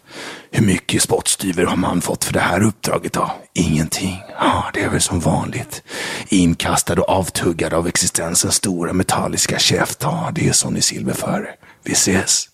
Hur 0.51 0.65
mycket 0.65 1.01
spottstyver 1.01 1.65
har 1.65 1.75
man 1.75 2.01
fått 2.01 2.23
för 2.23 2.33
det 2.33 2.39
här 2.39 2.63
uppdraget 2.63 3.13
då? 3.13 3.31
Ingenting. 3.53 4.21
Ja, 4.39 4.71
det 4.73 4.83
är 4.83 4.89
väl 4.89 5.01
som 5.01 5.19
vanligt. 5.19 5.83
Inkastad 6.29 7.01
och 7.01 7.09
avtuggad 7.09 7.73
av 7.73 7.87
existensens 7.87 8.55
stora 8.55 8.93
metalliska 8.93 9.59
käft. 9.59 9.99
Ja, 10.01 10.31
det 10.35 10.47
är 10.47 10.53
Sonny 10.53 10.81
Silver 10.81 11.13
för. 11.13 11.49
Vi 11.83 11.91
ses. 11.91 12.49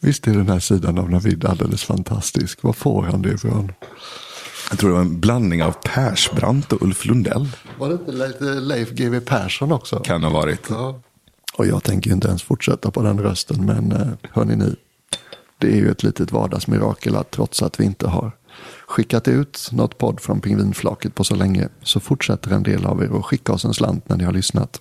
Visst 0.00 0.26
är 0.26 0.32
den 0.32 0.48
här 0.48 0.60
sidan 0.60 0.98
av 0.98 1.10
Navid 1.10 1.44
alldeles 1.44 1.84
fantastisk. 1.84 2.62
Var 2.62 2.72
får 2.72 3.02
han 3.02 3.22
det 3.22 3.32
ifrån? 3.32 3.72
Jag 4.70 4.78
tror 4.78 4.90
det 4.90 4.94
var 4.94 5.02
en 5.02 5.20
blandning 5.20 5.62
av 5.62 5.72
Persbrandt 5.72 6.72
och 6.72 6.82
Ulf 6.82 7.04
Lundell. 7.04 7.48
Var 7.78 7.88
det 7.88 7.94
inte 7.94 8.12
lite 8.12 8.44
Leif 8.44 8.90
GW 8.90 9.20
Persson 9.20 9.72
också? 9.72 9.98
Kan 9.98 10.24
ha 10.24 10.30
varit. 10.30 10.66
Ja. 10.68 11.00
Och 11.56 11.66
jag 11.66 11.82
tänker 11.82 12.10
inte 12.10 12.28
ens 12.28 12.42
fortsätta 12.42 12.90
på 12.90 13.02
den 13.02 13.20
rösten, 13.20 13.66
men 13.66 13.92
eh, 13.92 14.08
hörni 14.30 14.56
ni, 14.56 14.76
det 15.58 15.72
är 15.72 15.76
ju 15.76 15.90
ett 15.90 16.02
litet 16.02 16.32
vardagsmirakel 16.32 17.16
att 17.16 17.30
trots 17.30 17.62
att 17.62 17.80
vi 17.80 17.84
inte 17.84 18.08
har 18.08 18.32
skickat 18.86 19.28
ut 19.28 19.68
något 19.72 19.98
podd 19.98 20.20
från 20.20 20.40
pingvinflaket 20.40 21.14
på 21.14 21.24
så 21.24 21.34
länge 21.34 21.68
så 21.82 22.00
fortsätter 22.00 22.50
en 22.50 22.62
del 22.62 22.86
av 22.86 23.02
er 23.02 23.18
att 23.18 23.24
skicka 23.24 23.52
oss 23.52 23.64
en 23.64 23.74
slant 23.74 24.08
när 24.08 24.16
ni 24.16 24.24
har 24.24 24.32
lyssnat. 24.32 24.80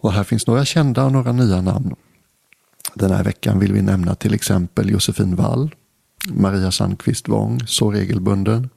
Och 0.00 0.12
här 0.12 0.24
finns 0.24 0.46
några 0.46 0.64
kända 0.64 1.04
och 1.04 1.12
några 1.12 1.32
nya 1.32 1.60
namn. 1.60 1.94
Den 2.94 3.10
här 3.10 3.24
veckan 3.24 3.58
vill 3.58 3.72
vi 3.72 3.82
nämna 3.82 4.14
till 4.14 4.34
exempel 4.34 4.90
Josefin 4.90 5.36
Wall, 5.36 5.74
Maria 6.28 6.70
Sandqvist 6.70 7.28
Wång, 7.28 7.60
så 7.66 7.90
regelbunden, 7.90 8.70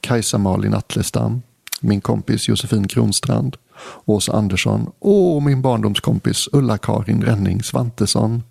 Kajsa 0.00 0.38
Malin 0.38 0.74
Atlestam, 0.74 1.42
min 1.80 2.00
kompis 2.00 2.48
Josefin 2.48 2.88
Kronstrand, 2.88 3.56
Åsa 4.04 4.32
Andersson 4.32 4.90
och 4.98 5.42
min 5.42 5.62
barndomskompis 5.62 6.48
Ulla-Karin 6.52 7.22
Ränning 7.22 7.62
Svantesson, 7.62 8.42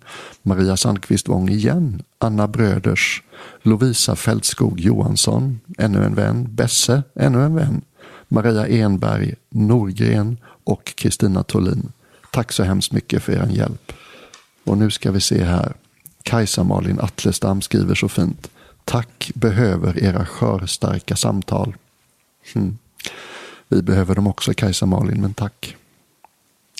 Maria 0.42 0.76
Sandqvist 0.76 1.28
Wång 1.28 1.48
igen, 1.48 2.02
Anna 2.18 2.48
Bröders, 2.48 3.22
Lovisa 3.62 4.16
Fältskog 4.16 4.80
Johansson, 4.80 5.60
ännu 5.78 6.04
en 6.04 6.14
vän, 6.14 6.46
Besse, 6.50 7.02
ännu 7.14 7.42
en 7.44 7.54
vän, 7.54 7.82
Maria 8.28 8.66
Enberg, 8.66 9.34
Norgren 9.50 10.36
och 10.64 10.94
Kristina 10.96 11.42
Tolin. 11.42 11.92
Tack 12.32 12.52
så 12.52 12.62
hemskt 12.62 12.92
mycket 12.92 13.22
för 13.22 13.32
er 13.32 13.48
hjälp. 13.50 13.92
Och 14.64 14.78
nu 14.78 14.90
ska 14.90 15.12
vi 15.12 15.20
se 15.20 15.44
här. 15.44 15.72
Kajsa-Malin 16.22 17.00
Atlestam 17.00 17.62
skriver 17.62 17.94
så 17.94 18.08
fint. 18.08 18.50
Tack 18.84 19.30
behöver 19.34 20.04
era 20.04 20.26
skörstarka 20.26 21.16
samtal. 21.16 21.74
Hmm. 22.54 22.78
Vi 23.68 23.82
behöver 23.82 24.14
dem 24.14 24.26
också 24.26 24.52
Kajsa-Malin, 24.52 25.20
men 25.20 25.34
tack. 25.34 25.76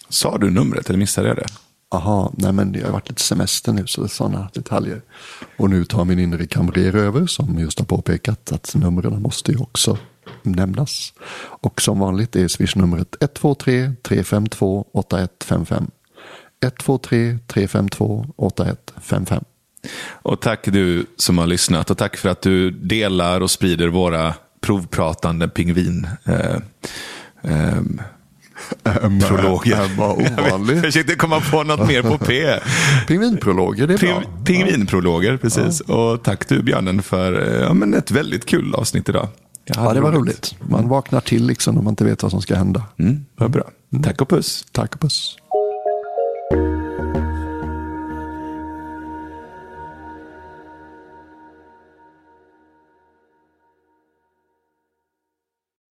Sa 0.09 0.39
du 0.39 0.51
numret 0.51 0.89
eller 0.89 0.99
missade 0.99 1.29
jag 1.29 1.37
det? 1.37 1.47
Aha, 1.89 2.33
nej 2.37 2.53
men 2.53 2.73
det 2.73 2.83
har 2.83 2.93
varit 2.93 3.09
lite 3.09 3.23
semester 3.23 3.73
nu 3.73 3.87
så 3.87 4.01
det 4.01 4.07
är 4.07 4.09
sådana 4.09 4.49
detaljer. 4.55 5.03
Och 5.57 5.71
nu 5.71 5.85
tar 5.85 6.05
min 6.05 6.19
inre 6.19 6.47
kamrer 6.47 6.97
över 6.97 7.27
som 7.27 7.59
just 7.59 7.79
har 7.79 7.87
påpekat 7.87 8.53
att 8.53 8.75
numren 8.75 9.23
måste 9.23 9.53
ju 9.53 9.59
också 9.59 9.99
nämnas. 10.43 11.13
Och 11.39 11.83
som 11.83 11.99
vanligt 11.99 12.37
är 12.37 12.49
swishnumret 12.49 13.17
123 13.21 13.93
352 14.03 14.87
8155. 14.93 15.91
123 16.61 17.39
352 17.47 18.27
8155. 18.37 19.45
Och 20.09 20.41
tack 20.41 20.65
du 20.65 21.07
som 21.17 21.39
har 21.39 21.47
lyssnat 21.47 21.91
och 21.91 21.99
tack 21.99 22.17
för 22.17 22.29
att 22.29 22.43
du 22.43 22.71
delar 22.71 23.41
och 23.41 23.51
sprider 23.51 23.89
våra 23.89 24.35
provpratande 24.67 25.49
pingvin. 25.49 26.07
Eh, 26.25 26.57
eh, 27.43 27.81
prologer. 29.29 29.91
Jag 30.69 30.83
försökte 30.83 31.15
komma 31.15 31.41
på 31.41 31.63
något 31.63 31.89
mer 31.89 32.03
på 32.03 32.19
P. 32.19 32.47
Pingvinprologer, 33.07 33.87
det 33.87 33.95
är 33.95 33.99
bra. 33.99 34.21
Ping, 34.21 34.45
pingvinprologer, 34.45 35.37
precis. 35.37 35.81
Och 35.81 36.23
tack 36.23 36.49
du 36.49 36.63
björnen 36.63 37.03
för 37.03 37.43
eh, 37.43 37.61
ja, 37.61 37.75
men 37.75 37.95
ett 37.95 38.11
väldigt 38.11 38.47
kul 38.47 38.75
avsnitt 38.75 39.09
idag. 39.09 39.29
Ja, 39.65 39.95
det 39.95 40.01
var 40.01 40.13
roligt. 40.13 40.55
Man 40.61 40.89
vaknar 40.89 41.21
till 41.21 41.47
liksom 41.47 41.75
när 41.75 41.83
man 41.83 41.93
inte 41.93 42.05
vet 42.05 42.23
vad 42.23 42.31
som 42.31 42.43
ska 42.43 42.57
hända. 42.57 42.83
Mm, 42.99 43.25
vad 43.37 43.51
bra. 43.51 43.65
Tack 44.03 44.21
och 44.21 44.29
puss. 44.29 44.67
Tack 44.73 44.95
och 44.95 45.01
puss. 45.01 45.37